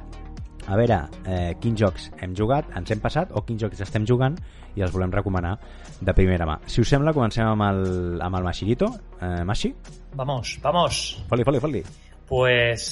a 0.67 0.77
veure 0.79 0.99
eh, 1.25 1.53
quins 1.61 1.79
jocs 1.79 2.09
hem 2.21 2.35
jugat, 2.35 2.67
ens 2.75 2.91
hem 2.91 3.01
passat 3.03 3.31
o 3.31 3.43
quins 3.47 3.63
jocs 3.63 3.81
estem 3.83 4.05
jugant 4.07 4.35
i 4.77 4.83
els 4.85 4.93
volem 4.93 5.13
recomanar 5.13 5.55
de 5.99 6.13
primera 6.13 6.45
mà. 6.45 6.57
Si 6.69 6.83
us 6.83 6.91
sembla, 6.91 7.13
comencem 7.15 7.47
amb 7.47 7.65
el, 7.69 7.85
amb 8.21 8.39
el 8.39 8.45
Mashirito. 8.45 8.91
Eh, 9.19 9.43
Mashi? 9.47 9.71
Vamos, 10.19 10.57
vamos. 10.63 11.05
Foli, 11.29 11.47
foli, 11.47 11.63
foli. 11.63 11.83
Pues... 12.27 12.89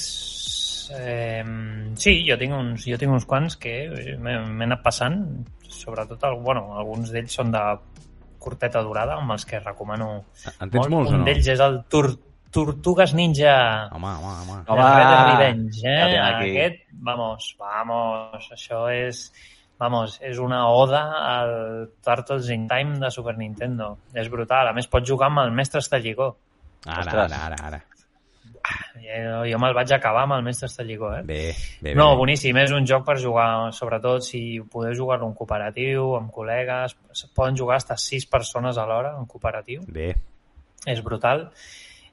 Eh, 0.86 1.42
sí, 1.98 2.20
jo 2.28 2.36
tinc 2.38 2.54
uns, 2.54 2.84
jo 2.86 2.94
tinc 2.98 3.10
uns 3.10 3.24
quants 3.26 3.56
que 3.58 3.72
m'he 4.22 4.66
anat 4.68 4.84
passant, 4.84 5.16
sobretot, 5.66 6.22
el, 6.28 6.36
bueno, 6.46 6.76
alguns 6.78 7.10
d'ells 7.10 7.34
són 7.40 7.50
de 7.50 7.62
curteta 8.38 8.82
durada, 8.86 9.16
amb 9.18 9.34
els 9.34 9.42
que 9.48 9.58
recomano 9.58 10.08
En 10.60 10.70
tens 10.70 10.86
molts 10.92 11.10
Un 11.10 11.24
no? 11.24 11.26
d'ells 11.26 11.50
és 11.56 11.62
el 11.64 11.80
Tur 11.90 12.04
Tortugues 12.50 13.12
Ninja 13.14 13.88
Home, 13.92 14.06
home, 14.06 14.36
home. 14.50 14.62
de 14.64 14.72
Home! 14.72 15.36
Revenge, 15.36 15.82
eh? 15.84 16.14
Ja 16.14 16.24
aquí. 16.36 16.50
Aquest, 16.56 16.86
vamos, 16.92 17.54
vamos, 17.58 18.48
això 18.52 18.86
és... 18.92 19.26
Vamos, 19.78 20.14
és 20.24 20.38
una 20.40 20.62
oda 20.72 21.02
al 21.20 21.50
Turtles 22.00 22.48
in 22.48 22.62
Time 22.66 22.96
de 22.96 23.10
Super 23.12 23.34
Nintendo. 23.36 23.90
És 24.16 24.30
brutal. 24.32 24.70
A 24.70 24.72
més, 24.72 24.86
pots 24.88 25.04
jugar 25.04 25.28
amb 25.28 25.42
el 25.42 25.52
mestre 25.52 25.82
Estallicó. 25.84 26.30
Ara, 26.86 27.02
Ostres. 27.02 27.34
ara, 27.34 27.42
ara, 27.50 27.58
ara. 27.66 27.82
Jo, 28.96 29.42
jo 29.46 29.58
me'l 29.60 29.74
vaig 29.76 29.92
acabar 29.92 30.24
amb 30.24 30.38
el 30.38 30.46
mestre 30.46 30.70
Estallicó, 30.70 31.12
eh? 31.14 31.20
Bé, 31.28 31.40
bé, 31.82 31.90
bé. 31.90 31.94
No, 31.98 32.08
boníssim, 32.16 32.56
és 32.58 32.72
un 32.74 32.86
joc 32.88 33.04
per 33.06 33.18
jugar, 33.20 33.48
sobretot 33.76 34.24
si 34.24 34.40
podeu 34.72 34.96
jugar-lo 34.96 35.28
en 35.28 35.36
cooperatiu, 35.36 36.14
amb 36.16 36.32
col·legues, 36.34 36.96
es 37.12 37.26
poden 37.36 37.58
jugar 37.60 37.78
fins 37.84 38.08
sis 38.10 38.26
persones 38.26 38.80
alhora 38.80 39.12
en 39.20 39.28
cooperatiu, 39.28 39.84
Bé. 39.92 40.14
és 40.86 41.04
brutal. 41.04 41.50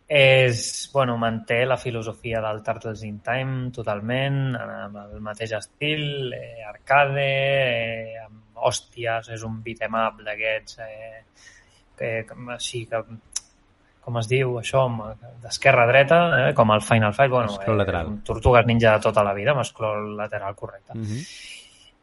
És, 0.07 0.89
bueno, 0.93 1.17
manté 1.17 1.65
la 1.65 1.77
filosofia 1.77 2.41
del 2.41 2.61
Turtles 2.63 3.03
in 3.07 3.19
Time 3.25 3.71
totalment, 3.71 4.55
amb 4.59 4.97
el 5.03 5.19
mateix 5.23 5.55
estil, 5.57 6.33
eh, 6.33 6.63
arcade, 6.67 7.27
eh, 7.27 8.23
amb 8.25 8.63
hòsties, 8.67 9.31
és 9.33 9.43
un 9.43 9.61
beat'em 9.63 9.95
up 9.99 10.23
d'aquests, 10.25 10.79
eh, 10.79 11.23
que, 11.97 12.11
que, 12.27 12.39
així 12.53 12.85
que 12.89 13.03
com 14.03 14.19
es 14.19 14.27
diu 14.27 14.57
això, 14.59 14.83
d'esquerra 15.41 15.85
a 15.85 15.87
dreta, 15.87 16.19
eh, 16.39 16.53
com 16.53 16.71
el 16.75 16.81
Final 16.83 17.13
Fight, 17.15 17.31
bueno, 17.31 17.53
un 18.11 18.17
Tortugues 18.27 18.65
Ninja 18.67 18.97
de 18.97 19.03
tota 19.05 19.23
la 19.23 19.33
vida, 19.33 19.53
amb 19.55 19.63
scroll 19.63 20.17
lateral 20.17 20.55
correcte. 20.55 20.93
Mm 20.93 21.03
-hmm. 21.03 21.52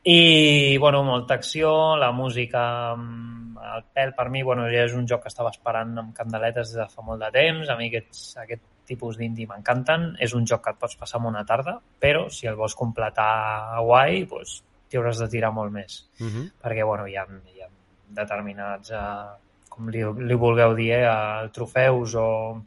I, 0.02 0.78
bueno, 0.78 1.02
molta 1.04 1.34
acció, 1.34 1.96
la 1.96 2.10
música 2.10 2.96
mm, 2.96 3.58
al 3.60 3.84
pèl 3.92 4.14
per 4.16 4.30
mi, 4.32 4.42
bueno, 4.42 4.64
ja 4.72 4.86
és 4.86 4.94
un 4.96 5.06
joc 5.08 5.26
que 5.26 5.32
estava 5.32 5.52
esperant 5.52 5.92
amb 6.00 6.14
candeletes 6.16 6.72
des 6.72 6.78
de 6.80 6.88
fa 6.88 7.04
molt 7.04 7.20
de 7.20 7.28
temps, 7.34 7.68
a 7.68 7.76
mi 7.76 7.90
aquests, 7.90 8.22
aquest 8.40 8.64
tipus 8.88 9.18
d'indie 9.20 9.46
m'encanten, 9.46 10.14
és 10.24 10.32
un 10.34 10.48
joc 10.48 10.64
que 10.64 10.72
et 10.74 10.80
pots 10.80 10.96
passar 10.98 11.20
en 11.20 11.28
una 11.30 11.44
tarda, 11.46 11.76
però 12.00 12.26
si 12.32 12.48
el 12.50 12.56
vols 12.58 12.74
completar 12.78 13.80
guai, 13.84 14.24
doncs 14.30 14.62
t'hi 14.88 14.98
hauràs 14.98 15.20
de 15.22 15.28
tirar 15.30 15.52
molt 15.54 15.72
més, 15.72 16.06
Mm 16.18 16.28
-hmm. 16.28 16.50
perquè, 16.62 16.84
bueno, 16.84 17.06
hi 17.06 17.16
ha, 17.16 17.26
hi 17.54 17.60
ha 17.62 17.68
determinats, 18.08 18.90
eh, 18.90 19.36
com 19.68 19.88
li, 19.88 20.02
li 20.02 20.34
vulgueu 20.34 20.74
dir, 20.74 20.92
eh, 20.92 21.48
trofeus 21.52 22.14
o, 22.14 22.64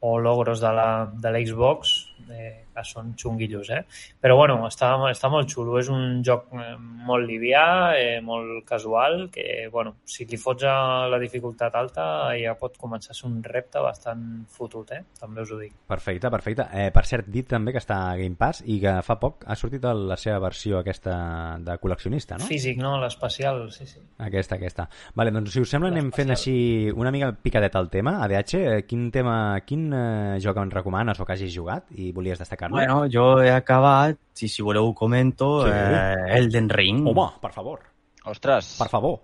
o 0.00 0.18
logros 0.18 0.60
de 0.60 0.72
la, 0.72 1.10
de 1.12 1.30
l'Xbox 1.30 2.12
eh, 2.30 2.66
són 2.86 3.12
xunguillos, 3.18 3.68
eh? 3.70 3.82
Però 4.20 4.36
bueno, 4.38 4.58
està, 4.68 4.94
està 5.10 5.28
molt 5.32 5.50
xulo, 5.52 5.76
és 5.80 5.90
un 5.92 6.22
joc 6.24 6.48
eh, 6.56 6.74
molt 6.78 7.28
livià, 7.28 7.64
eh, 7.98 8.20
molt 8.24 8.64
casual, 8.68 9.28
que 9.32 9.68
bueno, 9.72 9.96
si 10.04 10.26
li 10.30 10.38
fots 10.40 10.64
a 10.64 10.76
la 11.12 11.20
dificultat 11.22 11.76
alta 11.78 12.04
ja 12.38 12.56
pot 12.58 12.78
començar 12.80 13.12
a 13.12 13.18
ser 13.18 13.28
un 13.28 13.40
repte 13.44 13.82
bastant 13.82 14.24
fotut, 14.50 14.94
eh? 14.96 15.02
També 15.20 15.44
us 15.44 15.52
ho 15.52 15.60
dic. 15.60 15.74
Perfecte, 15.88 16.30
perfecte. 16.32 16.66
Eh, 16.72 16.88
per 16.94 17.04
cert, 17.08 17.28
dit 17.32 17.46
també 17.48 17.74
que 17.74 17.82
està 17.82 17.98
a 18.08 18.16
Game 18.16 18.38
Pass 18.38 18.64
i 18.66 18.78
que 18.82 18.96
fa 19.04 19.18
poc 19.20 19.44
ha 19.46 19.58
sortit 19.58 19.82
la 19.82 20.16
seva 20.16 20.38
versió 20.42 20.78
aquesta 20.80 21.58
de 21.60 21.76
col·leccionista, 21.82 22.38
no? 22.40 22.48
Físic, 22.48 22.78
no? 22.80 22.96
L'especial, 23.02 23.64
sí, 23.74 23.86
sí. 23.86 24.00
Aquesta, 24.22 24.56
aquesta. 24.56 24.88
Vale, 25.18 25.32
doncs 25.34 25.52
si 25.54 25.62
us 25.62 25.72
sembla 25.74 25.90
anem 25.92 26.12
fent 26.14 26.32
així 26.34 26.54
una 26.94 27.12
mica 27.14 27.32
picadet 27.34 27.76
al 27.76 27.90
tema. 27.92 28.18
ADH, 28.24 28.54
eh, 28.60 28.82
quin 28.88 29.08
tema, 29.14 29.36
quin 29.66 29.88
eh, 29.92 30.38
joc 30.42 30.60
em 30.62 30.70
recomanes 30.72 31.20
o 31.20 31.26
que 31.26 31.36
hagis 31.36 31.54
jugat 31.54 31.90
i 31.98 32.10
volies 32.14 32.40
destacar-lo? 32.62 32.76
Bueno, 32.76 33.08
jo 33.10 33.42
he 33.42 33.50
acabat, 33.50 34.18
si, 34.34 34.48
si 34.48 34.62
voleu 34.62 34.86
ho 34.88 34.94
comento, 34.94 35.64
Sí. 35.66 35.72
eh, 35.74 36.38
Elden 36.38 36.68
Ring. 36.68 37.06
Home, 37.08 37.28
per 37.40 37.52
favor, 37.52 37.80
Ostres, 38.24 38.76
per 38.78 38.88
favor. 38.88 39.20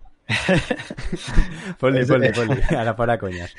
Fot-li, 1.79 2.03
fot-li, 2.05 2.29
fot-li. 2.37 2.77
Ara 2.77 2.93
fora 2.95 3.17
conyes. 3.19 3.55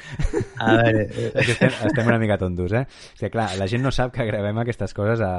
A 0.59 0.73
veure, 0.77 1.05
eh, 1.09 1.31
que 1.45 1.51
estem, 1.55 1.71
estem 1.87 2.07
una 2.07 2.19
mica 2.21 2.37
tontos, 2.37 2.73
eh? 2.73 2.83
És 3.15 3.23
que, 3.23 3.29
clar, 3.33 3.55
la 3.57 3.67
gent 3.71 3.81
no 3.85 3.91
sap 3.95 4.13
que 4.13 4.27
gravem 4.27 4.59
aquestes 4.61 4.93
coses 4.93 5.23
a... 5.25 5.31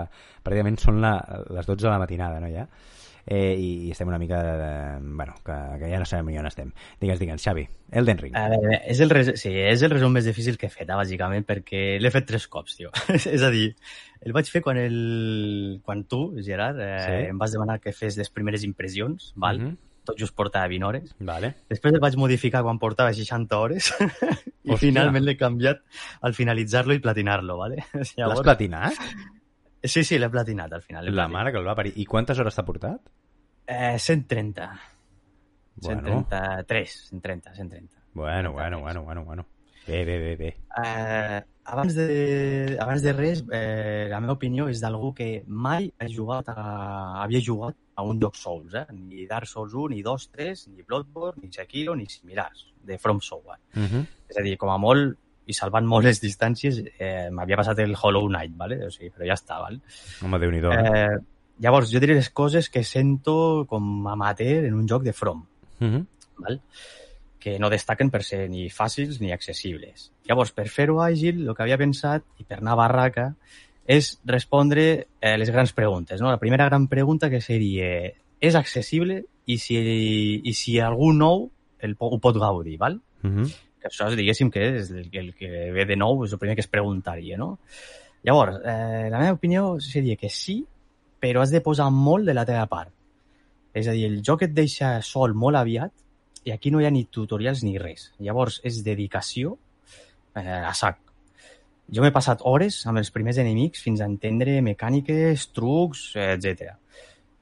Pràcticament 0.43 0.81
són 0.81 1.01
la, 1.05 1.13
les 1.55 1.69
12 1.69 1.85
de 1.87 1.93
la 1.93 2.01
matinada, 2.03 2.41
no, 2.43 2.49
ja? 2.51 2.67
Eh, 3.31 3.53
i, 3.55 3.69
i 3.87 3.91
estem 3.95 4.09
una 4.11 4.19
mica... 4.19 4.41
De, 4.43 4.71
bueno, 5.05 5.37
que, 5.47 5.59
que 5.79 5.93
ja 5.93 6.01
no 6.03 6.09
sabem 6.09 6.33
ni 6.33 6.39
on 6.41 6.49
estem. 6.51 6.73
Digues, 6.99 7.21
digues, 7.21 7.45
Xavi, 7.45 7.67
Elden 7.93 8.19
Ring. 8.19 8.35
A 8.35 8.49
veure, 8.51 8.81
és 8.91 8.99
el, 9.05 9.13
res... 9.15 9.35
sí, 9.39 9.53
és 9.55 9.85
el 9.87 9.93
resum 9.95 10.17
més 10.17 10.27
difícil 10.27 10.59
que 10.59 10.67
he 10.67 10.73
fet, 10.73 10.89
eh, 10.89 10.97
bàsicament, 10.99 11.47
perquè 11.47 12.01
l'he 12.01 12.11
fet 12.11 12.27
tres 12.27 12.49
cops, 12.51 12.81
tio. 12.81 12.91
és 13.21 13.45
a 13.47 13.53
dir, 13.55 13.69
el 14.21 14.33
vaig 14.33 14.49
fer 14.53 14.61
quan, 14.63 14.77
el... 14.77 15.81
quan 15.85 16.05
tu, 16.05 16.35
Gerard, 16.45 16.79
eh, 16.81 16.99
Sí. 17.07 17.29
em 17.31 17.39
vas 17.39 17.53
demanar 17.53 17.79
que 17.81 17.93
fes 17.93 18.17
les 18.21 18.29
primeres 18.31 18.65
impressions, 18.65 19.33
val? 19.37 19.59
Mhm. 19.61 19.77
tot 20.03 20.17
just 20.19 20.35
portava 20.35 20.67
20 20.67 20.83
hores. 20.89 21.11
Vale. 21.21 21.51
Després 21.69 21.93
el 21.95 22.01
vaig 22.01 22.17
modificar 22.17 22.63
quan 22.65 22.79
portava 22.81 23.13
60 23.13 23.59
hores 23.61 23.91
i 24.65 24.73
Hòstia. 24.73 24.79
finalment 24.81 25.23
l'he 25.27 25.37
canviat 25.37 25.83
al 26.23 26.33
finalitzar-lo 26.35 26.95
i 26.97 26.99
platinar-lo, 27.05 27.57
¿vale? 27.59 27.85
L'has 28.17 28.41
platinat? 28.41 28.95
Sí, 29.85 30.03
sí, 30.03 30.19
l'he 30.19 30.29
platinat 30.33 30.73
al 30.73 30.83
final. 30.83 31.05
La 31.05 31.13
platinat. 31.13 31.33
mare 31.37 31.53
que 31.53 31.59
el 31.61 31.69
va 31.69 31.75
parir. 31.77 31.93
I 31.97 32.07
quantes 32.07 32.39
hores 32.41 32.57
t'ha 32.57 32.65
portat? 32.65 33.01
Eh, 33.67 33.99
130. 33.99 34.71
Bueno. 35.77 36.03
133, 36.27 36.97
130, 37.11 37.55
130. 37.55 37.97
Bueno, 38.15 38.53
bueno, 38.53 38.81
bueno, 38.81 39.03
bueno, 39.05 39.25
bueno. 39.25 39.47
Bé, 39.87 40.05
bé, 40.05 40.19
bé, 40.19 40.37
bé. 40.37 40.57
Eh, 40.85 41.43
abans, 41.71 41.95
de, 41.95 42.77
abans 42.81 43.03
de 43.03 43.13
res, 43.13 43.45
eh, 43.53 44.09
la 44.11 44.21
meva 44.21 44.35
opinió 44.37 44.69
és 44.71 44.83
d'algú 44.83 45.13
que 45.17 45.29
mai 45.47 45.89
ha 45.99 46.09
jugat 46.11 46.51
a, 46.53 46.65
havia 47.23 47.41
jugat 47.47 47.79
a 47.97 48.05
un 48.07 48.21
joc 48.21 48.37
Souls, 48.37 48.75
eh? 48.75 48.85
ni 48.93 49.27
Dark 49.31 49.49
Souls 49.49 49.75
1, 49.75 49.95
ni 49.95 50.03
2, 50.03 50.29
3, 50.37 50.67
ni 50.75 50.87
Bloodborne, 50.87 51.43
ni 51.45 51.53
Sekiro, 51.53 51.97
ni 51.97 52.09
similars, 52.09 52.67
de 52.87 52.99
From 52.99 53.21
Software. 53.21 53.61
Uh 53.77 53.83
-huh. 53.83 54.05
És 54.29 54.39
a 54.39 54.43
dir, 54.43 54.57
com 54.57 54.71
a 54.71 54.79
molt, 54.79 55.17
i 55.47 55.57
salvant 55.57 55.87
molt 55.87 56.07
les 56.07 56.21
distàncies, 56.23 56.81
eh, 56.99 57.29
m'havia 57.31 57.57
passat 57.57 57.79
el 57.79 57.97
Hollow 58.01 58.29
Knight, 58.29 58.57
¿vale? 58.57 58.87
o 58.87 58.91
sigui, 58.91 59.11
però 59.11 59.27
ja 59.27 59.35
està. 59.35 59.61
¿vale? 59.61 59.81
Home, 60.23 60.39
Déu-n'hi-do. 60.39 60.73
Eh... 60.73 60.91
Eh, 61.01 61.19
llavors, 61.59 61.91
jo 61.93 62.01
diré 62.01 62.15
les 62.15 62.31
coses 62.31 62.71
que 62.71 62.85
sento 62.85 63.67
com 63.69 64.07
amateur 64.09 64.65
en 64.65 64.75
un 64.75 64.89
joc 64.89 65.03
de 65.03 65.13
From. 65.13 65.45
Uh 65.81 65.87
-huh. 65.87 66.07
val? 66.39 66.61
Que 67.41 67.59
no 67.59 67.71
destaquen 67.73 68.11
per 68.13 68.23
ser 68.23 68.45
ni 68.53 68.69
fàcils 68.71 69.19
ni 69.23 69.33
accessibles. 69.33 70.11
Llavors, 70.29 70.53
per 70.53 70.69
fer-ho 70.69 71.01
àgil, 71.03 71.47
el 71.49 71.57
que 71.57 71.65
havia 71.65 71.81
pensat, 71.81 72.27
i 72.39 72.45
per 72.45 72.61
anar 72.61 72.77
a 72.77 72.81
barraca, 72.83 73.27
és 73.91 74.13
respondre 74.29 74.85
eh, 75.01 75.37
les 75.41 75.51
grans 75.51 75.73
preguntes. 75.75 76.21
No? 76.21 76.29
La 76.31 76.39
primera 76.39 76.69
gran 76.69 76.87
pregunta 76.87 77.31
que 77.33 77.41
seria 77.41 77.89
és 78.41 78.57
accessible 78.57 79.23
i 79.51 79.57
si, 79.59 79.79
i 80.45 80.53
si 80.55 80.79
algú 80.81 81.11
nou 81.17 81.49
el, 81.81 81.97
ho 81.99 82.19
pot 82.23 82.39
gaudir, 82.39 82.77
val? 82.79 83.01
Uh 83.25 83.31
-huh. 83.31 83.49
que 83.81 83.89
això 83.89 84.15
diguéssim 84.15 84.51
que 84.51 84.61
és 84.77 84.91
el, 84.91 85.09
el 85.13 85.35
que 85.35 85.73
ve 85.73 85.85
de 85.87 85.97
nou, 85.97 86.25
és 86.25 86.33
el 86.33 86.39
primer 86.39 86.55
que 86.55 86.61
es 86.61 86.69
preguntaria, 86.69 87.37
no? 87.39 87.59
Llavors, 88.23 88.61
eh, 88.65 89.09
la 89.11 89.19
meva 89.19 89.33
opinió 89.33 89.81
seria 89.81 90.17
que 90.17 90.29
sí, 90.29 90.67
però 91.21 91.41
has 91.41 91.51
de 91.51 91.61
posar 91.61 91.91
molt 91.91 92.27
de 92.27 92.35
la 92.35 92.45
teva 92.45 92.67
part. 92.67 92.93
És 93.73 93.89
a 93.89 93.93
dir, 93.93 94.05
el 94.05 94.23
joc 94.23 94.43
et 94.43 94.53
deixa 94.53 95.01
sol 95.03 95.35
molt 95.35 95.57
aviat 95.57 95.93
i 96.51 96.53
aquí 96.53 96.73
no 96.75 96.81
hi 96.83 96.89
ha 96.89 96.91
ni 96.91 97.05
tutorials 97.07 97.63
ni 97.63 97.77
res. 97.79 98.11
Llavors, 98.19 98.59
és 98.67 98.83
dedicació 98.87 99.55
eh, 100.35 100.43
a 100.43 100.75
sac. 100.75 100.99
Jo 101.91 102.03
m'he 102.03 102.13
passat 102.15 102.43
hores 102.47 102.81
amb 102.91 103.01
els 103.01 103.11
primers 103.15 103.39
enemics 103.43 103.83
fins 103.87 104.03
a 104.03 104.09
entendre 104.11 104.59
mecàniques, 104.67 105.49
trucs, 105.55 106.11
etc. 106.19 106.75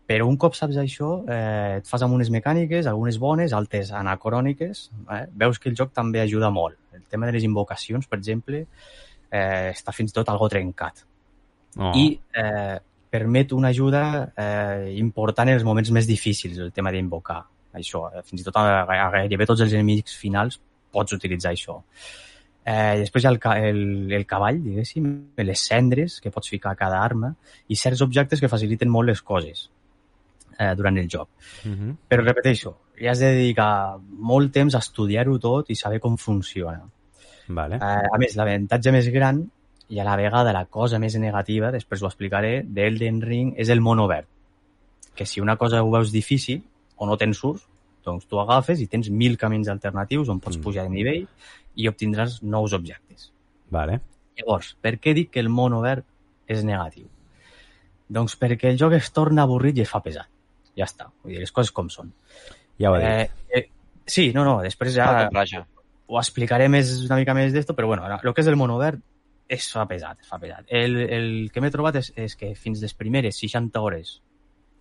Però 0.08 0.28
un 0.28 0.38
cop 0.40 0.56
saps 0.56 0.76
això, 0.80 1.10
eh, 1.28 1.80
et 1.80 1.88
fas 1.88 2.04
amb 2.04 2.16
unes 2.16 2.32
mecàniques, 2.32 2.88
algunes 2.88 3.20
bones, 3.20 3.56
altres 3.56 3.92
anacròniques, 3.96 4.86
eh? 5.16 5.24
veus 5.44 5.60
que 5.60 5.72
el 5.72 5.76
joc 5.76 5.92
també 5.96 6.20
ajuda 6.20 6.52
molt. 6.52 6.78
El 6.96 7.04
tema 7.08 7.28
de 7.28 7.36
les 7.36 7.48
invocacions, 7.48 8.08
per 8.08 8.20
exemple, 8.20 8.64
eh, 8.64 9.68
està 9.72 9.92
fins 9.96 10.12
i 10.12 10.20
tot 10.20 10.32
algo 10.32 10.48
trencat. 10.52 11.04
Oh. 11.76 11.92
I 11.96 12.10
eh, 12.16 12.78
permet 13.08 13.52
una 13.56 13.72
ajuda 13.72 14.02
eh, 14.32 14.96
important 15.00 15.48
en 15.48 15.60
els 15.60 15.64
moments 15.64 15.92
més 15.96 16.08
difícils, 16.08 16.60
el 16.60 16.72
tema 16.76 16.92
d'invocar 16.92 17.46
això. 17.78 18.06
Eh, 18.12 18.24
fins 18.26 18.42
i 18.42 18.46
tot 18.46 18.56
a, 18.60 18.82
a 18.84 19.10
gairebé 19.16 19.46
tots 19.48 19.64
els 19.66 19.74
enemics 19.76 20.16
finals 20.20 20.60
pots 20.92 21.16
utilitzar 21.16 21.52
això. 21.52 21.78
Eh, 22.68 22.98
després 23.00 23.24
hi 23.24 23.28
ha 23.28 23.32
el, 23.32 23.40
el, 23.70 24.12
el 24.12 24.26
cavall, 24.28 24.60
diguéssim, 24.60 25.08
les 25.40 25.64
cendres 25.70 26.18
que 26.20 26.32
pots 26.34 26.50
ficar 26.52 26.74
a 26.74 26.78
cada 26.78 27.00
arma 27.00 27.32
i 27.68 27.78
certs 27.80 28.02
objectes 28.04 28.42
que 28.42 28.50
faciliten 28.52 28.90
molt 28.92 29.08
les 29.08 29.22
coses 29.24 29.68
eh, 30.58 30.74
durant 30.76 30.98
el 30.98 31.08
joc. 31.08 31.30
Uh 31.64 31.72
-huh. 31.72 31.96
Però 32.08 32.24
repeteixo, 32.24 32.76
hi 33.00 33.08
has 33.08 33.20
de 33.20 33.32
dedicar 33.32 33.98
molt 34.02 34.52
temps 34.52 34.74
a 34.74 34.78
estudiar-ho 34.84 35.38
tot 35.38 35.70
i 35.70 35.74
saber 35.74 36.00
com 36.00 36.16
funciona. 36.16 36.82
Vale. 37.48 37.76
Eh, 37.76 38.08
a 38.14 38.18
més, 38.18 38.36
l'avantatge 38.36 38.92
més 38.92 39.08
gran 39.08 39.46
i 39.88 40.00
a 40.00 40.04
la 40.04 40.16
vegada 40.16 40.52
la 40.52 40.66
cosa 40.66 40.98
més 40.98 41.16
negativa, 41.16 41.70
després 41.72 42.02
ho 42.02 42.06
explicaré, 42.06 42.62
d'Elden 42.62 43.22
Ring 43.22 43.54
és 43.56 43.68
el 43.70 43.80
món 43.80 43.98
obert. 43.98 44.28
Que 45.14 45.24
si 45.24 45.40
una 45.40 45.56
cosa 45.56 45.82
ho 45.82 45.90
veus 45.90 46.12
difícil 46.12 46.62
o 46.98 47.06
no 47.06 47.16
tens 47.16 47.38
surts, 47.38 47.64
doncs 48.04 48.26
tu 48.28 48.38
agafes 48.40 48.80
i 48.80 48.86
tens 48.90 49.10
mil 49.10 49.36
camins 49.38 49.68
alternatius 49.68 50.28
on 50.32 50.40
pots 50.40 50.56
Mm. 50.58 50.62
pujar 50.64 50.84
de 50.84 50.90
nivell 50.94 51.26
i 51.76 51.88
obtindràs 51.88 52.40
nous 52.42 52.72
objectes. 52.72 53.30
Vale. 53.70 54.00
Llavors, 54.38 54.76
per 54.80 54.98
què 54.98 55.14
dic 55.14 55.30
que 55.30 55.40
el 55.40 55.48
món 55.48 55.72
obert 55.74 56.04
és 56.46 56.62
negatiu? 56.64 57.06
Doncs 58.08 58.38
perquè 58.40 58.70
el 58.70 58.78
joc 58.80 58.94
es 58.96 59.10
torna 59.12 59.42
avorrit 59.44 59.76
i 59.76 59.82
es 59.84 59.90
fa 59.90 60.00
pesat. 60.00 60.28
Ja 60.78 60.86
està. 60.86 61.10
Vull 61.22 61.34
dir, 61.34 61.40
les 61.42 61.52
coses 61.52 61.72
com 61.74 61.88
són. 61.92 62.12
Ja 62.80 62.90
ho 62.90 62.96
he 62.96 63.00
dit. 63.02 63.34
Eh, 63.50 63.58
eh, 63.58 63.68
sí, 64.06 64.32
no, 64.32 64.44
no, 64.46 64.60
després 64.62 64.94
ja 64.94 65.28
raja. 65.28 65.66
ho 66.06 66.18
explicaré 66.18 66.68
més, 66.68 66.92
una 67.04 67.16
mica 67.16 67.34
més 67.34 67.52
d'esto, 67.52 67.74
però 67.74 67.86
bueno, 67.90 68.06
el 68.06 68.32
que 68.34 68.40
és 68.40 68.46
el 68.48 68.56
món 68.56 68.70
obert 68.70 69.02
es 69.48 69.66
fa 69.72 69.84
pesat, 69.88 70.20
es 70.22 70.28
fa 70.28 70.38
pesat. 70.38 70.64
El, 70.68 70.96
el 70.96 71.28
que 71.52 71.60
m'he 71.60 71.70
trobat 71.70 71.96
és, 72.00 72.12
és 72.16 72.36
que 72.36 72.54
fins 72.54 72.80
les 72.80 72.94
primeres 72.94 73.36
60 73.36 73.80
hores 73.80 74.20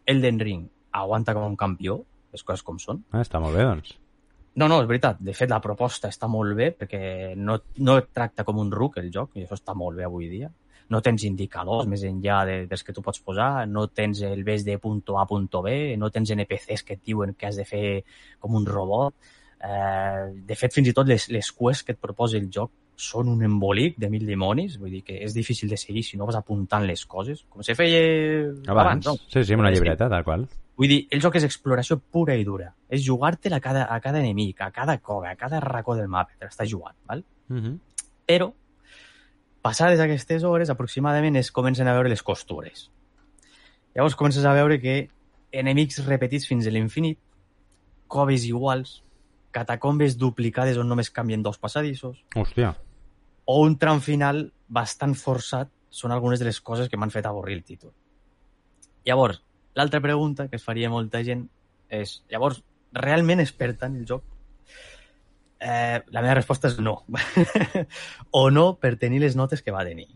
Elden 0.05 0.39
Ring 0.39 0.67
aguanta 0.99 1.35
com 1.37 1.45
un 1.47 1.55
campió, 1.59 2.01
les 2.33 2.43
coses 2.43 2.63
com 2.65 2.79
són. 2.81 3.03
Ah, 3.11 3.23
està 3.23 3.41
molt 3.43 3.57
bé, 3.57 3.65
doncs. 3.67 3.95
No, 4.57 4.65
no, 4.65 4.79
és 4.81 4.87
veritat. 4.89 5.19
De 5.21 5.35
fet, 5.37 5.51
la 5.53 5.61
proposta 5.61 6.09
està 6.09 6.29
molt 6.31 6.55
bé 6.57 6.71
perquè 6.73 7.01
no, 7.37 7.59
no 7.85 7.97
et 8.01 8.09
tracta 8.13 8.45
com 8.45 8.57
un 8.57 8.71
ruc 8.73 8.97
el 8.97 9.11
joc, 9.13 9.35
i 9.37 9.45
això 9.45 9.57
està 9.57 9.75
molt 9.77 9.99
bé 9.99 10.07
avui 10.07 10.29
dia. 10.31 10.49
No 10.89 11.01
tens 11.03 11.25
indicadors 11.27 11.85
més 11.91 12.05
enllà 12.07 12.39
de, 12.47 12.55
dels 12.69 12.83
que 12.87 12.95
tu 12.95 13.03
pots 13.05 13.21
posar, 13.21 13.67
no 13.69 13.85
tens 13.91 14.23
el 14.25 14.41
ves 14.47 14.65
de 14.65 14.79
punt 14.81 15.03
A 15.13 15.21
a 15.21 15.27
punt 15.29 15.49
B, 15.61 15.95
no 15.99 16.09
tens 16.09 16.31
NPCs 16.33 16.85
que 16.87 16.97
et 16.97 17.03
diuen 17.05 17.35
que 17.37 17.51
has 17.51 17.59
de 17.59 17.67
fer 17.67 18.03
com 18.39 18.55
un 18.55 18.65
robot. 18.65 19.13
Eh, 19.61 20.33
de 20.47 20.55
fet, 20.55 20.73
fins 20.73 20.89
i 20.89 20.93
tot 20.95 21.07
les, 21.09 21.29
les 21.29 21.51
quests 21.51 21.83
que 21.83 21.93
et 21.93 22.01
proposa 22.01 22.37
el 22.41 22.49
joc 22.49 22.71
són 22.97 23.29
un 23.29 23.43
embolic 23.45 23.99
de 24.01 24.09
mil 24.09 24.25
dimonis, 24.25 24.79
vull 24.81 24.95
dir 24.97 25.03
que 25.05 25.19
és 25.21 25.35
difícil 25.37 25.69
de 25.69 25.77
seguir 25.77 26.01
si 26.03 26.17
no 26.17 26.25
vas 26.25 26.39
apuntant 26.39 26.85
les 26.87 27.05
coses, 27.05 27.45
com 27.45 27.61
se 27.61 27.77
feia 27.77 27.99
Abans. 28.73 29.05
no? 29.05 29.19
Sí, 29.27 29.43
sí, 29.43 29.53
amb 29.53 29.67
una 29.67 29.71
llibreta, 29.75 30.09
tal 30.09 30.25
qual. 30.25 30.47
Vull 30.77 30.91
dir, 30.91 30.99
el 31.09 31.21
joc 31.23 31.35
és 31.39 31.45
exploració 31.47 31.97
pura 31.99 32.35
i 32.37 32.43
dura. 32.45 32.69
És 32.89 33.01
jugar-te'l 33.05 33.55
a 33.57 33.59
cada, 33.59 33.87
a 33.89 33.99
cada 33.99 34.19
enemic, 34.21 34.61
a 34.61 34.69
cada 34.71 34.99
cova, 34.99 35.31
a 35.31 35.35
cada 35.35 35.59
racó 35.59 35.95
del 35.97 36.07
mapa, 36.07 36.35
te 36.37 36.45
l'estàs 36.45 36.69
jugant, 36.69 36.95
val? 37.09 37.23
Mhm. 37.49 37.79
Però, 38.27 38.51
passades 39.61 39.99
aquestes 39.99 40.43
hores, 40.43 40.69
aproximadament 40.69 41.35
es 41.35 41.51
comencen 41.51 41.87
a 41.87 41.93
veure 41.93 42.09
les 42.09 42.21
costures. 42.23 42.91
Llavors 43.95 44.15
comences 44.15 44.45
a 44.45 44.53
veure 44.53 44.79
que 44.79 45.09
enemics 45.51 46.05
repetits 46.05 46.45
fins 46.47 46.67
a 46.67 46.71
l'infinit, 46.71 47.17
coves 48.07 48.45
iguals, 48.45 49.01
catacombes 49.51 50.17
duplicades 50.17 50.77
on 50.77 50.87
només 50.87 51.09
canvien 51.09 51.41
dos 51.41 51.57
passadissos, 51.57 52.23
Hòstia. 52.35 52.75
o 53.45 53.61
un 53.63 53.77
tram 53.79 53.99
final 54.01 54.51
bastant 54.67 55.15
forçat 55.15 55.71
són 55.89 56.11
algunes 56.11 56.39
de 56.39 56.45
les 56.45 56.61
coses 56.61 56.89
que 56.89 56.97
m'han 56.97 57.09
fet 57.09 57.25
avorrir 57.25 57.55
el 57.55 57.63
títol. 57.63 57.93
Llavors, 59.05 59.41
l'altra 59.77 60.01
pregunta 60.01 60.47
que 60.49 60.57
es 60.57 60.65
faria 60.65 60.89
molta 60.89 61.21
gent 61.25 61.45
és, 61.93 62.17
llavors, 62.33 62.63
realment 62.97 63.43
es 63.43 63.53
perd 63.53 63.79
tant 63.83 63.95
el 63.95 64.07
joc? 64.09 64.25
Eh, 65.57 65.99
la 66.13 66.21
meva 66.21 66.35
resposta 66.37 66.69
és 66.69 66.79
no. 66.83 66.99
o 68.41 68.47
no 68.53 68.71
per 68.81 68.95
tenir 69.01 69.21
les 69.23 69.37
notes 69.37 69.63
que 69.65 69.73
va 69.73 69.85
tenir. 69.87 70.09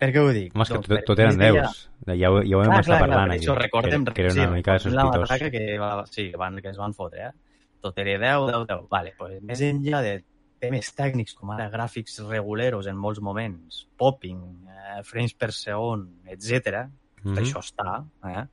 Per 0.00 0.08
què 0.14 0.20
ho 0.24 0.30
dic? 0.32 0.54
Home, 0.56 0.64
és 0.64 0.72
que 0.72 0.80
tot, 0.80 1.04
tot 1.10 1.20
eren 1.20 1.36
deus. 1.40 1.82
Ja, 2.08 2.30
ho, 2.32 2.40
ja 2.40 2.56
ho 2.56 2.62
vam 2.62 2.72
Clar, 2.72 2.80
estar 2.80 2.96
clar, 2.96 2.98
clar, 2.98 3.00
parlant 3.04 3.34
això 3.36 3.56
recordem, 3.58 4.06
que, 4.08 4.14
que 4.16 4.24
era 4.24 4.32
sí, 4.32 4.40
una 4.40 4.54
mica 4.56 4.76
recordem 4.78 4.96
la 4.96 5.04
sospitós. 5.04 5.28
matraca 5.28 5.50
que, 5.52 5.64
va, 5.80 5.90
sí, 6.08 6.26
que, 6.30 6.40
van, 6.40 6.56
que 6.64 6.72
ens 6.72 6.80
van 6.80 6.96
fotre, 6.96 7.28
eh? 7.28 7.66
Tot 7.84 8.00
era 8.00 8.16
10, 8.16 8.46
10, 8.48 8.64
10. 8.70 8.86
Vale, 8.92 9.12
pues, 9.18 9.36
més 9.44 9.64
enllà 9.64 10.00
de 10.04 10.14
temes 10.60 10.88
tècnics 10.96 11.36
com 11.36 11.52
ara 11.52 11.68
gràfics 11.72 12.18
reguleros 12.28 12.88
en 12.88 12.96
molts 13.00 13.20
moments, 13.24 13.82
popping, 14.00 14.40
eh, 14.68 14.98
frames 15.08 15.36
per 15.36 15.50
segon, 15.56 16.06
etc. 16.32 16.86
Mhm. 17.22 17.38
això 17.38 17.60
està. 17.60 18.04
Eh? 18.24 18.46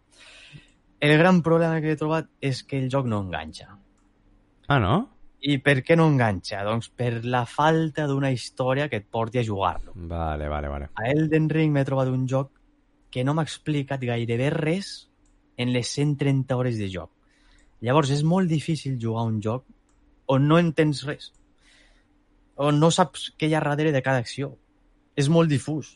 El 0.99 1.17
gran 1.17 1.41
problema 1.41 1.79
que 1.81 1.91
he 1.91 1.99
trobat 1.99 2.27
és 2.41 2.63
que 2.63 2.79
el 2.79 2.89
joc 2.89 3.05
no 3.05 3.21
enganxa. 3.21 3.77
Ah, 4.67 4.79
no? 4.79 5.09
I 5.39 5.59
per 5.61 5.83
què 5.85 5.95
no 5.95 6.07
enganxa? 6.09 6.63
Doncs 6.65 6.89
per 6.89 7.23
la 7.23 7.45
falta 7.45 8.07
d'una 8.07 8.31
història 8.31 8.89
que 8.89 8.97
et 8.97 9.05
porti 9.09 9.39
a 9.39 9.43
jugar-lo. 9.43 9.93
Vale, 9.95 10.47
vale, 10.49 10.67
vale. 10.67 10.89
A 10.95 11.11
Elden 11.11 11.49
Ring 11.49 11.71
m'he 11.71 11.85
trobat 11.85 12.09
un 12.09 12.25
joc 12.27 12.51
que 13.11 13.23
no 13.23 13.33
m'ha 13.33 13.45
explicat 13.45 14.01
gairebé 14.01 14.49
res 14.49 15.09
en 15.57 15.71
les 15.73 15.87
130 15.87 16.57
hores 16.57 16.77
de 16.77 16.89
joc. 16.89 17.11
Llavors 17.81 18.09
és 18.09 18.23
molt 18.23 18.49
difícil 18.49 18.97
jugar 18.99 19.27
un 19.29 19.39
joc 19.41 19.65
on 20.27 20.47
no 20.47 20.57
entens 20.59 21.03
res. 21.05 21.31
On 22.57 22.79
no 22.81 22.89
saps 22.91 23.31
què 23.37 23.47
hi 23.47 23.55
ha 23.55 23.61
darrere 23.61 23.93
de 23.93 24.01
cada 24.01 24.23
acció. 24.23 24.55
És 25.15 25.29
molt 25.29 25.49
difús. 25.49 25.95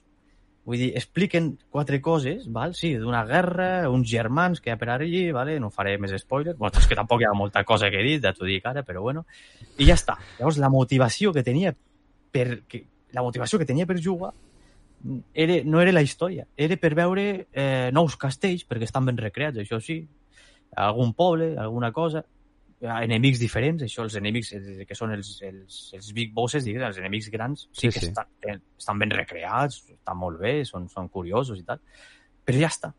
Vull 0.66 0.78
dir, 0.78 0.90
expliquen 0.94 1.56
quatre 1.74 1.98
coses, 2.06 2.46
val? 2.54 2.76
sí, 2.78 2.92
d'una 3.02 3.24
guerra, 3.26 3.90
uns 3.90 4.06
germans 4.10 4.62
que 4.62 4.70
hi 4.70 4.74
ha 4.76 4.78
per 4.78 4.92
allí, 4.94 5.24
vale? 5.34 5.58
no 5.60 5.72
faré 5.74 5.96
més 5.98 6.14
spoilers, 6.22 6.58
bueno, 6.60 6.78
és 6.78 6.86
que 6.88 6.98
tampoc 6.98 7.24
hi 7.24 7.26
ha 7.26 7.34
molta 7.34 7.64
cosa 7.66 7.90
que 7.90 7.98
he 7.98 8.06
dit, 8.06 8.22
ja 8.22 8.34
t'ho 8.38 8.46
dic 8.46 8.68
ara, 8.70 8.84
però 8.86 9.02
bueno, 9.02 9.26
i 9.78 9.88
ja 9.90 9.98
està. 9.98 10.20
Llavors, 10.38 10.62
la 10.62 10.70
motivació 10.70 11.34
que 11.34 11.42
tenia 11.44 11.74
per, 12.32 12.62
que, 12.70 12.84
la 13.18 13.26
motivació 13.26 13.58
que 13.58 13.66
tenia 13.66 13.90
per 13.90 13.98
jugar 13.98 14.36
era, 15.34 15.58
no 15.66 15.82
era 15.82 15.96
la 15.96 16.06
història, 16.06 16.46
era 16.56 16.78
per 16.78 16.94
veure 16.94 17.26
eh, 17.52 17.90
nous 17.94 18.18
castells, 18.22 18.68
perquè 18.70 18.86
estan 18.86 19.10
ben 19.10 19.18
recreats, 19.18 19.58
això 19.64 19.82
sí, 19.82 20.04
algun 20.78 21.16
poble, 21.18 21.56
alguna 21.58 21.92
cosa, 21.92 22.22
enemics 22.82 23.40
diferents, 23.42 23.84
això, 23.86 24.06
els 24.08 24.16
enemics 24.18 24.52
eh, 24.58 24.86
que 24.90 24.98
són 24.98 25.14
els, 25.14 25.30
els, 25.46 25.82
els 25.98 26.10
big 26.18 26.34
bosses, 26.34 26.66
digues, 26.66 26.84
els 26.88 26.98
enemics 27.02 27.30
grans, 27.34 27.68
sí, 27.70 27.86
Sí, 27.86 27.92
que 27.94 28.00
sí. 28.00 28.10
Estan, 28.10 28.32
eh, 28.48 28.58
estan 28.78 29.00
ben 29.02 29.14
recreats, 29.14 29.84
estan 29.94 30.18
molt 30.18 30.42
bé, 30.42 30.62
són, 30.66 30.88
són 30.90 31.10
curiosos 31.14 31.62
i 31.62 31.66
tal, 31.68 31.82
però 32.46 32.62
ja 32.64 32.72
està. 32.72 32.94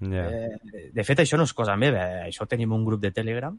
Ja. 0.00 0.26
Eh, 0.28 0.90
de 0.92 1.04
fet, 1.04 1.24
això 1.24 1.38
no 1.40 1.46
és 1.48 1.54
cosa 1.56 1.76
meva, 1.80 2.04
eh, 2.04 2.22
això 2.30 2.48
tenim 2.48 2.72
un 2.72 2.84
grup 2.84 3.02
de 3.04 3.12
Telegram 3.16 3.58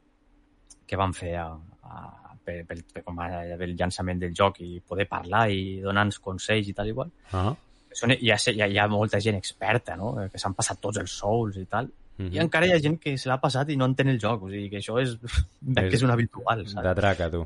que 0.88 0.98
vam 0.98 1.14
fer 1.14 1.36
a, 1.42 1.48
a, 1.84 2.02
per, 2.44 2.60
per, 2.66 2.78
per, 2.94 3.04
com 3.06 3.22
a, 3.22 3.30
el 3.58 3.76
llançament 3.76 4.22
del 4.22 4.36
joc 4.36 4.62
i 4.64 4.80
poder 4.80 5.08
parlar 5.10 5.48
i 5.52 5.80
donar-nos 5.84 6.22
consells 6.24 6.70
i 6.72 6.76
tal 6.78 6.90
i 6.90 6.98
qual. 6.98 7.14
Ah. 7.34 7.52
Són, 7.98 8.14
hi, 8.14 8.30
ha, 8.32 8.38
hi, 8.38 8.62
ha, 8.62 8.68
hi 8.70 8.78
ha 8.78 8.88
molta 8.92 9.20
gent 9.24 9.38
experta, 9.38 9.96
no? 10.00 10.14
Que 10.32 10.42
s'han 10.42 10.56
passat 10.58 10.80
tots 10.82 11.02
els 11.02 11.14
souls 11.22 11.58
i 11.58 11.66
tal. 11.70 11.90
Mhm. 12.18 12.34
I 12.34 12.42
encara 12.42 12.68
hi 12.68 12.74
ha 12.74 12.82
gent 12.82 12.98
que 13.02 13.16
se 13.18 13.30
l'ha 13.30 13.40
passat 13.42 13.70
i 13.70 13.78
no 13.78 13.86
entén 13.86 14.10
el 14.10 14.20
joc. 14.22 14.48
O 14.48 14.52
sigui, 14.52 14.70
que 14.72 14.82
això 14.82 14.98
és, 15.02 15.16
veig 15.62 15.90
que 15.92 16.00
és 16.00 16.06
una 16.06 16.18
habitual, 16.18 16.66
saps? 16.66 16.84
De 16.84 16.96
traca, 16.98 17.30
tu. 17.34 17.44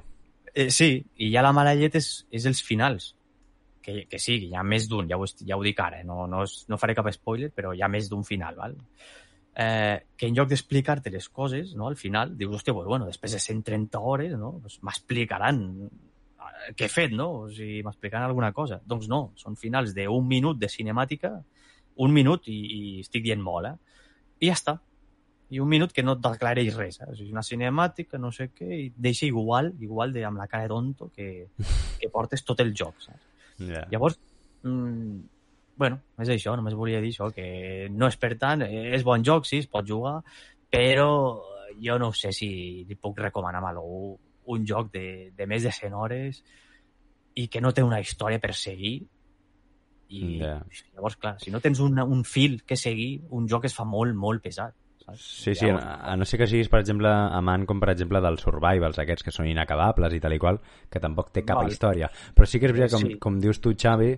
Eh, 0.54 0.70
sí, 0.72 0.94
i 1.24 1.32
ja 1.32 1.44
la 1.44 1.54
mala 1.56 1.76
llet 1.76 1.96
és, 2.00 2.12
és 2.32 2.48
els 2.50 2.62
finals. 2.64 3.14
Que, 3.82 4.06
que 4.06 4.20
sí, 4.22 4.38
que 4.38 4.52
hi 4.52 4.56
ha 4.56 4.64
més 4.64 4.86
d'un, 4.90 5.08
ja, 5.10 5.18
ho 5.18 5.26
ja 5.26 5.58
ho 5.58 5.64
dic 5.66 5.80
ara, 5.82 6.04
eh? 6.04 6.06
no, 6.06 6.28
no, 6.30 6.44
és, 6.46 6.68
no 6.70 6.78
faré 6.78 6.94
cap 6.94 7.08
spoiler, 7.16 7.50
però 7.56 7.72
hi 7.74 7.82
ha 7.82 7.90
més 7.90 8.12
d'un 8.12 8.22
final, 8.24 8.60
val? 8.60 8.76
Eh, 9.58 9.98
que 10.16 10.30
en 10.30 10.38
lloc 10.38 10.52
d'explicar-te 10.52 11.10
les 11.12 11.28
coses, 11.30 11.74
no, 11.76 11.88
al 11.90 11.98
final, 11.98 12.36
dius, 12.38 12.54
hòstia, 12.60 12.76
pues, 12.78 12.86
bueno, 12.88 13.08
després 13.10 13.34
de 13.34 13.42
130 13.42 14.00
hores, 14.00 14.36
no, 14.38 14.54
pues, 14.62 14.78
m'explicaran 14.86 15.64
eh, 15.82 16.76
què 16.78 16.86
he 16.86 16.92
fet, 16.94 17.16
no? 17.18 17.32
O 17.40 17.50
sigui, 17.50 17.82
m'explicaran 17.88 18.30
alguna 18.30 18.52
cosa. 18.54 18.78
Doncs 18.86 19.10
no, 19.10 19.24
són 19.42 19.58
finals 19.58 19.96
d'un 19.98 20.30
minut 20.30 20.62
de 20.62 20.70
cinemàtica, 20.70 21.34
un 22.06 22.14
minut 22.14 22.48
i, 22.54 22.60
i 22.62 22.82
estic 23.02 23.26
dient 23.26 23.42
molt, 23.42 23.74
eh? 23.74 23.91
I 24.42 24.50
ja 24.50 24.58
està. 24.58 24.78
I 25.52 25.60
un 25.60 25.68
minut 25.68 25.92
que 25.92 26.04
no 26.04 26.16
et 26.16 26.24
declareix 26.24 26.76
res, 26.78 27.02
eh? 27.02 27.10
O 27.12 27.16
sigui, 27.18 27.34
una 27.36 27.44
cinemàtica, 27.44 28.20
no 28.22 28.32
sé 28.32 28.50
què, 28.56 28.70
i 28.86 28.88
deixa 28.96 29.28
igual, 29.28 29.74
igual 29.84 30.14
de, 30.16 30.24
amb 30.28 30.40
la 30.40 30.48
cara 30.52 30.66
de 30.66 30.72
tonto 30.72 31.10
que, 31.16 31.28
que 32.02 32.10
portes 32.14 32.46
tot 32.48 32.64
el 32.64 32.74
joc, 32.78 32.98
saps? 33.04 33.28
Ja. 33.62 33.84
Llavors, 33.92 34.18
mm, 34.64 35.20
bueno, 35.78 36.00
és 36.24 36.32
això, 36.34 36.56
només 36.58 36.78
volia 36.78 37.02
dir 37.04 37.12
això, 37.14 37.30
que 37.36 37.90
no 37.92 38.08
és 38.08 38.18
per 38.18 38.36
tant, 38.42 38.64
és 38.66 39.04
bon 39.06 39.24
joc, 39.28 39.46
sí, 39.50 39.60
es 39.62 39.70
pot 39.70 39.86
jugar, 39.88 40.22
però 40.72 41.12
jo 41.82 41.98
no 42.00 42.12
sé 42.16 42.32
si 42.36 42.50
li 42.88 42.96
puc 42.96 43.20
recomanar 43.20 43.62
a 43.64 43.72
algú 43.72 44.18
un 44.52 44.66
joc 44.68 44.92
de, 44.94 45.32
de 45.36 45.48
més 45.48 45.64
de 45.64 45.72
100 45.72 45.94
hores 45.94 46.42
i 47.36 47.48
que 47.48 47.62
no 47.62 47.72
té 47.72 47.84
una 47.84 48.00
història 48.02 48.40
per 48.40 48.54
seguir 48.58 49.02
i 50.12 50.40
Ja. 50.42 50.58
llavors, 50.94 51.16
clar, 51.18 51.38
si 51.40 51.52
no 51.52 51.60
tens 51.64 51.80
un, 51.80 51.98
un 52.00 52.24
fil 52.26 52.64
que 52.68 52.76
seguir, 52.76 53.22
un 53.30 53.48
joc 53.48 53.66
es 53.66 53.76
fa 53.76 53.86
molt, 53.86 54.14
molt 54.16 54.44
pesat. 54.44 54.74
Saps? 55.06 55.22
Sí, 55.44 55.56
sí, 55.56 55.70
a, 55.70 55.96
a 56.12 56.16
no 56.16 56.26
ser 56.30 56.38
que 56.38 56.46
siguis, 56.48 56.68
per 56.70 56.80
exemple, 56.84 57.10
amant 57.10 57.64
com 57.66 57.80
per 57.82 57.90
exemple 57.96 58.20
dels 58.22 58.42
survivals, 58.46 59.00
aquests 59.02 59.24
que 59.26 59.32
són 59.34 59.48
inacabables 59.50 60.14
i 60.14 60.20
tal 60.22 60.36
i 60.36 60.40
qual, 60.40 60.60
que 60.92 61.00
tampoc 61.02 61.32
té 61.34 61.42
cap 61.44 61.58
Val. 61.64 61.72
història. 61.72 62.12
Però 62.36 62.46
sí 62.46 62.60
que 62.60 62.68
és 62.70 62.72
veritat, 62.76 62.94
com, 63.00 63.08
Sí. 63.10 63.18
com 63.18 63.40
dius 63.42 63.60
tu, 63.60 63.74
Xavi, 63.74 64.12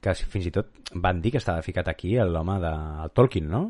que 0.00 0.14
fins 0.14 0.46
i 0.46 0.50
tot 0.54 0.70
van 0.94 1.20
dir 1.20 1.32
que 1.32 1.38
estava 1.42 1.60
ficat 1.60 1.88
aquí 1.88 2.14
l'home 2.16 2.56
de 2.62 2.72
el 3.04 3.10
Tolkien, 3.12 3.50
no? 3.50 3.66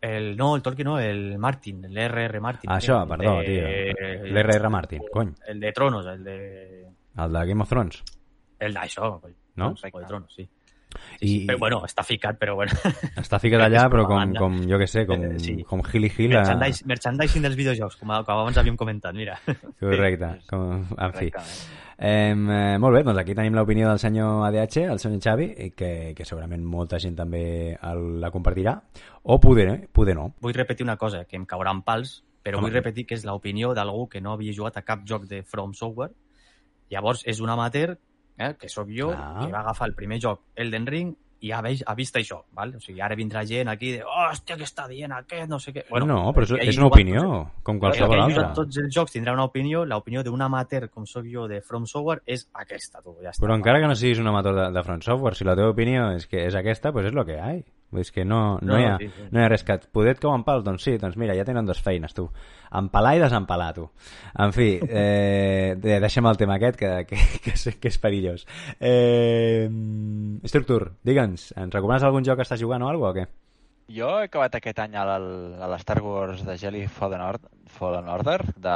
El, 0.00 0.36
no, 0.36 0.54
el 0.56 0.62
Tolkien 0.62 0.86
no, 0.86 0.98
el 0.98 1.38
Martin, 1.38 1.84
el 1.84 1.96
R.R. 1.98 2.40
Martin. 2.40 2.70
Ah, 2.70 2.76
això, 2.78 3.00
perdó, 3.08 3.38
de- 3.40 3.94
tio. 3.94 4.26
L'R.R. 4.32 4.68
Martin, 4.70 5.02
cony. 5.12 5.32
El 5.46 5.58
de 5.60 5.72
Tronos, 5.72 6.06
el 6.06 6.22
de... 6.22 6.36
El 7.16 7.32
de 7.32 7.46
Game 7.46 7.62
of 7.62 7.68
Thrones. 7.68 8.02
El 8.60 8.74
d'això, 8.74 9.20
coi. 9.20 9.34
No? 9.58 9.74
Juego 9.76 10.00
de 10.00 10.06
Tronos, 10.06 10.34
sí. 10.34 10.48
I, 11.20 11.44
Però 11.46 11.58
bueno, 11.60 11.82
està 11.84 12.00
ficat, 12.02 12.38
però 12.40 12.54
bueno. 12.56 12.72
està 13.20 13.36
ficat 13.38 13.60
allà, 13.60 13.82
però 13.92 14.06
com, 14.08 14.30
com 14.38 14.54
jo 14.70 14.78
que 14.80 14.86
sé, 14.88 15.02
com, 15.06 15.20
Eh, 15.22 15.38
sí. 15.38 15.56
com 15.68 15.82
Hilly 15.84 16.08
Hill. 16.16 16.32
a- 16.32 16.38
Merchandise, 16.40 16.86
merchandising 16.88 17.42
dels 17.44 17.56
videojocs, 17.58 17.96
com, 18.00 18.08
com 18.24 18.38
abans 18.38 18.56
havíem 18.56 18.76
comentat, 18.80 19.14
mira. 19.14 19.36
Correcte. 19.78 20.30
Com, 20.48 20.86
en 20.96 21.12
fi. 21.12 21.28
Correctament. 21.30 21.84
Eh, 22.00 22.78
molt 22.78 22.94
bé, 22.94 23.02
doncs 23.02 23.18
aquí 23.20 23.34
tenim 23.34 23.56
l'opinió 23.58 23.88
del 23.90 23.98
senyor 23.98 24.44
ADH, 24.46 24.84
el 24.94 25.00
senyor 25.02 25.20
Xavi, 25.20 25.48
i 25.66 25.70
que, 25.76 25.90
que 26.16 26.24
segurament 26.24 26.62
molta 26.64 26.96
gent 27.02 27.16
també 27.18 27.74
el, 27.74 28.04
la 28.22 28.30
compartirà, 28.30 28.76
o 29.24 29.40
poder, 29.42 29.88
poder 29.92 30.14
no. 30.16 30.28
Vull 30.40 30.54
repetir 30.54 30.86
una 30.86 30.96
cosa, 30.96 31.24
que 31.26 31.36
em 31.36 31.44
cauran 31.44 31.82
pals, 31.82 32.22
però 32.42 32.58
Home. 32.62 32.68
vull 32.70 32.76
repetir 32.78 33.04
que 33.04 33.18
és 33.18 33.26
l'opinió 33.26 33.74
d'algú 33.74 34.06
que 34.08 34.22
no 34.22 34.32
havia 34.32 34.54
jugat 34.56 34.78
a 34.78 34.86
cap 34.86 35.02
joc 35.04 35.26
de 35.28 35.42
From 35.42 35.74
Software. 35.74 36.14
Llavors, 36.88 37.26
és 37.26 37.40
un 37.44 37.50
amateur, 37.50 37.98
eh, 38.38 38.54
que 38.58 38.68
sóc 38.68 38.88
jo, 38.88 39.10
Clar. 39.12 39.46
que 39.46 39.52
va 39.52 39.60
agafar 39.60 39.88
el 39.88 39.94
primer 39.94 40.20
joc, 40.22 40.40
Elden 40.54 40.86
Ring, 40.86 41.14
i 41.40 41.52
ha, 41.54 41.60
vist, 41.62 41.84
ha 41.86 41.94
vist 41.94 42.16
això, 42.18 42.40
val? 42.52 42.72
O 42.74 42.80
sigui, 42.82 42.98
ara 43.00 43.14
vindrà 43.14 43.44
gent 43.46 43.68
aquí 43.70 43.92
de, 43.92 44.00
hòstia, 44.02 44.56
què 44.58 44.66
està 44.66 44.88
dient 44.90 45.12
aquest, 45.14 45.46
no 45.48 45.60
sé 45.62 45.70
què. 45.72 45.84
no, 46.04 46.32
però 46.34 46.42
és, 46.42 46.68
és 46.72 46.78
una 46.80 46.88
opinió, 46.88 47.20
tots- 47.22 47.62
com 47.62 47.78
qualsevol 47.78 48.20
altra. 48.24 48.48
tots 48.56 48.76
els 48.82 48.92
jocs 48.94 49.12
tindrà 49.14 49.34
una 49.36 49.44
opinió, 49.44 49.84
l'opinió 49.86 50.24
d'un 50.26 50.42
amateur 50.42 50.88
com 50.90 51.06
sóc 51.06 51.24
jo 51.30 51.46
de 51.46 51.60
From 51.62 51.86
Software 51.86 52.22
és 52.26 52.48
aquesta, 52.52 53.00
tu, 53.02 53.14
ja 53.22 53.30
està. 53.30 53.44
Però 53.44 53.54
encara 53.54 53.78
que 53.78 53.86
no 53.86 53.94
siguis 53.94 54.18
un 54.18 54.26
amateur 54.26 54.56
de, 54.56 54.70
de 54.74 54.82
Front 54.82 55.02
Software, 55.06 55.36
si 55.36 55.44
la 55.46 55.54
teva 55.54 55.70
opinió 55.70 56.10
és 56.16 56.26
que 56.26 56.42
és 56.48 56.54
aquesta, 56.58 56.90
pues 56.92 57.06
és 57.06 57.14
lo 57.14 57.24
que 57.24 57.38
hi 57.38 57.62
ha. 57.92 58.00
És 58.00 58.12
que 58.12 58.24
no, 58.24 58.58
no, 58.60 58.74
No, 58.74 58.78
hi 58.78 58.84
ha, 58.84 58.96
sí, 59.00 59.08
sí. 59.08 59.28
no 59.32 59.40
hi 59.40 59.44
ha 59.44 59.48
res 59.48 59.64
que 59.64 59.76
et 59.78 59.86
poder 59.92 60.12
et 60.16 60.20
cauen 60.20 60.44
pals, 60.44 60.64
doncs 60.64 60.84
sí, 60.84 60.98
doncs 61.00 61.16
mira, 61.16 61.36
ja 61.38 61.46
tenen 61.48 61.66
dues 61.66 61.80
feines, 61.80 62.12
tu. 62.14 62.26
Empalar 62.80 63.14
i 63.16 63.22
desempalar, 63.22 63.72
tu. 63.78 63.88
En 64.44 64.52
fi, 64.52 64.68
eh, 64.88 65.74
de, 65.80 65.98
deixem 66.04 66.28
el 66.28 66.36
tema 66.36 66.58
aquest, 66.58 66.76
que, 66.80 66.92
que, 67.08 67.18
que, 67.44 67.56
sé 67.56 67.78
que 67.80 67.88
és 67.88 67.98
perillós. 68.02 68.44
Eh, 68.78 69.68
Structure, 70.44 70.92
digue'ns, 71.08 71.52
ens 71.56 71.74
recomanes 71.74 72.04
algun 72.04 72.26
joc 72.28 72.42
que 72.42 72.48
estàs 72.48 72.60
jugant 72.60 72.84
o 72.84 72.92
alguna 72.92 73.14
o 73.14 73.16
què? 73.16 73.28
Jo 73.88 74.18
he 74.20 74.26
acabat 74.28 74.58
aquest 74.58 74.82
any 74.84 74.98
a 75.00 75.04
l'Star 75.16 76.02
Wars 76.04 76.42
de 76.44 76.58
Jedi 76.60 76.82
Fallen 76.92 77.22
Order, 77.24 77.48
Fallen 77.72 78.08
Order 78.12 78.42
de 78.60 78.74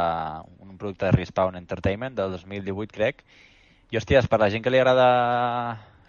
un 0.65 0.79
producte 0.81 1.05
de 1.05 1.13
Respawn 1.13 1.59
Entertainment 1.61 2.17
del 2.17 2.33
2018, 2.39 2.95
crec, 2.97 3.21
I, 3.93 3.99
hòsties, 4.01 4.25
per 4.33 4.39
la 4.41 4.49
gent 4.49 4.65
que 4.65 4.71
li 4.73 4.79
agrada 4.81 5.05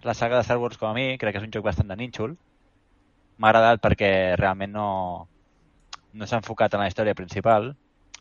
la 0.04 0.14
saga 0.16 0.38
de 0.38 0.46
Star 0.46 0.56
Wars 0.56 0.78
com 0.80 0.88
a 0.88 0.94
mi, 0.96 1.18
crec 1.20 1.36
que 1.36 1.42
és 1.42 1.44
un 1.44 1.52
joc 1.52 1.66
bastant 1.66 1.90
de 1.92 1.98
nínxol. 2.00 2.38
M'ha 3.38 3.50
agradat 3.50 3.82
perquè 3.82 4.10
realment 4.38 4.72
no, 4.74 4.88
no 6.14 6.26
s'ha 6.26 6.38
enfocat 6.38 6.74
en 6.74 6.84
la 6.84 6.88
història 6.90 7.16
principal, 7.18 7.72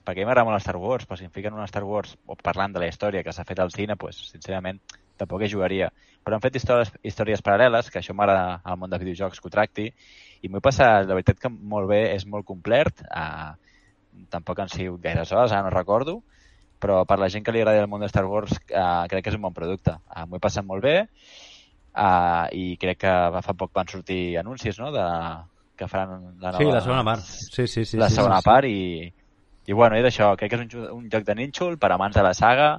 perquè 0.04 0.22
a 0.22 0.24
mi 0.24 0.28
m'agrada 0.28 0.48
molt 0.48 0.64
Star 0.64 0.76
Wars, 0.82 1.06
però 1.08 1.18
si 1.20 1.28
em 1.28 1.32
fiquen 1.32 1.56
una 1.56 1.68
Star 1.70 1.84
Wars 1.88 2.16
o 2.26 2.36
parlant 2.36 2.74
de 2.74 2.82
la 2.82 2.90
història 2.90 3.24
que 3.24 3.32
s'ha 3.32 3.46
fet 3.48 3.62
al 3.64 3.72
cine, 3.72 3.96
pues, 4.00 4.20
sincerament, 4.34 4.82
tampoc 5.22 5.44
hi 5.44 5.52
jugaria. 5.54 5.92
Però 6.26 6.36
han 6.36 6.44
fet 6.44 6.58
històries, 6.60 6.92
històries 7.06 7.44
paral·leles, 7.46 7.92
que 7.94 8.02
això 8.02 8.16
m'agrada 8.18 8.60
al 8.64 8.80
món 8.82 8.92
de 8.92 9.00
videojocs 9.00 9.40
que 9.40 9.48
ho 9.48 9.54
tracti, 9.54 9.88
i 10.42 10.50
m'ho 10.50 10.60
he 10.60 10.66
passat, 10.66 11.08
la 11.08 11.16
veritat 11.16 11.40
que 11.40 11.52
molt 11.54 11.88
bé, 11.92 12.02
és 12.16 12.26
molt 12.26 12.48
complet, 12.50 13.06
uh, 13.14 13.54
tampoc 14.34 14.60
han 14.60 14.74
sigut 14.74 15.02
gaires 15.04 15.32
hores, 15.32 15.54
ara 15.54 15.64
no 15.68 15.74
recordo, 15.74 16.22
però 16.84 17.04
per 17.08 17.20
la 17.22 17.30
gent 17.32 17.46
que 17.46 17.54
li 17.56 17.62
agrada 17.62 17.86
el 17.86 17.92
món 17.92 18.02
de 18.04 18.10
Star 18.12 18.26
Wars 18.28 18.58
uh, 18.58 19.06
crec 19.12 19.24
que 19.24 19.32
és 19.32 19.38
un 19.38 19.46
bon 19.46 19.56
producte. 19.56 19.96
Uh, 20.10 20.26
m'ho 20.28 20.42
he 20.42 20.44
passat 20.44 20.66
molt 20.68 20.84
bé 20.84 20.98
uh, 21.96 22.46
i 22.52 22.76
crec 22.82 23.04
que 23.06 23.16
fa 23.46 23.56
poc 23.58 23.74
van 23.76 23.90
sortir 23.90 24.38
anuncis 24.42 24.80
no? 24.80 24.92
de, 24.94 25.06
que 25.78 25.88
faran 25.88 26.40
la 26.40 26.52
nova... 26.52 26.64
Sí, 26.64 26.72
la 26.72 26.82
segona 26.82 27.04
part. 27.04 27.22
Sí, 27.26 27.68
sí, 27.68 27.86
sí. 27.86 27.98
la 27.98 28.10
sí, 28.10 28.16
segona 28.16 28.40
sí, 28.40 28.42
sí. 28.42 28.50
part 28.50 28.68
i, 28.70 29.14
i 29.66 29.78
bueno, 29.78 29.98
és 30.00 30.08
això, 30.10 30.34
crec 30.40 30.54
que 30.54 30.62
és 30.62 30.66
un, 30.66 30.90
un 31.00 31.06
joc 31.12 31.28
de 31.28 31.38
nínxol 31.40 31.78
per 31.82 31.92
amants 31.94 32.18
de 32.18 32.26
la 32.26 32.34
saga, 32.38 32.74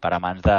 per 0.00 0.12
amants 0.14 0.44
de, 0.44 0.58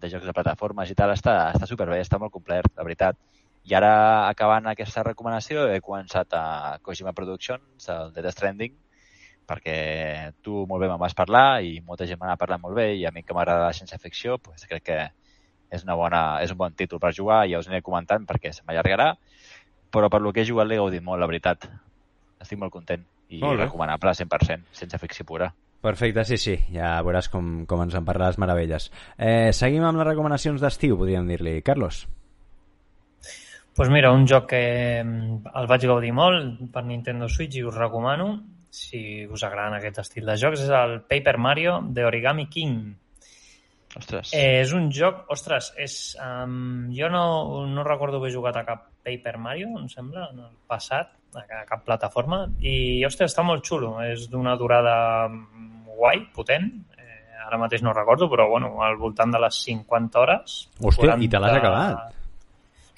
de 0.00 0.10
jocs 0.12 0.26
de 0.28 0.36
plataformes 0.36 0.90
i 0.90 0.98
tal, 0.98 1.14
està, 1.14 1.38
està 1.54 1.68
superbé, 1.70 2.00
està 2.02 2.20
molt 2.20 2.34
complet, 2.34 2.68
la 2.76 2.86
veritat. 2.86 3.18
I 3.64 3.72
ara, 3.78 3.94
acabant 4.28 4.66
aquesta 4.68 5.02
recomanació, 5.06 5.64
he 5.72 5.80
començat 5.80 6.34
a 6.36 6.44
Kojima 6.84 7.14
Productions, 7.16 7.88
el 7.88 8.12
Death 8.12 8.34
Stranding, 8.34 8.74
perquè 9.48 9.76
tu 10.44 10.64
molt 10.68 10.80
bé 10.80 10.88
me'n 10.88 11.00
vas 11.00 11.16
parlar 11.16 11.62
i 11.64 11.78
molta 11.84 12.06
gent 12.08 12.20
me 12.20 12.28
n'ha 12.28 12.38
parlat 12.40 12.60
molt 12.60 12.76
bé 12.76 12.90
i 12.96 13.04
a 13.04 13.12
mi 13.12 13.22
que 13.24 13.36
m'agrada 13.36 13.66
la 13.66 13.76
ciència-ficció, 13.76 14.38
pues, 14.40 14.64
crec 14.68 14.84
que 14.84 14.98
és, 15.74 15.84
una 15.86 15.96
bona, 15.98 16.22
és 16.44 16.54
un 16.54 16.60
bon 16.60 16.74
títol 16.78 17.02
per 17.02 17.12
jugar, 17.16 17.44
ja 17.50 17.60
us 17.60 17.68
aniré 17.70 17.82
comentant 17.82 18.24
perquè 18.28 18.52
se 18.54 18.62
m'allargarà, 18.66 19.12
però 19.94 20.10
per 20.10 20.22
lo 20.22 20.32
que 20.32 20.42
he 20.42 20.48
jugat 20.48 20.70
l'he 20.70 20.80
gaudit 20.80 21.04
molt, 21.04 21.20
la 21.22 21.30
veritat. 21.30 21.68
Estic 22.42 22.58
molt 22.60 22.72
content 22.74 23.04
i 23.30 23.40
Molt 23.42 23.58
bé. 23.58 23.66
recomanable 23.66 24.14
100%, 24.14 24.72
sense 24.72 24.98
ficció 25.02 25.26
pura. 25.26 25.52
Perfecte, 25.84 26.24
sí, 26.24 26.38
sí, 26.40 26.54
ja 26.72 26.96
veuràs 27.04 27.28
com, 27.28 27.66
com 27.68 27.82
ens 27.84 27.94
en 27.98 28.04
parlaràs 28.08 28.38
meravelles. 28.40 28.88
Eh, 29.18 29.52
seguim 29.52 29.84
amb 29.84 30.00
les 30.00 30.08
recomanacions 30.08 30.62
d'estiu, 30.62 30.96
podríem 30.96 31.28
dir-li. 31.28 31.60
Carlos? 31.62 32.06
pues 33.74 33.90
mira, 33.90 34.12
un 34.12 34.22
joc 34.30 34.46
que 34.52 35.00
el 35.02 35.66
vaig 35.66 35.86
gaudir 35.90 36.12
molt 36.14 36.60
per 36.70 36.84
Nintendo 36.86 37.26
Switch 37.28 37.56
i 37.58 37.64
us 37.66 37.74
recomano, 37.74 38.28
si 38.70 39.26
us 39.26 39.42
agraden 39.42 39.74
aquest 39.74 39.98
estil 40.04 40.30
de 40.30 40.36
jocs, 40.38 40.62
és 40.62 40.70
el 40.70 41.00
Paper 41.10 41.36
Mario 41.38 41.80
de 41.90 42.04
Origami 42.06 42.46
King. 42.46 42.94
Ostres, 43.96 44.32
Eh, 44.34 44.60
és 44.62 44.72
un 44.74 44.88
joc, 44.90 45.24
ostres, 45.30 45.72
és, 45.78 46.16
um, 46.18 46.88
jo 46.94 47.08
no, 47.12 47.66
no 47.70 47.84
recordo 47.86 48.18
haver 48.18 48.32
jugat 48.34 48.56
a 48.56 48.64
cap 48.66 48.88
Paper 49.04 49.36
Mario, 49.38 49.68
em 49.78 49.86
sembla, 49.88 50.28
en 50.32 50.40
el 50.40 50.50
passat, 50.66 51.12
a 51.34 51.42
ca- 51.46 51.60
a 51.62 51.64
cap 51.68 51.84
plataforma, 51.86 52.44
i, 52.60 53.04
ostres, 53.06 53.32
està 53.32 53.44
molt 53.46 53.64
xulo. 53.66 53.96
És 54.02 54.26
d'una 54.30 54.56
durada 54.56 55.28
mm, 55.28 55.84
guai, 55.94 56.24
potent, 56.34 56.68
eh, 56.98 57.46
ara 57.46 57.58
mateix 57.58 57.82
no 57.86 57.92
recordo, 57.94 58.28
però 58.30 58.48
bueno, 58.50 58.72
al 58.82 58.96
voltant 58.96 59.30
de 59.34 59.38
les 59.46 59.62
50 59.64 60.18
hores. 60.20 60.58
Hòstia, 60.80 61.16
i 61.22 61.28
te 61.28 61.38
l'has 61.38 61.56
acabat? 61.60 62.14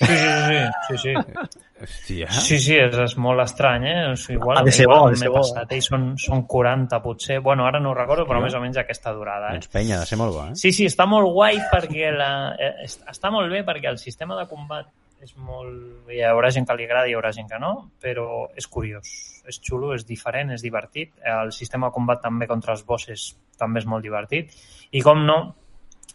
Sí, 0.01 0.07
sí, 0.07 0.59
sí, 0.89 0.99
sí, 0.99 1.15
sí. 1.15 1.63
Hòstia. 1.77 2.31
Sí, 2.33 2.57
sí, 2.63 2.75
és, 2.81 2.95
és 3.05 3.15
molt 3.21 3.43
estrany, 3.43 3.83
eh? 3.85 3.97
O 4.09 4.17
sigui, 4.17 4.39
igual, 4.39 4.59
Ha 4.59 4.63
de 4.65 4.73
ser 4.73 4.87
igual 4.87 5.01
bo, 5.03 5.07
ha 5.07 5.11
de 5.13 5.17
ser 5.21 5.29
bo. 5.29 5.41
passat, 5.43 5.73
eh? 5.77 5.81
Són, 5.85 6.07
són 6.19 6.47
40, 6.49 7.01
potser. 7.05 7.41
Bueno, 7.45 7.67
ara 7.69 7.81
no 7.85 7.91
ho 7.91 7.95
recordo, 7.99 8.25
però 8.27 8.41
més 8.41 8.55
o 8.57 8.61
menys 8.63 8.79
aquesta 8.81 9.13
durada, 9.13 9.51
eh? 9.51 9.59
Doncs 9.59 9.69
penya, 9.75 9.99
ha 9.99 10.05
de 10.07 10.09
ser 10.09 10.17
molt 10.21 10.33
bo, 10.33 10.45
eh? 10.49 10.55
Sí, 10.57 10.73
sí, 10.73 10.87
està 10.89 11.05
molt 11.11 11.29
guai 11.35 11.59
perquè 11.73 12.09
la, 12.17 12.31
eh, 12.57 12.71
est- 12.87 13.05
està 13.13 13.31
molt 13.35 13.53
bé 13.53 13.61
perquè 13.69 13.91
el 13.93 13.99
sistema 14.01 14.39
de 14.41 14.47
combat 14.49 14.89
és 15.21 15.37
molt... 15.37 16.09
Hi 16.13 16.23
haurà 16.29 16.51
gent 16.53 16.67
que 16.69 16.75
li 16.77 16.85
agrada 16.89 17.09
i 17.09 17.13
hi 17.13 17.19
haurà 17.19 17.31
gent 17.37 17.49
que 17.53 17.59
no, 17.61 17.75
però 18.01 18.47
és 18.57 18.67
curiós, 18.69 19.13
és 19.49 19.61
xulo, 19.61 19.93
és 19.97 20.05
diferent, 20.09 20.51
és 20.57 20.65
divertit. 20.65 21.13
El 21.25 21.53
sistema 21.53 21.89
de 21.89 21.97
combat 21.97 22.21
també 22.25 22.49
contra 22.49 22.73
els 22.77 22.85
bosses 22.89 23.31
també 23.59 23.81
és 23.81 23.87
molt 23.89 24.05
divertit. 24.05 24.53
I 24.93 25.01
com 25.05 25.25
no, 25.29 25.39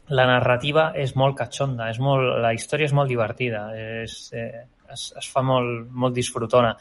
la 0.10 0.26
narrativa 0.30 0.92
és 0.98 1.16
molt 1.16 1.38
catxonda, 1.38 1.90
és 1.94 2.00
molt, 2.02 2.38
la 2.42 2.54
història 2.54 2.90
és 2.90 2.94
molt 2.94 3.10
divertida, 3.10 3.68
és, 4.04 4.32
eh, 4.34 4.66
es, 4.94 5.12
es 5.18 5.28
fa 5.32 5.44
molt, 5.46 5.90
molt 5.92 6.16
disfrutona. 6.16 6.76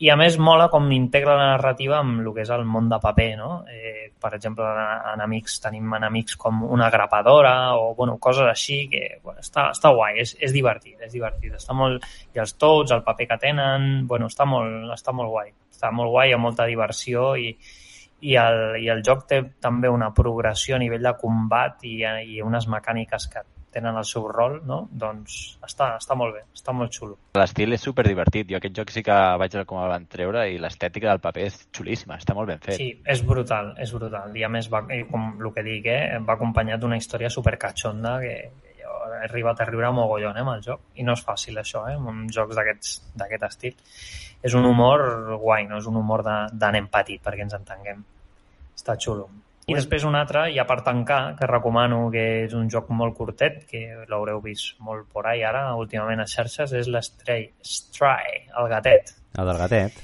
I 0.00 0.08
a 0.08 0.14
més 0.16 0.38
mola 0.40 0.70
com 0.72 0.86
integra 0.96 1.34
la 1.36 1.48
narrativa 1.50 1.98
amb 1.98 2.22
el 2.22 2.30
que 2.32 2.40
és 2.40 2.50
el 2.54 2.62
món 2.64 2.86
de 2.88 2.96
paper, 3.02 3.26
no? 3.36 3.50
Eh, 3.68 4.06
per 4.16 4.30
exemple, 4.32 4.64
en 4.64 5.10
enemics, 5.10 5.58
tenim 5.60 5.92
enemics 5.98 6.38
com 6.40 6.62
una 6.64 6.88
grapadora 6.88 7.52
o 7.76 7.90
bueno, 7.98 8.14
coses 8.16 8.48
així 8.48 8.78
que 8.88 9.02
bueno, 9.22 9.44
està, 9.44 9.66
està 9.74 9.92
guai, 9.92 10.22
és, 10.24 10.32
és 10.40 10.56
divertit, 10.56 10.96
és 11.04 11.12
divertit. 11.12 11.52
Està 11.60 11.76
molt... 11.76 12.08
I 12.32 12.40
els 12.40 12.56
tots, 12.56 12.96
el 12.96 13.04
paper 13.04 13.28
que 13.34 13.40
tenen, 13.44 13.90
bueno, 14.08 14.32
està 14.32 14.48
molt, 14.48 14.88
està 14.96 15.12
molt 15.12 15.34
guai. 15.34 15.52
Està 15.68 15.92
molt 15.92 16.14
guai, 16.16 16.30
hi 16.30 16.38
ha 16.38 16.40
molta 16.40 16.64
diversió 16.70 17.34
i, 17.36 17.52
i 18.24 18.40
el, 18.40 18.80
i 18.80 18.88
el 18.88 19.04
joc 19.04 19.26
té 19.28 19.42
també 19.60 19.92
una 19.92 20.14
progressió 20.16 20.76
a 20.76 20.80
nivell 20.80 21.04
de 21.04 21.16
combat 21.20 21.84
i, 21.84 21.98
i 22.24 22.40
unes 22.40 22.72
mecàniques 22.72 23.28
que 23.28 23.44
tenen 23.72 23.96
el 23.96 24.04
seu 24.04 24.26
rol, 24.28 24.58
no? 24.66 24.80
doncs 24.90 25.36
està, 25.66 25.94
està 26.00 26.16
molt 26.18 26.34
bé, 26.36 26.42
està 26.56 26.74
molt 26.76 26.94
xulo. 26.94 27.16
l'estil 27.38 27.72
és 27.76 27.84
super 27.86 28.04
divertit. 28.06 28.48
Jo 28.50 28.58
aquest 28.58 28.76
joc 28.76 28.92
sí 28.94 29.02
que 29.06 29.18
vaig 29.40 29.56
com 29.66 29.80
el 29.82 29.90
van 29.92 30.06
treure 30.10 30.46
i 30.50 30.58
l'estètica 30.62 31.10
del 31.10 31.22
paper 31.22 31.46
és 31.46 31.58
xulíssima, 31.76 32.18
està 32.20 32.34
molt 32.36 32.50
ben 32.50 32.62
fet. 32.62 32.78
Sí, 32.80 32.90
és 33.14 33.22
brutal, 33.26 33.74
és 33.82 33.92
brutal. 33.94 34.34
I 34.36 34.46
a 34.46 34.50
més, 34.52 34.70
va, 34.72 34.82
com 35.10 35.28
el 35.32 35.52
que 35.54 35.66
dic, 35.66 35.86
eh, 35.90 36.18
va 36.26 36.36
acompanyat 36.38 36.82
d'una 36.82 36.98
història 37.00 37.30
supercatxonda 37.30 38.16
que, 38.24 38.34
que 38.64 38.76
jo 38.82 38.96
he 39.10 39.20
arribat 39.28 39.60
a 39.60 39.68
riure 39.68 39.92
mogollon 39.96 40.36
eh, 40.38 40.46
amb 40.46 40.54
el 40.56 40.64
joc. 40.66 40.88
I 40.96 41.06
no 41.06 41.18
és 41.18 41.26
fàcil 41.26 41.60
això, 41.62 41.86
eh, 41.90 41.98
amb 41.98 42.30
jocs 42.34 42.58
d'aquest 42.58 43.46
estil. 43.50 43.76
És 44.42 44.56
un 44.56 44.66
humor 44.66 45.36
guai, 45.42 45.66
no 45.68 45.78
és 45.78 45.86
un 45.86 46.00
humor 46.00 46.24
de, 46.26 46.40
de 46.52 46.72
nen 46.74 46.90
petit, 46.90 47.22
perquè 47.22 47.46
ens 47.46 47.58
entenguem. 47.58 48.02
Està 48.74 48.96
xulo. 48.96 49.28
I 49.70 49.78
després 49.78 50.04
un 50.08 50.18
altre, 50.18 50.44
ja 50.54 50.66
per 50.68 50.80
tancar, 50.86 51.20
que 51.38 51.48
recomano 51.48 52.02
que 52.12 52.26
és 52.44 52.54
un 52.58 52.68
joc 52.72 52.90
molt 52.96 53.16
curtet, 53.16 53.64
que 53.70 53.84
l'haureu 54.10 54.42
vist 54.44 54.76
molt 54.84 55.08
por 55.12 55.28
ahí 55.30 55.44
ara, 55.46 55.68
últimament 55.78 56.22
a 56.22 56.28
xarxes, 56.30 56.74
és 56.76 56.90
l'Stray, 56.90 57.50
Stray, 57.62 58.46
el 58.58 58.70
gatet. 58.72 59.14
El 59.38 59.46
del 59.46 59.60
gatet. 59.62 60.00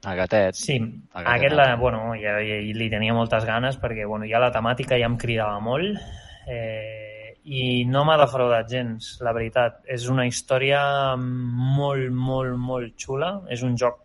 El 0.00 0.16
gatet. 0.16 0.56
Sí, 0.56 0.78
El 0.78 1.26
aquest 1.26 1.52
gatet. 1.52 1.56
la, 1.58 1.74
bueno, 1.76 2.14
ja, 2.16 2.38
ja, 2.40 2.60
li 2.76 2.88
tenia 2.88 3.12
moltes 3.12 3.44
ganes 3.44 3.76
perquè 3.76 4.06
bueno, 4.08 4.24
ja 4.30 4.40
la 4.40 4.48
temàtica 4.54 4.96
ja 4.96 5.10
em 5.10 5.18
cridava 5.20 5.58
molt 5.60 6.00
eh, 6.48 7.36
i 7.44 7.84
no 7.88 8.04
m'ha 8.04 8.16
defraudat 8.20 8.68
gens, 8.70 9.10
la 9.24 9.32
veritat. 9.36 9.80
És 9.88 10.08
una 10.12 10.26
història 10.28 10.80
molt, 11.16 12.08
molt, 12.12 12.56
molt 12.56 12.96
xula. 13.00 13.32
És 13.52 13.64
un 13.66 13.76
joc, 13.80 14.00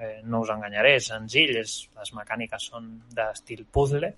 eh, 0.00 0.20
no 0.24 0.42
us 0.44 0.52
enganyaré, 0.54 0.96
és 0.98 1.10
senzill, 1.12 1.52
és, 1.60 1.76
les 1.98 2.14
mecàniques 2.16 2.70
són 2.72 2.88
d'estil 3.14 3.66
puzzle, 3.70 4.14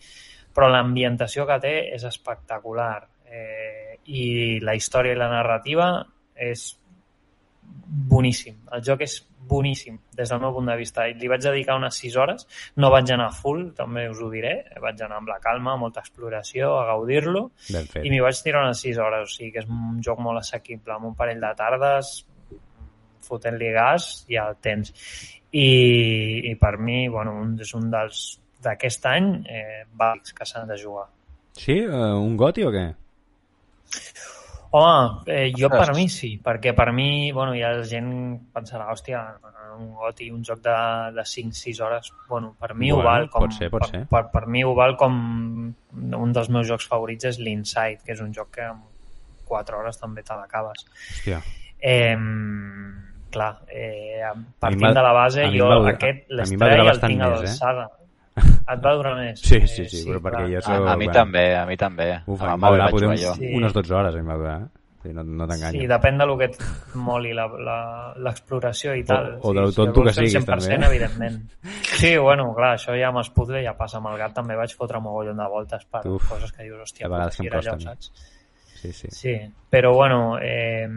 però 0.55 0.69
l'ambientació 0.71 1.47
que 1.49 1.59
té 1.63 1.75
és 1.97 2.07
espectacular. 2.09 2.95
Eh, 3.33 3.99
I 4.13 4.23
la 4.61 4.77
història 4.77 5.15
i 5.15 5.19
la 5.19 5.31
narrativa 5.33 5.91
és 6.35 6.73
boníssim. 8.13 8.57
El 8.73 8.83
joc 8.85 9.05
és 9.07 9.21
boníssim, 9.49 9.99
des 10.17 10.31
del 10.31 10.41
meu 10.41 10.53
punt 10.55 10.69
de 10.71 10.77
vista. 10.79 11.07
I 11.09 11.17
li 11.19 11.29
vaig 11.31 11.43
dedicar 11.45 11.77
unes 11.79 11.99
6 11.99 12.17
hores. 12.21 12.47
No 12.77 12.91
vaig 12.95 13.11
anar 13.13 13.31
full, 13.35 13.65
també 13.77 14.07
us 14.11 14.21
ho 14.23 14.31
diré. 14.33 14.55
Vaig 14.81 15.01
anar 15.03 15.19
amb 15.21 15.33
la 15.33 15.39
calma, 15.43 15.77
molta 15.81 16.03
exploració, 16.05 16.73
a 16.79 16.87
gaudir-lo. 16.93 17.49
I 18.07 18.13
m'hi 18.13 18.23
vaig 18.23 18.43
tirar 18.45 18.65
unes 18.67 18.83
6 18.87 19.01
hores. 19.03 19.27
O 19.27 19.33
sigui 19.33 19.53
que 19.57 19.65
és 19.65 19.71
un 19.71 20.01
joc 20.05 20.23
molt 20.23 20.43
assequible. 20.43 20.95
Amb 20.95 21.11
un 21.11 21.17
parell 21.19 21.43
de 21.43 21.53
tardes, 21.59 22.15
fotent-li 23.27 23.73
gas, 23.75 24.13
ja 24.31 24.49
el 24.51 24.59
tens. 24.63 24.95
I, 25.53 25.69
i 26.51 26.55
per 26.57 26.79
mi, 26.81 27.07
bueno, 27.13 27.37
un, 27.43 27.57
és 27.61 27.75
un 27.77 27.91
dels 27.93 28.23
d'aquest 28.63 29.07
any 29.11 29.31
eh, 29.51 29.85
bàsics 29.99 30.37
que 30.37 30.47
s'han 30.49 30.69
de 30.71 30.79
jugar. 30.81 31.09
Sí? 31.59 31.83
Uh, 31.85 32.17
un 32.23 32.37
goti 32.41 32.65
o 32.65 32.73
què? 32.73 32.87
Home, 34.73 35.21
eh, 35.27 35.51
jo 35.53 35.69
Ostres. 35.69 35.83
per 35.83 35.95
mi 35.99 36.07
sí, 36.09 36.31
perquè 36.41 36.73
per 36.73 36.93
mi, 36.97 37.31
bueno, 37.37 37.53
ja 37.53 37.75
la 37.77 37.85
gent 37.85 38.13
pensarà, 38.55 38.87
hòstia, 38.89 39.21
un 39.77 39.91
goti, 39.99 40.31
un 40.33 40.41
joc 40.47 40.63
de, 40.65 40.77
de 41.13 41.25
5-6 41.29 41.81
hores, 41.85 42.09
bueno, 42.29 42.55
per 42.59 42.73
mi 42.75 42.91
Bueno, 42.91 43.03
ho 43.03 43.11
val 43.11 43.29
com... 43.29 43.45
pot 43.45 43.59
ser, 43.59 43.69
pot 43.73 43.85
per, 43.85 43.91
ser. 43.91 44.03
Per, 44.09 44.23
per 44.33 44.47
mi 44.47 44.65
ho 44.65 44.73
val 44.79 44.97
com 44.97 45.19
un 46.23 46.33
dels 46.33 46.49
meus 46.49 46.71
jocs 46.71 46.89
favorits 46.89 47.29
és 47.35 47.41
l'Inside, 47.41 48.01
que 48.07 48.17
és 48.17 48.25
un 48.25 48.33
joc 48.33 48.55
que 48.57 48.65
en 48.65 48.81
4 49.49 49.83
hores 49.83 50.01
també 50.01 50.25
te 50.25 50.37
l'acabes. 50.39 50.87
Hòstia. 51.19 51.43
Eh, 51.77 52.17
clar, 53.33 53.57
eh, 53.69 54.21
A 54.23 54.35
mi 54.37 54.45
partint 54.61 54.85
va- 54.87 54.95
de 54.95 55.03
la 55.09 55.13
base, 55.17 55.45
a 55.45 55.51
mi 55.51 55.59
jo 55.59 55.67
va 55.69 55.81
durar- 55.81 55.95
aquest, 55.97 56.31
a 56.31 56.45
mi 56.45 56.57
durar 56.57 56.79
el 56.95 57.01
tinc 57.01 57.21
a 57.23 57.27
eh? 57.27 57.31
l'alçada. 57.33 57.89
Et 58.73 58.81
va 58.85 58.93
durar 58.97 59.17
més? 59.19 59.41
Sí, 59.43 59.57
Eh, 59.57 59.67
sí, 59.67 59.89
sí, 59.89 60.05
però 60.09 60.21
perquè 60.23 60.45
clar. 60.47 60.51
jo 60.53 60.59
A, 60.59 60.63
soc... 60.63 60.87
a 60.89 60.97
mi 60.97 61.05
bueno, 61.05 61.13
també, 61.19 61.43
a 61.57 61.67
mi 61.67 61.77
també. 61.77 62.07
Uf, 62.27 62.41
em 62.47 62.53
el 62.55 62.61
va 62.63 62.71
durar 62.71 62.91
potser. 62.95 63.35
Sí. 63.41 63.51
unes 63.59 63.73
12 63.75 63.95
hores, 63.95 64.15
em 64.17 64.29
va 64.31 64.37
durar. 64.39 64.61
eh? 64.63 64.69
Sí, 65.03 65.11
no 65.13 65.25
no 65.25 65.49
t'enganyo. 65.51 65.81
Sí, 65.81 65.87
depèn 65.91 66.17
de 66.17 66.27
lo 66.31 66.37
que 66.39 66.45
et 66.45 66.57
moli 66.95 67.33
la- 67.35 67.49
la- 67.49 68.15
l'exploració 68.23 68.95
i 68.95 69.03
tal. 69.03 69.39
o 69.43 69.53
de 69.53 69.61
lo 69.61 69.67
sí, 69.67 69.73
si 69.73 69.77
tonto 69.83 70.05
que 70.05 70.13
siguis, 70.15 70.45
també, 70.47 70.63
100%, 70.63 70.83
eh? 70.83 70.87
evidentment. 70.87 71.41
Sí, 72.03 72.17
bueno, 72.19 72.55
clar, 72.55 72.77
això 72.79 72.95
ja 72.99 73.11
puzzles 73.35 73.65
ja 73.65 73.75
passa 73.77 73.99
amb 73.99 74.07
el 74.13 74.17
gat, 74.19 74.33
també 74.35 74.55
vaig 74.57 74.73
fotre 74.75 75.01
mogollon 75.01 75.37
de 75.37 75.49
voltes 75.49 75.85
per 75.91 76.07
Uf, 76.07 76.29
coses 76.29 76.53
que 76.53 76.63
dius, 76.63 76.79
hòstia, 76.83 77.07
a 77.07 77.09
vegades 77.11 77.41
em 77.41 77.49
costa 77.51 77.71
allò, 77.71 77.75
a 77.75 77.77
mi. 77.77 77.83
saps? 77.85 78.13
Sí, 78.83 78.93
sí. 78.93 79.09
Sí, 79.11 79.35
però 79.71 79.95
bueno, 79.95 80.39
eh, 80.41 80.89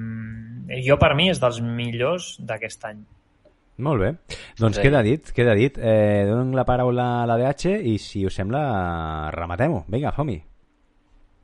jo 0.86 0.98
per 0.98 1.14
mi 1.16 1.30
és 1.30 1.40
dels 1.42 1.62
millors 1.62 2.36
d'aquest 2.40 2.86
any. 2.90 3.04
Molt 3.78 4.02
bé. 4.02 4.10
Doncs 4.58 4.78
Sí. 4.78 4.82
queda 4.86 5.02
dit, 5.04 5.32
queda 5.36 5.54
dit. 5.54 5.78
Eh, 5.78 6.24
dono 6.30 6.56
la 6.56 6.64
paraula 6.64 7.24
a 7.24 7.26
la 7.28 7.36
DH 7.38 7.74
i, 7.84 7.98
si 8.00 8.26
us 8.26 8.34
sembla, 8.34 9.30
rematem-ho. 9.36 9.84
Vinga, 9.88 10.14
som-hi. 10.16 10.38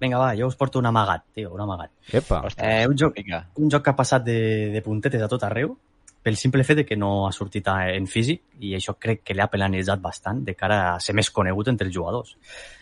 Vinga, 0.01 0.17
va, 0.17 0.31
jo 0.35 0.47
us 0.47 0.55
porto 0.55 0.79
un 0.79 0.85
amagat, 0.87 1.25
tio, 1.35 1.51
un 1.53 1.61
amagat. 1.61 1.91
Epa. 2.11 2.41
Eh, 2.57 2.87
un 2.87 2.95
joc, 2.97 3.13
vinga. 3.15 3.43
un 3.55 3.69
joc 3.69 3.83
que 3.83 3.89
ha 3.91 3.95
passat 3.95 4.23
de, 4.25 4.69
de 4.73 4.81
puntetes 4.81 5.21
a 5.21 5.27
tot 5.27 5.43
arreu 5.43 5.75
pel 6.23 6.35
simple 6.37 6.63
fet 6.63 6.77
de 6.77 6.85
que 6.85 6.95
no 6.97 7.27
ha 7.27 7.31
sortit 7.31 7.67
a- 7.67 7.91
en 7.93 8.07
físic 8.07 8.41
i 8.59 8.73
això 8.77 8.95
crec 8.97 9.21
que 9.23 9.33
l'ha 9.35 9.47
penalitzat 9.49 9.99
bastant 10.01 10.43
de 10.45 10.55
cara 10.55 10.95
a 10.95 10.99
ser 10.99 11.13
més 11.15 11.29
conegut 11.31 11.67
entre 11.67 11.85
els 11.87 11.93
jugadors. 11.95 12.35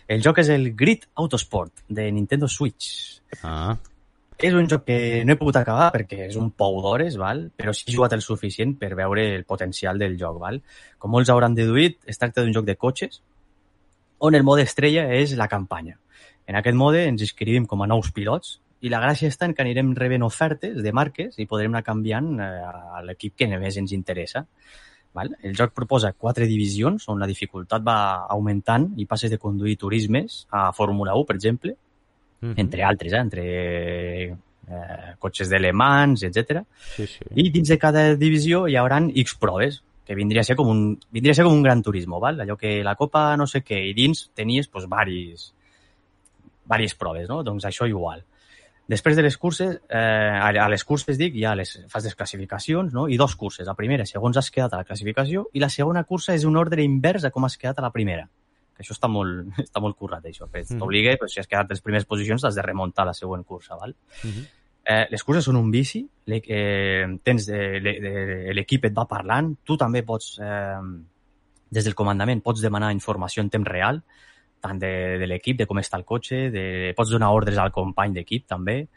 El 0.07 0.21
joc 0.21 0.39
és 0.39 0.49
el 0.49 0.73
Grid 0.75 1.05
Autosport 1.15 1.83
de 1.89 2.09
Nintendo 2.11 2.47
Switch. 2.47 3.18
Ah, 3.43 3.77
És 4.39 4.53
un 4.55 4.69
joc 4.71 4.85
que 4.87 5.25
no 5.27 5.33
he 5.33 5.39
pogut 5.39 5.57
acabar 5.59 5.89
perquè 5.91 6.21
és 6.29 6.35
un 6.39 6.51
pou 6.55 6.77
d'hores, 6.81 7.17
val? 7.19 7.41
però 7.59 7.73
sí 7.75 7.83
he 7.87 7.91
jugat 7.91 8.13
el 8.15 8.21
suficient 8.23 8.77
per 8.79 8.93
veure 8.95 9.25
el 9.35 9.43
potencial 9.43 9.99
del 9.99 10.15
joc. 10.21 10.37
Val? 10.39 10.61
Com 10.97 11.11
molts 11.11 11.29
hauran 11.29 11.57
deduït, 11.57 11.97
es 12.07 12.17
tracta 12.17 12.45
d'un 12.45 12.55
joc 12.55 12.63
de 12.69 12.77
cotxes 12.79 13.19
on 14.19 14.35
el 14.35 14.43
mode 14.43 14.63
estrella 14.67 15.07
és 15.15 15.35
la 15.39 15.47
campanya. 15.47 15.97
En 16.47 16.57
aquest 16.59 16.75
mode 16.75 17.05
ens 17.07 17.21
inscrivim 17.23 17.65
com 17.65 17.83
a 17.83 17.87
nous 17.87 18.11
pilots 18.15 18.59
i 18.79 18.91
la 18.91 19.01
gràcia 19.03 19.27
està 19.31 19.47
en 19.47 19.53
que 19.55 19.63
anirem 19.63 19.91
rebent 19.95 20.23
ofertes 20.23 20.79
de 20.83 20.93
marques 20.95 21.35
i 21.39 21.47
podrem 21.47 21.73
anar 21.73 21.83
canviant 21.87 22.31
eh, 22.39 22.47
a 22.95 23.03
l'equip 23.03 23.35
que 23.39 23.47
més 23.59 23.77
ens 23.79 23.91
interessa. 23.95 24.45
Val? 25.15 25.31
El 25.43 25.55
joc 25.57 25.73
proposa 25.75 26.13
quatre 26.13 26.47
divisions 26.47 27.07
on 27.09 27.19
la 27.19 27.27
dificultat 27.27 27.83
va 27.83 28.25
augmentant 28.29 28.91
i 28.97 29.07
passes 29.09 29.31
de 29.31 29.39
conduir 29.41 29.77
turismes 29.77 30.45
a 30.51 30.69
Fórmula 30.75 31.15
1, 31.17 31.27
per 31.27 31.35
exemple, 31.39 31.75
mhm. 32.41 32.55
entre 32.57 32.83
altres, 32.83 33.13
eh? 33.13 33.19
entre 33.19 33.45
eh, 34.69 35.13
cotxes 35.19 35.49
de 35.49 35.59
Le 35.59 35.73
Mans, 35.73 36.23
etc. 36.23 36.63
Sí, 36.95 37.07
sí. 37.07 37.29
I 37.35 37.49
dins 37.51 37.69
de 37.69 37.77
cada 37.77 38.15
divisió 38.15 38.67
hi 38.67 38.77
haurà 38.79 39.01
X 39.23 39.35
proves, 39.39 39.83
que 40.09 40.15
vindria 40.17 40.41
a 40.41 40.47
ser 40.47 40.55
com 40.57 40.71
un, 40.71 40.83
vindria 41.13 41.35
a 41.35 41.37
ser 41.37 41.45
com 41.45 41.53
un 41.53 41.61
gran 41.61 41.83
turismo, 41.85 42.19
val? 42.19 42.39
allò 42.41 42.55
que 42.57 42.79
la 42.83 42.95
copa 42.97 43.35
no 43.37 43.45
sé 43.45 43.61
què, 43.61 43.77
i 43.91 43.93
dins 43.93 44.31
tenies 44.33 44.67
pues, 44.67 44.87
varis, 44.89 45.51
varies 46.65 46.95
proves, 46.97 47.27
no? 47.29 47.43
doncs 47.45 47.67
això 47.69 47.85
igual. 47.85 48.23
Després 48.89 49.13
de 49.19 49.21
les 49.21 49.37
curses, 49.37 49.75
eh, 49.85 49.99
a 50.41 50.67
les 50.73 50.83
curses, 50.83 51.13
dic, 51.17 51.35
ja 51.37 51.53
les, 51.53 51.75
fas 51.93 52.07
les 52.09 52.17
classificacions, 52.17 52.89
no? 52.89 53.05
i 53.05 53.19
dos 53.21 53.35
curses. 53.37 53.67
La 53.69 53.77
primera, 53.77 54.07
segons 54.09 54.41
has 54.41 54.49
quedat 54.49 54.73
a 54.73 54.81
la 54.81 54.87
classificació, 54.87 55.45
i 55.53 55.61
la 55.61 55.69
segona 55.69 56.01
cursa 56.09 56.33
és 56.33 56.45
un 56.49 56.57
ordre 56.57 56.81
invers 56.81 57.29
a 57.29 57.29
com 57.29 57.45
has 57.45 57.57
quedat 57.61 57.77
a 57.77 57.85
la 57.85 57.93
primera. 57.93 58.25
Que 58.79 58.85
això 58.85 58.95
està 58.95 59.09
molt, 59.11 59.49
està 59.67 59.81
molt 59.83 59.97
currat, 59.99 60.23
això. 60.23 60.47
Que 60.47 60.61
Mhm. 60.63 60.79
t'obliga, 60.79 61.17
pues, 61.19 61.33
si 61.35 61.41
has 61.41 61.47
quedat 61.51 61.69
les 61.69 61.81
primeres 61.83 62.05
posicions, 62.07 62.45
has 62.47 62.55
de 62.55 62.63
remuntar 62.63 63.05
la 63.05 63.13
següent 63.13 63.43
cursa, 63.43 63.75
val? 63.75 63.93
Mhm. 64.23 64.45
Eh, 64.89 65.05
les 65.11 65.23
curses 65.23 65.43
són 65.45 65.57
un 65.59 65.67
bici, 65.69 65.99
eh, 66.25 67.05
tens 67.21 67.49
l'equip 67.51 68.85
et 68.85 68.93
va 68.95 69.05
parlant, 69.05 69.51
tu 69.63 69.75
també 69.77 70.01
pots, 70.03 70.39
eh, 70.41 70.79
des 71.69 71.83
del 71.85 71.93
comandament, 71.93 72.41
pots 72.41 72.61
demanar 72.63 72.91
informació 72.95 73.43
en 73.43 73.49
temps 73.49 73.67
real, 73.67 74.01
tant 74.61 74.79
de, 74.79 75.17
de 75.19 75.27
l'equip, 75.27 75.57
de 75.59 75.67
com 75.67 75.77
està 75.77 75.97
el 75.99 76.05
cotxe, 76.05 76.49
de, 76.49 76.93
pots 76.97 77.11
donar 77.11 77.29
ordres 77.35 77.57
al 77.57 77.71
company 77.71 78.13
d'equip 78.13 78.47
també. 78.47 78.87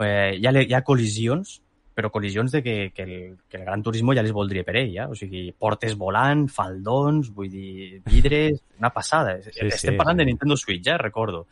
Eh, 0.00 0.36
hi, 0.38 0.46
ha, 0.46 0.52
hi 0.62 0.74
ha 0.74 0.82
col·lisions, 0.84 1.60
però 1.94 2.10
col·lisions 2.10 2.52
de 2.52 2.62
que, 2.62 2.92
que, 2.94 3.02
el, 3.02 3.36
que 3.48 3.58
el 3.58 3.64
Gran 3.64 3.82
Turismo 3.82 4.14
ja 4.14 4.22
les 4.22 4.32
voldria 4.32 4.64
per 4.64 4.76
ell, 4.76 4.92
ja? 4.94 5.08
o 5.10 5.14
sigui, 5.18 5.50
portes 5.52 5.96
volant, 5.98 6.46
faldons, 6.48 7.32
vull 7.34 7.50
dir, 7.50 8.00
vidres, 8.06 8.62
una 8.78 8.90
passada. 8.94 9.38
Sí, 9.42 9.50
Estem 9.66 9.94
sí. 9.94 9.98
parlant 9.98 10.18
de 10.22 10.24
Nintendo 10.30 10.56
Switch, 10.56 10.86
eh? 10.88 10.96
recordo. 10.98 11.46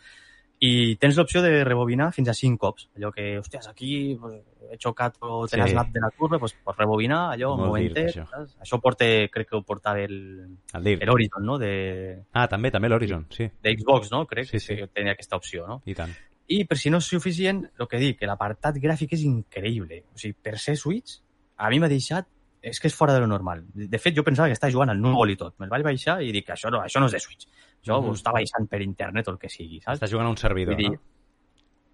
I 0.60 0.97
tens 0.98 1.15
l'opció 1.15 1.39
de 1.39 1.62
rebobinar 1.62 2.09
fins 2.12 2.32
a 2.32 2.35
5 2.35 2.59
cops. 2.59 2.89
Allò 2.98 3.12
que, 3.15 3.36
hòsties, 3.39 3.69
aquí 3.70 4.16
pues, 4.19 4.40
he 4.73 4.77
xocat 4.82 5.15
o 5.20 5.47
te 5.47 5.55
Sí. 5.55 5.70
de 5.93 6.01
la 6.02 6.10
curva, 6.10 6.40
pues, 6.40 6.56
pots 6.65 6.77
rebobinar, 6.81 7.31
allò, 7.36 7.52
un 7.52 7.60
Molt 7.60 7.69
momentet. 7.70 8.09
dir, 8.16 8.24
això. 8.24 8.48
Això 8.59 8.81
porta, 8.82 9.05
crec 9.31 9.48
que 9.48 9.56
ho 9.56 9.62
portava 9.62 10.01
el, 10.02 10.48
El 10.74 10.86
el 10.89 11.10
Horizon, 11.10 11.44
no?, 11.47 11.59
de, 11.59 12.24
Ah, 12.32 12.48
també, 12.48 12.73
també 12.73 12.89
l'Horizon, 12.89 13.27
sí. 13.31 13.47
de 13.62 13.77
Xbox, 13.78 14.10
no? 14.10 14.27
Crec 14.27 14.47
Sí, 14.51 14.59
sí. 14.59 14.74
que 14.74 14.89
tenia 14.89 15.12
aquesta 15.12 15.36
opció, 15.36 15.65
no? 15.69 15.81
I 15.86 15.94
tant. 15.94 16.10
I 16.48 16.62
per 16.64 16.78
si 16.80 16.88
no 16.90 16.96
és 17.02 17.04
suficient, 17.04 17.62
el 17.78 17.86
que 17.88 17.98
dic, 18.00 18.18
que 18.20 18.26
l'apartat 18.26 18.76
gràfic 18.80 19.12
és 19.12 19.22
increïble. 19.28 20.02
O 20.14 20.18
sigui, 20.18 20.34
per 20.42 20.56
ser 20.58 20.76
Switch, 20.80 21.18
a 21.58 21.68
mi 21.68 21.78
m'ha 21.78 21.88
deixat 21.92 22.26
és 22.62 22.80
que 22.80 22.88
és 22.88 22.94
fora 22.96 23.12
de 23.14 23.20
lo 23.20 23.26
normal. 23.28 23.60
De 23.74 23.98
fet, 23.98 24.14
jo 24.16 24.24
pensava 24.24 24.48
que 24.48 24.56
estava 24.56 24.72
jugant 24.72 24.90
al 24.90 24.98
núvol 25.00 25.30
i 25.30 25.36
tot. 25.36 25.54
Me'l 25.60 25.70
vaig 25.70 25.84
baixar 25.84 26.22
i 26.24 26.32
dic, 26.32 26.48
això 26.50 26.70
no, 26.72 26.80
això 26.82 26.98
no 27.00 27.06
és 27.06 27.12
de 27.12 27.20
Switch. 27.20 27.46
Jo 27.86 28.00
Mhm. 28.00 28.08
ho 28.08 28.12
estava 28.14 28.38
baixant 28.40 28.66
per 28.68 28.80
internet 28.82 29.28
o 29.28 29.32
el 29.32 29.38
que 29.38 29.48
sigui, 29.48 29.80
saps? 29.80 29.98
Estàs 30.00 30.10
jugant 30.10 30.26
a 30.26 30.30
un 30.30 30.36
servidor, 30.36 30.74
dir, 30.76 30.90
no? 30.90 30.98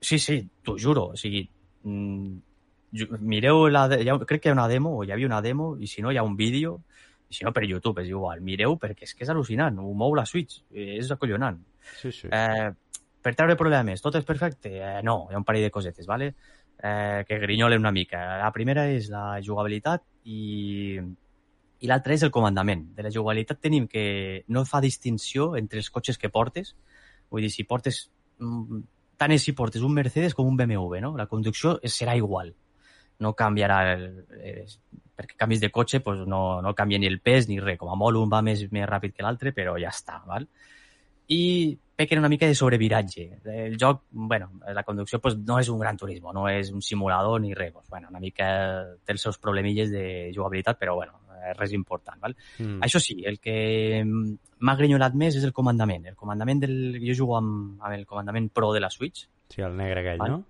Sí, 0.00 0.18
sí, 0.18 0.48
t'ho 0.62 0.78
juro. 0.78 1.08
O 1.12 1.16
sigui, 1.16 1.48
mm, 1.82 2.36
mireu 3.20 3.68
la... 3.68 3.88
de- 3.88 4.08
ha, 4.10 4.18
crec 4.24 4.40
que 4.42 4.48
hi 4.48 4.52
ha 4.52 4.54
una 4.54 4.68
demo, 4.68 4.96
o 4.98 5.04
hi 5.04 5.10
havia 5.12 5.26
una 5.26 5.42
demo, 5.42 5.76
i 5.78 5.86
si 5.86 6.00
no 6.02 6.12
hi 6.12 6.16
ha 6.16 6.22
un 6.22 6.36
vídeo, 6.36 6.82
i 7.28 7.34
si 7.34 7.44
no 7.44 7.52
per 7.52 7.64
YouTube 7.64 8.02
és 8.02 8.08
igual. 8.08 8.40
Mireu 8.40 8.78
perquè 8.78 9.02
és 9.02 9.14
que 9.14 9.24
és 9.24 9.30
al·lucinant, 9.30 9.78
ho 9.82 9.92
mou 9.94 10.14
la 10.14 10.24
Switch, 10.26 10.62
és 10.72 11.10
acollonant. 11.10 11.58
Sí, 12.00 12.12
sí. 12.12 12.28
Eh, 12.30 12.70
per 13.24 13.32
treure 13.32 13.56
problemes, 13.56 14.02
tot 14.04 14.18
és 14.20 14.26
perfecte? 14.28 14.70
Eh, 14.76 15.00
no, 15.06 15.24
hi 15.30 15.34
ha 15.34 15.40
un 15.40 15.48
parell 15.48 15.64
de 15.64 15.72
cosetes, 15.72 16.06
¿vale? 16.06 16.34
eh, 16.82 17.24
que 17.26 17.38
grinyolen 17.38 17.80
una 17.80 17.92
mica. 17.92 18.38
La 18.38 18.52
primera 18.52 18.86
és 18.92 19.08
la 19.12 19.40
jugabilitat 19.44 20.02
i, 20.28 20.98
i 21.80 21.90
l'altra 21.90 22.16
és 22.16 22.24
el 22.26 22.32
comandament. 22.34 22.90
De 22.96 23.06
la 23.06 23.12
jugabilitat 23.14 23.62
tenim 23.64 23.86
que 23.88 24.44
no 24.48 24.64
fa 24.68 24.82
distinció 24.84 25.54
entre 25.56 25.80
els 25.80 25.90
cotxes 25.94 26.20
que 26.20 26.32
portes. 26.32 26.74
Vull 27.30 27.46
dir, 27.46 27.52
si 27.54 27.64
portes... 27.68 28.08
mm, 28.38 28.82
Tant 29.14 29.30
és 29.30 29.44
si 29.46 29.52
portes 29.54 29.84
un 29.86 29.92
Mercedes 29.94 30.32
com 30.34 30.48
un 30.50 30.56
BMW, 30.58 30.98
no? 30.98 31.12
La 31.16 31.28
conducció 31.30 31.76
serà 31.86 32.16
igual. 32.18 32.52
No 33.22 33.32
canviarà... 33.38 33.78
El, 33.94 34.08
eh, 34.40 34.64
perquè 35.14 35.36
canvis 35.38 35.60
de 35.62 35.70
cotxe 35.70 36.00
pues 36.02 36.24
no, 36.26 36.58
no 36.60 36.72
canvia 36.74 36.98
ni 36.98 37.06
el 37.06 37.20
pes 37.22 37.46
ni 37.46 37.60
res. 37.62 37.78
Com 37.78 37.92
a 37.92 37.96
molt 37.96 38.18
un 38.18 38.32
va 38.32 38.42
més, 38.42 38.64
més 38.74 38.88
ràpid 38.90 39.14
que 39.14 39.22
l'altre, 39.22 39.54
però 39.54 39.76
ja 39.78 39.94
està, 39.94 40.18
val? 40.26 40.48
i 41.28 41.78
pequen 41.96 42.18
una 42.18 42.28
mica 42.28 42.46
de 42.46 42.54
sobreviratge. 42.54 43.40
El 43.44 43.76
joc, 43.80 44.02
bueno, 44.10 44.52
la 44.74 44.82
conducció 44.82 45.20
pues, 45.20 45.36
no 45.38 45.58
és 45.60 45.68
un 45.68 45.78
gran 45.78 45.96
turismo, 45.96 46.32
no 46.32 46.48
és 46.50 46.72
un 46.74 46.82
simulador 46.82 47.40
ni 47.40 47.54
res. 47.54 47.72
Pues, 47.72 47.86
bueno, 47.88 48.08
una 48.10 48.20
mica 48.20 48.46
té 49.04 49.14
els 49.14 49.22
seus 49.22 49.38
problemilles 49.38 49.90
de 49.90 50.32
jugabilitat, 50.34 50.78
però 50.80 50.96
bueno, 50.98 51.20
eh, 51.38 51.52
res 51.54 51.72
important. 51.72 52.20
Val? 52.22 52.34
Mm. 52.58 52.80
Això 52.82 53.00
sí, 53.02 53.20
el 53.24 53.38
que 53.38 54.02
m'ha 54.04 54.76
grinyolat 54.80 55.14
més 55.14 55.38
és 55.38 55.44
el 55.44 55.52
comandament. 55.52 56.10
El 56.10 56.18
comandament 56.18 56.64
del... 56.66 56.74
Jo 57.04 57.18
jugo 57.24 57.38
amb, 57.38 57.78
amb 57.82 57.94
el 57.94 58.04
comandament 58.06 58.50
Pro 58.50 58.72
de 58.74 58.82
la 58.82 58.90
Switch. 58.90 59.28
Sí, 59.48 59.62
el 59.62 59.76
negre 59.76 60.02
aquell, 60.02 60.18
Val. 60.24 60.36
no? 60.38 60.42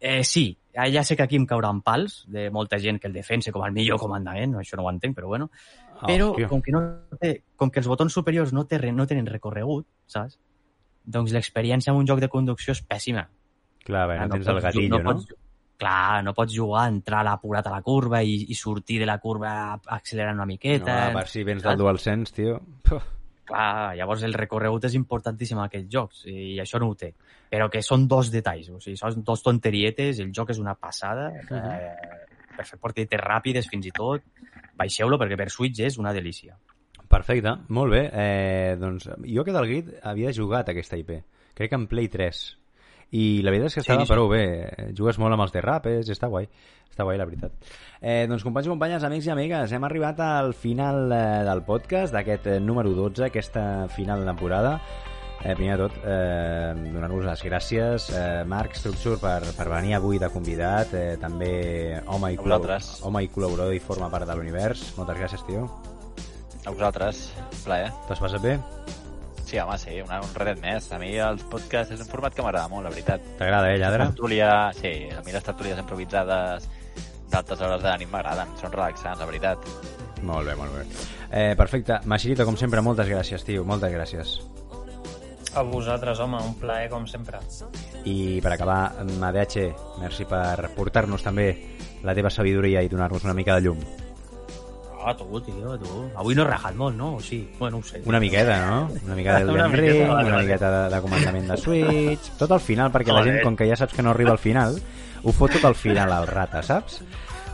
Eh, 0.00 0.22
sí, 0.22 0.52
ja 0.72 1.02
sé 1.02 1.16
que 1.16 1.24
aquí 1.24 1.36
em 1.36 1.44
cauran 1.46 1.80
pals 1.82 2.20
de 2.30 2.50
molta 2.54 2.78
gent 2.78 3.00
que 3.02 3.08
el 3.08 3.16
defensa 3.16 3.50
com 3.50 3.64
el 3.66 3.72
millor 3.74 3.98
comandament, 3.98 4.54
això 4.60 4.78
no 4.78 4.84
ho 4.86 4.92
entenc, 4.92 5.16
però 5.16 5.26
bueno. 5.26 5.50
Ah, 5.98 6.06
Però 6.06 6.30
hòstia. 6.30 6.46
com 6.46 6.62
que, 6.62 6.70
no 6.70 6.82
té, 7.18 7.32
com 7.58 7.72
que 7.74 7.80
els 7.80 7.88
botons 7.90 8.14
superiors 8.14 8.52
no, 8.54 8.62
té, 8.70 8.78
no 8.94 9.06
tenen 9.10 9.26
recorregut, 9.26 9.88
saps? 10.06 10.38
Doncs 11.08 11.32
l'experiència 11.32 11.92
en 11.94 11.98
un 12.02 12.06
joc 12.08 12.20
de 12.20 12.28
conducció 12.28 12.74
és 12.76 12.82
pèssima. 12.84 13.26
Clar, 13.86 14.06
bé, 14.10 14.16
no, 14.18 14.24
Ah, 14.26 14.28
tens 14.34 14.48
el 14.52 14.60
gatillo, 14.60 14.98
no? 15.00 15.14
Pots, 15.14 15.34
clar, 15.80 16.22
no 16.26 16.34
pots 16.36 16.52
jugar, 16.52 16.88
entrar 16.92 17.20
a 17.22 17.28
l'apurat 17.30 17.66
a 17.66 17.72
la 17.72 17.82
curva 17.82 18.20
i, 18.22 18.34
i 18.52 18.54
sortir 18.58 18.98
de 19.00 19.06
la 19.08 19.16
curva 19.22 19.52
accelerant 19.86 20.36
una 20.36 20.44
No, 20.44 20.52
miqueta. 20.52 20.98
a 21.08 21.12
part 21.14 21.28
si 21.32 21.44
vens 21.44 21.62
del 21.64 21.78
DualSense, 21.78 22.34
tio. 22.34 22.58
Puf. 22.82 23.06
Clar, 23.48 23.94
llavors 23.96 24.22
el 24.26 24.34
recorregut 24.36 24.84
és 24.84 24.94
importantíssim 24.98 25.56
en 25.56 25.64
aquests 25.64 25.88
jocs 25.94 26.26
i 26.28 26.58
això 26.60 26.78
no 26.82 26.90
ho 26.90 26.94
té. 26.94 27.14
Però 27.48 27.70
que 27.72 27.80
són 27.80 28.04
dos 28.06 28.28
detalls, 28.30 28.68
o 28.68 28.80
sigui, 28.84 28.98
són 29.00 29.22
dos 29.24 29.40
tonterietes, 29.42 30.18
el 30.20 30.34
joc 30.36 30.50
és 30.52 30.58
una 30.60 30.74
passada, 30.74 31.30
eh, 31.48 32.26
per 32.54 32.66
fer 32.68 32.76
partides 32.78 33.22
ràpides 33.22 33.70
fins 33.70 33.86
i 33.88 33.90
tot, 33.96 34.20
baixeu-lo 34.76 35.16
perquè 35.16 35.38
per 35.40 35.48
Switch 35.48 35.80
és 35.80 35.96
una 35.96 36.12
delícia. 36.12 36.58
Perfecte, 37.08 37.56
molt 37.72 37.94
bé. 37.94 38.04
Eh, 38.12 38.76
doncs 38.80 39.08
jo 39.24 39.44
que 39.44 39.54
del 39.56 39.68
Grid 39.70 39.92
havia 40.04 40.32
jugat 40.36 40.68
aquesta 40.68 40.98
IP. 41.00 41.14
Crec 41.56 41.72
que 41.72 41.78
en 41.80 41.86
Play 41.88 42.08
3. 42.12 42.42
I 43.16 43.40
la 43.40 43.52
veritat 43.54 43.70
és 43.70 43.78
que 43.78 43.84
estava 43.86 44.04
sí. 44.04 44.12
prou 44.12 44.28
bé. 44.28 44.44
Jugues 44.96 45.16
molt 45.20 45.32
amb 45.32 45.46
els 45.46 45.54
derrapes, 45.54 46.10
està 46.12 46.28
guai. 46.28 46.48
Està 46.92 47.06
guai, 47.08 47.16
la 47.16 47.24
veritat. 47.28 47.54
Eh, 48.00 48.26
doncs, 48.28 48.44
companys 48.44 48.68
i 48.68 48.72
companyes, 48.74 49.04
amics 49.08 49.28
i 49.28 49.32
amigues, 49.32 49.72
hem 49.72 49.84
arribat 49.88 50.20
al 50.24 50.52
final 50.52 51.06
eh, 51.08 51.20
del 51.48 51.62
podcast, 51.64 52.12
d'aquest 52.12 52.50
eh, 52.52 52.58
número 52.60 52.92
12, 52.96 53.28
aquesta 53.30 53.62
final 53.94 54.24
de 54.24 54.28
temporada. 54.28 54.78
Eh, 55.38 55.54
primer 55.54 55.76
de 55.78 55.84
tot, 55.84 56.00
eh, 56.02 56.72
donar-vos 56.92 57.24
les 57.24 57.44
gràcies, 57.46 58.08
eh, 58.12 58.42
Marc 58.44 58.74
Structure, 58.76 59.20
per, 59.22 59.54
per 59.56 59.68
venir 59.70 59.94
avui 59.96 60.18
de 60.20 60.28
convidat, 60.34 60.92
eh, 60.98 61.14
també 61.22 62.02
home 62.04 62.34
i 62.34 62.40
col·laborador 62.42 63.72
i 63.72 63.80
forma 63.80 64.10
part 64.10 64.28
de 64.28 64.36
l'univers. 64.36 64.90
Moltes 64.98 65.22
gràcies, 65.22 65.46
tio. 65.46 65.68
A 66.68 66.70
vosaltres, 66.70 67.32
un 67.40 67.60
plaer. 67.64 67.88
T'ho 68.04 68.12
has 68.12 68.18
passat 68.20 68.42
bé? 68.44 68.58
Sí, 69.48 69.56
home, 69.56 69.78
sí, 69.80 69.94
una, 70.04 70.18
un 70.20 70.34
redet 70.36 70.58
més. 70.60 70.90
A 70.92 70.98
mi 71.00 71.14
els 71.24 71.40
podcasts 71.48 71.94
és 71.94 72.00
un 72.04 72.08
format 72.10 72.34
que 72.36 72.42
m'agrada 72.44 72.68
molt, 72.68 72.84
la 72.84 72.90
veritat. 72.92 73.22
T'agrada, 73.38 73.70
eh, 73.72 73.78
lladre? 73.80 74.10
Tertúlia, 74.10 74.48
sí, 74.76 74.90
a 75.08 75.22
mi 75.24 75.32
les 75.32 75.46
tertúlies 75.46 75.78
improvisades 75.80 76.66
d'altes 77.32 77.62
hores 77.64 77.80
de 77.80 77.88
la 77.88 77.94
nit 77.96 78.10
m'agraden, 78.12 78.52
són 78.60 78.74
relaxants, 78.74 79.22
la 79.22 79.28
veritat. 79.30 79.64
Molt 80.28 80.44
bé, 80.50 80.56
molt 80.58 80.74
bé. 80.76 80.82
Eh, 81.30 81.54
perfecte. 81.56 82.02
Machirito, 82.04 82.44
com 82.44 82.58
sempre, 82.60 82.82
moltes 82.84 83.08
gràcies, 83.08 83.46
tio. 83.48 83.64
Moltes 83.64 83.94
gràcies. 83.94 84.34
A 85.56 85.62
vosaltres, 85.64 86.20
home, 86.20 86.42
un 86.50 86.58
plaer 86.60 86.90
com 86.92 87.06
sempre. 87.08 87.40
I 88.04 88.42
per 88.44 88.52
acabar, 88.52 88.82
ADH, 89.00 89.64
merci 90.02 90.28
per 90.28 90.68
portar-nos 90.76 91.24
també 91.24 91.48
la 92.04 92.12
teva 92.12 92.28
sabidoria 92.28 92.84
i 92.84 92.92
donar-nos 92.92 93.24
una 93.24 93.36
mica 93.40 93.56
de 93.56 93.64
llum. 93.70 93.80
Ah, 95.04 95.14
tu, 95.14 95.40
tio, 95.40 95.78
tu. 95.78 96.10
Avui 96.18 96.34
no 96.34 96.42
he 96.42 96.48
rajat 96.48 96.74
molt, 96.76 96.96
no? 96.98 97.14
O 97.16 97.20
sí? 97.22 97.40
Bueno, 97.58 97.78
no 97.78 97.84
ho 97.84 97.86
sé. 97.86 98.02
Una 98.04 98.18
miqueta, 98.20 98.58
no? 98.66 98.88
Una 99.06 99.14
mica 99.14 99.38
del 99.38 99.48
Elden 99.50 99.70
miqueta, 99.70 99.92
Ring, 99.92 100.10
una 100.10 100.38
miqueta 100.42 100.70
de, 100.74 100.94
de 100.94 101.00
comandament 101.02 101.50
de 101.52 101.56
Switch... 101.56 102.30
Tot 102.38 102.54
al 102.56 102.60
final, 102.64 102.90
perquè 102.94 103.14
la 103.14 103.22
gent, 103.26 103.40
com 103.46 103.56
que 103.56 103.68
ja 103.68 103.78
saps 103.78 103.94
que 103.94 104.02
no 104.02 104.10
arriba 104.10 104.34
al 104.34 104.42
final, 104.42 104.80
ho 105.22 105.34
fot 105.34 105.54
tot 105.54 105.68
al 105.70 105.76
final 105.78 106.12
al 106.12 106.26
rata, 106.26 106.62
saps? 106.66 107.02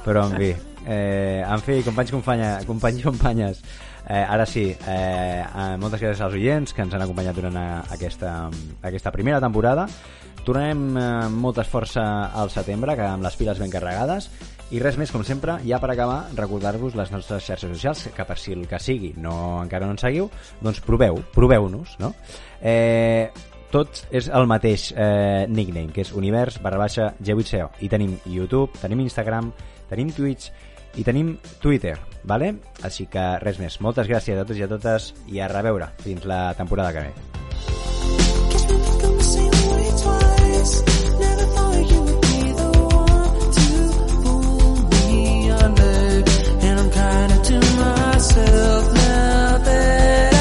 Però, 0.04 0.24
en 0.28 0.36
fi, 0.40 0.50
eh, 0.86 1.42
en 1.44 1.64
fi, 1.64 1.80
companys, 1.84 2.12
companya, 2.16 2.50
companys 2.68 3.00
i 3.00 3.06
companyes, 3.06 3.62
eh, 4.08 4.24
ara 4.24 4.46
sí, 4.48 4.66
eh, 4.72 5.44
eh, 5.44 5.70
moltes 5.80 6.00
gràcies 6.00 6.24
als 6.24 6.36
oients 6.36 6.74
que 6.74 6.84
ens 6.84 6.96
han 6.96 7.04
acompanyat 7.04 7.36
durant 7.36 7.56
eh, 7.60 7.70
aquesta, 7.96 8.34
aquesta 8.82 9.12
primera 9.12 9.40
temporada. 9.44 9.86
Tornarem 10.44 10.90
eh, 10.96 11.06
amb 11.28 11.40
molta 11.40 11.64
força 11.64 12.04
al 12.36 12.52
setembre, 12.52 12.96
que 12.96 13.06
amb 13.08 13.24
les 13.24 13.36
piles 13.40 13.60
ben 13.60 13.72
carregades, 13.72 14.28
i 14.73 14.81
res 14.81 14.97
més, 15.01 15.12
com 15.12 15.24
sempre, 15.27 15.59
ja 15.66 15.78
per 15.82 15.91
acabar, 15.93 16.24
recordar-vos 16.36 16.97
les 16.99 17.11
nostres 17.12 17.45
xarxes 17.45 17.74
socials, 17.77 18.07
que 18.16 18.24
per 18.24 18.36
si 18.41 18.55
el 18.57 18.66
que 18.70 18.81
sigui 18.81 19.12
no, 19.20 19.35
encara 19.62 19.86
no 19.86 19.97
ens 19.97 20.05
seguiu, 20.07 20.31
doncs 20.65 20.81
proveu, 20.85 21.20
proveu-nos, 21.35 21.97
no? 22.01 22.15
Eh, 22.62 23.28
tot 23.74 24.05
és 24.15 24.28
el 24.31 24.47
mateix 24.51 24.93
eh, 24.97 25.45
nickname, 25.51 25.93
que 25.93 26.05
és 26.07 26.15
univers 26.15 26.61
barra 26.62 26.78
baixa 26.78 27.11
G8CO. 27.20 27.69
I 27.82 27.91
tenim 27.93 28.16
YouTube, 28.31 28.78
tenim 28.81 29.03
Instagram, 29.05 29.51
tenim 29.91 30.15
Twitch 30.15 30.51
i 30.95 31.05
tenim 31.05 31.35
Twitter, 31.61 31.97
vale? 32.23 32.55
Així 32.86 33.09
que 33.11 33.24
res 33.43 33.59
més. 33.59 33.81
Moltes 33.82 34.09
gràcies 34.11 34.39
a 34.39 34.47
tots 34.47 34.61
i 34.61 34.65
a 34.65 34.70
totes 34.70 35.12
i 35.27 35.43
a 35.43 35.51
reveure 35.51 35.91
fins 36.07 36.24
la 36.31 36.47
temporada 36.55 36.95
que 36.95 37.09
ve. 37.09 37.43
Twice. 40.65 41.03
kinda 47.15 47.39
to 47.49 47.57
myself 47.77 48.93
now 48.95 49.59
that 49.59 50.34